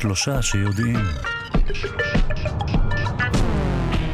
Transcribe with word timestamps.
שלושה 0.00 0.42
שיודעים. 0.42 0.96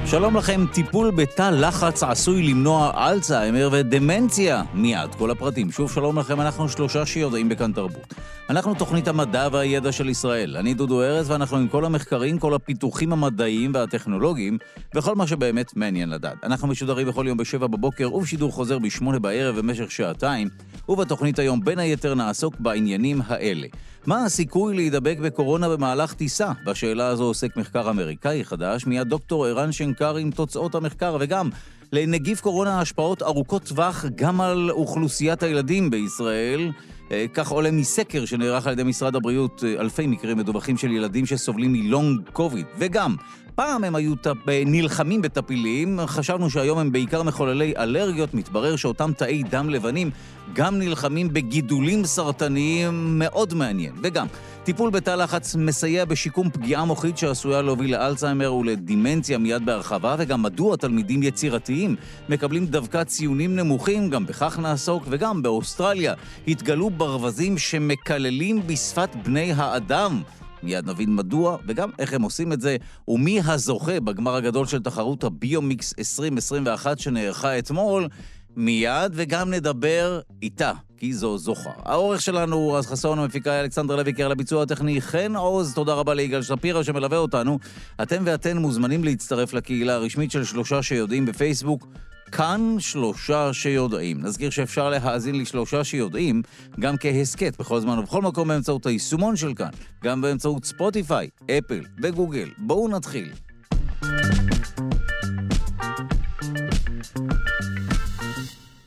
שלום 0.07 0.37
לכם, 0.37 0.65
טיפול 0.73 1.11
בתא 1.11 1.51
לחץ 1.51 2.03
עשוי 2.03 2.43
למנוע 2.43 3.09
אלצהיימר 3.11 3.69
ודמנציה. 3.73 4.63
מיד, 4.75 5.15
כל 5.19 5.31
הפרטים. 5.31 5.71
שוב 5.71 5.93
שלום 5.93 6.19
לכם, 6.19 6.41
אנחנו 6.41 6.69
שלושה 6.69 7.07
שיודעים 7.07 7.49
בכאן 7.49 7.73
תרבות. 7.73 8.15
אנחנו 8.51 8.75
תוכנית 8.75 9.09
המדע 9.09 9.49
והידע 9.53 9.93
של 9.93 10.09
ישראל. 10.09 10.57
אני 10.57 10.75
דודו 10.75 11.03
ארז, 11.03 11.31
ואנחנו 11.31 11.57
עם 11.57 11.69
כל 11.69 11.85
המחקרים, 11.85 12.39
כל 12.39 12.55
הפיתוחים 12.55 13.13
המדעיים 13.13 13.73
והטכנולוגיים, 13.75 14.59
וכל 14.95 15.15
מה 15.15 15.27
שבאמת 15.27 15.77
מעניין 15.77 16.11
לדעת. 16.11 16.45
אנחנו 16.45 16.69
משודרים 16.69 17.09
בכל 17.09 17.25
יום 17.29 17.39
בשבע 17.39 17.67
בבוקר, 17.67 18.15
ובשידור 18.15 18.53
חוזר 18.53 18.79
בשמונה 18.79 19.19
בערב 19.19 19.59
במשך 19.59 19.91
שעתיים, 19.91 20.49
ובתוכנית 20.89 21.39
היום 21.39 21.61
בין 21.61 21.79
היתר 21.79 22.15
נעסוק 22.15 22.55
בעניינים 22.59 23.21
האלה. 23.27 23.67
מה 24.07 24.25
הסיכוי 24.25 24.77
להידבק 24.77 25.19
בקורונה 25.23 25.69
במהלך 25.69 26.15
טיסה? 26.15 26.53
בשאלה 26.67 27.07
הזו 27.07 27.25
עוסק 27.25 27.57
מחקר 27.57 27.91
אמריקאי 27.91 28.45
חדש, 28.45 28.87
מיד 28.87 29.09
דוקטור 29.09 29.47
ערן 29.47 29.73
שנקר 29.73 30.17
עם 30.17 30.31
תוצאות 30.31 30.75
המחקר, 30.75 31.17
וגם 31.21 31.51
לנגיף 31.93 32.41
קורונה 32.41 32.81
השפעות 32.81 33.23
ארוכות 33.23 33.65
טווח 33.65 34.05
גם 34.15 34.41
על 34.41 34.71
אוכלוסיית 34.71 35.43
הילדים 35.43 35.91
בישראל. 35.91 36.71
אה, 37.11 37.27
כך 37.35 37.49
עולה 37.49 37.71
מסקר 37.71 38.25
שנערך 38.25 38.67
על 38.67 38.73
ידי 38.73 38.83
משרד 38.83 39.17
הבריאות, 39.17 39.65
אה, 39.67 39.81
אלפי 39.81 40.07
מקרים 40.07 40.39
מדווחים 40.39 40.77
של 40.77 40.91
ילדים 40.91 41.27
שסובלים 41.27 41.73
מלונג 41.73 42.21
קוביד. 42.33 42.67
וגם, 42.79 43.17
פעם 43.57 43.85
הם 43.85 43.95
היו 43.95 44.17
טפ... 44.17 44.37
נלחמים 44.67 45.23
בטפילים, 45.23 46.01
חשבנו 46.07 46.51
שהיום 46.51 46.79
הם 46.79 46.93
בעיקר 46.93 47.23
מחוללי 47.23 47.75
אלרגיות, 47.77 48.35
מתברר 48.35 48.77
שאותם 48.77 49.11
תאי 49.17 49.43
דם 49.43 49.71
לבנים 49.71 50.11
גם 50.53 50.79
נלחמים 50.79 51.33
בגידולים 51.33 52.05
סרטניים. 52.05 53.19
מאוד 53.19 53.55
מעניין. 53.55 53.93
וגם, 54.03 54.27
טיפול 54.65 54.91
בתא 54.91 55.11
לחץ 55.11 55.55
מסייע 55.55 56.05
בשיקום 56.05 56.51
פגיעה 56.51 56.85
מוחית 56.85 57.19
שעשויה 57.19 57.63
להוביל 57.63 57.93
לאלצהיימר 57.93 58.55
ולדימנציה 58.55 59.39
מיד 59.39 59.67
בהרחבה, 59.67 60.17
וגם 60.19 60.43
מדוע 60.43 60.77
תלמידים 60.77 61.23
יצירתיים 61.23 61.97
מקבלים 62.29 62.67
דווקא 62.67 63.05
ציונים 63.05 63.57
נמוכים, 63.57 64.11
גם 64.11 64.27
בכך 64.27 64.59
נעסוק, 64.59 65.05
וגם 65.11 65.43
באוסטרליה 65.43 66.15
התגלו 66.49 66.91
ברווזים 66.91 67.59
שמקללים 67.59 68.67
בשפת 68.67 69.09
בני 69.25 69.53
האדם. 69.53 70.23
מיד 70.63 70.91
נבין 70.91 71.17
מדוע, 71.17 71.57
וגם 71.67 71.91
איך 71.99 72.13
הם 72.13 72.23
עושים 72.23 72.53
את 72.53 72.61
זה, 72.61 72.77
ומי 73.09 73.41
הזוכה 73.45 74.01
בגמר 74.01 74.37
הגדול 74.37 74.67
של 74.67 74.83
תחרות 74.83 75.25
הביומיקס 75.25 75.95
2021 75.99 76.99
שנערכה 76.99 77.59
אתמול. 77.59 78.09
מיד, 78.57 79.13
וגם 79.15 79.51
נדבר 79.51 80.21
איתה, 80.43 80.73
כי 80.97 81.13
זו 81.13 81.39
זוכה. 81.39 81.71
העורך 81.85 82.23
שלנו 82.23 82.57
הוא 82.57 82.77
רז 82.77 82.87
חסון, 82.87 83.19
המפיקה 83.19 83.61
אלכסנדר 83.61 83.97
לוי, 83.97 84.13
קרא 84.13 84.29
לביצוע 84.29 84.63
הטכני 84.63 85.01
חן 85.01 85.37
עוז, 85.37 85.75
תודה 85.75 85.95
רבה 85.95 86.15
ליגאל 86.15 86.43
שפירא 86.43 86.83
שמלווה 86.83 87.19
אותנו. 87.19 87.59
אתם 88.03 88.23
ואתן 88.27 88.59
מוזמנים 88.59 89.05
להצטרף 89.05 89.53
לקהילה 89.53 89.95
הרשמית 89.95 90.31
של 90.31 90.45
שלושה 90.45 90.83
שיודעים 90.83 91.27
בפייסבוק. 91.27 91.87
כאן 92.33 92.77
שלושה 92.79 93.53
שיודעים. 93.53 94.23
נזכיר 94.23 94.51
שאפשר 94.51 94.91
להאזין 94.91 95.41
לשלושה 95.41 95.85
שיודעים 95.85 96.43
גם 96.81 96.97
כהסכת 96.97 97.57
בכל 97.59 97.81
זמן 97.81 97.99
ובכל 97.99 98.23
מקום 98.23 98.49
באמצעות 98.49 98.87
היישומון 98.87 99.37
של 99.37 99.55
כאן, 99.55 99.71
גם 100.05 100.21
באמצעות 100.21 100.65
ספוטיפיי, 100.65 101.29
אפל 101.51 101.81
וגוגל. 102.03 102.49
בואו 102.59 102.89
נתחיל. 102.89 103.33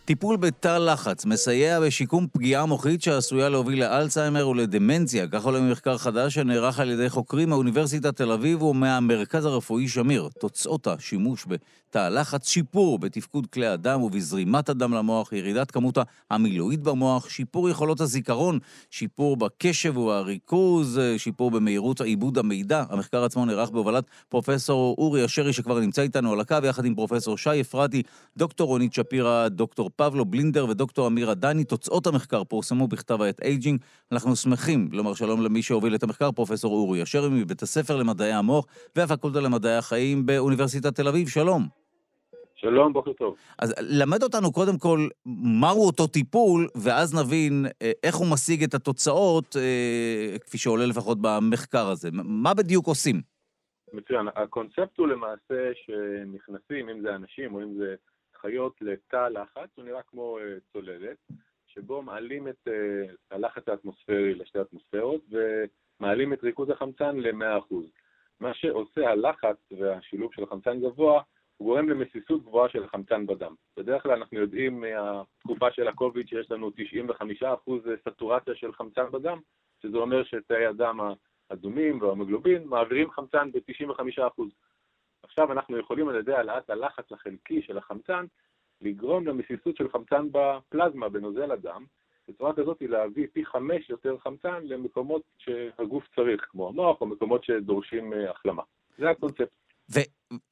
טיפול 0.09 0.37
בתא 0.37 0.77
לחץ 0.77 1.25
מסייע 1.25 1.79
בשיקום 1.79 2.27
פגיעה 2.33 2.65
מוחית 2.65 3.01
שעשויה 3.01 3.49
להוביל 3.49 3.79
לאלצהיימר 3.79 4.47
ולדמנציה, 4.47 5.27
כך 5.27 5.45
עולה 5.45 5.59
ממחקר 5.59 5.97
חדש 5.97 6.33
שנערך 6.33 6.79
על 6.79 6.91
ידי 6.91 7.09
חוקרים 7.09 7.49
מאוניברסיטת 7.49 8.17
תל 8.17 8.31
אביב 8.31 8.63
ומהמרכז 8.63 9.45
הרפואי 9.45 9.87
שמיר. 9.87 10.29
תוצאות 10.39 10.87
השימוש 10.87 11.45
תא 11.89 12.09
לחץ, 12.09 12.47
שיפור 12.47 12.99
בתפקוד 12.99 13.47
כלי 13.47 13.67
הדם 13.67 14.01
ובזרימת 14.01 14.69
הדם 14.69 14.93
למוח, 14.93 15.33
ירידת 15.33 15.71
כמות 15.71 15.97
המילואית 16.31 16.79
במוח, 16.79 17.29
שיפור 17.29 17.69
יכולות 17.69 18.01
הזיכרון, 18.01 18.59
שיפור 18.91 19.37
בקשב 19.37 19.97
ובריכוז, 19.97 20.99
שיפור 21.17 21.51
במהירות 21.51 22.01
עיבוד 22.01 22.37
המידע. 22.37 22.83
המחקר 22.89 23.23
עצמו 23.23 23.45
נערך 23.45 23.69
בהובלת 23.69 24.03
פרופסור 24.29 24.95
אורי 24.97 25.25
אשרי 25.25 25.53
שכבר 25.53 25.79
נמצא 25.79 26.01
איתנו 26.01 26.33
על 26.33 26.39
הקו, 26.39 26.57
יחד 26.63 26.85
עם 26.85 26.95
פרופסור 26.95 27.37
שי 27.37 27.61
אפרתי, 27.61 28.03
דוקטור 28.37 28.67
רונית 28.67 28.93
שפירא, 28.93 29.47
דוקטור 29.47 29.89
פבלו 29.95 30.25
בלינדר 30.25 30.65
ודוקטור 30.69 31.07
אמירה 31.07 31.33
דני. 31.33 31.63
תוצאות 31.63 32.07
המחקר 32.07 32.43
פורסמו 32.43 32.87
בכתב 32.87 33.21
העת 33.21 33.41
Aging. 33.43 33.79
אנחנו 34.11 34.35
שמחים 34.35 34.89
לומר 34.91 35.13
שלום 35.13 35.41
למי 35.41 35.61
שהוביל 35.61 35.95
את 35.95 36.03
המחקר, 36.03 36.31
פרופסור 36.31 36.73
אורי 36.73 37.03
אשרי 37.03 37.29
מבית 37.29 37.63
הספר 37.63 37.97
למדעי 37.97 38.33
המוח 38.33 38.65
והפקולטה 38.95 39.39
למדעי 39.39 39.77
החיים 39.77 40.25
באוניברסיטת 40.25 40.95
תל 40.95 41.07
אביב. 41.07 41.29
שלום. 41.29 41.78
שלום, 42.61 42.93
בוקר 42.93 43.13
טוב. 43.13 43.37
אז 43.61 43.75
למד 44.01 44.23
אותנו 44.23 44.51
קודם 44.51 44.77
כל 44.79 44.99
מהו 45.61 45.85
אותו 45.87 46.07
טיפול, 46.07 46.67
ואז 46.83 47.15
נבין 47.19 47.65
אה, 47.81 47.91
איך 48.03 48.15
הוא 48.15 48.27
משיג 48.33 48.63
את 48.63 48.73
התוצאות, 48.73 49.55
אה, 49.55 50.39
כפי 50.39 50.57
שעולה 50.57 50.85
לפחות 50.85 51.17
במחקר 51.21 51.87
הזה. 51.91 52.09
מה 52.13 52.53
בדיוק 52.53 52.87
עושים? 52.87 53.15
מצוין. 53.93 54.27
הקונספט 54.35 54.97
הוא 54.97 55.07
למעשה 55.07 55.71
שנכנסים, 55.73 56.89
אם 56.89 57.01
זה 57.01 57.15
אנשים 57.15 57.55
או 57.55 57.61
אם 57.61 57.73
זה 57.77 57.95
חיות, 58.41 58.73
לתא 58.81 59.27
לחץ, 59.27 59.69
הוא 59.75 59.85
נראה 59.85 60.01
כמו 60.07 60.37
אה, 60.39 60.43
צוללת, 60.73 61.17
שבו 61.67 62.01
מעלים 62.01 62.47
את 62.47 62.67
הלחץ 63.31 63.67
האטמוספרי 63.67 64.33
לשתי 64.35 64.61
אטמוספירות 64.61 65.21
ומעלים 65.31 66.33
את 66.33 66.43
ריכוז 66.43 66.69
החמצן 66.69 67.17
ל-100%. 67.17 67.75
מה 68.39 68.53
שעושה 68.53 69.09
הלחץ 69.09 69.57
והשילוב 69.79 70.33
של 70.33 70.43
החמצן 70.43 70.79
גבוה, 70.79 71.21
הוא 71.59 71.67
גורם 71.67 71.89
למסיסות 71.89 72.43
גבוהה 72.43 72.69
של 72.69 72.83
החמצן 72.83 73.25
בדם. 73.25 73.55
בדרך 73.77 74.03
כלל 74.03 74.11
אנחנו 74.11 74.39
יודעים 74.39 74.81
מהתקופה 74.81 75.71
של 75.71 75.87
הקוביד 75.87 76.27
שיש 76.27 76.51
לנו 76.51 76.71
95% 77.41 77.71
סטורציה 78.09 78.55
של 78.55 78.73
חמצן 78.73 79.11
בדם, 79.11 79.39
שזה 79.81 79.97
אומר 79.97 80.23
שתאי 80.23 80.65
הדם 80.65 80.99
האדומים 81.49 82.01
וההמוגלובין 82.01 82.63
מעבירים 82.67 83.11
חמצן 83.11 83.51
ב-95%. 83.51 84.43
עכשיו 85.23 85.51
אנחנו 85.51 85.77
יכולים 85.77 86.09
על 86.09 86.15
ידי 86.15 86.33
העלאת 86.33 86.69
הלחץ 86.69 87.11
החלקי 87.11 87.61
של 87.61 87.77
החמצן 87.77 88.25
לגרום 88.81 89.27
למסיסות 89.27 89.75
של 89.77 89.89
חמצן 89.89 90.27
בפלזמה, 90.31 91.09
בנוזל 91.09 91.51
הדם, 91.51 91.85
בצורה 92.27 92.53
כזאת 92.53 92.81
להביא 92.81 93.27
פי 93.33 93.45
חמש 93.45 93.89
יותר 93.89 94.17
חמצן 94.17 94.63
למקומות 94.63 95.21
שהגוף 95.37 96.03
צריך, 96.15 96.47
כמו 96.51 96.67
המוח 96.67 97.01
או 97.01 97.05
מקומות 97.05 97.43
שדורשים 97.43 98.13
אה, 98.13 98.31
החלמה. 98.31 98.63
זה 98.97 99.09
הקונספט. 99.09 99.49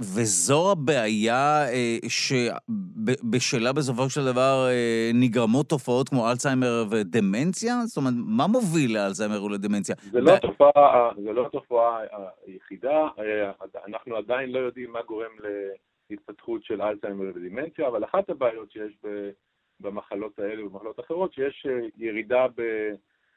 וזו 0.02 0.72
הבעיה 0.72 1.68
אה, 1.70 1.98
שבשלה 2.10 3.74
בסופו 3.74 4.10
של 4.10 4.26
דבר 4.26 4.68
אה, 4.70 5.12
נגרמות 5.14 5.70
תופעות 5.70 6.10
כמו 6.10 6.30
אלצהיימר 6.30 6.86
ודמנציה? 6.92 7.74
זאת 7.86 7.98
אומרת, 7.98 8.14
מה 8.18 8.48
מוביל 8.48 8.98
לאלצהיימר 8.98 9.44
ולדמנציה? 9.44 9.96
זה 10.12 10.22
לא, 10.22 10.36
ב- 10.36 10.38
תופעה, 10.38 11.10
זה 11.24 11.34
לא 11.34 11.46
התופעה 11.46 12.00
היחידה, 12.48 13.08
אה, 13.20 13.52
אנחנו 13.88 14.16
עדיין 14.16 14.52
לא 14.52 14.60
יודעים 14.60 14.92
מה 14.92 15.02
גורם 15.02 15.32
להתפתחות 16.10 16.64
של 16.64 16.82
אלצהיימר 16.82 17.26
ודמנציה, 17.36 17.88
אבל 17.88 18.04
אחת 18.04 18.30
הבעיות 18.30 18.72
שיש 18.72 18.98
במחלות 19.80 20.40
האלה 20.40 20.66
ובמחלות 20.66 21.00
אחרות, 21.00 21.34
שיש 21.34 21.68
ירידה 21.98 22.46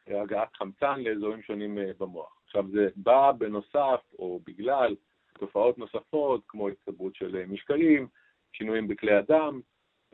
בהגעת 0.09 0.49
חמצן 0.57 1.01
לאזורים 1.01 1.43
שונים 1.43 1.79
במוח. 1.99 2.37
עכשיו, 2.47 2.65
זה 2.73 2.89
בא 2.97 3.33
בנוסף 3.33 4.01
או 4.19 4.41
בגלל 4.47 4.95
תופעות 5.41 5.79
נוספות, 5.79 6.41
כמו 6.49 6.69
הצטברות 6.69 7.15
של 7.15 7.37
אה, 7.37 7.45
משקלים, 7.49 8.07
שינויים 8.53 8.89
בכלי 8.89 9.15
הדם, 9.15 9.61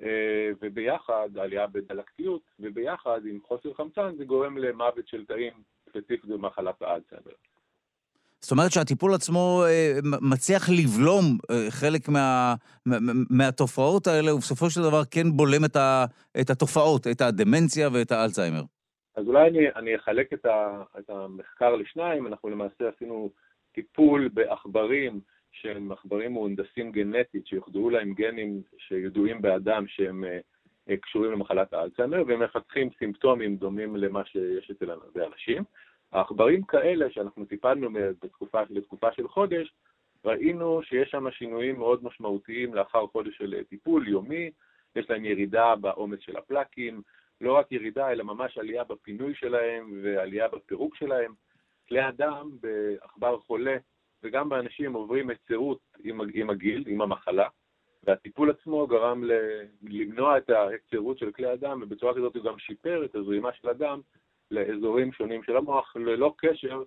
אה, 0.02 0.50
וביחד, 0.62 1.28
עלייה 1.40 1.66
בדלקתיות, 1.66 2.42
וביחד 2.60 3.20
עם 3.30 3.38
חוסר 3.48 3.74
חמצן 3.74 4.16
זה 4.18 4.24
גורם 4.24 4.58
למוות 4.58 5.08
של 5.08 5.24
תאים 5.24 5.52
ספציפית 5.88 6.24
במחלת 6.24 6.82
האלצהיימר. 6.82 7.32
זאת 8.40 8.52
אומרת 8.52 8.72
שהטיפול 8.72 9.14
עצמו 9.14 9.62
אה, 9.66 9.98
מצליח 10.32 10.68
לבלום 10.70 11.24
חלק 11.70 12.08
מה, 12.08 12.54
מהתופעות 13.30 14.06
האלה, 14.06 14.34
ובסופו 14.34 14.70
של 14.70 14.80
דבר 14.82 15.04
כן 15.10 15.30
בולם 15.30 15.64
את, 15.64 15.76
ה, 15.76 16.04
את 16.40 16.50
התופעות, 16.50 17.06
את 17.06 17.20
הדמנציה 17.20 17.88
ואת 17.92 18.12
האלצהיימר. 18.12 18.62
אז 19.16 19.26
אולי 19.26 19.48
אני, 19.48 19.58
אני 19.76 19.96
אחלק 19.96 20.32
את, 20.32 20.46
ה, 20.46 20.82
את 20.98 21.10
המחקר 21.10 21.76
לשניים, 21.76 22.26
אנחנו 22.26 22.48
למעשה 22.48 22.88
עשינו 22.96 23.30
טיפול 23.76 24.28
בעכברים 24.28 25.20
שהם 25.52 25.92
עכברים 25.92 26.32
מהונדסים 26.32 26.92
גנטית, 26.92 27.46
שיוחדרו 27.46 27.90
להם 27.90 28.14
גנים 28.14 28.62
שידועים 28.78 29.42
באדם 29.42 29.84
שהם 29.86 30.24
אה, 30.24 30.96
קשורים 30.96 31.32
למחלת 31.32 31.72
האלצהיימר, 31.72 32.22
והם 32.26 32.42
מפתחים 32.42 32.88
סימפטומים 32.98 33.56
דומים 33.56 33.96
למה 33.96 34.24
שיש 34.24 34.70
אצל 34.70 34.90
אנשים. 35.26 35.64
העכברים 36.12 36.62
כאלה 36.62 37.10
שאנחנו 37.10 37.44
טיפלנו 37.44 37.88
בתקופה, 37.92 38.60
לתקופה 38.70 39.12
של 39.12 39.28
חודש, 39.28 39.72
ראינו 40.24 40.82
שיש 40.82 41.10
שם 41.10 41.30
שינויים 41.30 41.78
מאוד 41.78 42.04
משמעותיים 42.04 42.74
לאחר 42.74 43.06
חודש 43.06 43.36
של 43.36 43.62
טיפול 43.68 44.08
יומי, 44.08 44.50
יש 44.96 45.10
להם 45.10 45.24
ירידה 45.24 45.76
בעומס 45.76 46.20
של 46.20 46.36
הפלקים, 46.36 47.02
לא 47.40 47.52
רק 47.52 47.72
ירידה, 47.72 48.12
אלא 48.12 48.24
ממש 48.24 48.58
עלייה 48.58 48.84
בפינוי 48.84 49.34
שלהם 49.34 50.00
ועלייה 50.02 50.48
בפירוק 50.48 50.96
שלהם. 50.96 51.45
כלי 51.88 52.00
הדם 52.00 52.50
בעכבר 52.60 53.38
חולה 53.38 53.76
וגם 54.22 54.48
באנשים 54.48 54.92
עוברים 54.92 55.30
היצרות 55.30 55.80
עם, 56.04 56.20
עם 56.34 56.50
הגיל, 56.50 56.84
עם 56.86 57.00
המחלה, 57.00 57.48
והטיפול 58.04 58.50
עצמו 58.50 58.86
גרם 58.86 59.24
ל, 59.24 59.32
למנוע 59.82 60.38
את 60.38 60.50
ההיצרות 60.50 61.18
של 61.18 61.32
כלי 61.32 61.50
הדם, 61.50 61.80
ובצורה 61.82 62.14
כזאת 62.14 62.36
הוא 62.36 62.44
גם 62.44 62.58
שיפר 62.58 63.04
את 63.04 63.14
הזרימה 63.14 63.52
של 63.52 63.68
הדם 63.68 64.00
לאזורים 64.50 65.12
שונים 65.12 65.42
של 65.42 65.56
המוח, 65.56 65.96
ללא 65.96 66.34
קשר 66.36 66.82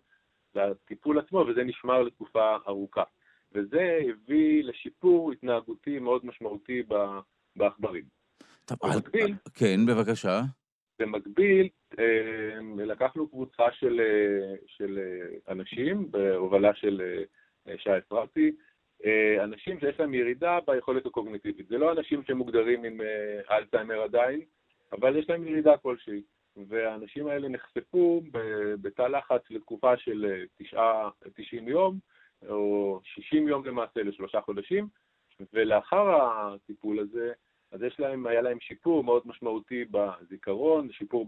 לטיפול 0.55 1.19
עצמו, 1.19 1.45
וזה 1.47 1.63
נשמר 1.63 2.01
לתקופה 2.01 2.55
ארוכה. 2.67 3.03
וזה 3.51 3.99
הביא 4.09 4.63
לשיפור 4.63 5.31
התנהגותי 5.31 5.99
מאוד 5.99 6.25
משמעותי 6.25 6.83
בעכברים. 7.55 8.03
במקביל, 8.83 9.35
כן, 9.53 9.85
בבקשה. 9.87 10.41
במקביל, 10.99 11.69
לקחנו 12.77 13.27
קבוצה 13.27 13.71
של, 13.71 13.99
אה, 13.99 14.55
של 14.67 14.99
אה, 14.99 15.53
אנשים 15.53 16.11
בהובלה 16.11 16.73
של 16.75 17.23
שי 17.77 17.97
אפרתי, 17.97 18.51
אנשים 19.43 19.79
שיש 19.79 19.99
להם 19.99 20.13
ירידה 20.13 20.59
ביכולת 20.67 21.05
הקוגניטיבית. 21.05 21.67
זה 21.67 21.77
לא 21.77 21.91
אנשים 21.91 22.23
שמוגדרים 22.23 22.83
עם 22.83 23.01
אלצהיימר 23.51 24.01
עדיין, 24.01 24.41
אבל 24.91 25.17
יש 25.17 25.29
להם 25.29 25.47
ירידה 25.47 25.77
כלשהי. 25.77 26.21
והאנשים 26.67 27.27
האלה 27.27 27.49
נחשפו 27.49 28.21
בתא 28.81 29.01
לחץ 29.01 29.41
לתקופה 29.49 29.97
של 29.97 30.43
90 31.35 31.67
יום, 31.67 31.99
או 32.49 32.99
60 33.03 33.47
יום 33.47 33.65
למעשה 33.65 34.03
לשלושה 34.03 34.41
חודשים, 34.41 34.87
ולאחר 35.53 36.09
הטיפול 36.09 36.99
הזה, 36.99 37.31
אז 37.71 37.83
יש 37.83 37.99
להם, 37.99 38.27
היה 38.27 38.41
להם 38.41 38.59
שיפור 38.59 39.03
מאוד 39.03 39.23
משמעותי 39.25 39.85
בזיכרון, 39.91 40.91
שיפור 40.91 41.25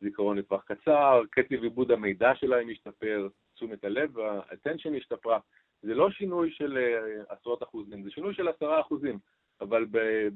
בזיכרון 0.00 0.38
לטווח 0.38 0.62
קצר, 0.64 1.22
קצב 1.30 1.62
עיבוד 1.62 1.90
המידע 1.90 2.32
שלהם 2.34 2.68
השתפר, 2.70 3.28
תשומת 3.54 3.84
הלב, 3.84 4.18
ה-attention 4.18 4.96
השתפרה. 4.96 5.38
זה 5.82 5.94
לא 5.94 6.10
שינוי 6.10 6.50
של 6.52 6.78
אה, 6.78 7.34
עשרות 7.34 7.62
אחוזים, 7.62 8.02
זה 8.02 8.10
שינוי 8.10 8.34
של 8.34 8.48
עשרה 8.48 8.80
אחוזים, 8.80 9.18
אבל 9.60 9.86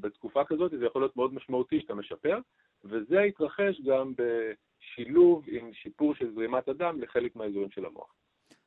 בתקופה 0.01 0.45
כזאת 0.45 0.71
זה 0.79 0.87
יכול 0.87 1.03
להיות 1.03 1.17
מאוד 1.17 1.35
משמעותי 1.35 1.81
שאתה 1.81 1.95
משפר, 1.95 2.39
וזה 2.85 3.21
התרחש 3.21 3.81
גם 3.81 4.13
בשילוב 4.19 5.45
עם 5.47 5.71
שיפור 5.73 6.15
של 6.15 6.35
זרימת 6.35 6.69
הדם 6.69 6.99
לחלק 7.01 7.37
מהאזורים 7.37 7.71
של 7.71 7.85
המוח. 7.85 8.15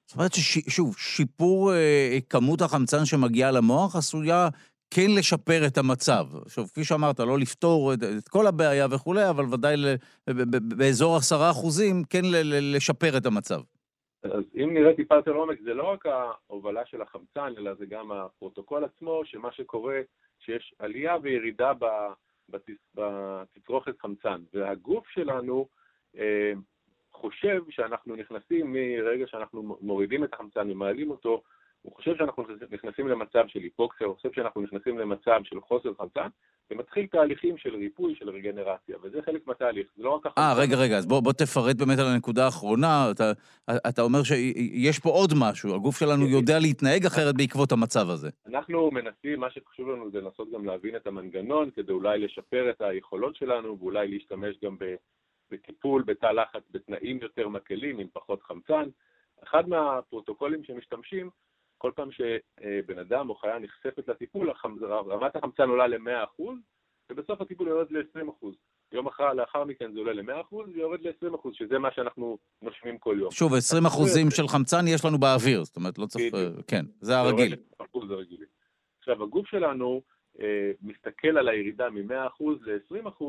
זאת 0.05 0.17
אומרת 0.17 0.33
ששוב, 0.33 0.95
שיפור 0.97 1.73
אה, 1.73 2.17
כמות 2.29 2.61
החמצן 2.61 3.05
שמגיעה 3.05 3.51
למוח 3.51 3.95
עשויה 3.95 4.47
כן 4.89 5.07
לשפר 5.17 5.67
את 5.67 5.77
המצב. 5.77 6.25
עכשיו, 6.45 6.63
כפי 6.63 6.83
שאמרת, 6.83 7.19
לא 7.19 7.39
לפתור 7.39 7.93
את, 7.93 7.99
את 8.17 8.27
כל 8.29 8.47
הבעיה 8.47 8.87
וכולי, 8.91 9.29
אבל 9.29 9.45
ודאי 9.53 9.77
ל, 9.77 9.95
באזור 10.77 11.15
עשרה 11.15 11.51
אחוזים 11.51 12.03
כן 12.09 12.25
ל, 12.25 12.75
לשפר 12.75 13.17
את 13.17 13.25
המצב. 13.25 13.61
אז 14.23 14.43
אם 14.55 14.73
נראה 14.73 14.95
טיפה 14.95 15.15
יותר 15.15 15.31
לעומק, 15.31 15.61
זה 15.63 15.73
לא 15.73 15.83
רק 15.83 16.05
ההובלה 16.05 16.85
של 16.85 17.01
החמצן, 17.01 17.53
אלא 17.57 17.73
זה 17.73 17.85
גם 17.85 18.11
הפרוטוקול 18.11 18.83
עצמו, 18.83 19.21
שמה 19.25 19.51
שקורה, 19.51 20.01
שיש 20.39 20.73
עלייה 20.79 21.17
וירידה 21.21 21.71
בתצרוכת 22.95 23.99
חמצן, 23.99 24.41
והגוף 24.53 25.07
שלנו 25.09 25.67
אה, 26.17 26.53
חושב 27.11 27.61
שאנחנו 27.69 28.15
נכנסים 28.15 28.73
מרגע 28.73 29.27
שאנחנו 29.27 29.77
מורידים 29.81 30.23
את 30.23 30.33
החמצן 30.33 30.71
ומעלים 30.71 31.11
אותו, 31.11 31.41
הוא 31.85 31.95
חושב 31.95 32.17
שאנחנו 32.17 32.43
נכנסים 32.71 33.07
למצב 33.07 33.43
של 33.47 33.59
היפוקסיה, 33.59 34.07
הוא 34.07 34.15
חושב 34.15 34.29
שאנחנו 34.33 34.61
נכנסים 34.61 34.99
למצב 34.99 35.39
של 35.43 35.61
חוסר 35.61 35.89
חמצן, 35.97 36.27
ומתחיל 36.71 37.07
תהליכים 37.07 37.57
של 37.57 37.75
ריפוי, 37.75 38.15
של 38.15 38.29
רגנרציה, 38.29 38.95
וזה 39.03 39.21
חלק 39.21 39.47
מהתהליך, 39.47 39.87
זה 39.97 40.03
לא 40.03 40.09
רק 40.09 40.25
החמצן. 40.25 40.41
אה, 40.41 40.53
רגע, 40.57 40.75
רגע, 40.75 40.97
אז 40.97 41.05
בוא, 41.05 41.19
בוא 41.19 41.33
תפרט 41.33 41.75
באמת 41.75 41.99
על 41.99 42.05
הנקודה 42.05 42.45
האחרונה. 42.45 43.11
אתה, 43.11 43.31
אתה 43.89 44.01
אומר 44.01 44.23
שיש 44.23 44.99
פה 44.99 45.09
עוד 45.09 45.33
משהו, 45.39 45.75
הגוף 45.75 45.99
שלנו 45.99 46.25
כן. 46.25 46.31
יודע 46.31 46.59
להתנהג 46.59 47.05
אחרת 47.05 47.35
בעקבות 47.37 47.71
המצב 47.71 48.09
הזה. 48.09 48.29
אנחנו 48.47 48.91
מנסים, 48.91 49.39
מה 49.39 49.49
שחשוב 49.49 49.89
לנו 49.89 50.11
זה 50.11 50.21
לנסות 50.21 50.51
גם 50.53 50.65
להבין 50.65 50.95
את 50.95 51.07
המנגנון, 51.07 51.69
כדי 51.75 51.91
אולי 51.91 52.19
לשפר 52.19 52.69
את 52.69 52.81
היכולות 52.81 53.35
שלנו, 53.35 53.77
ואולי 53.79 54.07
להשתמש 54.07 54.55
גם 54.63 54.75
בטיפול, 55.51 56.03
בתא 56.07 56.25
לחץ, 56.25 56.63
בתנאים 56.71 57.19
יותר 57.21 57.47
מקלים, 57.47 57.99
עם 57.99 58.07
פחות 58.13 58.43
חמצן. 58.43 58.89
אחד 59.43 59.69
מהפרוטוקולים 59.69 60.63
שמשתמשים, 60.63 61.29
כל 61.77 61.91
פעם 61.95 62.09
שבן 62.11 62.99
אדם 62.99 63.29
או 63.29 63.35
חיה 63.35 63.59
נחשפת 63.59 64.07
לטיפול, 64.07 64.51
רמת 64.85 65.35
החמצן 65.35 65.69
עולה 65.69 65.87
ל-100%, 65.87 66.43
ובסוף 67.09 67.41
הטיפול 67.41 67.67
יורד 67.67 67.91
ל-20%. 67.91 68.45
יום 68.91 69.07
אחר, 69.07 69.33
לאחר 69.33 69.63
מכן 69.63 69.93
זה 69.93 69.99
עולה 69.99 70.13
ל-100% 70.13 70.55
ויורד 70.55 70.99
ל-20%, 71.01 71.49
שזה 71.53 71.79
מה 71.79 71.91
שאנחנו 71.91 72.37
נושמים 72.61 72.97
כל 72.97 73.17
יום. 73.19 73.31
שוב, 73.31 73.53
20% 73.53 73.87
אחוזים 73.87 74.31
של 74.31 74.47
חמצן 74.47 74.87
יש 74.87 75.05
לנו 75.05 75.17
באוויר, 75.17 75.63
זאת 75.63 75.75
אומרת, 75.75 75.97
לא 75.97 76.05
צריך... 76.05 76.33
כן, 76.67 76.85
זה 77.01 77.17
הרגיל. 77.17 77.55
זה 78.07 78.13
הרגיל. 78.13 78.45
עכשיו, 78.99 79.23
הגוף 79.23 79.47
שלנו 79.47 80.01
אה, 80.39 80.71
מסתכל 80.81 81.37
על 81.37 81.47
הירידה 81.47 81.89
מ-100% 81.89 82.43
ל-20% 82.61 83.23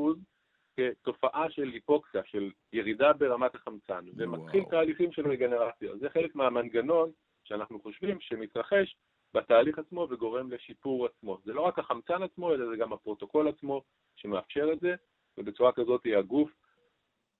כתופעה 0.77 1.51
של 1.51 1.71
היפוקסיה, 1.73 2.23
של 2.25 2.51
ירידה 2.73 3.13
ברמת 3.13 3.55
החמצן, 3.55 4.05
ומתחיל 4.17 4.65
תהליכים 4.71 5.13
של 5.13 5.29
רגנרציה. 5.29 5.97
זה 6.01 6.11
חלק 6.11 6.35
מהמנגנון 6.35 7.11
שאנחנו 7.49 7.81
חושבים 7.83 8.21
שמתרחש 8.21 8.97
בתהליך 9.35 9.79
עצמו 9.79 10.07
וגורם 10.11 10.53
לשיפור 10.53 11.07
עצמו. 11.07 11.39
זה 11.45 11.53
לא 11.53 11.61
רק 11.61 11.79
החמצן 11.79 12.23
עצמו, 12.23 12.55
אלא 12.55 12.67
זה 12.71 12.77
גם 12.77 12.93
הפרוטוקול 12.93 13.49
עצמו 13.49 13.83
שמאפשר 14.17 14.69
את 14.73 14.81
זה, 14.81 14.95
ובצורה 15.39 15.73
כזאת 15.73 16.01
הגוף, 16.19 16.51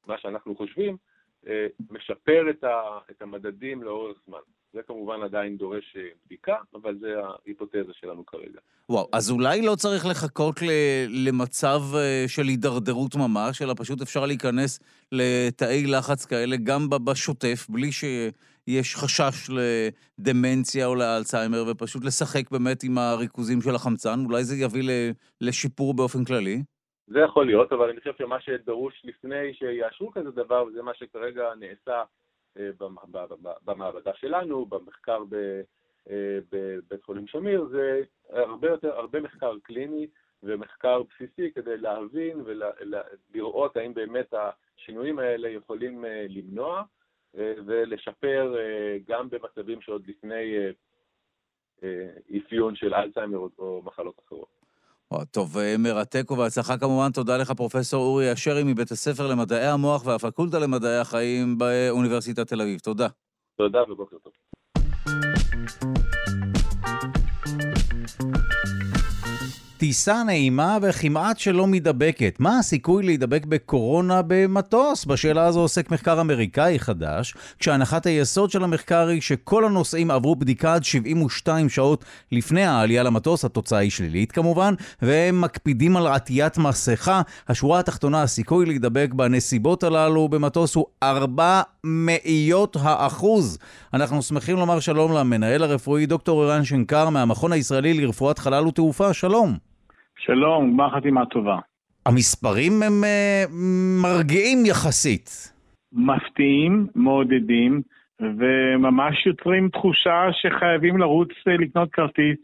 מה 0.07 0.19
שאנחנו 0.19 0.57
חושבים, 0.57 0.97
אה, 1.47 1.67
משפר 1.91 2.51
את 3.11 3.23
המדדים 3.23 3.83
לאורך 3.83 4.17
זמן. 4.27 4.39
זה 4.73 4.83
כמובן 4.87 5.23
עדיין 5.23 5.57
דורש 5.57 5.97
אה, 5.97 6.03
בדיקה, 6.27 6.57
אבל 6.75 6.99
זה 6.99 7.15
ההיפותזה 7.19 7.93
שלנו 7.93 8.27
כרגע. 8.27 8.61
וואו, 8.89 9.09
אז 9.13 9.31
אולי 9.31 9.63
לא 9.63 9.75
צריך 9.75 10.07
לחכות 10.07 10.61
למצב 11.09 11.81
אה, 11.95 12.25
של 12.29 12.43
הידרדרות 12.43 13.15
ממש, 13.15 13.63
אלא 13.63 13.75
פשוט 13.77 14.03
אפשר 14.03 14.27
להיכנס 14.27 14.81
לתאי 15.13 15.87
לחץ 15.87 16.25
כאלה 16.25 16.57
גם 16.57 16.91
בשוטף, 16.91 17.67
בלי 17.69 17.93
שיש 18.71 18.97
חשש 18.97 19.51
לדמנציה 19.51 20.87
או 20.87 20.95
לאלצהיימר, 20.95 21.65
ופשוט 21.71 22.05
לשחק 22.05 22.51
באמת 22.51 22.85
עם 22.85 22.99
הריכוזים 22.99 23.61
של 23.61 23.75
החמצן. 23.75 24.19
אולי 24.25 24.45
זה 24.45 24.57
יביא 24.65 25.13
לשיפור 25.41 25.95
באופן 25.95 26.25
כללי? 26.25 26.63
זה 27.07 27.21
יכול 27.21 27.47
להיות, 27.47 27.73
אבל 27.73 27.89
אני 27.91 27.99
חושב 27.99 28.13
שמה 28.19 28.41
שדרוש 28.41 29.03
לפני 29.05 29.55
שיאשרו 29.55 30.11
כזה 30.11 30.31
דבר, 30.31 30.65
וזה 30.65 30.83
מה 30.83 30.95
שכרגע 30.95 31.45
נעשה 31.61 32.03
אה, 32.59 32.71
במעבדה 33.65 34.11
שלנו, 34.15 34.67
במחקר 34.67 35.19
אה, 36.11 36.39
בבית 36.53 37.05
חולים 37.05 37.27
שמיר, 37.27 37.69
זה 37.71 38.03
הרבה 38.31 38.69
יותר, 38.69 38.97
הרבה 38.97 39.21
מחקר 39.21 39.53
קליני 39.63 40.07
ומחקר 40.43 41.03
בסיסי 41.03 41.53
כדי 41.55 41.77
להבין 41.77 42.45
ולראות 42.45 43.77
האם 43.77 43.95
באמת 43.95 44.35
השינויים 44.35 45.19
האלה 45.19 45.49
יכולים 45.49 46.05
אה, 46.05 46.27
למנוע 46.29 46.83
ולשפר 47.35 48.55
גם 49.09 49.29
במצבים 49.31 49.81
שעוד 49.81 50.03
לפני 50.07 50.55
אפיון 52.39 52.77
של 52.77 52.95
אלצהיימר 52.95 53.39
או 53.59 53.83
מחלות 53.85 54.21
אחרות. 54.27 54.57
טוב, 55.31 55.57
מרתק 55.79 56.31
ובהצלחה 56.31 56.79
כמובן. 56.79 57.11
תודה 57.13 57.37
לך, 57.37 57.51
פרופ' 57.51 57.75
אורי 57.93 58.33
אשרי 58.33 58.63
מבית 58.65 58.91
הספר 58.91 59.27
למדעי 59.27 59.67
המוח 59.67 60.07
והפקולטה 60.07 60.59
למדעי 60.59 60.99
החיים 60.99 61.59
באוניברסיטת 61.59 62.49
תל 62.49 62.61
אביב. 62.61 62.79
תודה. 62.81 63.09
תודה 63.57 63.83
ובוקר 63.89 64.17
טוב. 64.19 64.33
טיסה 69.79 70.23
נעימה 70.23 70.79
וכמעט 70.83 71.39
שלא 71.39 71.67
מידבקת. 71.67 72.37
מה 72.39 72.59
הסיכוי 72.59 73.03
להידבק 73.03 73.45
בקורונה 73.47 74.21
במטוס? 74.27 75.05
בשאלה 75.05 75.45
הזו 75.45 75.61
עוסק 75.61 75.91
מחקר 75.91 76.21
אמריקאי 76.21 76.79
חדש, 76.79 77.35
כשהנחת 77.59 78.07
היסוד 78.07 78.51
של 78.51 78.65
המחקר 78.65 79.09
היא 79.09 79.21
שכל 79.21 79.65
הנוסעים 79.65 80.11
עברו 80.11 80.37
בדיקה 80.37 80.75
עד 80.75 80.85
72 80.85 81.69
שעות 81.69 82.05
לפני 82.33 82.65
העלייה 82.65 83.03
למטוס, 83.03 83.45
התוצאה 83.45 83.79
היא 83.79 83.91
שלילית 83.91 84.33
כמובן, 84.33 84.75
והם 85.03 85.41
מקפידים 85.41 85.97
על 85.97 86.07
עטיית 86.07 86.59
מסכה. 86.59 87.23
השורה 87.49 87.81
התחתונה, 87.81 88.23
הסיכוי 88.23 88.67
להידבק 88.67 89.09
בנסיבות 89.15 89.85
הללו 89.85 90.29
במטוס 90.29 90.75
הוא 90.75 90.87
4 91.03 91.63
מאיות 91.85 92.77
האחוז. 92.81 93.59
אנחנו 93.95 94.23
שמחים 94.23 94.57
לומר 94.57 94.81
שלום 94.81 95.13
למנהל 95.13 95.63
הרפואי 95.63 96.07
דוקטור 96.07 96.43
ערן 96.43 96.65
שנקר 96.65 97.11
מהמכון 97.11 97.53
הישראלי 97.53 97.95
לרפואת 97.95 98.39
חלל 98.39 98.67
ותעופה. 98.67 99.13
שלום. 99.13 99.67
שלום, 100.27 100.73
גמר 100.73 100.91
חתימה 100.91 101.27
טובה. 101.27 101.59
המספרים 102.07 102.73
הם 102.87 103.05
uh, 103.05 103.51
מרגיעים 104.03 104.59
יחסית. 104.67 105.29
מפתיעים, 105.93 106.87
מעודדים, 106.95 107.83
וממש 108.21 109.27
יוצרים 109.27 109.69
תחושה 109.69 110.29
שחייבים 110.33 110.99
לרוץ 110.99 111.29
uh, 111.29 111.63
לקנות 111.63 111.93
כרטיס 111.93 112.39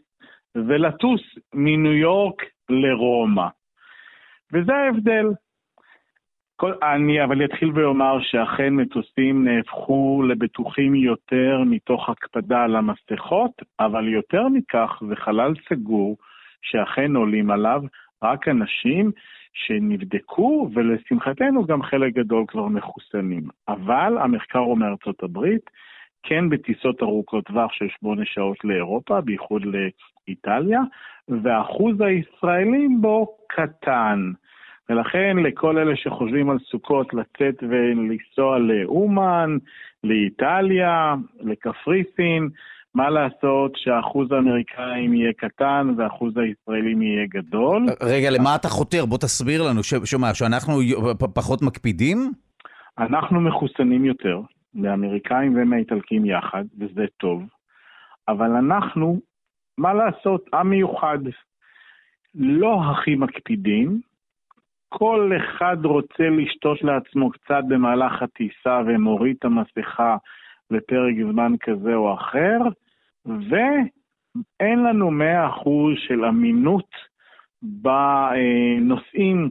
ולטוס 0.55 1.21
מניו 1.53 1.93
יורק 1.93 2.41
לרומא. 2.69 3.47
וזה 4.53 4.73
ההבדל. 4.73 5.25
אני 6.95 7.23
אבל 7.23 7.45
אתחיל 7.45 7.71
ואומר 7.75 8.17
שאכן 8.21 8.73
מטוסים 8.73 9.47
נהפכו 9.47 10.23
לבטוחים 10.29 10.95
יותר 10.95 11.57
מתוך 11.65 12.09
הקפדה 12.09 12.63
על 12.63 12.75
המסכות, 12.75 13.51
אבל 13.79 14.07
יותר 14.07 14.47
מכך 14.47 15.01
זה 15.09 15.15
חלל 15.15 15.53
סגור 15.69 16.17
שאכן 16.63 17.15
עולים 17.15 17.51
עליו 17.51 17.81
רק 18.23 18.47
אנשים 18.47 19.11
שנבדקו, 19.53 20.69
ולשמחתנו 20.73 21.65
גם 21.65 21.83
חלק 21.83 22.13
גדול 22.13 22.45
כבר 22.47 22.67
מחוסנים. 22.67 23.43
אבל 23.67 24.17
המחקר 24.17 24.59
הוא 24.59 24.77
מארצות 24.77 25.23
הברית, 25.23 25.69
כן 26.23 26.49
בטיסות 26.49 27.01
ארוכות 27.01 27.45
טווח 27.45 27.73
של 27.73 27.87
שמונה 27.99 28.25
שעות 28.25 28.57
לאירופה, 28.63 29.21
בייחוד 29.21 29.61
לאיטליה, 29.65 30.81
ואחוז 31.43 32.01
הישראלים 32.01 33.01
בו 33.01 33.37
קטן. 33.49 34.31
ולכן 34.89 35.37
לכל 35.37 35.77
אלה 35.77 35.95
שחושבים 35.95 36.49
על 36.49 36.59
סוכות 36.59 37.13
לצאת 37.13 37.63
ולנסוע 37.63 38.59
לאומן, 38.59 39.57
לאיטליה, 40.03 41.15
לקפריסין, 41.39 42.49
מה 42.95 43.09
לעשות 43.09 43.71
שאחוז 43.75 44.31
האמריקאים 44.31 45.13
יהיה 45.13 45.33
קטן 45.33 45.93
ואחוז 45.97 46.33
הישראלים 46.37 47.01
יהיה 47.01 47.25
גדול. 47.29 47.85
רגע, 48.01 48.29
למה 48.29 48.55
אתה 48.55 48.67
חותר? 48.67 49.05
בוא 49.05 49.17
תסביר 49.17 49.61
לנו. 49.69 49.83
שמה, 49.83 50.33
שאנחנו 50.33 50.73
פחות 51.33 51.61
מקפידים? 51.61 52.31
אנחנו 52.97 53.41
מחוסנים 53.41 54.05
יותר, 54.05 54.41
מאמריקאים 54.73 55.55
ומאיטלקים 55.55 56.25
יחד, 56.25 56.63
וזה 56.79 57.05
טוב. 57.17 57.43
אבל 58.27 58.51
אנחנו, 58.51 59.19
מה 59.77 59.93
לעשות, 59.93 60.45
עם 60.53 60.69
מיוחד. 60.69 61.17
לא 62.35 62.81
הכי 62.91 63.15
מקפידים, 63.15 64.01
כל 64.89 65.31
אחד 65.37 65.77
רוצה 65.83 66.23
לשתות 66.29 66.83
לעצמו 66.83 67.31
קצת 67.31 67.61
במהלך 67.67 68.21
הטיסה 68.21 68.79
ומוריד 68.87 69.35
את 69.39 69.45
המסכה 69.45 70.17
לפרק 70.71 71.13
זמן 71.31 71.53
כזה 71.61 71.95
או 71.95 72.13
אחר, 72.13 72.57
ואין 73.25 74.83
לנו 74.83 75.09
100% 75.09 75.13
של 76.07 76.25
אמינות 76.25 76.89
בנושאים 77.61 79.49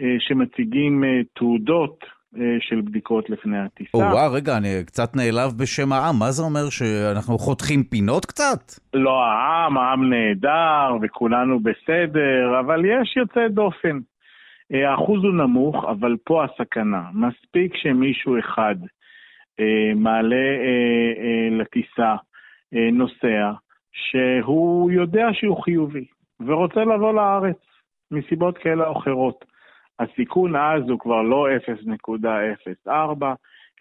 אה, 0.00 0.16
שמציגים 0.18 1.04
אה, 1.04 1.20
תעודות 1.34 2.04
אה, 2.36 2.56
של 2.60 2.80
בדיקות 2.80 3.30
לפני 3.30 3.58
הטיסה. 3.58 3.90
או 3.94 4.00
וואו, 4.00 4.32
רגע, 4.32 4.56
אני 4.56 4.68
קצת 4.86 5.16
נעלב 5.16 5.50
בשם 5.58 5.92
העם. 5.92 6.14
מה 6.18 6.30
זה 6.30 6.42
אומר, 6.42 6.70
שאנחנו 6.70 7.38
חותכים 7.38 7.82
פינות 7.82 8.26
קצת? 8.26 8.60
לא 8.94 9.24
העם, 9.24 9.78
העם 9.78 10.10
נהדר 10.10 10.96
וכולנו 11.02 11.60
בסדר, 11.60 12.60
אבל 12.60 12.84
יש 12.84 13.16
יוצא 13.16 13.48
דופן. 13.48 13.98
האחוז 14.70 15.24
הוא 15.24 15.34
נמוך, 15.34 15.84
אבל 15.84 16.16
פה 16.24 16.44
הסכנה. 16.44 17.02
מספיק 17.14 17.76
שמישהו 17.76 18.38
אחד 18.38 18.74
מעלה 19.96 20.46
לטיסה 21.50 22.10
אה, 22.10 22.29
נוסע 22.72 23.52
שהוא 23.92 24.90
יודע 24.90 25.28
שהוא 25.32 25.62
חיובי 25.62 26.04
ורוצה 26.40 26.80
לבוא 26.80 27.12
לארץ 27.12 27.56
מסיבות 28.10 28.58
כאלה 28.58 28.86
או 28.86 28.98
אחרות. 28.98 29.44
הסיכון 29.98 30.56
אז 30.56 30.82
הוא 30.88 30.98
כבר 30.98 31.22
לא 31.22 31.46
0.04, 32.86 32.90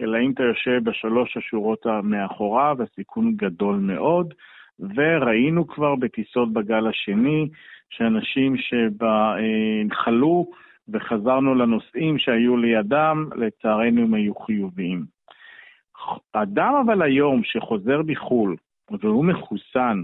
אלא 0.01 0.17
אם 0.17 0.31
אתה 0.31 0.43
יושב 0.43 0.79
בשלוש 0.83 1.37
השורות 1.37 1.85
מאחוריו, 2.03 2.77
הסיכון 2.83 3.33
גדול 3.35 3.75
מאוד, 3.75 4.33
וראינו 4.79 5.67
כבר 5.67 5.95
בטיסות 5.95 6.53
בגל 6.53 6.87
השני, 6.87 7.49
שאנשים 7.89 8.55
שחלו 8.57 10.51
וחזרנו 10.89 11.55
לנוסעים 11.55 12.17
שהיו 12.17 12.57
לידם, 12.57 13.29
לצערנו 13.35 14.01
הם 14.01 14.13
היו 14.13 14.35
חיוביים. 14.35 15.03
אדם 16.33 16.73
אבל 16.85 17.01
היום 17.01 17.41
שחוזר 17.43 18.01
מחו"ל, 18.05 18.55
והוא 19.01 19.25
מחוסן, 19.25 20.03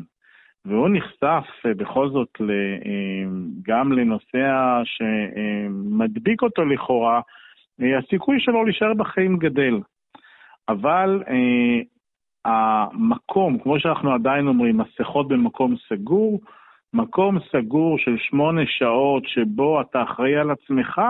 והוא 0.66 0.90
נחשף 0.90 1.66
אה, 1.66 1.74
בכל 1.74 2.10
זאת 2.10 2.30
אה, 2.42 3.26
גם 3.62 3.92
לנוסע 3.92 4.82
שמדביק 4.84 6.42
אותו 6.42 6.66
לכאורה, 6.66 7.22
אה, 7.82 7.98
הסיכוי 7.98 8.40
שלו 8.40 8.64
להישאר 8.64 8.94
בחיים 8.94 9.38
גדל. 9.38 9.80
אבל 10.70 11.24
המקום, 12.46 13.60
כמו 13.60 13.80
שאנחנו 13.80 14.14
עדיין 14.14 14.48
אומרים, 14.48 14.78
מסכות 14.78 15.28
במקום 15.28 15.76
סגור, 15.90 16.42
מקום 16.94 17.38
סגור 17.52 17.98
של 17.98 18.18
שמונה 18.18 18.62
שעות 18.66 19.24
שבו 19.28 19.82
אתה 19.82 20.04
אחראי 20.04 20.36
על 20.36 20.52
עצמך 20.52 21.02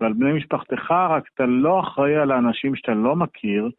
ועל 0.00 0.12
בני 0.12 0.32
משפחתך, 0.32 0.90
רק 0.90 1.24
אתה 1.34 1.46
לא 1.46 1.80
אחראי 1.80 2.16
על 2.16 2.30
האנשים 2.30 2.76
שאתה 2.76 2.94
לא 2.94 3.16
מכיר 3.16 3.70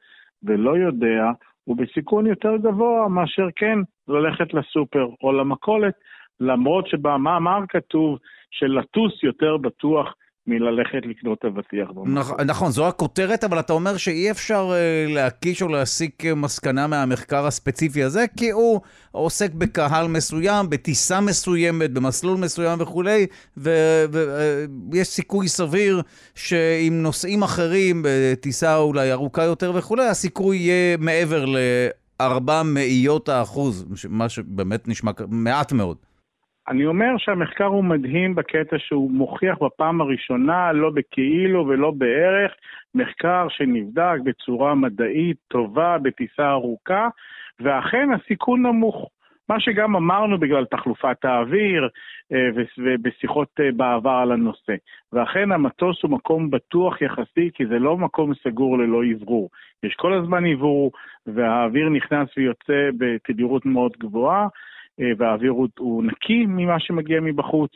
ולא 0.44 0.78
יודע, 0.78 1.24
הוא 1.64 1.78
בסיכון 1.78 2.26
יותר 2.26 2.58
גבוה 2.58 3.08
מאשר 3.10 3.48
כן 3.56 3.80
ללכת 4.08 4.54
לסופר 4.54 5.08
או 5.24 5.32
למכולת, 5.32 5.94
למרות 6.40 6.88
שבמאמר 6.88 7.60
כתוב 7.70 8.20
שלטוס 8.52 9.24
יותר 9.24 9.58
בטוח 9.58 10.16
מללכת 10.48 11.06
לקנות 11.06 11.46
אבטיח. 11.46 11.90
נכון, 12.06 12.38
נכון, 12.46 12.72
זו 12.72 12.88
הכותרת, 12.88 13.44
אבל 13.44 13.60
אתה 13.60 13.74
אומר 13.74 13.98
שאי 13.98 14.32
אפשר 14.32 14.72
uh, 14.72 15.12
להקיש 15.12 15.62
או 15.62 15.68
להסיק 15.68 16.24
מסקנה 16.36 16.88
מהמחקר 16.88 17.46
הספציפי 17.46 18.04
הזה, 18.04 18.26
כי 18.38 18.52
הוא 18.52 18.82
עוסק 19.12 19.54
בקהל 19.54 20.08
מסוים, 20.08 20.70
בטיסה 20.70 21.22
מסוימת, 21.22 21.92
במסלול 21.92 22.38
מסוים 22.38 22.82
וכולי, 22.82 23.28
ויש 23.58 25.08
uh, 25.08 25.12
סיכוי 25.12 25.48
סביר 25.48 26.02
שעם 26.36 27.02
נוסעים 27.02 27.44
אחרים, 27.44 28.02
בטיסה 28.06 28.78
אולי 28.78 29.12
ארוכה 29.12 29.44
יותר 29.44 29.72
וכולי, 29.76 30.08
הסיכוי 30.08 30.58
יהיה 30.58 30.98
מעבר 30.98 31.46
לארבע 31.46 32.64
מאיות 32.64 33.30
האחוז, 33.30 33.86
מה 34.10 34.30
שבאמת 34.30 34.88
נשמע 34.88 35.12
מעט 35.30 35.72
מאוד. 35.72 36.11
אני 36.68 36.86
אומר 36.86 37.18
שהמחקר 37.18 37.66
הוא 37.66 37.84
מדהים 37.84 38.36
בקטע 38.36 38.76
שהוא 38.80 39.12
מוכיח 39.12 39.58
בפעם 39.62 40.02
הראשונה, 40.02 40.72
לא 40.72 40.90
בכאילו 40.90 41.68
ולא 41.68 41.92
בערך, 41.92 42.52
מחקר 42.96 43.48
שנבדק 43.50 44.18
בצורה 44.24 44.76
מדעית 44.76 45.38
טובה, 45.48 45.98
בטיסה 45.98 46.52
ארוכה, 46.52 47.08
ואכן 47.60 48.10
הסיכון 48.14 48.66
נמוך. 48.66 49.10
מה 49.50 49.60
שגם 49.60 49.96
אמרנו 49.96 50.40
בגלל 50.40 50.66
תחלופת 50.66 51.26
האוויר 51.26 51.90
אה, 52.34 52.50
ובשיחות 52.78 53.48
אה, 53.60 53.70
בעבר 53.76 54.20
על 54.24 54.32
הנושא. 54.32 54.74
ואכן 55.14 55.52
המטוס 55.52 56.04
הוא 56.04 56.12
מקום 56.12 56.50
בטוח 56.50 57.02
יחסי, 57.02 57.50
כי 57.54 57.66
זה 57.66 57.80
לא 57.80 57.98
מקום 57.98 58.34
סגור 58.44 58.78
ללא 58.78 59.02
אוורור. 59.14 59.50
יש 59.84 59.94
כל 59.96 60.14
הזמן 60.14 60.46
אוורור, 60.54 60.92
והאוויר 61.28 61.90
נכנס 61.90 62.30
ויוצא 62.38 62.90
בתדירות 62.98 63.66
מאוד 63.66 63.92
גבוהה, 64.00 64.48
והאוויר 65.18 65.52
הוא, 65.52 65.68
הוא 65.80 66.04
נקי 66.04 66.46
ממה 66.46 66.80
שמגיע 66.80 67.20
מבחוץ, 67.22 67.72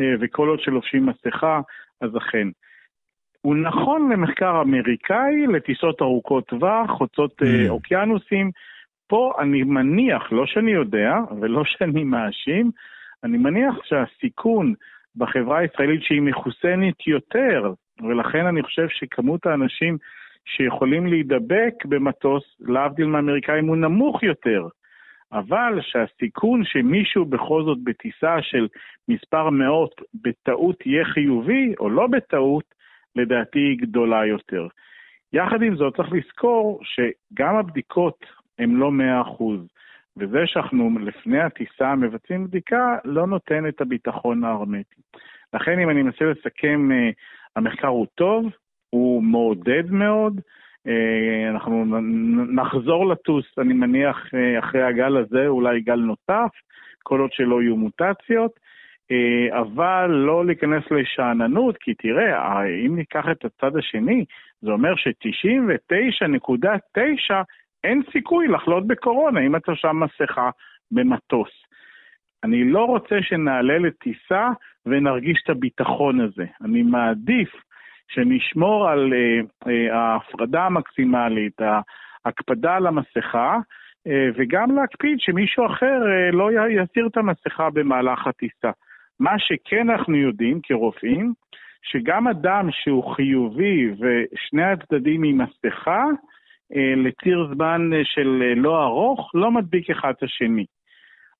אה, 0.00 0.14
וכל 0.20 0.48
עוד 0.48 0.60
שלובשים 0.60 1.06
מסכה, 1.06 1.60
אז 2.00 2.16
אכן. 2.16 2.48
הוא 3.40 3.56
נכון 3.56 4.12
למחקר 4.12 4.60
אמריקאי, 4.62 5.46
לטיסות 5.46 6.02
ארוכות 6.02 6.46
טווח, 6.46 6.90
חוצות 6.90 7.42
אה, 7.42 7.66
mm. 7.66 7.70
אוקיינוסים. 7.70 8.50
פה 9.06 9.32
אני 9.38 9.62
מניח, 9.62 10.32
לא 10.32 10.46
שאני 10.46 10.70
יודע 10.70 11.14
ולא 11.40 11.62
שאני 11.72 12.04
מאשים, 12.04 12.70
אני 13.24 13.38
מניח 13.38 13.74
שהסיכון 13.84 14.74
בחברה 15.16 15.58
הישראלית 15.58 16.02
שהיא 16.02 16.22
מחוסנת 16.22 17.06
יותר, 17.06 17.72
ולכן 18.00 18.46
אני 18.46 18.62
חושב 18.62 18.86
שכמות 18.88 19.46
האנשים 19.46 19.96
שיכולים 20.44 21.06
להידבק 21.06 21.84
במטוס, 21.84 22.44
להבדיל 22.60 23.06
מאמריקאים, 23.06 23.66
הוא 23.66 23.76
נמוך 23.76 24.22
יותר. 24.22 24.68
אבל 25.32 25.78
שהסיכון 25.80 26.64
שמישהו 26.64 27.24
בכל 27.24 27.62
זאת 27.64 27.78
בטיסה 27.84 28.42
של 28.42 28.68
מספר 29.08 29.50
מאות 29.50 29.94
בטעות 30.14 30.86
יהיה 30.86 31.04
חיובי 31.04 31.74
או 31.80 31.90
לא 31.90 32.06
בטעות, 32.06 32.64
לדעתי 33.16 33.58
היא 33.58 33.78
גדולה 33.78 34.26
יותר. 34.26 34.66
יחד 35.32 35.62
עם 35.62 35.76
זאת 35.76 35.96
צריך 35.96 36.12
לזכור 36.12 36.80
שגם 36.82 37.56
הבדיקות 37.56 38.24
הן 38.58 38.70
לא 38.70 38.90
100%, 39.38 39.42
וזה 40.16 40.38
שאנחנו 40.46 40.98
לפני 40.98 41.40
הטיסה 41.40 41.94
מבצעים 41.94 42.46
בדיקה 42.46 42.96
לא 43.04 43.26
נותן 43.26 43.68
את 43.68 43.80
הביטחון 43.80 44.44
ההרמטי. 44.44 45.00
לכן 45.54 45.78
אם 45.78 45.90
אני 45.90 46.02
מנסה 46.02 46.24
לסכם, 46.24 46.92
אה, 46.92 47.10
המחקר 47.56 47.88
הוא 47.88 48.06
טוב, 48.14 48.46
הוא 48.90 49.22
מעודד 49.22 49.90
מאוד, 49.90 50.40
אנחנו 51.50 51.84
נחזור 52.54 53.06
לטוס, 53.06 53.58
אני 53.58 53.74
מניח, 53.74 54.34
אה, 54.34 54.58
אחרי 54.58 54.82
הגל 54.82 55.16
הזה, 55.16 55.46
אולי 55.46 55.80
גל 55.80 56.00
נוסף, 56.00 56.50
כל 57.02 57.20
עוד 57.20 57.32
שלא 57.32 57.62
יהיו 57.62 57.76
מוטציות, 57.76 58.50
אה, 59.10 59.60
אבל 59.60 60.10
לא 60.10 60.46
להיכנס 60.46 60.84
לשאננות, 60.90 61.76
כי 61.76 61.94
תראה, 61.94 62.62
אם 62.86 62.96
ניקח 62.96 63.24
את 63.30 63.44
הצד 63.44 63.76
השני, 63.76 64.24
זה 64.60 64.70
אומר 64.70 64.96
ש-99.9 64.96 67.34
אין 67.84 68.02
סיכוי 68.12 68.48
לחלות 68.48 68.86
בקורונה 68.86 69.40
אם 69.40 69.56
אתה 69.56 69.74
שם 69.74 70.00
מסכה 70.00 70.50
במטוס. 70.90 71.50
אני 72.44 72.64
לא 72.64 72.84
רוצה 72.84 73.22
שנעלה 73.22 73.78
לטיסה 73.78 74.48
ונרגיש 74.86 75.42
את 75.44 75.50
הביטחון 75.50 76.20
הזה. 76.20 76.44
אני 76.64 76.82
מעדיף 76.82 77.50
שנשמור 78.08 78.88
על 78.88 79.12
ההפרדה 79.92 80.64
המקסימלית, 80.64 81.60
ההקפדה 82.24 82.76
על 82.76 82.86
המסכה, 82.86 83.58
וגם 84.36 84.76
להקפיד 84.76 85.20
שמישהו 85.20 85.66
אחר 85.66 85.98
לא 86.32 86.50
יסיר 86.68 87.06
את 87.06 87.16
המסכה 87.16 87.70
במהלך 87.70 88.26
הטיסה. 88.26 88.70
מה 89.20 89.38
שכן 89.38 89.90
אנחנו 89.90 90.16
יודעים 90.16 90.60
כרופאים, 90.62 91.32
שגם 91.82 92.28
אדם 92.28 92.68
שהוא 92.72 93.14
חיובי 93.14 93.90
ושני 93.90 94.64
הצדדים 94.64 95.22
עם 95.22 95.40
מסכה, 95.40 96.04
אה, 96.76 96.94
לציר 96.96 97.48
זמן 97.54 97.90
של 98.04 98.42
אה, 98.42 98.54
לא 98.54 98.82
ארוך, 98.84 99.30
לא 99.34 99.50
מדביק 99.50 99.90
אחד 99.90 100.12
את 100.18 100.22
השני. 100.22 100.64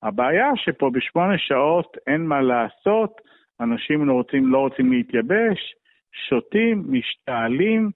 הבעיה 0.03 0.51
שפה 0.57 0.91
בשמונה 0.91 1.39
שעות 1.39 1.97
אין 2.07 2.27
מה 2.27 2.41
לעשות, 2.41 3.21
אנשים 3.61 4.09
לא 4.09 4.13
רוצים, 4.13 4.53
לא 4.53 4.59
רוצים 4.59 4.93
להתייבש, 4.93 5.75
שותים, 6.29 6.85
משתעלים, 6.89 7.91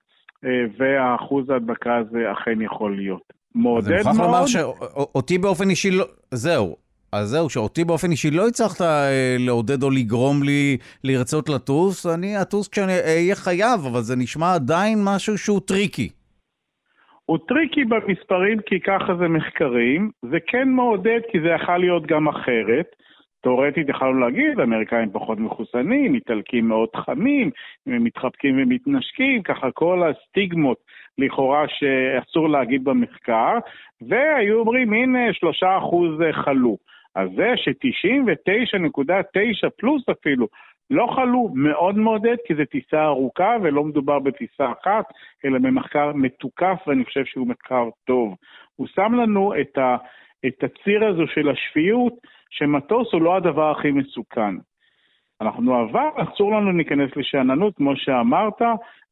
אה, 0.44 0.50
והאחוז 0.78 1.50
ההדבקה 1.50 1.96
הזה 1.96 2.32
אכן 2.32 2.60
יכול 2.60 2.96
להיות. 2.96 3.32
מעודד 3.54 3.88
מאוד. 3.88 3.98
אז 3.98 4.06
אני 4.06 4.16
מוכרח 4.16 4.34
לומר 4.34 4.46
שאותי 4.46 5.38
באופן 5.38 5.70
אישי 5.70 5.90
לא... 5.90 6.04
זהו, 6.30 6.76
אז 7.12 7.28
זהו, 7.28 7.50
שאותי 7.50 7.84
באופן 7.84 8.10
אישי 8.10 8.30
לא 8.30 8.48
הצלחת 8.48 8.80
אה, 8.80 9.36
לעודד 9.38 9.82
או 9.82 9.90
לגרום 9.90 10.42
לי 10.42 10.76
לרצות 11.04 11.48
לטוס, 11.48 12.06
אני 12.06 12.42
אטוס 12.42 12.68
כשאני 12.68 12.92
אהיה 12.92 13.34
חייב, 13.34 13.80
אבל 13.90 14.00
זה 14.00 14.16
נשמע 14.16 14.54
עדיין 14.54 14.98
משהו 15.04 15.38
שהוא 15.38 15.60
טריקי. 15.60 16.08
הוא 17.26 17.38
טריקי 17.48 17.84
במספרים 17.84 18.58
כי 18.66 18.80
ככה 18.80 19.14
זה 19.20 19.28
מחקרים, 19.28 20.10
זה 20.30 20.38
כן 20.46 20.68
מעודד 20.68 21.20
כי 21.32 21.40
זה 21.40 21.48
יכול 21.48 21.78
להיות 21.78 22.06
גם 22.06 22.28
אחרת. 22.28 22.86
תאורטית 23.42 23.88
יכולנו 23.88 24.20
להגיד, 24.20 24.60
האמריקאים 24.60 25.10
פחות 25.12 25.38
מחוסנים, 25.38 26.14
איטלקים 26.14 26.68
מאוד 26.68 26.88
חמים, 26.96 27.50
מתחבקים 27.86 28.62
ומתנשקים, 28.62 29.42
ככה 29.42 29.70
כל 29.70 30.10
הסטיגמות 30.10 30.78
לכאורה 31.18 31.64
שאסור 31.68 32.48
להגיד 32.48 32.84
במחקר, 32.84 33.58
והיו 34.08 34.58
אומרים, 34.58 34.92
הנה, 34.92 35.32
שלושה 35.32 35.78
אחוז 35.78 36.20
חלו. 36.32 36.76
אז 37.14 37.28
זה 37.36 37.52
ש-99.9 37.56 39.70
פלוס 39.76 40.08
אפילו 40.08 40.48
לא 40.90 41.06
חלו, 41.14 41.48
מאוד 41.54 41.98
מעודד, 41.98 42.36
כי 42.46 42.54
זו 42.54 42.62
טיסה 42.70 43.04
ארוכה 43.04 43.56
ולא 43.62 43.84
מדובר 43.84 44.18
בטיסה 44.18 44.72
אחת, 44.72 45.04
אלא 45.44 45.58
במחקר 45.58 46.12
מתוקף, 46.14 46.78
ואני 46.86 47.04
חושב 47.04 47.24
שהוא 47.24 47.46
מחקר 47.46 47.88
טוב. 48.04 48.36
הוא 48.76 48.86
שם 48.86 49.14
לנו 49.14 49.52
את, 49.60 49.78
ה, 49.78 49.96
את 50.46 50.64
הציר 50.64 51.04
הזו 51.04 51.26
של 51.26 51.48
השפיות, 51.48 52.14
שמטוס 52.52 53.12
הוא 53.12 53.22
לא 53.22 53.36
הדבר 53.36 53.70
הכי 53.70 53.90
מסוכן. 53.90 54.54
אנחנו 55.40 55.82
אבל, 55.82 56.08
אסור 56.16 56.52
לנו 56.52 56.72
להיכנס 56.72 57.10
לשאננות, 57.16 57.76
כמו 57.76 57.96
שאמרת, 57.96 58.62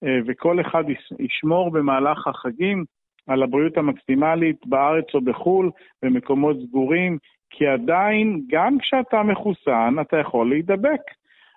אה, 0.04 0.18
וכל 0.26 0.60
אחד 0.60 0.84
ישמור 1.18 1.70
במהלך 1.70 2.26
החגים 2.26 2.84
על 3.26 3.42
הבריאות 3.42 3.76
המקסימלית 3.76 4.66
בארץ 4.66 5.04
או 5.14 5.20
בחו"ל, 5.20 5.70
במקומות 6.02 6.56
סגורים, 6.66 7.18
כי 7.50 7.66
עדיין, 7.66 8.40
גם 8.50 8.78
כשאתה 8.78 9.22
מחוסן, 9.22 9.94
אתה 10.00 10.16
יכול 10.16 10.48
להידבק. 10.48 11.00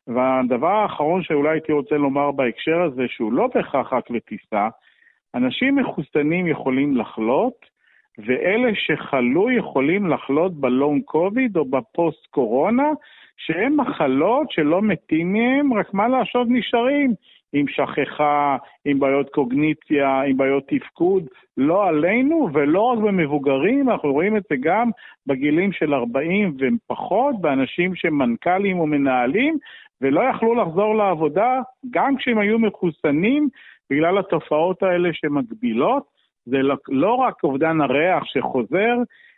והדבר 0.07 0.71
האחרון 0.71 1.23
שאולי 1.23 1.49
הייתי 1.49 1.71
רוצה 1.71 1.95
לומר 1.95 2.31
בהקשר 2.31 2.81
הזה, 2.81 3.03
שהוא 3.07 3.33
לא 3.33 3.47
בהכרח 3.55 3.93
רק 3.93 4.09
לטיסה, 4.09 4.67
אנשים 5.35 5.75
מחוסנים 5.75 6.47
יכולים 6.47 6.97
לחלות, 6.97 7.72
ואלה 8.17 8.72
שחלו 8.75 9.51
יכולים 9.51 10.08
לחלות 10.08 10.53
בלונג 10.53 11.03
קוביד 11.03 11.58
או 11.58 11.65
בפוסט 11.65 12.25
קורונה, 12.25 12.89
שהן 13.38 13.74
מחלות 13.75 14.51
שלא 14.51 14.82
מתים 14.82 15.34
מהם, 15.34 15.74
רק 15.74 15.93
מה 15.93 16.08
לעשות 16.08 16.48
נשארים. 16.50 17.13
עם 17.53 17.65
שכחה, 17.67 18.58
עם 18.86 18.99
בעיות 18.99 19.30
קוגניציה, 19.30 20.21
עם 20.21 20.38
בעיות 20.38 20.63
תפקוד, 20.67 21.23
לא 21.58 21.88
עלינו 21.88 22.49
ולא 22.54 22.82
רק 22.82 22.99
במבוגרים, 22.99 23.89
אנחנו 23.89 24.13
רואים 24.13 24.38
את 24.38 24.43
זה 24.49 24.56
גם 24.60 24.89
בגילים 25.28 25.71
של 25.71 25.93
40 25.93 26.58
ופחות, 26.60 27.41
באנשים 27.41 27.95
שהם 27.95 28.17
מנכ"לים 28.17 28.80
או 28.80 28.88
מנהלים, 28.88 29.58
ולא 30.02 30.21
יכלו 30.21 30.56
לחזור 30.56 30.95
לעבודה 30.95 31.62
גם 31.91 32.17
כשהם 32.17 32.38
היו 32.38 32.60
מחוסנים, 32.60 33.49
בגלל 33.89 34.17
התופעות 34.17 34.84
האלה 34.84 35.10
שמגבילות. 35.13 36.12
זה 36.45 36.58
לא, 36.58 36.75
לא 36.89 37.13
רק 37.15 37.43
אובדן 37.43 37.82
הריח 37.82 38.23
שחוזר, 38.25 38.95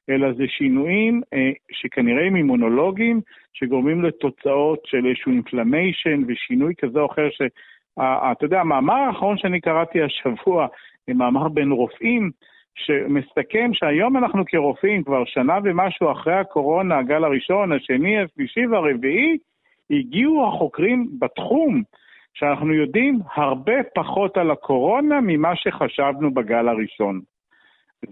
אלא 0.10 0.34
זה 0.34 0.44
שינויים 0.48 1.22
אה, 1.34 1.52
שכנראה 1.72 2.28
הם 2.28 2.36
אימונולוגיים, 2.36 3.22
שגורמים 3.54 4.02
לתוצאות 4.02 4.80
של 4.86 5.06
איזשהו 5.06 5.32
אינפלמיישן 5.32 6.22
ושינוי 6.28 6.74
כזה 6.78 7.00
או 7.00 7.06
אחר, 7.12 7.28
אתה 8.00 8.46
יודע, 8.46 8.60
המאמר 8.60 8.94
האחרון 8.94 9.38
שאני 9.38 9.62
קראתי 9.62 10.00
השבוע, 10.02 10.68
מאמר 11.08 11.48
בין 11.48 11.72
רופאים, 11.72 12.32
שמסכם 12.76 13.72
שהיום 13.74 14.18
אנחנו 14.18 14.44
כרופאים, 14.46 15.04
כבר 15.04 15.26
שנה 15.26 15.58
ומשהו 15.64 16.12
אחרי 16.12 16.34
הקורונה, 16.34 16.98
הגל 16.98 17.24
הראשון, 17.24 17.72
השני, 17.72 18.22
השלישי 18.22 18.68
והרביעי, 18.68 19.38
הגיעו 19.90 20.48
החוקרים 20.48 21.08
בתחום 21.20 21.84
שאנחנו 22.36 22.74
יודעים 22.74 23.20
הרבה 23.36 23.74
פחות 23.96 24.38
על 24.38 24.52
הקורונה 24.52 25.16
ממה 25.22 25.56
שחשבנו 25.56 26.34
בגל 26.34 26.68
הראשון. 26.68 27.22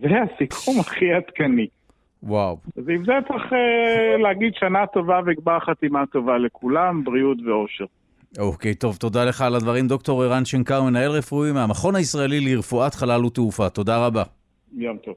זה 0.02 0.10
הסיכום 0.22 0.80
הכי 0.86 1.14
עדכני. 1.14 1.68
וואו. 2.24 2.58
אז 2.78 2.90
עם 2.90 3.06
זה 3.06 3.14
צריך 3.28 3.44
uh, 3.44 4.22
להגיד 4.22 4.54
שנה 4.56 4.88
טובה 4.88 5.20
וגמר 5.26 5.60
חתימה 5.60 6.06
טובה 6.06 6.38
לכולם, 6.38 7.04
בריאות 7.04 7.38
ואושר. 7.46 7.86
אוקיי, 8.40 8.76
טוב, 8.76 8.96
תודה 8.96 9.26
לך 9.26 9.42
על 9.42 9.56
הדברים. 9.56 9.88
דוקטור 9.88 10.24
ערן 10.24 10.46
שנקר, 10.46 10.84
מנהל 10.84 11.12
רפואי 11.12 11.52
מהמכון 11.52 11.96
הישראלי 11.96 12.40
לרפואת 12.40 12.94
חלל 12.94 13.26
ותעופה. 13.26 13.70
תודה 13.70 14.08
רבה. 14.08 14.24
יום 14.78 14.98
טוב. 14.98 15.16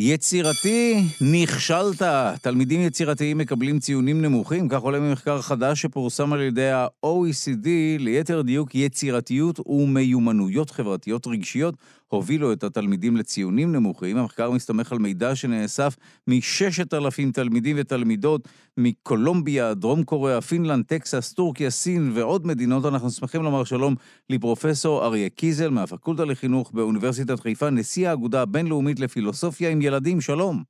יצירתי, 0.00 1.04
נכשלת. 1.20 2.02
תלמידים 2.42 2.80
יצירתיים 2.80 3.38
מקבלים 3.38 3.78
ציונים 3.78 4.22
נמוכים, 4.22 4.68
כך 4.68 4.80
עולה 4.80 5.00
ממחקר 5.00 5.42
חדש 5.42 5.82
שפורסם 5.82 6.32
על 6.32 6.40
ידי 6.40 6.70
ה-OECD, 6.70 7.66
ליתר 7.98 8.42
דיוק 8.42 8.74
יצירתיות 8.74 9.60
ומיומנויות 9.66 10.70
חברתיות 10.70 11.26
רגשיות, 11.26 11.74
הובילו 12.08 12.52
את 12.52 12.64
התלמידים 12.64 13.16
לציונים 13.16 13.72
נמוכים. 13.72 14.16
המחקר 14.16 14.50
מסתמך 14.50 14.92
על 14.92 14.98
מידע 14.98 15.34
שנאסף 15.34 15.96
מ-6,000 16.26 17.32
תלמידים 17.32 17.76
ותלמידות 17.78 18.48
מקולומביה, 18.76 19.74
דרום 19.74 20.04
קוריאה, 20.04 20.40
פינלנד, 20.40 20.84
טקסס, 20.84 21.32
טורקיה, 21.32 21.70
סין 21.70 22.10
ועוד 22.14 22.46
מדינות. 22.46 22.84
אנחנו 22.84 23.10
שמחים 23.10 23.42
לומר 23.42 23.64
שלום 23.64 23.94
לפרופסור 24.30 25.04
אריה 25.04 25.28
קיזל 25.28 25.70
מהפקולטה 25.70 26.24
לחינוך 26.24 26.72
באוניברסיטת 26.72 27.40
חיפה, 27.40 27.70
נשיא 27.70 28.08
האגודה 28.08 28.42
הבינלאומית 28.42 29.00
לפילוסופיה 29.00 29.70
עם 29.70 29.82
ילדים. 29.82 30.20
שלום. 30.20 30.62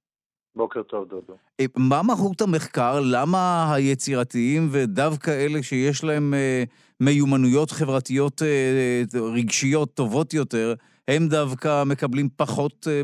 בוקר 0.56 0.82
טוב, 0.82 1.08
דודו. 1.08 1.32
אה, 1.60 1.64
מה 1.76 2.02
מהות 2.02 2.40
המחקר? 2.40 3.00
למה 3.00 3.74
היצירתיים 3.74 4.68
ודווקא 4.70 5.30
אלה 5.30 5.62
שיש 5.62 6.04
להם 6.04 6.34
אה, 6.34 6.64
מיומנויות 7.00 7.70
חברתיות 7.70 8.42
אה, 8.42 9.20
רגשיות 9.20 9.94
טובות 9.94 10.34
יותר, 10.34 10.74
הם 11.08 11.28
דווקא 11.28 11.82
מקבלים 11.86 12.28
פחות 12.36 12.86
אה, 12.90 13.00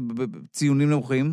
ציונים 0.51 0.91
נמוכים? 0.91 1.25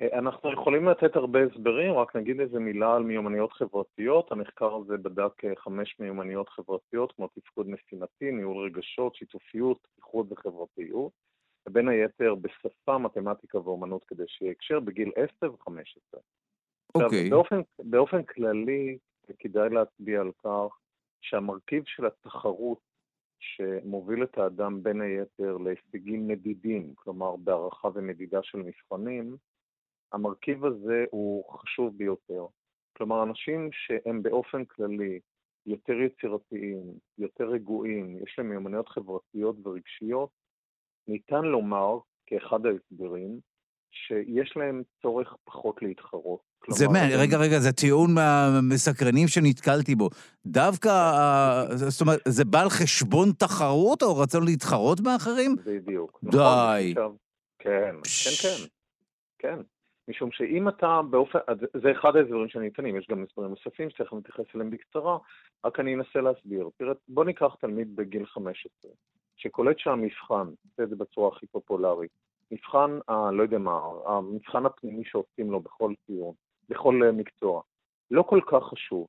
אה, 0.00 0.18
אנחנו 0.18 0.52
יכולים 0.52 0.88
לתת 0.88 1.16
הרבה 1.16 1.38
הסברים, 1.44 1.92
רק 1.92 2.16
נגיד 2.16 2.40
איזה 2.40 2.58
מילה 2.58 2.94
על 2.94 3.02
מיומנויות 3.02 3.52
חברתיות. 3.52 4.32
המחקר 4.32 4.74
הזה 4.74 4.96
בדק 4.96 5.44
אה, 5.44 5.52
חמש 5.56 5.96
מיומנויות 6.00 6.48
חברתיות, 6.48 7.12
כמו 7.12 7.28
תפקוד 7.28 7.68
משימתי, 7.68 8.30
ניהול 8.32 8.64
רגשות, 8.64 9.14
שיתופיות, 9.14 9.88
איחוד 9.96 10.32
וחברתיות, 10.32 11.12
ובין 11.68 11.88
היתר 11.88 12.34
בשפה, 12.34 12.98
מתמטיקה 12.98 13.58
ואומנות 13.58 14.04
כדי 14.04 14.24
שיהיה 14.26 14.52
הקשר 14.52 14.80
בגיל 14.80 15.10
10 15.40 15.52
ו-15. 15.52 16.18
אוקיי. 16.94 17.30
באופן, 17.30 17.60
באופן 17.78 18.22
כללי, 18.22 18.98
כדאי 19.38 19.70
להצביע 19.70 20.20
על 20.20 20.30
כך 20.44 20.78
שהמרכיב 21.20 21.82
של 21.86 22.06
התחרות 22.06 22.78
שמוביל 23.38 24.22
את 24.22 24.38
האדם 24.38 24.82
בין 24.82 25.00
היתר 25.00 25.56
להישגים 25.56 26.28
מדידים, 26.28 26.94
כלומר 26.94 27.36
בהערכה 27.36 27.88
ומדידה 27.94 28.42
של 28.42 28.58
מבחנים, 28.58 29.36
המרכיב 30.12 30.64
הזה 30.64 31.04
הוא 31.10 31.52
חשוב 31.52 31.98
ביותר. 31.98 32.46
כלומר, 32.96 33.22
אנשים 33.22 33.68
שהם 33.72 34.22
באופן 34.22 34.64
כללי 34.64 35.20
יותר 35.66 35.92
יצירתיים, 35.92 36.82
יותר 37.18 37.48
רגועים, 37.48 38.18
יש 38.22 38.34
להם 38.38 38.48
מיומנויות 38.48 38.88
חברתיות 38.88 39.56
ורגשיות, 39.66 40.30
ניתן 41.08 41.44
לומר, 41.44 41.98
כאחד 42.26 42.66
ההסברים, 42.66 43.40
שיש 44.06 44.56
להם 44.56 44.82
צורך 45.02 45.34
פחות 45.44 45.82
להתחרות. 45.82 46.40
זה 46.68 46.88
מה, 46.88 46.98
רגע, 47.18 47.38
רגע, 47.38 47.58
זה 47.58 47.72
טיעון 47.72 48.14
מהמסקרנים 48.14 49.28
שנתקלתי 49.28 49.94
בו. 49.94 50.08
דווקא, 50.46 50.90
זאת 51.74 52.00
אומרת, 52.00 52.18
זה 52.28 52.44
בא 52.44 52.62
על 52.62 52.68
חשבון 52.68 53.28
תחרות 53.38 54.02
או 54.02 54.18
רצון 54.18 54.44
להתחרות 54.44 55.00
באחרים? 55.00 55.56
בדיוק. 55.66 56.20
די. 56.24 56.94
נכון, 56.96 57.16
כן, 57.58 57.94
כן, 58.02 58.30
כן. 58.42 58.64
כן. 59.38 59.58
משום 60.08 60.30
שאם 60.32 60.68
אתה 60.68 61.00
באופן, 61.10 61.38
זה 61.82 61.92
אחד 61.92 62.16
ההסברים 62.16 62.48
שניתנים, 62.48 62.96
יש 62.96 63.06
גם 63.10 63.22
הסברים 63.22 63.50
נוספים 63.50 63.90
שצריך 63.90 64.12
להתייחס 64.12 64.44
אליהם 64.54 64.70
בקצרה, 64.70 65.18
רק 65.64 65.80
אני 65.80 65.94
אנסה 65.94 66.20
להסביר. 66.20 66.68
תראה, 66.78 66.92
בוא 67.08 67.24
ניקח 67.24 67.54
תלמיד 67.60 67.96
בגיל 67.96 68.26
15, 68.26 68.90
שקולט 69.36 69.78
שהמבחן, 69.78 70.48
זה 70.76 70.96
בצורה 70.96 71.28
הכי 71.36 71.46
פופולרית, 71.46 72.10
מבחן, 72.50 72.98
ה, 73.08 73.30
לא 73.30 73.42
יודע 73.42 73.58
מה, 73.58 73.80
המבחן 74.06 74.66
הפנימי 74.66 75.04
שעושים 75.04 75.50
לו 75.50 75.60
בכל 75.60 75.92
ציון, 76.06 76.32
בכל 76.68 77.00
אה, 77.04 77.12
מקצוע, 77.12 77.62
לא 78.10 78.22
כל 78.22 78.40
כך 78.46 78.62
חשוב. 78.62 79.06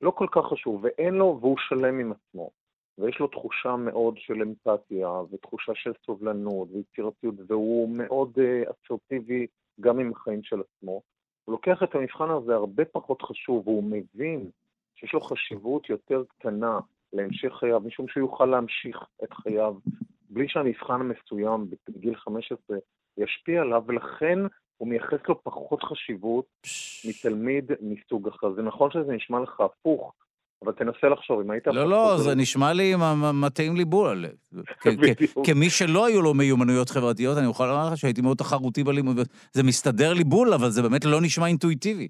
לא 0.00 0.10
כל 0.10 0.26
כך 0.30 0.44
חשוב, 0.44 0.84
ואין 0.84 1.14
לו, 1.14 1.38
והוא 1.40 1.56
שלם 1.58 1.98
עם 1.98 2.12
עצמו. 2.12 2.50
ויש 2.98 3.18
לו 3.18 3.26
תחושה 3.26 3.76
מאוד 3.76 4.18
של 4.18 4.42
אמפתיה, 4.42 5.08
ותחושה 5.30 5.72
של 5.74 5.92
סובלנות, 6.06 6.68
ויצירתיות, 6.72 7.34
והוא 7.46 7.88
מאוד 7.88 8.32
uh, 8.38 8.70
אסרטיבי 8.70 9.46
גם 9.80 9.98
עם 9.98 10.12
החיים 10.12 10.42
של 10.42 10.60
עצמו. 10.60 11.02
הוא 11.44 11.52
לוקח 11.52 11.82
את 11.82 11.94
המבחן 11.94 12.30
הזה 12.30 12.54
הרבה 12.54 12.84
פחות 12.84 13.22
חשוב, 13.22 13.68
והוא 13.68 13.84
מבין 13.84 14.50
שיש 14.94 15.12
לו 15.12 15.20
חשיבות 15.20 15.90
יותר 15.90 16.22
קטנה 16.28 16.78
להמשך 17.12 17.52
חייו, 17.52 17.80
משום 17.80 18.08
שהוא 18.08 18.20
יוכל 18.20 18.46
להמשיך 18.46 19.04
את 19.24 19.32
חייו 19.32 19.74
בלי 20.30 20.48
שהמבחן 20.48 21.00
המסוים 21.00 21.66
בגיל 21.88 22.16
15 22.16 22.76
ישפיע 23.18 23.60
עליו, 23.60 23.82
ולכן 23.86 24.38
הוא 24.76 24.88
מייחס 24.88 25.18
לו 25.28 25.42
פחות 25.42 25.82
חשיבות 25.82 26.44
מתלמיד 27.08 27.72
מסוג 27.80 28.28
אחר. 28.28 28.52
זה 28.54 28.62
נכון 28.62 28.90
שזה 28.90 29.12
נשמע 29.12 29.40
לך 29.40 29.60
הפוך, 29.60 30.12
אבל 30.64 30.72
תנסה 30.72 31.08
לחשוב, 31.08 31.40
אם 31.40 31.50
היית... 31.50 31.66
לא, 31.66 31.88
לא, 31.88 32.16
זה 32.18 32.34
נשמע 32.34 32.72
לי 32.72 32.94
מטעים 33.34 33.76
לי 33.76 33.84
בול. 33.84 34.24
כמי 35.44 35.70
שלא 35.70 36.06
היו 36.06 36.22
לו 36.22 36.34
מיומנויות 36.34 36.90
חברתיות, 36.90 37.38
אני 37.38 37.50
יכול 37.50 37.66
לומר 37.66 37.88
לך 37.92 37.96
שהייתי 37.96 38.20
מאוד 38.20 38.36
תחרותי 38.36 38.84
בלימוד. 38.84 39.16
זה 39.52 39.62
מסתדר 39.62 40.12
לי 40.12 40.24
בול, 40.24 40.54
אבל 40.54 40.68
זה 40.68 40.82
באמת 40.82 41.04
לא 41.04 41.20
נשמע 41.20 41.46
אינטואיטיבי. 41.46 42.08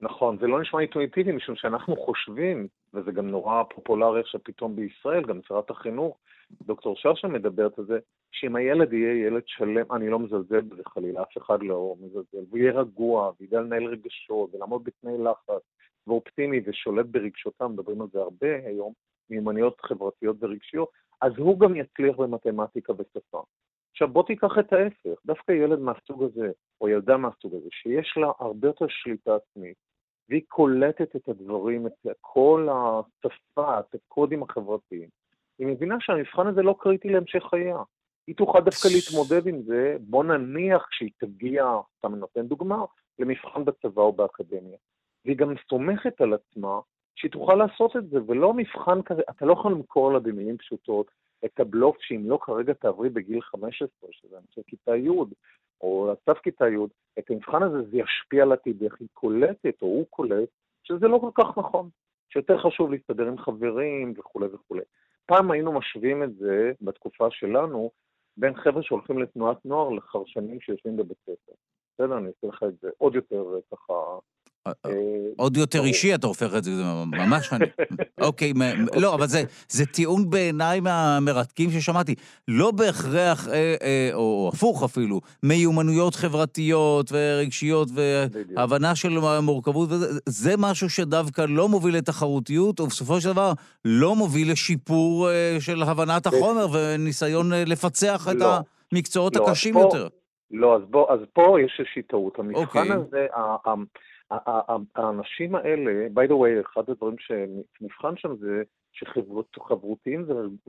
נכון, 0.00 0.38
זה 0.40 0.46
לא 0.46 0.60
נשמע 0.60 0.80
אינטואיטיבי, 0.80 1.32
משום 1.32 1.56
שאנחנו 1.56 1.96
חושבים, 1.96 2.66
וזה 2.94 3.12
גם 3.12 3.28
נורא 3.28 3.62
פופולרי 3.74 4.20
עכשיו 4.20 4.40
פתאום 4.44 4.76
בישראל, 4.76 5.24
גם 5.24 5.40
שרת 5.48 5.70
החינוך, 5.70 6.16
דוקטור 6.62 6.96
שרשה 6.96 7.28
מדברת 7.28 7.78
על 7.78 7.84
זה, 7.84 7.98
שאם 8.32 8.56
הילד 8.56 8.92
יהיה 8.92 9.26
ילד 9.26 9.42
שלם, 9.46 9.92
אני 9.92 10.08
לא 10.08 10.18
מזלזל 10.18 10.60
בזה 10.60 10.82
חלילה, 10.88 11.22
אף 11.22 11.38
אחד 11.38 11.62
לא 11.62 11.94
מזלזל, 12.00 12.44
והוא 12.48 12.58
יהיה 12.58 12.72
רגוע, 12.72 13.32
וידע 13.40 13.60
לנהל 13.60 13.84
רגשות, 13.84 14.54
ולעמוד 14.54 14.84
בתנאי 14.84 15.18
לחץ, 15.18 15.62
ואופטימי 16.06 16.60
ושולט 16.66 17.06
ברגשותיו, 17.06 17.68
מדברים 17.68 18.02
על 18.02 18.08
זה 18.12 18.18
הרבה 18.18 18.56
היום, 18.66 18.92
מיומנויות 19.30 19.80
חברתיות 19.80 20.36
ורגשיות, 20.40 20.88
אז 21.20 21.32
הוא 21.36 21.60
גם 21.60 21.76
יצליח 21.76 22.16
במתמטיקה 22.16 22.92
ושפה. 22.92 23.42
עכשיו 23.92 24.08
בוא 24.08 24.22
תיקח 24.22 24.58
את 24.60 24.72
ההפך, 24.72 25.20
דווקא 25.26 25.52
ילד 25.52 25.78
מהסוג 25.78 26.22
הזה, 26.22 26.50
או 26.80 26.88
ילדה 26.88 27.16
מהסוג 27.16 27.54
הזה, 27.54 27.68
שיש 27.70 28.14
לה 28.16 28.30
הרבה 28.40 28.68
יותר 28.68 28.86
שליטה 28.88 29.36
עצמית, 29.36 29.76
והיא 30.28 30.42
קולטת 30.48 31.16
את 31.16 31.28
הדברים, 31.28 31.86
את 31.86 31.92
כל 32.20 32.68
השפה, 32.70 33.80
את 33.80 33.94
הקודים 33.94 34.42
החברתיים, 34.42 35.08
היא 35.60 35.66
מבינה 35.66 35.96
שהמבחן 36.00 36.46
הזה 36.46 36.62
לא 36.62 36.74
קריטי 36.78 37.08
להמשך 37.08 37.44
חייה. 37.50 37.76
היא 38.26 38.36
תוכל 38.36 38.60
דווקא 38.60 38.88
להתמודד 38.88 39.46
עם 39.46 39.62
זה, 39.62 39.96
בוא 40.00 40.24
נניח 40.24 40.86
שהיא 40.90 41.10
תגיע, 41.18 41.64
סתם 41.98 42.14
נותן 42.14 42.46
דוגמה, 42.46 42.84
למבחן 43.18 43.64
בצבא 43.64 44.02
או 44.02 44.12
באקדמיה. 44.12 44.78
והיא 45.24 45.36
גם 45.36 45.54
סומכת 45.68 46.20
על 46.20 46.34
עצמה 46.34 46.80
שהיא 47.14 47.30
תוכל 47.30 47.54
לעשות 47.54 47.96
את 47.96 48.10
זה, 48.10 48.18
ולא 48.26 48.54
מבחן 48.54 49.02
כזה, 49.02 49.22
אתה 49.30 49.46
לא 49.46 49.52
יכול 49.52 49.72
למכור 49.72 50.12
לה 50.12 50.18
במילים 50.18 50.58
פשוטות 50.58 51.10
את 51.44 51.60
הבלוף 51.60 51.96
שאם 52.00 52.22
לא 52.30 52.38
כרגע 52.42 52.72
תעברי 52.72 53.08
בגיל 53.08 53.40
15, 53.40 53.88
שזה 54.12 54.36
חושב 54.48 54.62
כיתה 54.66 54.96
י', 54.96 55.08
או 55.80 56.14
סף 56.26 56.38
כיתה 56.38 56.68
י', 56.68 56.76
את 57.18 57.30
המבחן 57.30 57.62
הזה 57.62 57.82
זה 57.82 57.98
ישפיע 57.98 58.42
על 58.42 58.52
עתיד, 58.52 58.82
איך 58.82 59.00
היא 59.00 59.08
קולטת, 59.12 59.82
או 59.82 59.86
הוא 59.86 60.06
קולט, 60.10 60.48
שזה 60.82 61.08
לא 61.08 61.18
כל 61.18 61.30
כך 61.34 61.58
נכון, 61.58 61.88
שיותר 62.28 62.58
חשוב 62.58 62.92
להסתדר 62.92 63.26
עם 63.26 63.38
חברים 63.38 64.14
וכולי 64.16 64.46
וכולי. 64.46 64.82
פעם 65.30 65.50
היינו 65.50 65.72
משווים 65.72 66.22
את 66.22 66.34
זה, 66.34 66.72
בתקופה 66.80 67.30
שלנו, 67.30 67.90
בין 68.36 68.54
חבר'ה 68.54 68.82
שהולכים 68.82 69.18
לתנועת 69.18 69.64
נוער 69.64 69.90
לחרשנים 69.90 70.60
שיושבים 70.60 70.96
בבית 70.96 71.18
ספר. 71.22 71.52
בסדר, 71.94 72.18
אני 72.18 72.26
אעשה 72.26 72.46
לך 72.46 72.62
את 72.62 72.80
זה 72.80 72.90
עוד 72.98 73.14
יותר 73.14 73.44
ככה 73.72 73.92
אה, 73.92 73.98
אה, 74.08 74.18
עוד 75.36 75.56
יותר 75.56 75.84
אישי 75.84 76.14
אתה 76.14 76.26
הופך 76.26 76.54
את 76.54 76.64
זה, 76.64 76.76
זה 76.76 76.82
ממש 77.06 77.52
אני. 77.52 77.66
אוקיי, 78.20 78.52
לא, 78.96 79.14
אבל 79.14 79.26
זה 79.68 79.86
טיעון 79.86 80.30
בעיניי 80.30 80.80
מהמרתקים 80.80 81.70
ששמעתי. 81.70 82.14
לא 82.48 82.70
בהכרח, 82.70 83.48
אה, 83.48 84.10
או 84.12 84.50
הפוך 84.54 84.82
אפילו, 84.82 85.20
מיומנויות 85.42 86.14
חברתיות 86.14 87.12
ורגשיות 87.12 87.88
והבנה 88.56 88.94
של 88.94 89.18
מורכבות, 89.42 89.88
זה 90.26 90.54
משהו 90.58 90.90
שדווקא 90.90 91.44
לא 91.48 91.68
מוביל 91.68 91.96
לתחרותיות, 91.96 92.80
ובסופו 92.80 93.20
של 93.20 93.32
דבר 93.32 93.52
לא 93.84 94.16
מוביל 94.16 94.52
לשיפור 94.52 95.28
של 95.60 95.82
הבנת 95.82 96.26
החומר 96.26 96.66
וניסיון 96.72 97.52
לפצח 97.66 98.28
את 98.30 98.36
לא. 98.36 98.58
המקצועות 98.92 99.36
לא, 99.36 99.48
הקשים 99.48 99.76
יותר. 99.76 100.08
לא, 100.50 100.78
אז 101.10 101.18
פה 101.32 101.56
יש 101.64 101.76
איזושהי 101.78 102.02
טעות. 102.02 102.38
המבחן 102.38 102.60
אוקיי. 102.60 102.92
הזה, 102.92 103.26
האנשים 104.94 105.54
האלה, 105.54 106.06
by 106.14 106.28
the 106.28 106.32
way, 106.32 106.66
אחד 106.66 106.82
הדברים 106.90 107.16
שנבחן 107.18 108.16
שם 108.16 108.36
זה 108.36 108.62
שחברותיים 108.92 110.26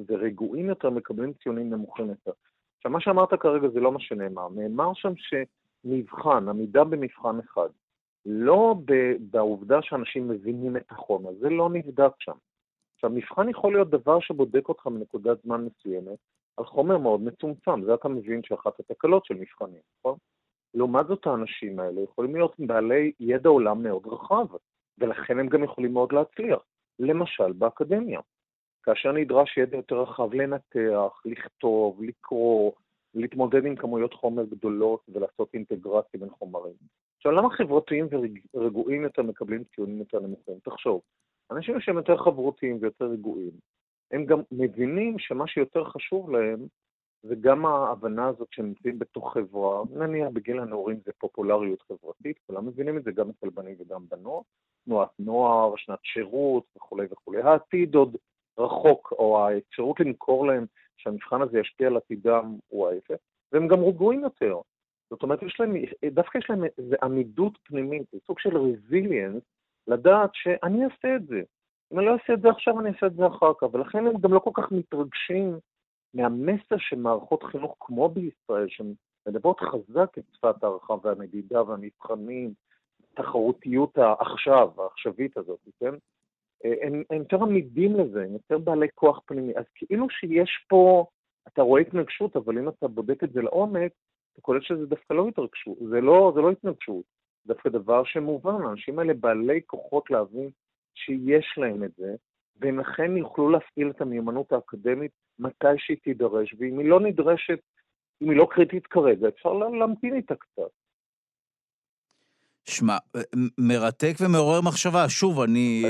ורגועים 0.07 0.69
יותר 0.69 0.89
מקבלים 0.89 1.33
ציונים 1.33 1.69
נמוכים 1.69 2.09
יותר. 2.09 2.31
עכשיו, 2.77 2.91
מה 2.91 3.01
שאמרת 3.01 3.33
כרגע 3.33 3.67
זה 3.67 3.79
לא 3.79 3.91
מה 3.91 3.99
שנאמר. 3.99 4.47
נאמר 4.55 4.91
שם 4.93 5.13
שנבחן, 5.15 6.49
עמידה 6.49 6.83
במבחן 6.83 7.39
אחד, 7.39 7.69
לא 8.25 8.75
בעובדה 9.19 9.81
שאנשים 9.81 10.27
מבינים 10.27 10.77
את 10.77 10.91
החומר, 10.91 11.33
זה 11.39 11.49
לא 11.49 11.69
נבדק 11.69 12.11
שם. 12.19 12.35
עכשיו, 12.95 13.09
מבחן 13.09 13.49
יכול 13.49 13.73
להיות 13.73 13.89
דבר 13.89 14.19
שבודק 14.19 14.69
אותך 14.69 14.87
מנקודת 14.87 15.41
זמן 15.43 15.65
מסוימת 15.65 16.17
על 16.57 16.65
חומר 16.65 16.97
מאוד 16.97 17.21
מצומצם, 17.21 17.83
זה 17.85 17.93
אתה 17.93 18.09
מבין 18.09 18.43
שאחת 18.43 18.79
התקלות 18.79 19.25
של 19.25 19.33
מבחנים, 19.33 19.81
נכון? 19.99 20.17
לעומת 20.73 21.07
זאת 21.07 21.27
האנשים 21.27 21.79
האלה 21.79 22.01
יכולים 22.01 22.35
להיות 22.35 22.55
בעלי 22.59 23.11
ידע 23.19 23.49
עולם 23.49 23.83
מאוד 23.83 24.07
רחב, 24.07 24.45
ולכן 24.97 25.39
הם 25.39 25.47
גם 25.47 25.63
יכולים 25.63 25.93
מאוד 25.93 26.13
להצליח, 26.13 26.59
למשל 26.99 27.51
באקדמיה. 27.51 28.19
כאשר 28.83 29.11
נדרש 29.11 29.57
ידע 29.57 29.77
יותר 29.77 30.01
רחב 30.01 30.33
לנתח, 30.33 31.21
לכתוב, 31.25 32.03
לקרוא, 32.03 32.71
להתמודד 33.13 33.65
עם 33.65 33.75
כמויות 33.75 34.13
חומר 34.13 34.45
גדולות 34.45 35.01
ולעשות 35.09 35.49
אינטגרציה 35.53 36.19
בין 36.19 36.29
חומרים. 36.29 36.73
עכשיו, 37.17 37.31
למה 37.31 37.49
חברתיים 37.49 38.07
ורגועים 38.53 39.03
יותר 39.03 39.21
מקבלים 39.21 39.63
ציונים 39.75 39.99
יותר 39.99 40.19
נמוכים? 40.19 40.55
תחשוב, 40.63 41.01
אנשים 41.51 41.81
שהם 41.81 41.97
יותר 41.97 42.17
חברותיים 42.17 42.77
ויותר 42.81 43.05
רגועים, 43.05 43.51
הם 44.11 44.25
גם 44.25 44.41
מבינים 44.51 45.19
שמה 45.19 45.47
שיותר 45.47 45.83
חשוב 45.83 46.31
להם 46.31 46.59
וגם 47.23 47.65
ההבנה 47.65 48.27
הזאת 48.27 48.47
שהם 48.51 48.65
נמצאים 48.65 48.99
בתוך 48.99 49.33
חברה, 49.33 49.83
נניח 49.91 50.29
בגיל 50.33 50.59
הנעורים 50.59 50.99
זה 51.05 51.11
פופולריות 51.17 51.81
חברתית, 51.81 52.39
כולם 52.47 52.67
מבינים 52.67 52.97
את 52.97 53.03
זה 53.03 53.11
גם 53.11 53.29
אצל 53.29 53.49
בנים 53.49 53.75
וגם 53.79 54.05
בנות, 54.09 54.43
תנועת 54.85 55.09
נוער, 55.19 55.73
שנת 55.75 55.99
שירות 56.03 56.63
וכולי 56.75 57.07
וכולי. 57.11 57.41
העתיד 57.41 57.95
עוד 57.95 58.15
רחוק, 58.57 59.13
או 59.19 59.47
האפשרות 59.47 59.99
למכור 59.99 60.47
להם 60.47 60.65
שהמבחן 60.97 61.41
הזה 61.41 61.59
ישפיע 61.59 61.87
על 61.87 61.97
עתידם 61.97 62.55
הוא 62.67 62.87
ההפך, 62.87 63.15
והם 63.51 63.67
גם 63.67 63.83
רגועים 63.83 64.19
יותר. 64.19 64.59
זאת 65.09 65.23
אומרת, 65.23 65.43
יש 65.43 65.59
להם, 65.59 65.75
דווקא 66.11 66.37
יש 66.37 66.49
להם 66.49 66.63
איזו 66.77 66.95
עמידות 67.03 67.57
פנימית, 67.63 68.03
זה 68.11 68.19
סוג 68.27 68.39
של 68.39 68.57
רזיליאנס, 68.57 69.43
לדעת 69.87 70.29
שאני 70.33 70.83
אעשה 70.85 71.15
את 71.15 71.27
זה. 71.27 71.41
אם 71.93 71.99
אני 71.99 72.05
לא 72.05 72.13
אעשה 72.13 72.33
את 72.33 72.41
זה 72.41 72.49
עכשיו, 72.49 72.79
אני 72.79 72.89
אעשה 72.89 73.05
את 73.07 73.15
זה 73.15 73.27
אחר 73.27 73.51
כך, 73.57 73.73
ולכן 73.73 74.07
הם 74.07 74.17
גם 74.21 74.33
לא 74.33 74.39
כל 74.39 74.51
כך 74.53 74.71
מתרגשים 74.71 75.59
מהמסר 76.13 76.75
של 76.77 76.95
מערכות 76.95 77.43
חינוך 77.43 77.75
כמו 77.79 78.09
בישראל, 78.09 78.67
שמדברות 78.67 79.59
חזק 79.59 80.17
את 80.17 80.23
שפת 80.33 80.63
הערכה 80.63 80.93
והמדידה 81.03 81.63
והמבחנים, 81.63 82.53
תחרותיות 83.13 83.97
העכשיו, 83.97 84.69
העכשווית 84.77 85.37
הזאת, 85.37 85.59
כן? 85.79 85.93
הם, 86.63 87.03
הם 87.09 87.17
יותר 87.17 87.43
עמידים 87.43 87.95
לזה, 87.95 88.23
הם 88.23 88.33
יותר 88.33 88.57
בעלי 88.57 88.87
כוח 88.95 89.21
פנימי. 89.25 89.53
אז 89.57 89.65
כאילו 89.75 90.09
שיש 90.09 90.65
פה, 90.69 91.05
אתה 91.47 91.61
רואה 91.61 91.81
התנגשות, 91.81 92.35
אבל 92.35 92.57
אם 92.57 92.69
אתה 92.69 92.87
בודק 92.87 93.23
את 93.23 93.33
זה 93.33 93.41
לעומק, 93.41 93.91
אתה 94.33 94.41
קולט 94.41 94.63
שזה 94.63 94.85
דווקא 94.85 95.13
לא 95.13 95.27
התרגשות, 95.27 95.77
זה 95.89 96.01
לא, 96.01 96.31
זה 96.35 96.41
לא 96.41 96.51
התנגשות, 96.51 97.03
דווקא 97.45 97.69
דבר 97.69 98.03
שמובן, 98.03 98.61
האנשים 98.61 98.99
האלה 98.99 99.13
בעלי 99.13 99.61
כוחות 99.65 100.11
להבין 100.11 100.49
שיש 100.93 101.55
להם 101.57 101.83
את 101.83 101.91
זה, 101.97 102.15
והם 102.61 102.79
אכן 102.79 103.17
יוכלו 103.17 103.49
להפעיל 103.49 103.89
את 103.89 104.01
המיומנות 104.01 104.51
האקדמית 104.51 105.11
מתי 105.39 105.67
שהיא 105.77 105.97
תידרש, 106.03 106.55
ואם 106.59 106.79
היא 106.79 106.89
לא 106.89 106.99
נדרשת, 106.99 107.59
אם 108.21 108.29
היא 108.29 108.37
לא 108.37 108.47
קריטית 108.51 108.87
כרגע, 108.87 109.27
אפשר 109.27 109.53
להמתין 109.53 110.15
איתה 110.15 110.35
קצת. 110.35 110.71
שמע, 112.65 112.97
מרתק 113.57 114.13
ומעורר 114.19 114.61
מחשבה. 114.61 115.09
שוב, 115.09 115.41
אני. 115.41 115.83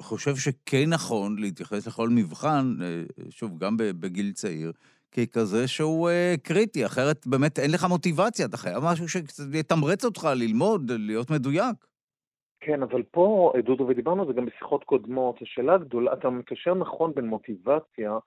חושב 0.00 0.36
שכן 0.36 0.88
נכון 0.88 1.38
להתייחס 1.38 1.86
לכל 1.86 2.08
מבחן, 2.08 2.76
שוב, 3.30 3.58
גם 3.58 3.76
בגיל 3.76 4.32
צעיר, 4.32 4.72
ככזה 5.12 5.68
שהוא 5.68 6.10
uh, 6.10 6.40
קריטי, 6.40 6.86
אחרת 6.86 7.26
באמת 7.26 7.58
אין 7.58 7.70
לך 7.70 7.84
מוטיבציה, 7.84 8.46
אתה 8.46 8.56
חייב 8.56 8.84
משהו 8.84 9.08
שיתמרץ 9.08 10.04
אותך 10.04 10.28
ללמוד, 10.36 10.92
להיות 10.92 11.30
מדויק. 11.30 11.76
כן, 12.66 12.82
אבל 12.82 13.02
פה, 13.02 13.52
דודו, 13.64 13.88
ודיברנו 13.88 14.22
על 14.22 14.28
זה 14.28 14.32
גם 14.32 14.46
בשיחות 14.46 14.84
קודמות, 14.84 15.42
השאלה 15.42 15.74
הגדולה, 15.74 16.12
אתה 16.12 16.30
מקשר 16.30 16.74
נכון 16.74 17.14
בין 17.14 17.26
מוטיבציה 17.26 18.18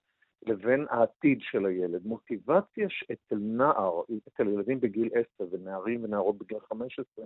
לבין 0.46 0.86
העתיד 0.90 1.38
של 1.42 1.66
הילד. 1.66 2.06
מוטיבציה 2.06 2.88
אצל 3.12 3.36
נער, 3.36 4.02
אצל 4.28 4.48
ילדים 4.48 4.80
בגיל 4.80 5.10
10 5.40 5.50
ונערים 5.52 6.04
ונערות 6.04 6.38
בגיל 6.38 6.60
15, 6.60 7.26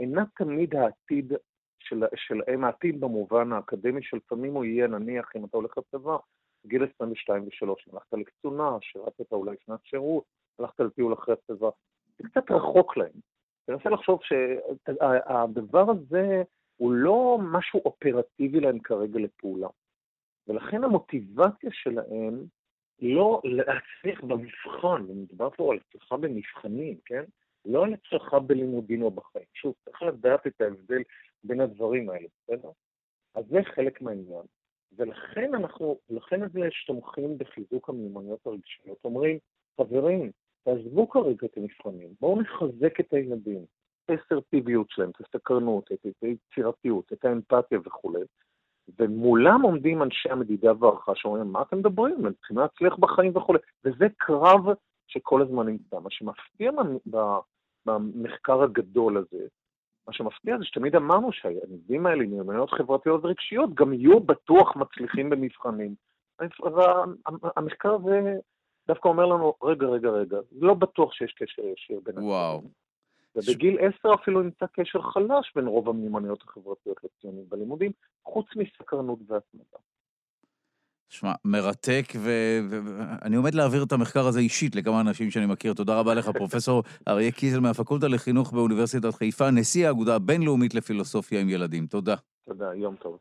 אינה 0.00 0.24
תמיד 0.36 0.74
העתיד 0.74 1.32
של, 1.78 2.04
שלהם, 2.14 2.64
העתיד 2.64 3.00
במובן 3.00 3.52
האקדמי, 3.52 4.02
שלפעמים 4.02 4.54
הוא 4.54 4.64
יהיה, 4.64 4.86
נניח, 4.86 5.30
אם 5.36 5.44
אתה 5.44 5.56
הולך 5.56 5.78
לצבא, 5.78 6.16
גיל 6.66 6.84
22 6.94 7.42
ו-3, 7.42 7.92
הלכת 7.92 8.12
לקצונה, 8.12 8.76
שירתת 8.80 9.32
אולי 9.32 9.56
שנת 9.66 9.80
שירות, 9.84 10.24
הלכת 10.58 10.80
לטיול 10.80 11.14
אחרי 11.14 11.34
הצבא, 11.34 11.68
זה 12.18 12.28
קצת 12.28 12.50
רחוק 12.50 12.96
להם. 12.96 13.20
תנסה 13.64 13.90
לחשוב 13.90 14.20
שהדבר 14.22 15.84
הזה 15.90 16.42
הוא 16.76 16.92
לא 16.92 17.38
משהו 17.42 17.80
אופרטיבי 17.84 18.60
להם 18.60 18.78
כרגע 18.78 19.18
לפעולה. 19.18 19.68
ולכן 20.48 20.84
המוטיבציה 20.84 21.70
שלהם 21.72 22.44
לא 23.02 23.40
להצליח 23.44 24.20
במבחן, 24.20 25.04
ומדובר 25.08 25.50
פה 25.50 25.72
על 25.72 25.78
הצלחה 25.88 26.16
במבחנים, 26.16 26.98
כן? 27.04 27.24
לא 27.64 27.84
על 27.84 27.94
הצלחה 27.94 28.38
בלימודים 28.38 29.02
או 29.02 29.10
בחיים. 29.10 29.44
שוב, 29.54 29.74
צריך 29.84 30.02
לדעת 30.02 30.46
את 30.46 30.60
ההבדל 30.60 31.02
בין 31.44 31.60
הדברים 31.60 32.10
האלה, 32.10 32.28
בסדר? 32.42 32.70
אז 33.34 33.44
זה 33.50 33.58
חלק 33.74 34.02
מהעניין. 34.02 34.42
ולכן 34.96 35.54
אנחנו, 35.54 35.98
לכן 36.10 36.48
זה 36.48 36.60
תומכים 36.86 37.38
בחיזוק 37.38 37.88
המיומנויות 37.88 38.46
הרגשיות. 38.46 38.98
אומרים, 39.04 39.38
חברים, 39.80 40.30
תעזבו 40.64 41.08
כרגע 41.08 41.46
את 41.46 41.56
המבחנים, 41.56 42.08
בואו 42.20 42.40
נחזק 42.40 43.00
את 43.00 43.12
הילדים, 43.12 43.64
את 44.04 44.10
האסרטיביות 44.10 44.86
שלהם, 44.90 45.10
את 45.10 45.20
הסקרנות, 45.20 45.92
את 45.92 46.06
היצירתיות, 46.22 47.12
את 47.12 47.24
האמפתיה 47.24 47.78
וכולי. 47.84 48.20
ומולם 48.98 49.62
עומדים 49.62 50.02
אנשי 50.02 50.30
המדידה 50.30 50.72
והערכה 50.78 51.12
שאומרים, 51.14 51.52
מה 51.52 51.62
אתם 51.62 51.78
מדברים? 51.78 52.26
הם 52.26 52.32
צריכים 52.32 52.58
להצליח 52.58 52.96
בחיים 52.98 53.36
וכולי. 53.36 53.58
וזה 53.84 54.06
קרב 54.16 54.66
שכל 55.06 55.42
הזמן 55.42 55.66
נמצא. 55.66 55.98
מה 55.98 56.10
שמפתיע 56.10 56.70
במחקר 57.86 58.62
הגדול 58.62 59.16
הזה, 59.16 59.46
מה 60.06 60.12
שמפתיע 60.12 60.58
זה 60.58 60.64
שתמיד 60.64 60.96
אמרנו 60.96 61.32
שהילדים 61.32 62.06
האלה 62.06 62.26
מיומנויות 62.26 62.70
חברתיות 62.70 63.24
ורגשיות 63.24 63.74
גם 63.74 63.92
יהיו 63.92 64.20
בטוח 64.20 64.76
מצליחים 64.76 65.30
במבחנים. 65.30 65.94
והמחקר 66.62 67.94
הזה 67.94 68.36
דווקא 68.88 69.08
אומר 69.08 69.26
לנו, 69.26 69.54
רגע, 69.62 69.86
רגע, 69.86 70.08
רגע, 70.08 70.36
לא 70.52 70.74
בטוח 70.74 71.12
שיש 71.12 71.32
קשר 71.32 71.62
ישיר 71.62 72.00
בין 72.04 72.18
וואו. 72.18 72.62
ובגיל 73.36 73.78
עשר 73.78 74.14
אפילו 74.22 74.42
נמצא 74.42 74.66
קשר 74.72 75.02
חלש 75.02 75.52
בין 75.54 75.66
רוב 75.66 75.88
המיומנויות 75.88 76.42
החברתיות 76.42 76.96
לציונים 77.04 77.44
בלימודים, 77.48 77.92
חוץ 78.24 78.46
מסקרנות 78.56 79.18
והתמדה. 79.26 79.78
שמע, 81.08 81.32
מרתק, 81.44 82.04
ואני 82.20 83.36
עומד 83.36 83.54
להעביר 83.54 83.82
את 83.82 83.92
המחקר 83.92 84.26
הזה 84.26 84.40
אישית 84.40 84.74
לכמה 84.74 85.00
אנשים 85.00 85.30
שאני 85.30 85.46
מכיר. 85.46 85.74
תודה 85.74 86.00
רבה 86.00 86.14
לך, 86.14 86.28
פרופסור 86.28 86.82
אריה 87.08 87.32
קיזל 87.32 87.60
מהפקולטה 87.60 88.08
לחינוך 88.08 88.52
באוניברסיטת 88.52 89.14
חיפה, 89.14 89.50
נשיא 89.50 89.86
האגודה 89.86 90.14
הבינלאומית 90.14 90.74
לפילוסופיה 90.74 91.40
עם 91.40 91.48
ילדים. 91.48 91.86
תודה. 91.86 92.14
תודה, 92.44 92.74
יום 92.74 92.96
טוב. 92.96 93.18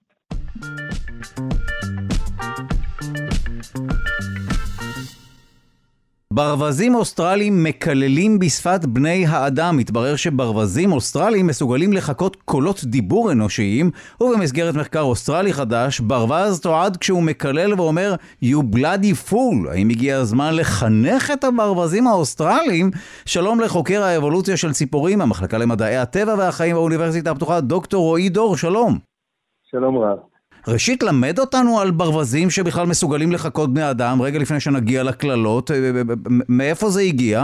ברווזים 6.33 6.95
אוסטרליים 6.95 7.63
מקללים 7.63 8.39
בשפת 8.39 8.85
בני 8.85 9.25
האדם. 9.25 9.77
מתברר 9.77 10.15
שברווזים 10.15 10.91
אוסטרליים 10.91 11.47
מסוגלים 11.47 11.93
לחקות 11.93 12.35
קולות 12.35 12.83
דיבור 12.83 13.31
אנושיים, 13.31 13.91
ובמסגרת 14.21 14.75
מחקר 14.75 15.01
אוסטרלי 15.01 15.53
חדש, 15.53 15.99
ברווז 15.99 16.59
תועד 16.59 16.97
כשהוא 16.97 17.23
מקלל 17.23 17.73
ואומר 17.73 18.15
You 18.43 18.75
bloody 18.75 19.29
fool. 19.31 19.69
האם 19.71 19.89
הגיע 19.89 20.17
הזמן 20.17 20.55
לחנך 20.55 21.31
את 21.33 21.43
הברווזים 21.43 22.07
האוסטרליים? 22.07 22.91
שלום 23.25 23.59
לחוקר 23.59 24.03
האבולוציה 24.03 24.57
של 24.57 24.71
ציפורים, 24.71 25.21
המחלקה 25.21 25.57
למדעי 25.57 25.97
הטבע 25.97 26.35
והחיים 26.37 26.75
באוניברסיטה 26.75 27.31
הפתוחה, 27.31 27.61
דוקטור 27.61 28.03
רועי 28.03 28.29
דור, 28.29 28.57
שלום. 28.57 28.97
שלום 29.71 29.97
רב. 29.97 30.28
ראשית, 30.73 31.03
למד 31.03 31.39
אותנו 31.39 31.79
על 31.79 31.91
ברווזים 31.91 32.49
שבכלל 32.49 32.85
מסוגלים 32.87 33.31
לחקות 33.31 33.73
בני 33.73 33.91
אדם, 33.91 34.21
רגע 34.21 34.39
לפני 34.39 34.59
שנגיע 34.59 35.03
לקללות. 35.03 35.71
אה, 35.71 35.75
אה, 35.75 36.01
אה, 36.09 36.15
מאיפה 36.49 36.87
זה 36.89 37.01
הגיע? 37.01 37.39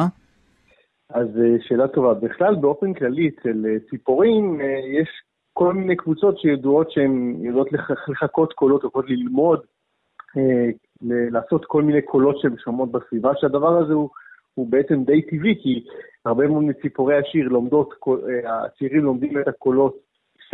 אז 1.10 1.28
שאלה 1.68 1.88
טובה. 1.88 2.14
בכלל, 2.14 2.56
באופן 2.56 2.94
כללי, 2.94 3.30
אצל 3.30 3.66
ציפורים 3.90 4.60
יש 5.02 5.10
כל 5.54 5.74
מיני 5.74 5.96
קבוצות 5.96 6.40
שידועות 6.40 6.92
שהן 6.92 7.36
יודעות 7.42 7.68
לחקות 8.08 8.54
קולות, 8.54 8.84
יכולות 8.84 9.10
ללמוד, 9.10 9.60
לעשות 11.02 11.66
כל 11.66 11.82
מיני 11.82 12.02
קולות 12.02 12.40
שהן 12.42 12.56
שומעות 12.64 12.92
בסביבה, 12.92 13.32
שהדבר 13.36 13.78
הזה 13.78 13.94
הוא, 13.94 14.10
הוא 14.54 14.68
בעצם 14.70 15.04
די 15.04 15.22
טבעי, 15.22 15.56
כי 15.64 15.84
הרבה 16.26 16.48
מאוד 16.48 16.64
מציפורי 16.64 17.18
השיר 17.18 17.48
לומדות, 17.48 17.90
הצעירים 18.48 19.04
לומדים 19.04 19.40
את 19.40 19.48
הקולות 19.48 20.05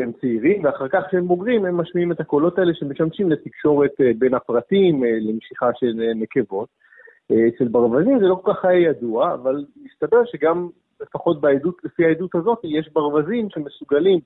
כשהם 0.01 0.11
צעירים, 0.21 0.63
ואחר 0.63 0.87
כך 0.87 0.99
כשהם 1.07 1.27
בוגרים 1.27 1.65
הם 1.65 1.77
משמיעים 1.77 2.11
את 2.11 2.19
הקולות 2.19 2.59
האלה 2.59 2.73
שמשמשים 2.73 3.31
לתקשורת 3.31 3.91
אה, 4.01 4.11
בין 4.17 4.33
הפרטים, 4.33 5.03
אה, 5.03 5.09
למשיכה 5.21 5.69
של 5.79 6.01
אה, 6.01 6.13
נקבות. 6.13 6.69
אצל 7.25 7.67
ברווזים 7.67 8.19
זה 8.19 8.25
לא 8.25 8.35
כל 8.35 8.53
כך 8.53 8.65
היה 8.65 8.89
ידוע, 8.89 9.33
אבל 9.33 9.65
מסתבר 9.83 10.25
שגם, 10.25 10.69
לפחות 11.01 11.41
בעדות, 11.41 11.77
לפי 11.83 12.05
העדות 12.05 12.35
הזאת, 12.35 12.59
יש 12.63 12.89
ברווזים 12.93 13.47
שמסוגלים 13.49 14.19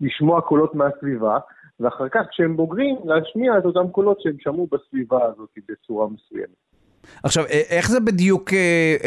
לשמוע 0.00 0.40
קולות 0.40 0.74
מהסביבה, 0.74 1.38
ואחר 1.80 2.08
כך 2.08 2.20
כשהם 2.30 2.56
בוגרים, 2.56 2.96
להשמיע 3.04 3.58
את 3.58 3.64
אותם 3.64 3.88
קולות 3.88 4.20
שהם 4.20 4.36
שמעו 4.38 4.68
בסביבה 4.72 5.24
הזאת 5.24 5.48
בצורה 5.68 6.06
מסוימת. 6.06 6.56
עכשיו, 7.24 7.44
איך 7.70 7.90
זה 7.90 8.00
בדיוק 8.00 8.50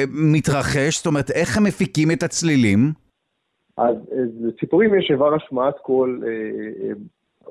מתרחש? 0.08 0.98
זאת 0.98 1.06
אומרת, 1.06 1.32
איך 1.32 1.58
הם 1.58 1.64
מפיקים 1.64 2.12
את 2.12 2.24
הצלילים? 2.24 3.07
אז, 3.78 3.96
אז 3.96 4.54
ציפורים 4.60 4.96
יש 4.96 5.12
איבר 5.12 5.36
השמעת 5.36 5.80
קול 5.80 6.24
אה, 6.26 6.30
אה, 6.84 6.94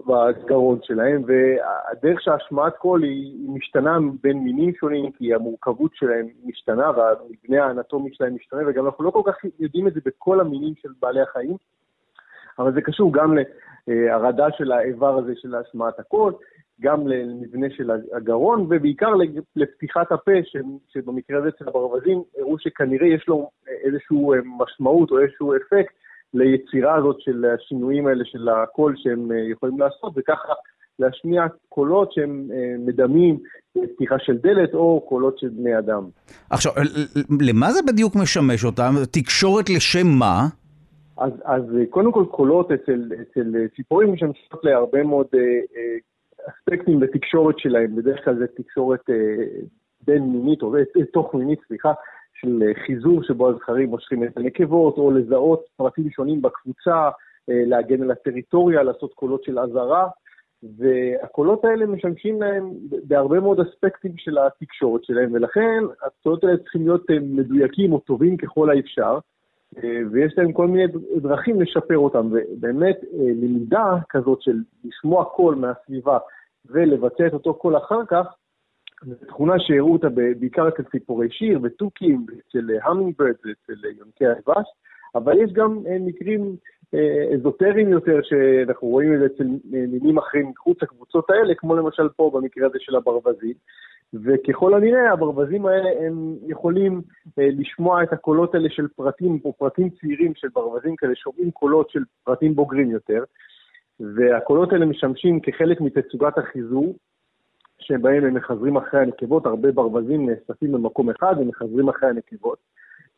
בגרון 0.07 0.79
שלהם, 0.83 1.23
והדרך 1.27 2.23
שהשמעת 2.23 2.77
קול 2.77 3.03
היא, 3.03 3.49
משתנה 3.49 3.99
בין 4.23 4.39
מינים 4.39 4.75
שונים, 4.75 5.13
כי 5.13 5.35
המורכבות 5.35 5.91
שלהם 5.95 6.27
משתנה 6.45 6.91
והמבנה 6.91 7.65
האנטומי 7.65 8.11
שלהם 8.13 8.35
משתנה, 8.35 8.61
וגם 8.67 8.87
אנחנו 8.87 9.05
לא 9.05 9.11
כל 9.11 9.23
כך 9.25 9.37
יודעים 9.59 9.89
את 9.89 9.95
זה 9.95 10.01
בכל 10.05 10.41
המינים 10.41 10.75
של 10.83 10.89
בעלי 11.03 11.21
החיים, 11.21 11.57
אבל 12.59 12.75
זה 12.75 12.81
קשור 12.81 13.13
גם 13.13 13.35
להרעדה 13.87 14.47
של 14.59 14.73
האיבר 14.73 15.19
הזה 15.19 15.33
של 15.37 15.55
השמעת 15.55 15.99
הקול, 15.99 16.33
גם 16.81 17.07
למבנה 17.07 17.67
של 17.71 17.91
הגרון, 18.13 18.61
ובעיקר 18.61 19.13
לפתיחת 19.57 20.13
הפה, 20.13 20.33
שבמקרה 20.89 21.39
הזה 21.39 21.49
אצל 21.49 21.69
הברווזים 21.69 22.23
הראו 22.39 22.59
שכנראה 22.59 23.07
יש 23.07 23.29
לו 23.29 23.51
איזושהי 23.69 24.17
משמעות 24.59 25.11
או 25.11 25.19
איזשהו 25.19 25.57
אפקט 25.57 25.95
ליצירה 26.37 26.95
הזאת 26.95 27.21
של 27.21 27.45
השינויים 27.55 28.07
האלה 28.07 28.25
של 28.25 28.49
הקול 28.49 28.95
שהם 28.97 29.33
אה, 29.33 29.51
יכולים 29.51 29.79
לעשות, 29.79 30.13
וככה 30.17 30.53
להשמיע 30.99 31.43
קולות 31.69 32.13
שהם 32.13 32.49
אה, 32.53 32.75
מדמים 32.79 33.39
פתיחה 33.95 34.15
של 34.19 34.37
דלת 34.37 34.75
או 34.75 35.05
קולות 35.09 35.39
של 35.39 35.49
בני 35.49 35.79
אדם. 35.79 36.03
עכשיו, 36.51 36.73
למה 37.41 37.73
זה 37.73 37.81
בדיוק 37.87 38.17
משמש 38.17 38.65
אותם? 38.65 38.95
תקשורת 39.11 39.71
לשם 39.71 40.07
מה? 40.19 40.47
אז, 41.19 41.33
אז 41.45 41.63
אה, 41.79 41.87
קודם 41.91 42.13
כל 42.13 42.25
קולות 42.31 42.73
אצל, 42.73 43.11
אצל 43.23 43.53
ציפורים 43.77 44.13
משמשות 44.13 44.65
להרבה 44.65 45.03
מאוד 45.03 45.27
אספקטים 46.49 47.01
בתקשורת 47.01 47.59
שלהם, 47.59 47.97
בדרך 47.97 48.25
כלל 48.25 48.39
זה 48.39 48.47
תקשורת 48.57 49.01
בין-מינית, 50.07 50.63
או 50.63 50.73
תוך-מינית, 51.13 51.59
סליחה, 51.69 51.93
של 52.41 52.63
אה, 52.63 52.85
חיזור 52.87 53.23
שבו 53.23 53.49
הזכרים 53.49 53.89
מושכים 53.89 54.25
את 54.25 54.37
הנקבות, 54.37 54.99
או 54.99 55.11
לזהות 55.11 55.65
פרטים 55.77 56.11
שונים 56.11 56.43
בקבוצה, 56.43 57.11
אה, 57.51 57.63
להגן 57.67 58.03
על 58.03 58.11
הטריטוריה, 58.11 58.83
לעשות 58.83 59.15
קולות 59.15 59.45
של 59.45 59.59
אזהרה, 59.59 60.09
והקולות 60.79 61.65
האלה 61.65 61.87
משמשים 61.87 62.43
להם 62.43 62.71
בהרבה 63.05 63.41
מאוד 63.41 63.61
אספקטים 63.61 64.13
של 64.17 64.39
התקשורת 64.39 65.05
שלהם, 65.05 65.31
ולכן 65.33 65.85
הקולות 66.07 66.45
האלה 66.45 66.57
צריכים 66.57 66.83
להיות 66.83 67.11
אה, 67.11 67.17
מדויקים 67.21 67.93
או 67.93 67.99
טובים 67.99 68.37
ככל 68.37 68.71
האפשר, 68.71 69.19
ויש 70.11 70.35
להם 70.37 70.53
כל 70.53 70.67
מיני 70.67 70.93
דרכים 71.17 71.61
לשפר 71.61 71.99
אותם, 71.99 72.29
ובאמת 72.31 72.97
למידה 73.43 73.95
כזאת 74.09 74.43
של 74.43 74.57
לשמוע 74.85 75.25
קול 75.25 75.55
מהסביבה 75.55 76.19
ולבצע 76.67 77.27
את 77.27 77.33
אותו 77.33 77.55
קול 77.55 77.77
אחר 77.77 78.05
כך, 78.09 78.27
תכונה 79.27 79.55
שהראו 79.59 79.93
אותה 79.93 80.09
בעיקר 80.39 80.69
אצל 80.69 80.83
ציפורי 80.83 81.31
שיר 81.31 81.61
ותוכים, 81.63 82.27
אצל 82.39 82.71
hummingbird 82.85 83.35
ואצל 83.45 83.85
יונקי 83.99 84.27
הדבש, 84.27 84.67
אבל 85.15 85.39
יש 85.39 85.53
גם 85.53 85.79
אה, 85.87 85.97
מקרים 86.01 86.57
אזוטריים 87.35 87.89
יותר, 87.89 88.21
שאנחנו 88.23 88.89
רואים 88.89 89.15
את 89.15 89.19
זה 89.19 89.27
אצל 89.27 89.45
מינים 89.65 90.19
אחרים 90.19 90.49
מחוץ 90.49 90.83
לקבוצות 90.83 91.31
האלה, 91.31 91.55
כמו 91.55 91.77
למשל 91.77 92.09
פה 92.09 92.31
במקרה 92.35 92.67
הזה 92.67 92.79
של 92.81 92.97
הברווזים. 92.97 93.55
וככל 94.15 94.75
הנראה 94.75 95.13
הברווזים 95.13 95.67
האלה 95.67 95.91
הם 96.07 96.35
יכולים 96.47 97.03
אה, 97.39 97.49
לשמוע 97.59 98.03
את 98.03 98.13
הקולות 98.13 98.55
האלה 98.55 98.71
של 98.71 98.89
פרטים 98.97 99.39
או 99.45 99.53
פרטים 99.53 99.91
צעירים 99.91 100.33
של 100.35 100.49
ברווזים 100.55 100.97
כאלה, 100.97 101.15
שומעים 101.15 101.51
קולות 101.51 101.91
של 101.91 102.01
פרטים 102.25 102.55
בוגרים 102.55 102.91
יותר, 102.91 103.25
והקולות 104.01 104.73
האלה 104.73 104.87
משמשים 104.87 105.41
כחלק 105.41 105.81
מתצוגת 105.81 106.39
החיזור, 106.39 106.95
שבהם 107.79 108.25
הם 108.25 108.35
מחזרים 108.35 108.77
אחרי 108.77 109.01
הנקבות, 109.01 109.47
הרבה 109.47 109.73
ברווזים 109.73 110.31
נאספים 110.31 110.73
במקום 110.73 111.11
אחד 111.11 111.35
ומחזרים 111.39 111.89
אחרי 111.89 112.09
הנקבות. 112.09 112.59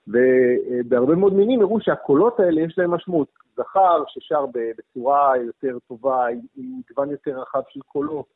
ובהרבה 0.08 1.14
מאוד 1.14 1.34
מינים 1.34 1.60
הראו 1.60 1.80
שהקולות 1.80 2.40
האלה 2.40 2.60
יש 2.60 2.78
להם 2.78 2.90
משמעות. 2.90 3.28
זכר 3.56 4.04
ששר 4.08 4.46
בצורה 4.54 5.32
יותר 5.36 5.78
טובה, 5.88 6.26
עם 6.56 6.80
מגוון 6.90 7.10
יותר 7.10 7.40
רחב 7.40 7.60
של 7.68 7.80
קולות, 7.80 8.26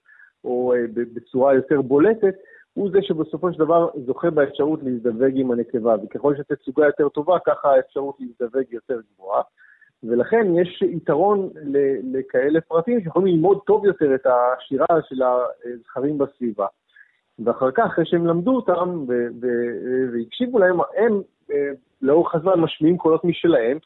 או 0.45 0.75
אה, 0.75 0.79
בצורה 0.95 1.55
יותר 1.55 1.81
בולטת, 1.83 2.35
הוא 2.75 2.91
זה 2.93 2.99
שבסופו 3.03 3.53
של 3.53 3.59
דבר 3.59 3.89
זוכה 4.07 4.31
באפשרות 4.31 4.81
להזדווג 4.83 5.33
עם 5.35 5.51
הנקבה, 5.51 5.95
וככל 6.05 6.37
שהתצוגה 6.37 6.87
יותר 6.87 7.09
טובה, 7.09 7.39
ככה 7.47 7.71
האפשרות 7.75 8.17
להזדווג 8.21 8.73
יותר 8.73 9.01
גבוהה. 9.15 9.43
ולכן 10.05 10.47
יש 10.57 10.83
יתרון 10.83 11.51
לכאלה 12.13 12.61
פרטים 12.61 13.01
שיכולים 13.01 13.35
ללמוד 13.35 13.61
טוב 13.67 13.87
יותר 13.87 14.15
את 14.15 14.27
השירה 14.27 15.03
של 15.09 15.23
הזכרים 15.23 16.19
בסביבה. 16.19 16.67
ואחר 17.39 17.71
כך, 17.71 17.85
אחרי 17.87 18.07
שהם 18.07 18.27
למדו 18.27 18.57
אותם 18.57 19.05
והקשיבו 20.13 20.59
להם, 20.59 20.77
הם 20.97 21.23
אה, 21.53 21.71
לאורך 22.03 22.35
הזמן 22.35 22.61
משמיעים 22.61 22.97
קולות 22.97 23.25
משלהם, 23.25 23.79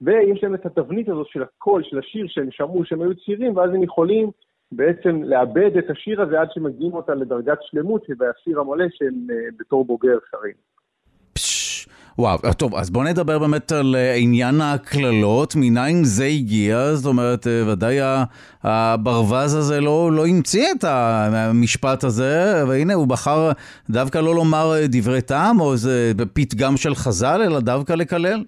ויש 0.00 0.42
להם 0.42 0.54
את 0.54 0.66
התבנית 0.66 1.08
הזאת 1.08 1.26
של 1.26 1.42
הקול, 1.42 1.82
של 1.82 1.98
השיר 1.98 2.26
שהם 2.28 2.50
שמעו 2.50 2.84
שהם 2.84 3.02
היו 3.02 3.14
צעירים, 3.24 3.56
ואז 3.56 3.70
הם 3.70 3.82
יכולים 3.82 4.30
בעצם 4.72 5.22
לאבד 5.22 5.76
את 5.76 5.90
השיר 5.90 6.22
הזה 6.22 6.40
עד 6.40 6.48
שמגיעים 6.52 6.94
אותה 6.94 7.14
לדרגת 7.14 7.58
שלמות, 7.62 8.06
והשיר 8.18 8.60
המלא 8.60 8.84
שהם 8.90 9.26
אה, 9.30 9.36
בתור 9.58 9.84
בוגר 9.84 10.18
שרים. 10.30 10.54
וואו, 12.20 12.38
טוב, 12.56 12.74
אז 12.74 12.90
בואו 12.90 13.04
נדבר 13.04 13.38
באמת 13.38 13.72
על 13.72 13.96
אה, 13.96 14.14
עניין 14.14 14.60
הקללות, 14.60 15.56
מניין 15.56 16.04
זה 16.04 16.24
הגיע, 16.24 16.94
זאת 16.94 17.06
אומרת, 17.06 17.46
אה, 17.46 17.72
ודאי 17.72 17.98
הברווז 18.62 19.54
הזה 19.54 19.80
לא, 19.80 20.12
לא 20.12 20.26
המציא 20.26 20.66
את 20.78 20.84
המשפט 20.84 22.04
הזה, 22.04 22.64
והנה 22.68 22.94
הוא 22.94 23.06
בחר 23.06 23.52
דווקא 23.90 24.18
לא 24.18 24.34
לומר 24.34 24.72
דברי 24.88 25.22
טעם 25.22 25.60
או 25.60 25.72
איזה 25.72 26.12
פתגם 26.32 26.76
של 26.76 26.94
חז"ל, 26.94 27.42
אלא 27.44 27.60
דווקא 27.60 27.92
לקלל. 27.92 28.44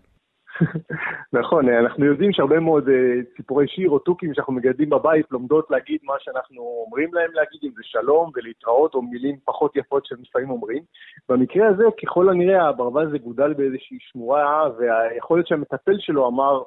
נכון, 1.34 1.68
אנחנו 1.68 2.04
יודעים 2.04 2.32
שהרבה 2.32 2.60
מאוד 2.60 2.88
אה, 2.88 3.22
ציפורי 3.36 3.68
שיר 3.68 3.90
או 3.90 3.98
תוכים 3.98 4.34
שאנחנו 4.34 4.52
מגדלים 4.52 4.90
בבית 4.90 5.26
לומדות 5.30 5.70
להגיד 5.70 6.00
מה 6.02 6.14
שאנחנו 6.18 6.84
אומרים 6.86 7.14
להם 7.14 7.30
להגיד, 7.32 7.60
אם 7.64 7.70
זה 7.76 7.82
שלום 7.82 8.30
ולהתראות 8.34 8.94
או 8.94 9.02
מילים 9.02 9.36
פחות 9.44 9.76
יפות 9.76 10.06
שהם 10.06 10.18
לפעמים 10.22 10.50
אומרים. 10.50 10.82
במקרה 11.28 11.68
הזה, 11.68 11.84
ככל 12.02 12.28
הנראה, 12.28 12.68
הברווז 12.68 13.08
הזה 13.08 13.18
גודל 13.18 13.54
באיזושהי 13.54 13.96
שמורה, 14.00 14.68
ויכול 14.78 15.38
להיות 15.38 15.46
שהמטפל 15.46 15.98
שלו 15.98 16.28
אמר, 16.28 16.62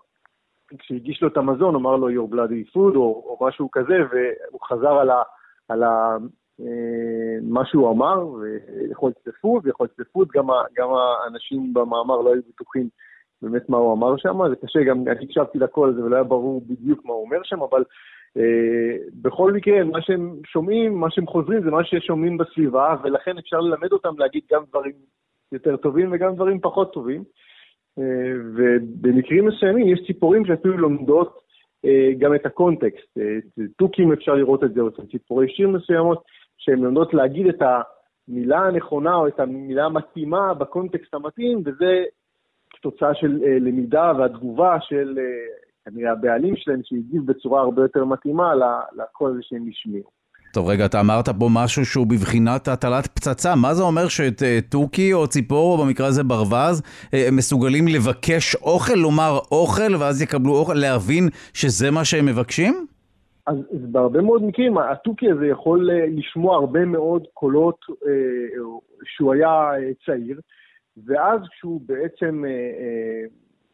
כשהגיש 0.77 1.21
לו 1.21 1.27
את 1.27 1.37
המזון, 1.37 1.75
אמר 1.75 1.95
לו 1.95 2.09
your 2.09 2.33
bloody 2.33 2.73
food 2.73 2.95
או, 2.95 3.37
או 3.39 3.47
משהו 3.47 3.69
כזה, 3.71 3.97
והוא 4.11 4.61
חזר 4.69 4.93
על 4.93 5.09
ה... 5.09 5.21
על 5.69 5.83
ה 5.83 6.17
אה, 6.61 7.37
מה 7.41 7.65
שהוא 7.65 7.91
אמר, 7.91 8.27
ויכול 8.27 9.09
להיות 9.09 9.19
שזה 9.23 9.31
food, 9.41 9.65
ויכול 9.65 9.87
להיות 9.97 10.09
fool, 10.11 10.27
גם, 10.33 10.47
גם 10.77 10.89
האנשים 10.93 11.73
במאמר 11.73 12.21
לא 12.21 12.33
היו 12.33 12.41
בטוחים 12.49 12.89
באמת 13.41 13.69
מה 13.69 13.77
הוא 13.77 13.93
אמר 13.93 14.17
שם, 14.17 14.49
זה 14.49 14.55
קשה, 14.55 14.83
גם 14.83 15.07
אני 15.07 15.25
הקשבתי 15.25 15.59
לכל 15.59 15.89
הזה 15.89 16.03
ולא 16.03 16.15
היה 16.15 16.23
ברור 16.23 16.61
בדיוק 16.67 17.05
מה 17.05 17.13
הוא 17.13 17.25
אומר 17.25 17.43
שם, 17.43 17.61
אבל 17.61 17.83
אה, 18.37 18.97
בכל 19.21 19.53
מקרה, 19.53 19.83
מה 19.83 20.01
שהם 20.01 20.35
שומעים, 20.45 20.95
מה 20.95 21.07
שהם 21.11 21.27
חוזרים 21.27 21.63
זה 21.63 21.71
מה 21.71 21.83
ששומעים 21.83 22.37
בסביבה, 22.37 22.95
ולכן 23.03 23.37
אפשר 23.37 23.59
ללמד 23.59 23.91
אותם 23.91 24.13
להגיד 24.17 24.41
גם 24.51 24.63
דברים 24.69 24.93
יותר 25.51 25.77
טובים 25.77 26.09
וגם 26.11 26.35
דברים 26.35 26.59
פחות 26.59 26.93
טובים. 26.93 27.23
אה, 27.99 28.33
ובמקרים 28.55 29.45
מסוימים 29.45 29.87
יש 29.87 29.99
ציפורים 30.07 30.45
שאפילו 30.45 30.77
לומדות 30.77 31.39
אה, 31.85 32.09
גם 32.17 32.35
את 32.35 32.45
הקונטקסט. 32.45 33.17
אה, 33.17 33.37
תוכים 33.77 34.13
אפשר 34.13 34.33
לראות 34.33 34.63
את 34.63 34.73
זה, 34.73 34.81
או 34.81 34.89
ציפורי 35.11 35.49
שיר 35.49 35.69
מסוימות, 35.69 36.23
שהן 36.57 36.79
לומדות 36.79 37.13
להגיד 37.13 37.47
את 37.47 37.61
המילה 37.61 38.59
הנכונה 38.59 39.15
או 39.15 39.27
את 39.27 39.39
המילה 39.39 39.85
המתאימה 39.85 40.53
בקונטקסט 40.53 41.13
המתאים, 41.13 41.61
וזה 41.65 42.03
תוצאה 42.81 43.13
של 43.13 43.39
uh, 43.41 43.47
למידה 43.47 44.11
והתגובה 44.17 44.77
של 44.81 45.17
uh, 45.17 45.65
כנראה 45.85 46.11
הבעלים 46.11 46.55
שלהם, 46.55 46.79
שהגיב 46.83 47.25
בצורה 47.25 47.61
הרבה 47.61 47.81
יותר 47.81 48.05
מתאימה 48.05 48.51
לקול 48.97 49.31
הזה 49.31 49.39
שהם 49.41 49.65
השמיעו. 49.69 50.09
טוב, 50.53 50.67
רגע, 50.67 50.85
אתה 50.85 50.99
אמרת 50.99 51.29
פה 51.29 51.49
משהו 51.53 51.85
שהוא 51.85 52.07
בבחינת 52.07 52.67
הטלת 52.67 53.07
פצצה. 53.07 53.55
מה 53.55 53.73
זה 53.73 53.83
אומר 53.83 54.07
שתוכי 54.07 55.13
או 55.13 55.27
ציפור, 55.27 55.79
או 55.79 55.85
במקרה 55.85 56.07
הזה 56.07 56.23
ברווז, 56.23 56.81
אה, 57.13 57.27
מסוגלים 57.31 57.87
לבקש 57.87 58.55
אוכל, 58.55 58.93
לומר 58.93 59.39
אוכל, 59.51 59.95
ואז 59.99 60.21
יקבלו 60.21 60.53
אוכל, 60.53 60.73
להבין 60.73 61.29
שזה 61.53 61.91
מה 61.91 62.05
שהם 62.05 62.25
מבקשים? 62.25 62.85
אז 63.47 63.55
בהרבה 63.71 64.21
מאוד 64.21 64.43
מקרים, 64.43 64.77
התוכי 64.77 65.31
הזה 65.31 65.47
יכול 65.47 65.89
לשמוע 66.07 66.55
הרבה 66.55 66.85
מאוד 66.85 67.23
קולות 67.33 67.77
שהוא 69.03 69.33
היה 69.33 69.71
צעיר, 70.05 70.39
ואז 71.05 71.41
כשהוא 71.51 71.81
בעצם 71.85 72.45
אה, 72.45 72.49
אה, 72.49 73.25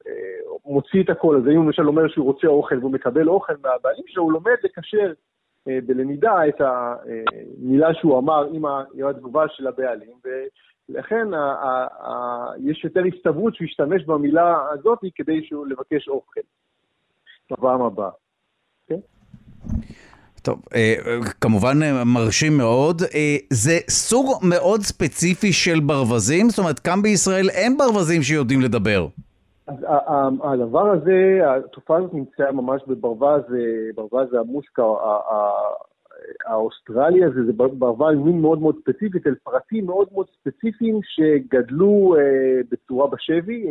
אה, 0.07 0.57
מוציא 0.65 1.03
את 1.03 1.09
הכל, 1.09 1.37
אז 1.37 1.43
אם 1.47 1.65
למשל 1.65 1.87
אומר 1.87 2.07
שהוא 2.07 2.25
רוצה 2.25 2.47
אוכל 2.47 2.77
והוא 2.77 2.91
מקבל 2.91 3.27
אוכל 3.27 3.53
מהבעלים 3.53 4.03
שלו, 4.07 4.23
הוא 4.23 4.31
לומד 4.31 4.55
לקשר 4.63 5.13
אה, 5.67 5.79
בלמידה 5.85 6.47
את 6.47 6.61
המילה 6.61 7.93
שהוא 7.93 8.19
אמר 8.19 8.47
עם 8.53 8.65
התגובה 9.09 9.45
של 9.49 9.67
הבעלים, 9.67 10.13
ולכן 10.89 11.33
ה- 11.33 11.37
ה- 11.37 11.87
ה- 12.07 12.51
יש 12.59 12.83
יותר 12.83 13.03
הסתברות 13.15 13.55
שהוא 13.55 13.65
ישתמש 13.65 14.05
במילה 14.05 14.69
הזאת 14.69 14.99
כדי 15.15 15.43
שהוא 15.43 15.67
לבקש 15.67 16.07
אוכל 16.07 16.41
בפעם 17.51 17.81
הבאה. 17.81 18.09
Okay? 18.91 18.99
טוב, 20.41 20.61
אה, 20.75 20.95
כמובן 21.41 21.83
אה, 21.83 22.03
מרשים 22.05 22.57
מאוד. 22.57 23.01
אה, 23.01 23.37
זה 23.49 23.77
סוג 23.89 24.25
מאוד 24.49 24.81
ספציפי 24.81 25.53
של 25.53 25.79
ברווזים? 25.85 26.49
זאת 26.49 26.59
אומרת, 26.59 26.79
כאן 26.79 27.01
בישראל 27.01 27.49
אין 27.49 27.77
ברווזים 27.77 28.21
שיודעים 28.21 28.61
לדבר. 28.61 29.07
אז 29.67 29.75
הדבר 30.43 30.89
הזה, 30.91 31.39
התופעה 31.45 31.97
הזאת 31.97 32.13
נמצאה 32.13 32.51
ממש 32.51 32.81
בברווז, 32.87 33.41
ברווז 33.95 34.33
המוסקה 34.33 34.83
האוסטרלי 36.45 37.23
הזה, 37.23 37.45
זה 37.45 37.51
ברווז 37.53 38.15
מין 38.17 38.41
מאוד 38.41 38.61
מאוד 38.61 38.75
ספציפי, 38.81 39.17
אל 39.27 39.35
פרטים 39.43 39.85
מאוד 39.85 40.07
מאוד 40.13 40.25
ספציפיים 40.39 40.99
שגדלו 41.03 42.15
בצורה 42.71 43.07
בשבי, 43.07 43.65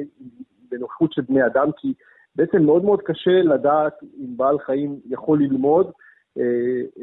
בנוכחות 0.70 1.12
של 1.12 1.22
בני 1.28 1.46
אדם, 1.46 1.70
כי 1.76 1.94
בעצם 2.36 2.62
מאוד 2.62 2.84
מאוד 2.84 3.02
קשה 3.02 3.42
לדעת 3.44 3.92
אם 4.02 4.36
בעל 4.36 4.58
חיים 4.58 5.00
יכול 5.10 5.42
ללמוד. 5.42 5.90
אה, 6.38 6.42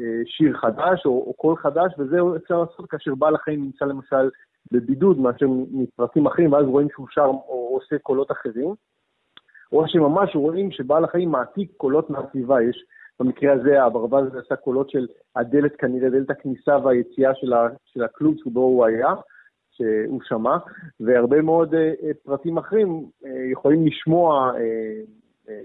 אה, 0.00 0.20
שיר 0.26 0.56
חדש 0.56 1.06
או, 1.06 1.10
או 1.26 1.34
קול 1.34 1.56
חדש, 1.56 1.92
וזה 1.98 2.16
אפשר 2.36 2.60
לעשות 2.60 2.90
כאשר 2.90 3.14
בעל 3.14 3.34
החיים 3.34 3.62
נמצא 3.62 3.84
למשל 3.84 4.30
בבידוד 4.72 5.18
מאשר 5.18 5.46
מפרטים 5.70 6.26
אחרים, 6.26 6.52
ואז 6.52 6.64
רואים 6.64 6.88
שהוא 6.92 7.06
שר 7.10 7.24
או 7.24 7.70
עושה 7.72 7.98
קולות 7.98 8.30
אחרים, 8.30 8.74
או 9.72 9.88
שממש 9.88 10.36
רואים 10.36 10.70
שבעל 10.70 11.04
החיים 11.04 11.30
מעתיק 11.30 11.70
קולות 11.76 12.10
מהסביבה. 12.10 12.62
יש 12.62 12.84
במקרה 13.20 13.52
הזה, 13.52 13.82
הברווז 13.82 14.36
עשה 14.36 14.56
קולות 14.56 14.90
של 14.90 15.06
הדלת 15.36 15.76
כנראה, 15.76 16.10
דלת 16.10 16.30
הכניסה 16.30 16.78
והיציאה 16.84 17.34
של, 17.34 17.52
ה, 17.52 17.68
של 17.84 18.04
הכלוב 18.04 18.34
שבו 18.44 18.60
הוא 18.60 18.86
היה, 18.86 19.14
שהוא 19.70 20.20
שמע, 20.24 20.56
והרבה 21.00 21.42
מאוד 21.42 21.74
uh, 21.74 22.14
פרטים 22.24 22.58
אחרים 22.58 23.04
uh, 23.22 23.26
יכולים 23.52 23.86
לשמוע 23.86 24.52
uh, 24.52 24.58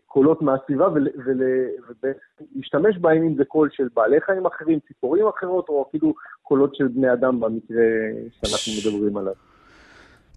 קולות 0.05 0.41
מהסביבה 0.41 0.87
ולהשתמש 1.25 2.97
בהם 2.97 3.23
אם 3.23 3.35
זה 3.35 3.45
קול 3.45 3.69
של 3.71 3.87
בעלי 3.93 4.21
חיים 4.21 4.45
אחרים, 4.45 4.79
ציפורים 4.87 5.25
אחרות, 5.27 5.69
או 5.69 5.85
אפילו 5.89 6.13
קולות 6.41 6.75
של 6.75 6.87
בני 6.87 7.13
אדם 7.13 7.39
במקרה 7.39 7.83
שאנחנו 8.31 8.91
מדברים 8.91 9.17
עליו. 9.17 9.33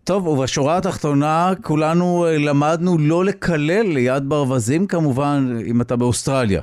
טוב, 0.05 0.27
ובשורה 0.27 0.77
התחתונה, 0.77 1.51
כולנו 1.63 2.25
אה, 2.25 2.37
למדנו 2.51 2.91
לא 2.99 3.25
לקלל 3.25 3.87
ליד 3.95 4.23
ברווזים 4.29 4.87
כמובן, 4.87 5.39
אם 5.71 5.81
אתה 5.81 5.97
באוסטרליה. 5.97 6.63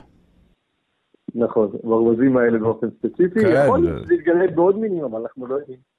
נכון, 1.36 1.72
ברווזים 1.84 2.38
האלה 2.38 2.60
באופן 2.60 2.88
ספציפי. 2.90 3.40
כן. 3.40 3.66
יכול 3.66 3.88
להתגלה 4.10 4.52
בעוד 4.56 4.78
מינים, 4.78 5.04
אבל 5.04 5.22
אנחנו 5.22 5.48
לא 5.48 5.56
יודעים. 5.56 5.93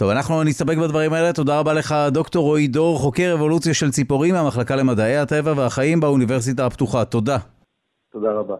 טוב, 0.00 0.10
אנחנו 0.10 0.44
נסתפק 0.44 0.76
בדברים 0.76 1.12
האלה. 1.12 1.32
תודה 1.32 1.58
רבה 1.58 1.72
לך, 1.72 1.94
דוקטור 2.08 2.44
רועי 2.44 2.68
דור, 2.68 2.98
חוקר 2.98 3.34
אבולוציה 3.34 3.74
של 3.74 3.90
ציפורים 3.90 4.34
מהמחלקה 4.34 4.76
למדעי 4.76 5.16
הטבע 5.16 5.52
והחיים 5.56 6.00
באוניברסיטה 6.00 6.66
הפתוחה. 6.66 7.04
תודה. 7.04 7.38
תודה 8.12 8.28
רבה. 8.32 8.54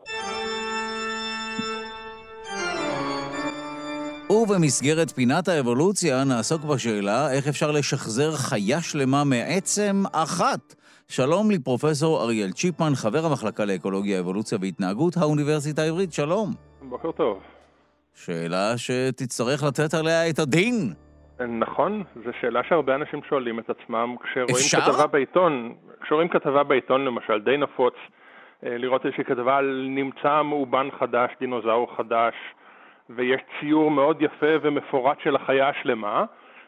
ובמסגרת 4.30 5.10
פינת 5.10 5.48
האבולוציה 5.48 6.24
נעסוק 6.24 6.64
בשאלה 6.64 7.32
איך 7.32 7.48
אפשר 7.48 7.70
לשחזר 7.70 8.32
חיה 8.32 8.80
שלמה 8.80 9.24
מעצם 9.24 10.02
אחת. 10.12 10.74
שלום 11.08 11.50
לפרופסור 11.50 12.22
אריאל 12.22 12.52
צ'יפמן, 12.52 12.94
חבר 12.94 13.26
המחלקה 13.26 13.64
לאקולוגיה, 13.64 14.20
אבולוציה 14.20 14.58
והתנהגות, 14.60 15.16
האוניברסיטה 15.16 15.82
העברית, 15.82 16.12
שלום. 16.12 16.54
בוקר 16.88 17.12
טוב. 17.12 17.38
שאלה 18.14 18.78
שתצטרך 18.78 19.62
לתת 19.62 19.94
עליה 19.94 20.28
את 20.28 20.38
הדין. 20.38 20.94
נכון, 21.48 22.02
זו 22.24 22.30
שאלה 22.40 22.62
שהרבה 22.62 22.94
אנשים 22.94 23.20
שואלים 23.28 23.58
את 23.58 23.70
עצמם 23.70 24.16
כשרואים 24.22 24.50
אפשר? 24.50 24.80
כתבה 24.80 25.06
בעיתון, 25.06 25.74
כשרואים 26.00 26.28
כתבה 26.28 26.62
בעיתון 26.62 27.04
למשל, 27.04 27.40
די 27.40 27.56
נפוץ 27.56 27.94
אה, 28.66 28.78
לראות 28.78 29.06
איזושהי 29.06 29.24
כתבה 29.24 29.56
על 29.56 29.86
נמצא 29.88 30.42
מאובן 30.42 30.88
חדש, 30.98 31.30
דינוזאור 31.40 31.96
חדש, 31.96 32.34
ויש 33.10 33.40
ציור 33.60 33.90
מאוד 33.90 34.22
יפה 34.22 34.54
ומפורט 34.62 35.20
של 35.20 35.36
החיה 35.36 35.68
השלמה, 35.68 36.24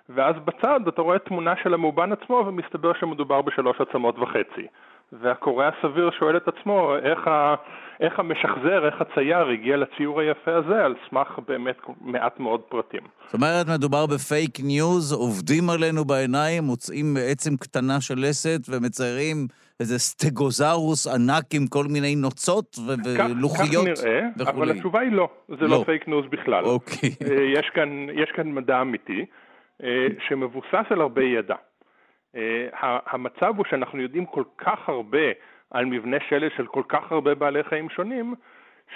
ואז 0.08 0.34
בצד 0.44 0.80
אתה 0.88 1.02
רואה 1.02 1.18
תמונה 1.18 1.54
של 1.62 1.74
המאובן 1.74 2.12
עצמו 2.12 2.44
ומסתבר 2.46 2.92
שמדובר 3.00 3.42
בשלוש 3.42 3.80
עצמות 3.80 4.18
וחצי. 4.18 4.66
והקורא 5.12 5.64
הסביר 5.66 6.10
שואל 6.10 6.36
את 6.36 6.48
עצמו 6.48 6.96
איך, 6.96 7.28
ה, 7.28 7.54
איך 8.00 8.18
המשחזר, 8.18 8.86
איך 8.86 8.94
הצייר 9.00 9.48
הגיע 9.48 9.76
לציור 9.76 10.20
היפה 10.20 10.54
הזה 10.54 10.84
על 10.84 10.94
סמך 11.10 11.38
באמת 11.48 11.76
מעט 12.00 12.40
מאוד 12.40 12.60
פרטים. 12.60 13.00
זאת 13.24 13.34
אומרת, 13.34 13.66
מדובר 13.78 14.06
בפייק 14.06 14.60
ניוז, 14.64 15.12
עובדים 15.12 15.70
עלינו 15.70 16.04
בעיניים, 16.04 16.62
מוצאים 16.62 17.16
עצם 17.20 17.56
קטנה 17.56 18.00
של 18.00 18.14
לסת 18.18 18.60
ומציירים 18.68 19.46
איזה 19.80 19.98
סטגוזרוס 19.98 21.06
ענק 21.06 21.44
עם 21.54 21.66
כל 21.66 21.84
מיני 21.92 22.14
נוצות 22.16 22.76
ו- 22.78 22.94
ולוחיות 23.04 23.98
כך 23.98 24.04
נראה, 24.04 24.20
וכולי. 24.38 24.50
אבל 24.50 24.70
התשובה 24.70 25.00
היא 25.00 25.12
לא, 25.12 25.28
זה 25.48 25.66
לא. 25.66 25.68
לא 25.68 25.82
פייק 25.86 26.08
ניוז 26.08 26.26
בכלל. 26.30 26.64
אוקיי. 26.64 27.10
אה, 27.30 27.42
יש 27.58 27.70
כאן, 27.74 28.06
יש 28.14 28.30
כאן 28.36 28.52
מדע 28.52 28.80
אמיתי 28.80 29.24
אה, 29.82 30.06
שמבוסס 30.28 30.86
על 30.90 31.00
הרבה 31.00 31.22
ידע. 31.22 31.54
אה, 32.36 32.66
המצב 33.06 33.52
הוא 33.56 33.64
שאנחנו 33.70 34.02
יודעים 34.02 34.26
כל 34.26 34.44
כך 34.58 34.88
הרבה 34.88 35.26
על 35.72 35.84
מבנה 35.84 36.16
שלד 36.28 36.50
של 36.56 36.66
כל 36.66 36.82
כך 36.88 37.12
הרבה 37.12 37.34
בעלי 37.34 37.62
חיים 37.62 37.88
שונים, 37.88 38.34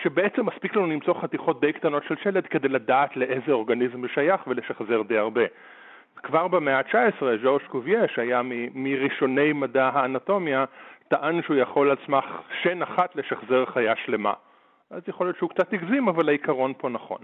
שבעצם 0.03 0.47
מספיק 0.47 0.77
לנו 0.77 0.87
למצוא 0.87 1.14
חתיכות 1.14 1.61
די 1.61 1.72
קטנות 1.72 2.05
של 2.09 2.14
שלד 2.22 2.47
כדי 2.47 2.68
לדעת 2.68 3.16
לאיזה 3.16 3.53
אורגניזם 3.53 4.03
זה 4.03 4.09
שייך 4.14 4.47
ולשחזר 4.47 5.03
די 5.03 5.18
הרבה. 5.18 5.45
כבר 6.22 6.49
במאה 6.49 6.79
ה-19, 6.79 7.24
ז'ורז' 7.43 7.62
קובייה, 7.67 8.09
שהיה 8.14 8.43
מ- 8.43 8.83
מראשוני 8.85 9.53
מדע 9.53 9.91
האנטומיה, 9.95 10.64
טען 11.09 11.43
שהוא 11.43 11.57
יכול 11.57 11.91
על 11.91 11.97
סמך 12.07 12.24
שן 12.62 12.83
אחת 12.83 13.16
לשחזר 13.16 13.66
חיה 13.66 13.95
שלמה. 14.05 14.33
אז 14.91 15.03
יכול 15.09 15.27
להיות 15.27 15.37
שהוא 15.37 15.51
קצת 15.51 15.72
הגזים, 15.72 16.09
אבל 16.09 16.29
העיקרון 16.29 16.72
פה 16.79 16.89
נכון. 16.89 17.18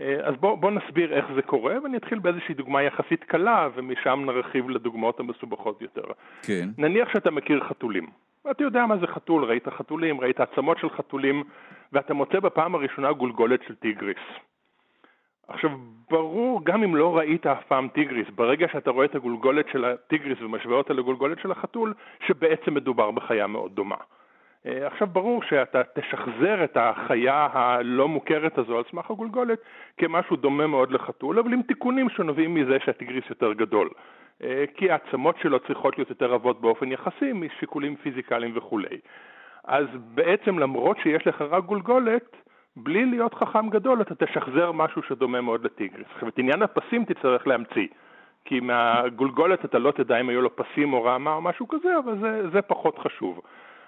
אה, 0.00 0.16
אז 0.22 0.34
בואו 0.36 0.56
בוא 0.56 0.70
נסביר 0.70 1.14
איך 1.14 1.24
זה 1.34 1.42
קורה, 1.42 1.74
ואני 1.82 1.96
אתחיל 1.96 2.18
באיזושהי 2.18 2.54
דוגמה 2.54 2.82
יחסית 2.82 3.24
קלה, 3.24 3.68
ומשם 3.74 4.22
נרחיב 4.26 4.70
לדוגמאות 4.70 5.20
המסובכות 5.20 5.82
יותר. 5.82 6.04
כן. 6.42 6.68
נניח 6.78 7.08
שאתה 7.12 7.30
מכיר 7.30 7.64
חתולים. 7.68 8.06
ואתה 8.44 8.62
יודע 8.62 8.86
מה 8.86 8.96
זה 8.96 9.06
חתול, 9.06 9.44
ראית 9.44 9.68
חתולים, 9.68 10.20
ראית 10.20 10.40
עצמות 10.40 10.78
של 10.78 10.90
חתולים, 10.90 11.44
ואתה 11.92 12.14
מוצא 12.14 12.40
בפעם 12.40 12.74
הראשונה 12.74 13.12
גולגולת 13.12 13.60
של 13.62 13.74
טיגריס. 13.74 14.18
עכשיו, 15.48 15.70
ברור, 16.10 16.64
גם 16.64 16.82
אם 16.82 16.96
לא 16.96 17.16
ראית 17.16 17.46
אף 17.46 17.64
פעם 17.64 17.88
טיגריס, 17.88 18.26
ברגע 18.34 18.68
שאתה 18.72 18.90
רואה 18.90 19.04
את 19.04 19.14
הגולגולת 19.14 19.68
של 19.72 19.84
הטיגריס 19.84 20.42
ומשווה 20.42 20.76
אותה 20.76 20.94
לגולגולת 20.94 21.38
של 21.38 21.52
החתול, 21.52 21.94
שבעצם 22.26 22.74
מדובר 22.74 23.10
בחיה 23.10 23.46
מאוד 23.46 23.74
דומה. 23.74 23.96
אה, 24.66 24.86
עכשיו, 24.86 25.06
ברור 25.06 25.42
שאתה 25.42 25.82
תשחזר 25.94 26.64
את 26.64 26.76
החיה 26.80 27.48
הלא 27.52 28.08
מוכרת 28.08 28.58
הזו 28.58 28.78
על 28.78 28.84
סמך 28.90 29.10
הגולגולת 29.10 29.58
כמשהו 29.96 30.36
דומה 30.36 30.66
מאוד 30.66 30.90
לחתול, 30.90 31.38
אבל 31.38 31.52
עם 31.52 31.62
תיקונים 31.62 32.08
שנובעים 32.08 32.54
מזה 32.54 32.78
שהטיגריס 32.84 33.24
יותר 33.30 33.52
גדול. 33.52 33.88
אה, 34.42 34.64
כי 34.74 34.90
העצמות 34.90 35.38
שלו 35.38 35.58
צריכות 35.58 35.98
להיות 35.98 36.10
יותר 36.10 36.30
רבות 36.30 36.60
באופן 36.60 36.92
יחסי 36.92 37.32
משיקולים 37.32 37.96
פיזיקליים 37.96 38.56
וכולי. 38.56 38.98
אז 39.64 39.86
בעצם 39.94 40.58
למרות 40.58 40.98
שיש 40.98 41.26
לך 41.26 41.42
רק 41.42 41.64
גולגולת, 41.64 42.36
בלי 42.76 43.04
להיות 43.04 43.34
חכם 43.34 43.70
גדול 43.70 44.00
אתה 44.00 44.14
תשחזר 44.14 44.72
משהו 44.72 45.02
שדומה 45.02 45.40
מאוד 45.40 45.64
לטיגריס. 45.64 46.06
עכשיו 46.14 46.28
את 46.28 46.38
עניין 46.38 46.62
הפסים 46.62 47.04
תצטרך 47.04 47.46
להמציא, 47.46 47.86
כי 48.44 48.60
מהגולגולת 48.60 49.64
אתה 49.64 49.78
לא 49.78 49.90
תדע 49.90 50.20
אם 50.20 50.28
היו 50.28 50.42
לו 50.42 50.56
פסים 50.56 50.92
או 50.92 51.04
רעמה 51.04 51.34
או 51.34 51.40
משהו 51.40 51.68
כזה, 51.68 51.98
אבל 51.98 52.18
זה, 52.20 52.50
זה 52.52 52.62
פחות 52.62 52.98
חשוב. 52.98 53.40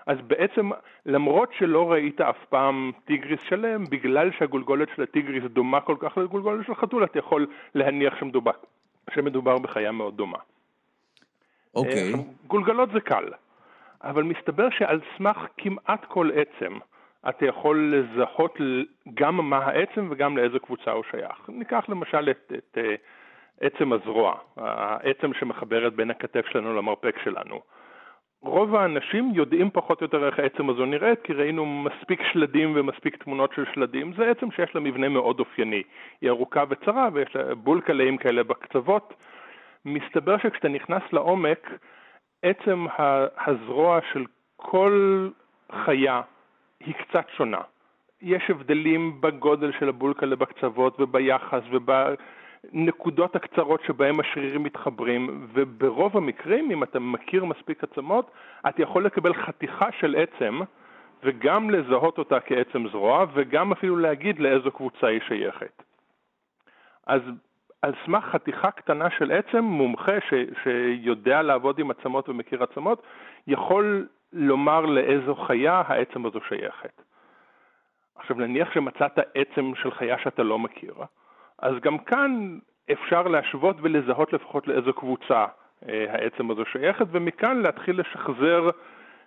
אז 0.06 0.18
בעצם, 0.26 0.70
למרות 1.06 1.52
שלא 1.58 1.92
ראית 1.92 2.20
אף 2.20 2.44
פעם 2.48 2.92
טיגריס 3.04 3.40
שלם, 3.40 3.84
בגלל 3.84 4.30
שהגולגולת 4.38 4.88
של 4.96 5.02
הטיגריס 5.02 5.44
דומה 5.44 5.80
כל 5.80 5.96
כך 5.98 6.18
לגולגולת 6.18 6.66
של 6.66 6.74
חתול, 6.74 7.04
אתה 7.04 7.18
יכול 7.18 7.46
להניח 7.74 8.16
שמדובר, 8.20 8.52
שמדובר 9.10 9.58
בחיה 9.58 9.92
מאוד 9.92 10.16
דומה. 10.16 10.38
אוקיי. 11.74 11.92
אה, 11.92 12.06
עכשיו, 12.06 12.20
גולגלות 12.46 12.90
זה 12.92 13.00
קל, 13.00 13.24
אבל 14.02 14.22
מסתבר 14.22 14.70
שעל 14.70 15.00
סמך 15.16 15.46
כמעט 15.56 16.04
כל 16.04 16.30
עצם, 16.34 16.78
אתה 17.28 17.46
יכול 17.46 17.94
לזהות 17.94 18.58
גם 19.14 19.50
מה 19.50 19.58
העצם 19.58 20.08
וגם 20.10 20.36
לאיזה 20.36 20.58
קבוצה 20.58 20.90
הוא 20.90 21.04
שייך. 21.10 21.48
ניקח 21.48 21.84
למשל 21.88 22.30
את, 22.30 22.52
את 22.58 22.78
אה, 22.78 22.94
עצם 23.60 23.92
הזרוע, 23.92 24.34
העצם 24.56 25.34
שמחברת 25.34 25.94
בין 25.94 26.10
הכתף 26.10 26.46
שלנו 26.46 26.76
למרפק 26.76 27.18
שלנו. 27.24 27.60
רוב 28.42 28.74
האנשים 28.74 29.30
יודעים 29.34 29.70
פחות 29.70 30.00
או 30.00 30.04
יותר 30.04 30.26
איך 30.26 30.38
העצם 30.38 30.70
הזו 30.70 30.86
נראית, 30.86 31.22
כי 31.22 31.32
ראינו 31.32 31.66
מספיק 31.66 32.22
שלדים 32.32 32.72
ומספיק 32.76 33.16
תמונות 33.16 33.52
של 33.54 33.64
שלדים. 33.74 34.12
זה 34.16 34.30
עצם 34.30 34.50
שיש 34.50 34.74
לה 34.74 34.80
מבנה 34.80 35.08
מאוד 35.08 35.40
אופייני. 35.40 35.82
היא 36.20 36.30
ארוכה 36.30 36.64
וצרה 36.68 37.08
ויש 37.12 37.36
לה 37.36 37.54
בולקליים 37.54 38.16
כאלה 38.16 38.42
בקצוות. 38.42 39.14
מסתבר 39.84 40.38
שכשאתה 40.38 40.68
נכנס 40.68 41.02
לעומק, 41.12 41.70
עצם 42.42 42.86
הזרוע 43.46 43.98
של 44.12 44.24
כל 44.56 45.28
חיה 45.84 46.20
היא 46.80 46.94
קצת 46.94 47.26
שונה. 47.36 47.60
יש 48.22 48.42
הבדלים 48.50 49.20
בגודל 49.20 49.72
של 49.78 49.88
הבולקלה 49.88 50.36
בקצוות 50.36 51.00
וביחס 51.00 51.62
ובנקודות 52.64 53.36
הקצרות 53.36 53.80
שבהם 53.86 54.20
השרירים 54.20 54.62
מתחברים, 54.62 55.48
וברוב 55.52 56.16
המקרים, 56.16 56.70
אם 56.70 56.82
אתה 56.82 56.98
מכיר 56.98 57.44
מספיק 57.44 57.84
עצמות, 57.84 58.30
אתה 58.68 58.82
יכול 58.82 59.06
לקבל 59.06 59.34
חתיכה 59.34 59.92
של 60.00 60.16
עצם 60.16 60.60
וגם 61.22 61.70
לזהות 61.70 62.18
אותה 62.18 62.40
כעצם 62.40 62.88
זרוע 62.88 63.26
וגם 63.34 63.72
אפילו 63.72 63.96
להגיד 63.96 64.38
לאיזו 64.38 64.70
קבוצה 64.70 65.06
היא 65.06 65.20
שייכת. 65.28 65.82
אז 67.06 67.22
על 67.82 67.92
סמך 68.06 68.24
חתיכה 68.24 68.70
קטנה 68.70 69.10
של 69.10 69.32
עצם, 69.32 69.64
מומחה 69.64 70.20
ש, 70.20 70.34
שיודע 70.62 71.42
לעבוד 71.42 71.78
עם 71.78 71.90
עצמות 71.90 72.28
ומכיר 72.28 72.62
עצמות, 72.62 73.02
יכול 73.46 74.06
לומר 74.32 74.80
לאיזו 74.80 75.34
חיה 75.34 75.82
העצם 75.86 76.26
הזו 76.26 76.40
שייכת. 76.48 77.02
עכשיו 78.16 78.36
נניח 78.36 78.72
שמצאת 78.74 79.18
עצם 79.34 79.72
של 79.74 79.90
חיה 79.90 80.18
שאתה 80.18 80.42
לא 80.42 80.58
מכיר, 80.58 80.94
אז 81.62 81.74
גם 81.82 81.98
כאן 81.98 82.58
אפשר 82.92 83.22
להשוות 83.22 83.76
ולזהות 83.82 84.32
לפחות 84.32 84.68
לאיזו 84.68 84.92
קבוצה 84.92 85.46
אה, 85.88 86.04
העצם 86.08 86.50
הזו 86.50 86.64
שייכת, 86.72 87.06
ומכאן 87.10 87.62
להתחיל 87.62 88.00
לשחזר 88.00 88.70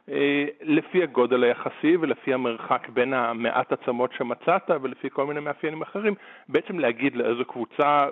אה, 0.09 0.45
לפי 0.61 1.03
הגודל 1.03 1.43
היחסי 1.43 1.97
ולפי 2.01 2.33
המרחק 2.33 2.89
בין 2.89 3.13
המעט 3.13 3.71
עצמות 3.71 4.13
שמצאת 4.13 4.69
ולפי 4.81 5.09
כל 5.09 5.25
מיני 5.25 5.39
מאפיינים 5.39 5.81
אחרים, 5.81 6.13
בעצם 6.49 6.79
להגיד 6.79 7.15
לאיזו 7.15 7.45
קבוצה 7.45 8.07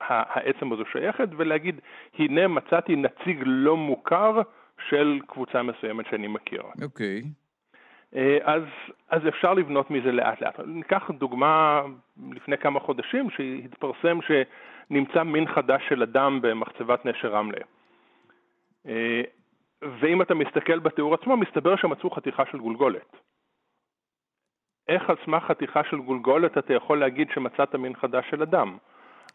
העצם 0.00 0.72
הזו 0.72 0.84
שייכת 0.92 1.28
ולהגיד 1.36 1.80
הנה 2.18 2.48
מצאתי 2.48 2.96
נציג 2.96 3.42
לא 3.46 3.76
מוכר 3.76 4.40
של 4.88 5.18
קבוצה 5.26 5.62
מסוימת 5.62 6.06
שאני 6.10 6.26
מכיר. 6.26 6.62
אוקיי. 6.82 7.16
אה, 7.16 7.28
אז, 8.42 8.62
אז 9.08 9.28
אפשר 9.28 9.54
לבנות 9.54 9.90
מזה 9.90 10.12
לאט 10.12 10.40
לאט. 10.40 10.60
ניקח 10.66 11.10
דוגמה 11.10 11.82
לפני 12.32 12.58
כמה 12.58 12.80
חודשים 12.80 13.30
שהתפרסם 13.30 14.18
שנמצא 14.22 15.22
מין 15.22 15.46
חדש 15.46 15.82
של 15.88 16.02
אדם 16.02 16.38
במחצבת 16.42 17.06
נשר 17.06 17.28
רמלה. 17.28 17.60
אה, 18.86 19.22
ואם 19.82 20.22
אתה 20.22 20.34
מסתכל 20.34 20.78
בתיאור 20.78 21.14
עצמו, 21.14 21.36
מסתבר 21.36 21.76
שמצאו 21.76 22.10
חתיכה 22.10 22.42
של 22.52 22.58
גולגולת. 22.58 23.16
איך 24.88 25.10
על 25.10 25.16
סמך 25.24 25.44
חתיכה 25.44 25.84
של 25.84 25.96
גולגולת 25.96 26.58
אתה 26.58 26.74
יכול 26.74 27.00
להגיד 27.00 27.28
שמצאת 27.34 27.74
מין 27.74 27.96
חדש 27.96 28.30
של 28.30 28.42
אדם? 28.42 28.76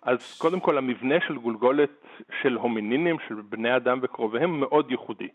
אז 0.01 0.37
קודם 0.37 0.59
כל 0.59 0.77
המבנה 0.77 1.15
של 1.27 1.37
גולגולת 1.37 2.05
של 2.41 2.53
הומינינים, 2.53 3.17
של 3.27 3.35
בני 3.49 3.75
אדם 3.75 3.99
וקרוביהם, 4.01 4.59
מאוד 4.59 4.91
ייחודי. 4.91 5.29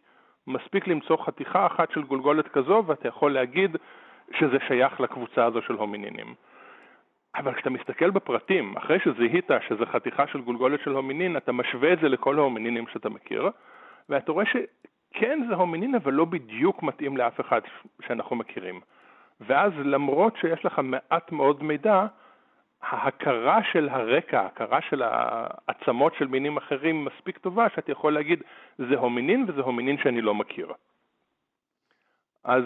מספיק 0.48 0.86
למצוא 0.86 1.16
חתיכה 1.16 1.66
אחת 1.66 1.90
של 1.90 2.02
גולגולת 2.02 2.48
כזו 2.48 2.82
ואתה 2.86 3.08
יכול 3.08 3.32
להגיד 3.32 3.76
שזה 4.38 4.56
שייך 4.68 5.00
לקבוצה 5.00 5.44
הזו 5.44 5.62
של 5.62 5.74
הומינינים. 5.74 6.34
אבל 7.36 7.54
כשאתה 7.54 7.70
מסתכל 7.70 8.10
בפרטים, 8.10 8.76
אחרי 8.76 8.98
שזיהית 9.00 9.50
שזה 9.68 9.86
חתיכה 9.86 10.26
של 10.26 10.40
גולגולת 10.40 10.80
של 10.80 10.90
הומינין, 10.90 11.36
אתה 11.36 11.52
משווה 11.52 11.92
את 11.92 11.98
זה 12.00 12.08
לכל 12.08 12.38
ההומינינים 12.38 12.86
שאתה 12.92 13.08
מכיר, 13.08 13.50
ואתה 14.08 14.32
רואה 14.32 14.44
שכן 14.46 15.40
זה 15.48 15.54
הומינין, 15.54 15.94
אבל 15.94 16.12
לא 16.12 16.24
בדיוק 16.24 16.82
מתאים 16.82 17.16
לאף 17.16 17.40
אחד 17.40 17.60
שאנחנו 18.06 18.36
מכירים. 18.36 18.80
ואז 19.40 19.72
למרות 19.84 20.36
שיש 20.36 20.64
לך 20.64 20.80
מעט 20.82 21.32
מאוד 21.32 21.62
מידע, 21.62 22.06
ההכרה 22.82 23.60
של 23.72 23.88
הרקע, 23.88 24.40
ההכרה 24.40 24.78
של 24.90 25.02
העצמות 25.02 26.14
של 26.18 26.26
מינים 26.26 26.56
אחרים 26.56 27.04
מספיק 27.04 27.38
טובה, 27.38 27.66
שאתה 27.74 27.92
יכול 27.92 28.14
להגיד, 28.14 28.42
זה 28.78 28.94
הומינין 28.98 29.44
וזה 29.48 29.60
הומינין 29.60 29.96
שאני 30.02 30.20
לא 30.20 30.34
מכיר. 30.34 30.72
אז 32.44 32.62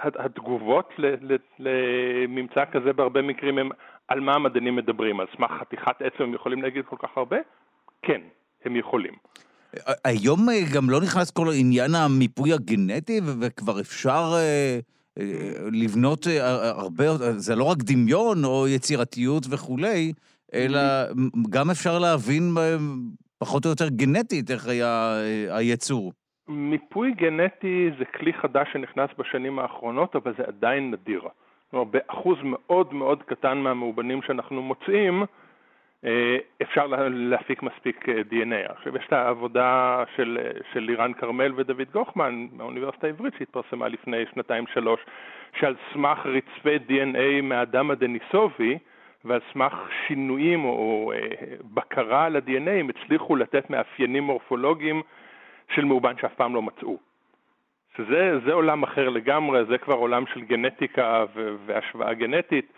התגובות 0.00 0.90
לממצא 1.58 2.64
כזה 2.72 2.92
בהרבה 2.92 3.22
מקרים 3.22 3.58
הם 3.58 3.68
על 4.08 4.20
מה 4.20 4.34
המדענים 4.34 4.76
מדברים, 4.76 5.20
על 5.20 5.26
סמך 5.36 5.50
חתיכת 5.60 6.02
עצם 6.02 6.22
הם 6.22 6.34
יכולים 6.34 6.62
להגיד 6.62 6.84
כל 6.84 6.96
כך 6.98 7.16
הרבה? 7.16 7.36
כן, 8.02 8.20
הם 8.64 8.76
יכולים. 8.76 9.14
היום 10.04 10.40
גם 10.74 10.90
לא 10.90 11.00
נכנס 11.00 11.30
כל 11.30 11.46
עניין 11.60 11.90
המיפוי 11.94 12.52
הגנטי, 12.52 13.20
וכבר 13.40 13.80
אפשר 13.80 14.24
אה, 14.34 14.78
לבנות 15.72 16.26
אה, 16.26 16.70
הרבה, 16.70 17.04
זה 17.36 17.56
לא 17.56 17.64
רק 17.64 17.78
דמיון 17.78 18.44
או 18.44 18.68
יצירתיות 18.68 19.42
וכולי, 19.50 20.12
אלא 20.54 20.80
גם 21.50 21.70
אפשר 21.70 21.98
להבין 21.98 22.54
פחות 23.38 23.64
או 23.64 23.70
יותר 23.70 23.88
גנטית 23.88 24.50
איך 24.50 24.68
היה 24.68 25.16
היצור. 25.50 26.12
מיפוי 26.48 27.12
גנטי 27.12 27.90
זה 27.98 28.04
כלי 28.04 28.32
חדש 28.32 28.68
שנכנס 28.72 29.10
בשנים 29.18 29.58
האחרונות, 29.58 30.16
אבל 30.16 30.34
זה 30.38 30.44
עדיין 30.46 30.90
נדיר. 30.90 31.20
כלומר, 31.70 31.84
באחוז 31.84 32.38
מאוד 32.44 32.94
מאוד 32.94 33.22
קטן 33.22 33.58
מהמאובנים 33.58 34.22
שאנחנו 34.26 34.62
מוצאים, 34.62 35.22
אה, 35.22 35.26
אפשר 36.62 36.86
להפיק 37.10 37.62
מספיק 37.62 38.08
אה, 38.08 38.14
DNA. 38.30 38.72
עכשיו, 38.72 38.96
יש 38.96 39.06
את 39.06 39.12
העבודה 39.12 40.04
של, 40.16 40.38
של 40.72 40.80
לירן 40.80 41.12
כרמל 41.12 41.52
ודוד 41.56 41.90
גוחמן 41.92 42.46
מהאוניברסיטה 42.52 43.06
העברית 43.06 43.34
שהתפרסמה 43.38 43.88
לפני 43.88 44.24
שנתיים-שלוש, 44.34 45.00
שעל 45.60 45.76
סמך 45.92 46.26
רצפי 46.26 46.76
DNA 46.88 47.42
מהאדם 47.42 47.90
הדניסובי, 47.90 48.78
ועל 49.24 49.40
סמך 49.52 49.72
שינויים 50.06 50.64
או 50.64 51.12
אה, 51.14 51.18
בקרה 51.74 52.24
על 52.24 52.36
ה-DNA 52.36 52.70
הם 52.70 52.88
הצליחו 52.88 53.36
לתת 53.36 53.70
מאפיינים 53.70 54.22
מורפולוגיים 54.22 55.02
של 55.74 55.84
מאובן 55.84 56.18
שאף 56.20 56.34
פעם 56.34 56.54
לא 56.54 56.62
מצאו. 56.62 56.98
שזה 57.96 58.52
עולם 58.52 58.82
אחר 58.82 59.08
לגמרי, 59.08 59.64
זה 59.64 59.78
כבר 59.78 59.94
עולם 59.94 60.24
של 60.26 60.40
גנטיקה 60.40 61.24
והשוואה 61.66 62.14
גנטית, 62.14 62.72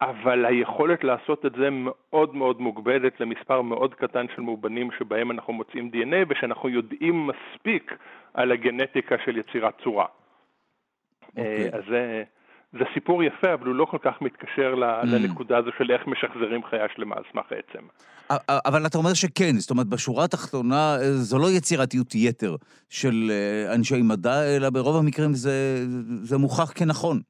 אבל 0.00 0.44
היכולת 0.44 1.04
לעשות 1.04 1.46
את 1.46 1.52
זה 1.52 1.68
מאוד 1.70 2.34
מאוד 2.34 2.60
מוגבלת 2.60 3.20
למספר 3.20 3.62
מאוד 3.62 3.94
קטן 3.94 4.26
של 4.36 4.42
מאובנים 4.42 4.90
שבהם 4.98 5.30
אנחנו 5.30 5.52
מוצאים 5.52 5.90
DNA 5.94 6.26
ושאנחנו 6.28 6.68
יודעים 6.68 7.26
מספיק 7.26 7.94
על 8.34 8.52
הגנטיקה 8.52 9.16
של 9.24 9.36
יצירת 9.36 9.74
צורה. 9.84 10.06
Okay. 10.06 11.28
אוקיי. 11.28 11.70
אז 11.72 11.82
זה... 11.88 12.22
זה 12.72 12.84
סיפור 12.94 13.24
יפה, 13.24 13.54
אבל 13.54 13.66
הוא 13.66 13.74
לא 13.74 13.84
כל 13.84 13.98
כך 14.02 14.22
מתקשר 14.22 14.74
mm. 14.74 15.06
לנקודה 15.06 15.58
הזו 15.58 15.70
של 15.78 15.90
איך 15.90 16.06
משחזרים 16.06 16.64
חיה 16.64 16.86
שלמה 16.94 17.16
על 17.16 17.22
סמך 17.32 17.44
עצם. 17.52 17.84
אבל 18.48 18.86
אתה 18.86 18.98
אומר 18.98 19.14
שכן, 19.14 19.52
זאת 19.52 19.70
אומרת, 19.70 19.86
בשורה 19.86 20.24
התחתונה 20.24 20.96
זו 21.00 21.38
לא 21.38 21.46
יצירתיות 21.56 22.14
יתר 22.14 22.56
של 22.88 23.30
אה, 23.30 23.74
אנשי 23.74 24.02
מדע, 24.02 24.56
אלא 24.56 24.70
ברוב 24.70 24.96
המקרים 24.96 25.32
זה, 25.32 25.76
זה 26.22 26.38
מוכח 26.38 26.72
כנכון. 26.72 27.20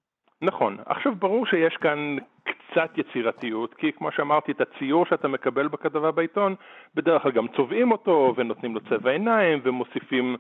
נכון. 0.43 0.77
עכשיו, 0.87 1.13
ברור 1.15 1.47
שיש 1.47 1.77
כאן 1.81 2.17
קצת 2.53 2.99
יצירתיות, 2.99 3.75
כי 3.75 3.93
כמו 3.93 4.13
שאמרתי, 4.13 4.53
את 4.53 4.61
הציור 4.61 5.07
שאתה 5.07 5.29
מקבל 5.29 5.69
בכתבה 5.69 6.11
בעיתון, 6.11 6.55
בדרך 6.95 7.23
כלל 7.23 7.33
גם 7.33 7.49
צובעים 7.49 7.93
אותו, 7.93 8.35
ונותנים 8.37 8.75
לו 8.75 8.81
צבע 8.81 9.11
עיניים, 9.11 9.61
ומוסיפים 9.63 10.37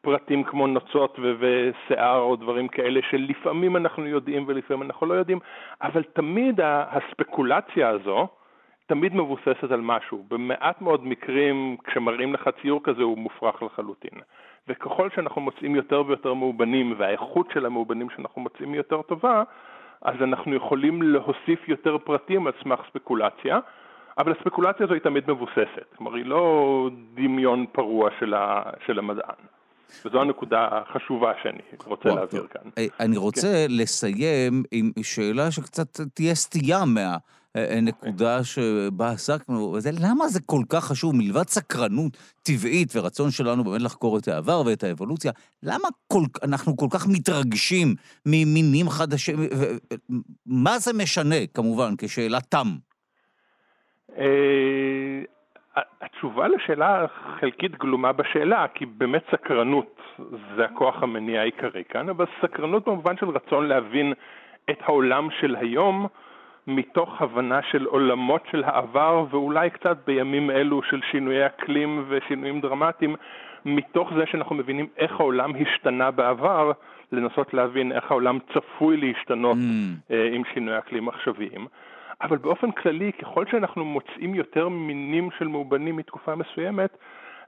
פרטים 0.00 0.44
כמו 0.44 0.66
נוצות 0.66 1.18
ושיער 1.38 2.18
או 2.18 2.36
דברים 2.36 2.68
כאלה 2.68 3.00
שלפעמים 3.10 3.76
אנחנו 3.76 4.06
יודעים 4.06 4.44
ולפעמים 4.46 4.82
אנחנו 4.82 5.06
לא 5.06 5.14
יודעים, 5.14 5.38
אבל 5.82 6.02
תמיד 6.02 6.60
הספקולציה 6.62 7.88
הזו 7.88 8.28
תמיד 8.86 9.14
מבוססת 9.14 9.70
על 9.70 9.80
משהו. 9.80 10.24
במעט 10.28 10.80
מאוד 10.80 11.06
מקרים 11.06 11.76
כשמראים 11.84 12.34
לך 12.34 12.50
ציור 12.62 12.80
כזה 12.84 13.02
הוא 13.02 13.18
מופרך 13.18 13.62
לחלוטין. 13.62 14.20
וככל 14.68 15.10
שאנחנו 15.14 15.40
מוצאים 15.40 15.74
יותר 15.74 16.02
ויותר 16.06 16.34
מאובנים 16.34 16.94
והאיכות 16.98 17.50
של 17.54 17.66
המאובנים 17.66 18.10
שאנחנו 18.10 18.42
מוצאים 18.42 18.68
היא 18.68 18.76
יותר 18.76 19.02
טובה, 19.02 19.42
אז 20.02 20.14
אנחנו 20.22 20.54
יכולים 20.54 21.02
להוסיף 21.02 21.68
יותר 21.68 21.98
פרטים 21.98 22.46
על 22.46 22.52
סמך 22.62 22.80
ספקולציה, 22.90 23.58
אבל 24.18 24.32
הספקולציה 24.32 24.84
הזו 24.84 24.94
היא 24.94 25.02
תמיד 25.02 25.30
מבוססת, 25.30 25.94
כלומר 25.96 26.14
היא 26.14 26.24
לא 26.24 26.90
דמיון 27.14 27.66
פרוע 27.72 28.10
של, 28.20 28.34
ה, 28.34 28.62
של 28.86 28.98
המדען. 28.98 29.34
וזו 30.04 30.20
הנקודה 30.20 30.68
החשובה 30.72 31.32
שאני 31.42 31.60
רוצה 31.86 32.08
להעביר 32.08 32.46
כאן. 32.50 32.70
אה, 32.78 32.86
אני 33.00 33.16
רוצה 33.16 33.52
כן. 33.52 33.66
לסיים 33.70 34.62
עם 34.72 34.92
שאלה 35.02 35.50
שקצת 35.50 36.00
תהיה 36.14 36.34
סטייה 36.34 36.84
מהנקודה 37.56 38.44
שבה 38.44 39.10
עסקנו, 39.10 39.72
וזה 39.72 39.90
למה 39.92 40.26
זה 40.26 40.40
כל 40.46 40.62
כך 40.72 40.84
חשוב, 40.84 41.12
מלבד 41.16 41.48
סקרנות 41.48 42.16
טבעית 42.42 42.88
ורצון 42.96 43.30
שלנו 43.30 43.64
באמת 43.64 43.82
לחקור 43.82 44.18
את 44.18 44.28
העבר 44.28 44.62
ואת 44.66 44.82
האבולוציה, 44.82 45.32
למה 45.62 45.88
כל, 46.12 46.24
אנחנו 46.48 46.76
כל 46.76 46.86
כך 46.94 47.06
מתרגשים 47.14 47.88
ממינים 48.26 48.86
חדשים, 48.88 49.36
מה 50.46 50.78
זה 50.78 50.90
משנה, 51.02 51.46
כמובן, 51.54 51.90
כשאלת 51.98 52.42
תם? 52.42 52.68
אה, 54.18 55.22
התשובה 56.00 56.48
לשאלה 56.48 57.06
חלקית 57.40 57.78
גלומה 57.78 58.12
בשאלה, 58.12 58.66
כי 58.74 58.86
באמת 58.86 59.22
סקרנות 59.30 60.00
זה 60.56 60.64
הכוח 60.64 61.02
המניע 61.02 61.40
העיקרי 61.40 61.84
כאן, 61.88 62.08
אבל 62.08 62.24
סקרנות 62.42 62.88
במובן 62.88 63.16
של 63.16 63.28
רצון 63.28 63.66
להבין 63.66 64.12
את 64.70 64.78
העולם 64.82 65.28
של 65.40 65.56
היום 65.56 66.06
מתוך 66.66 67.22
הבנה 67.22 67.62
של 67.62 67.84
עולמות 67.84 68.42
של 68.50 68.64
העבר 68.64 69.24
ואולי 69.30 69.70
קצת 69.70 69.96
בימים 70.06 70.50
אלו 70.50 70.82
של 70.82 71.00
שינויי 71.10 71.46
אקלים 71.46 72.04
ושינויים 72.08 72.60
דרמטיים, 72.60 73.16
מתוך 73.64 74.12
זה 74.18 74.26
שאנחנו 74.26 74.54
מבינים 74.56 74.86
איך 74.96 75.20
העולם 75.20 75.52
השתנה 75.60 76.10
בעבר, 76.10 76.72
לנסות 77.12 77.54
להבין 77.54 77.92
איך 77.92 78.10
העולם 78.10 78.38
צפוי 78.54 78.96
להשתנות 78.96 79.56
mm. 79.56 80.14
עם 80.32 80.42
שינויי 80.54 80.78
אקלים 80.78 81.08
עכשוויים. 81.08 81.66
אבל 82.20 82.36
באופן 82.36 82.70
כללי, 82.70 83.12
ככל 83.12 83.44
שאנחנו 83.50 83.84
מוצאים 83.84 84.34
יותר 84.34 84.68
מינים 84.68 85.28
של 85.38 85.48
מאובנים 85.48 85.96
מתקופה 85.96 86.34
מסוימת, 86.34 86.98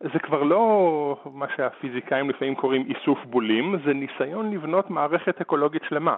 זה 0.00 0.18
כבר 0.18 0.42
לא 0.42 1.20
מה 1.34 1.46
שהפיזיקאים 1.56 2.30
לפעמים 2.30 2.54
קוראים 2.54 2.86
איסוף 2.88 3.18
בולים, 3.24 3.74
זה 3.84 3.92
ניסיון 3.92 4.50
לבנות 4.50 4.90
מערכת 4.90 5.40
אקולוגית 5.40 5.82
שלמה. 5.88 6.16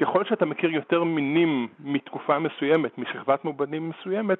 ככל 0.00 0.24
שאתה 0.24 0.46
מכיר 0.46 0.70
יותר 0.70 1.04
מינים 1.04 1.68
מתקופה 1.80 2.38
מסוימת, 2.38 2.98
משכבת 2.98 3.44
מאובנים 3.44 3.90
מסוימת, 3.90 4.38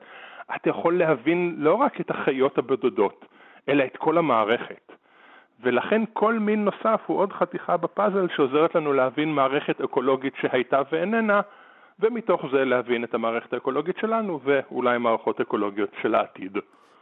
אתה 0.56 0.70
יכול 0.70 0.98
להבין 0.98 1.54
לא 1.58 1.74
רק 1.74 2.00
את 2.00 2.10
החיות 2.10 2.58
הבודדות, 2.58 3.24
אלא 3.68 3.84
את 3.84 3.96
כל 3.96 4.18
המערכת. 4.18 4.92
ולכן 5.62 6.02
כל 6.12 6.38
מין 6.38 6.64
נוסף 6.64 7.00
הוא 7.06 7.18
עוד 7.18 7.32
חתיכה 7.32 7.76
בפאזל 7.76 8.26
שעוזרת 8.36 8.74
לנו 8.74 8.92
להבין 8.92 9.32
מערכת 9.32 9.80
אקולוגית 9.80 10.32
שהייתה 10.40 10.80
ואיננה, 10.92 11.40
ומתוך 12.00 12.40
זה 12.52 12.64
להבין 12.64 13.04
את 13.04 13.14
המערכת 13.14 13.52
האקולוגית 13.52 13.96
שלנו 14.00 14.40
ואולי 14.44 14.98
מערכות 14.98 15.40
אקולוגיות 15.40 15.90
של 16.02 16.14
העתיד. 16.14 16.58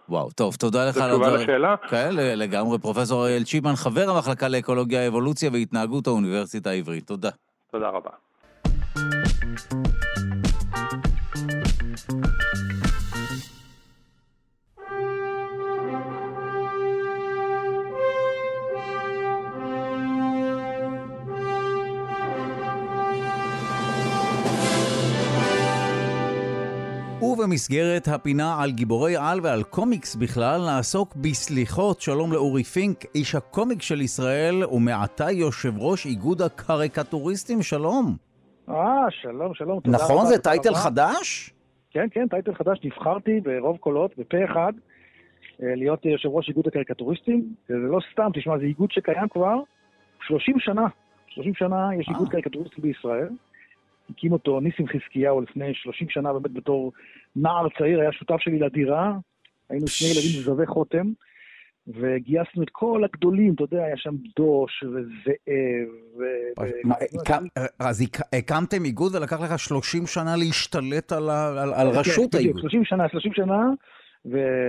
וואו, 0.08 0.30
טוב, 0.30 0.54
תודה 0.54 0.88
לך 0.88 0.96
על 0.96 1.10
הדברים. 1.10 1.30
זו 1.30 1.36
תשובה 1.36 1.44
לשאלה? 1.44 1.76
כן, 1.76 2.10
לגמרי. 2.14 2.78
פרופסור 2.78 3.24
אריאל 3.24 3.42
צ'יפמן, 3.42 3.76
חבר 3.76 4.10
המחלקה 4.10 4.48
לאקולוגיה, 4.48 5.08
אבולוציה 5.08 5.50
והתנהגות 5.52 6.06
האוניברסיטה 6.06 6.70
העברית. 6.70 7.06
תודה. 7.06 7.30
תודה 7.70 7.88
רבה. 7.88 8.10
ובמסגרת 27.42 28.08
הפינה 28.08 28.62
על 28.62 28.70
גיבורי 28.70 29.16
על 29.16 29.40
ועל 29.42 29.62
קומיקס 29.62 30.14
בכלל, 30.14 30.60
נעסוק 30.64 31.16
בסליחות. 31.16 32.00
שלום 32.00 32.32
לאורי 32.32 32.64
פינק, 32.64 33.04
איש 33.14 33.34
הקומיק 33.34 33.82
של 33.82 34.00
ישראל, 34.00 34.64
ומעתה 34.64 35.30
יושב 35.30 35.72
ראש 35.78 36.06
איגוד 36.06 36.42
הקריקטוריסטים, 36.42 37.62
שלום. 37.62 38.31
אה, 38.68 39.10
שלום, 39.10 39.54
שלום, 39.54 39.80
נכון, 39.84 40.26
זה 40.26 40.38
title 40.38 40.74
חדש? 40.74 41.50
כן, 41.90 42.06
כן, 42.10 42.28
title 42.28 42.54
חדש. 42.54 42.78
נבחרתי 42.84 43.40
ברוב 43.40 43.76
קולות, 43.76 44.18
בפה 44.18 44.44
אחד, 44.44 44.72
אה, 45.62 45.74
להיות 45.74 46.04
יושב 46.04 46.28
ראש 46.28 46.48
איגוד 46.48 46.66
הקריקטוריסטים. 46.66 47.54
זה 47.68 47.74
לא 47.74 47.98
סתם, 48.12 48.28
תשמע, 48.34 48.58
זה 48.58 48.64
איגוד 48.64 48.90
שקיים 48.92 49.28
כבר 49.28 49.56
30 50.26 50.58
שנה. 50.58 50.86
30 51.28 51.54
שנה 51.54 51.88
יש 52.00 52.08
איגוד. 52.08 52.28
קריקטוריסטים 52.28 52.82
בישראל. 52.82 53.28
הקים 54.10 54.32
אותו 54.32 54.60
ניסים 54.60 54.86
חזקיהו 54.88 55.40
לפני 55.40 55.74
30 55.74 56.08
שנה, 56.10 56.32
באמת 56.32 56.52
בתור 56.52 56.92
נער 57.36 57.68
צעיר, 57.78 58.00
היה 58.00 58.12
שותף 58.12 58.36
שלי 58.38 58.58
לדירה, 58.58 59.12
היינו 59.70 59.88
שני 59.88 60.08
ילדים 60.08 60.42
זבי 60.44 60.66
חותם, 60.66 61.12
וגייסנו 61.86 62.62
את 62.62 62.70
כל 62.72 63.04
הגדולים, 63.04 63.54
אתה 63.54 63.62
יודע, 63.62 63.84
היה 63.84 63.96
שם 63.96 64.14
דוש 64.36 64.82
וזאב. 64.82 65.88
אז 67.78 68.04
הקמתם 68.32 68.84
איגוד 68.84 69.14
ולקח 69.14 69.40
לך 69.40 69.58
30 69.58 70.06
שנה 70.06 70.36
להשתלט 70.36 71.12
על 71.12 71.28
כן, 71.92 71.98
רשות 71.98 72.34
האיגוד. 72.34 72.60
30 72.60 72.84
שנה, 72.84 73.08
30 73.08 73.32
שנה, 73.34 73.70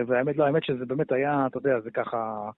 והאמת, 0.07 0.38
לא, 0.38 0.45
האמת 0.45 0.64
שזה 0.64 0.86
באמת 0.86 1.11
היה, 1.11 1.47
אתה 1.47 1.57
יודע, 1.57 1.80
זה 1.84 1.91
ככה... 1.91 2.49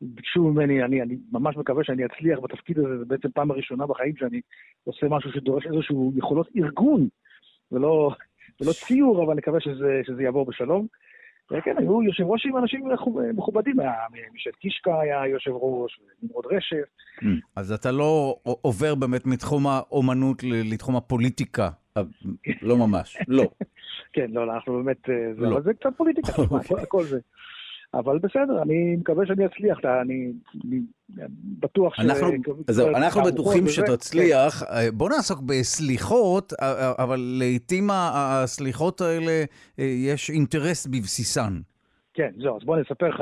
ביקשו 0.00 0.42
ממני, 0.42 0.84
אני, 0.84 1.02
אני 1.02 1.16
ממש 1.32 1.56
מקווה 1.56 1.84
שאני 1.84 2.02
אצליח 2.06 2.38
בתפקיד 2.42 2.78
הזה, 2.78 2.98
זה 2.98 3.04
בעצם 3.04 3.28
פעם 3.34 3.50
הראשונה 3.50 3.86
בחיים 3.86 4.16
שאני 4.16 4.40
עושה 4.84 5.06
משהו 5.10 5.32
שדורש 5.32 5.66
איזשהו 5.66 6.12
יכולות 6.16 6.48
ארגון, 6.56 7.08
ולא, 7.72 8.10
ולא 8.60 8.72
ציור, 8.72 9.24
אבל 9.24 9.34
נקווה 9.34 9.60
שזה, 9.60 10.00
שזה 10.06 10.22
יעבור 10.22 10.46
בשלום. 10.46 10.86
וכן, 11.50 11.74
היו 11.78 12.02
יושב 12.02 12.24
ראש 12.24 12.46
עם 12.46 12.56
אנשים 12.56 12.88
מכובדים, 13.34 13.76
מישל 14.32 14.50
קישקה 14.50 15.00
היה 15.00 15.26
יושב 15.26 15.50
ראש, 15.50 16.00
נמרוד 16.22 16.44
רשף. 16.46 16.84
Mm. 17.20 17.26
אז 17.56 17.72
אתה 17.72 17.92
לא 17.92 18.36
עובר 18.44 18.94
באמת 18.94 19.26
מתחום 19.26 19.66
האומנות 19.66 20.42
לתחום 20.42 20.96
הפוליטיקה, 20.96 21.68
לא 22.62 22.76
ממש, 22.76 23.16
לא. 23.28 23.44
כן, 24.12 24.30
לא, 24.30 24.44
אנחנו 24.44 24.82
באמת, 24.82 25.10
אה, 25.10 25.14
לא. 25.36 25.60
זה 25.60 25.74
קצת 25.74 25.90
פוליטיקה, 25.96 26.32
הכל 26.82 27.04
זה. 27.04 27.18
אבל 27.94 28.18
בסדר, 28.18 28.62
אני 28.62 28.96
מקווה 28.96 29.26
שאני 29.26 29.46
אצליח, 29.46 29.78
אני, 30.02 30.32
אני 30.64 30.80
בטוח 31.60 31.94
ש... 31.94 32.00
אנחנו, 32.00 32.28
זהו, 32.70 32.88
אנחנו 32.88 33.22
בטוחים 33.22 33.68
שתצליח. 33.68 34.64
כן. 34.64 34.96
בוא 34.96 35.08
נעסוק 35.08 35.40
בסליחות, 35.40 36.52
אבל 36.98 37.20
לעיתים 37.38 37.88
הסליחות 37.92 39.00
האלה, 39.00 39.44
יש 39.78 40.30
אינטרס 40.30 40.86
בבסיסן. 40.86 41.60
כן, 42.14 42.32
זהו, 42.42 42.56
אז 42.56 42.64
בוא 42.64 42.74
אני 42.74 42.82
אספר 42.82 43.08
לך 43.08 43.20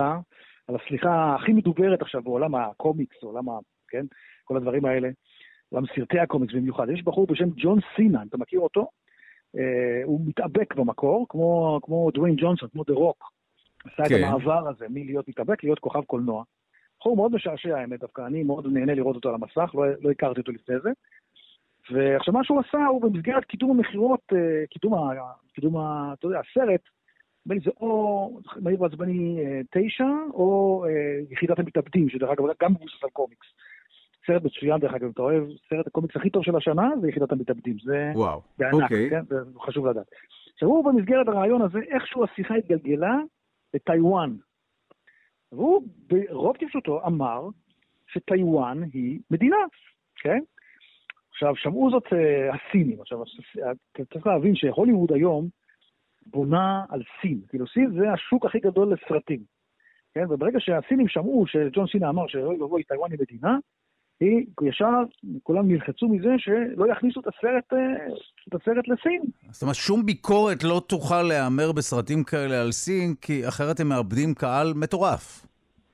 על 0.68 0.76
הסליחה 0.76 1.34
הכי 1.34 1.52
מדוברת 1.52 2.02
עכשיו 2.02 2.22
בעולם 2.22 2.54
הקומיקס, 2.54 3.16
עולם 3.22 3.48
ה... 3.48 3.52
כן? 3.88 4.04
כל 4.44 4.56
הדברים 4.56 4.84
האלה, 4.84 5.08
עולם 5.70 5.84
סרטי 5.96 6.18
הקומיקס 6.18 6.54
במיוחד. 6.54 6.86
יש 6.94 7.02
בחור 7.02 7.26
בשם 7.26 7.48
ג'ון 7.56 7.78
סינה, 7.96 8.22
אתה 8.28 8.38
מכיר 8.38 8.60
אותו? 8.60 8.88
הוא 10.04 10.20
מתאבק 10.26 10.74
במקור, 10.74 11.26
כמו, 11.28 11.78
כמו 11.82 12.10
דוויין 12.14 12.36
ג'ונסון, 12.38 12.68
כמו 12.72 12.84
דה 12.84 12.94
רוק. 12.94 13.33
עשה 13.84 14.08
כן. 14.08 14.14
את 14.14 14.20
המעבר 14.24 14.68
הזה 14.68 14.86
מלהיות 14.90 15.28
מתאבק 15.28 15.64
להיות 15.64 15.78
כוכב 15.78 16.04
קולנוע. 16.04 16.44
בחור 17.00 17.16
מאוד 17.16 17.32
משעשע 17.32 17.78
האמת 17.78 18.00
דווקא, 18.00 18.26
אני 18.26 18.42
מאוד 18.42 18.66
נהנה 18.72 18.94
לראות 18.94 19.16
אותו 19.16 19.28
על 19.28 19.34
המסך, 19.34 19.74
לא, 19.74 19.84
לא 20.00 20.10
הכרתי 20.10 20.40
אותו 20.40 20.52
לפני 20.52 20.74
זה. 20.82 20.90
ועכשיו 21.90 22.34
מה 22.34 22.44
שהוא 22.44 22.60
עשה 22.68 22.86
הוא 22.86 23.02
במסגרת 23.02 23.44
קידום 23.44 23.70
המכירות, 23.70 24.20
אה, 24.32 24.66
קידום, 24.70 24.94
ה, 24.94 25.10
קידום 25.54 25.76
ה, 25.76 26.14
אתה 26.18 26.26
יודע, 26.26 26.40
הסרט, 26.40 26.80
נדמה 27.46 27.54
לי 27.54 27.60
זה 27.64 27.70
או 27.80 28.40
מהיר 28.60 28.82
ועצבני 28.82 29.38
אה, 29.38 29.60
תשע, 29.70 30.08
או 30.34 30.84
אה, 30.88 31.20
יחידת 31.30 31.58
המתאבדים, 31.58 32.08
שדרך 32.08 32.30
אגב 32.30 32.44
גם 32.62 32.72
מבוסס 32.72 33.04
על 33.04 33.10
קומיקס. 33.10 33.46
סרט 34.26 34.42
מצוין 34.44 34.80
דרך 34.80 34.94
אגב, 34.94 35.10
אתה 35.14 35.22
אוהב, 35.22 35.44
סרט 35.70 35.86
הקומיקס 35.86 36.16
הכי 36.16 36.30
טוב 36.30 36.44
של 36.44 36.56
השנה 36.56 36.90
זה 37.00 37.08
יחידת 37.08 37.32
המתאבדים, 37.32 37.76
זה 37.84 38.12
וואו, 38.14 38.40
בענק, 38.58 38.82
אוקיי. 38.82 39.10
כן? 39.10 39.24
זה 39.28 39.36
חשוב 39.60 39.86
לדעת. 39.86 40.06
עכשיו 40.54 40.68
הוא 40.68 40.84
במסגרת 40.84 41.28
הרעיון 41.28 41.62
הזה, 41.62 41.78
איכשהו 41.78 42.24
השיחה 42.24 42.54
התגלגלה 42.54 43.16
לטיוואן. 43.74 44.36
והוא 45.52 45.88
ברוב 46.06 46.56
טיפשותו 46.56 47.06
אמר 47.06 47.48
שטיוואן 48.06 48.82
היא 48.82 49.20
מדינה, 49.30 49.56
כן? 50.16 50.38
עכשיו, 51.30 51.56
שמעו 51.56 51.90
זאת 51.90 52.06
uh, 52.06 52.16
הסינים. 52.54 53.00
עכשיו, 53.00 53.18
אתה 53.92 54.04
צריך 54.12 54.26
להבין 54.26 54.54
שהוליווד 54.54 55.12
היום 55.12 55.48
בונה 56.26 56.84
על 56.88 57.02
סין. 57.20 57.40
כאילו, 57.48 57.66
סין 57.66 57.90
זה 58.00 58.12
השוק 58.12 58.46
הכי 58.46 58.58
גדול 58.58 58.92
לסרטים. 58.92 59.40
כן? 60.14 60.24
וברגע 60.30 60.60
שהסינים 60.60 61.08
שמעו 61.08 61.46
שג'ון 61.46 61.86
סינה 61.86 62.08
אמר 62.08 62.26
שאוי 62.26 62.56
ואבוי, 62.56 62.82
טיוואן 62.82 63.10
היא 63.10 63.18
מדינה, 63.20 63.58
היא 64.20 64.46
ישר, 64.62 64.94
כולם 65.42 65.68
נלחצו 65.68 66.08
מזה 66.08 66.30
שלא 66.38 66.92
יכניסו 66.92 67.20
את 67.20 67.26
הסרט, 67.26 67.72
אה, 67.72 67.78
את 68.48 68.54
הסרט 68.54 68.88
לסין. 68.88 69.22
זאת 69.50 69.62
אומרת, 69.62 69.76
שום 69.76 70.06
ביקורת 70.06 70.64
לא 70.64 70.82
תוכל 70.86 71.22
להיאמר 71.22 71.72
בסרטים 71.72 72.24
כאלה 72.24 72.60
על 72.60 72.72
סין, 72.72 73.14
כי 73.20 73.48
אחרת 73.48 73.80
הם 73.80 73.88
מאבדים 73.88 74.34
קהל 74.34 74.72
מטורף. 74.76 75.46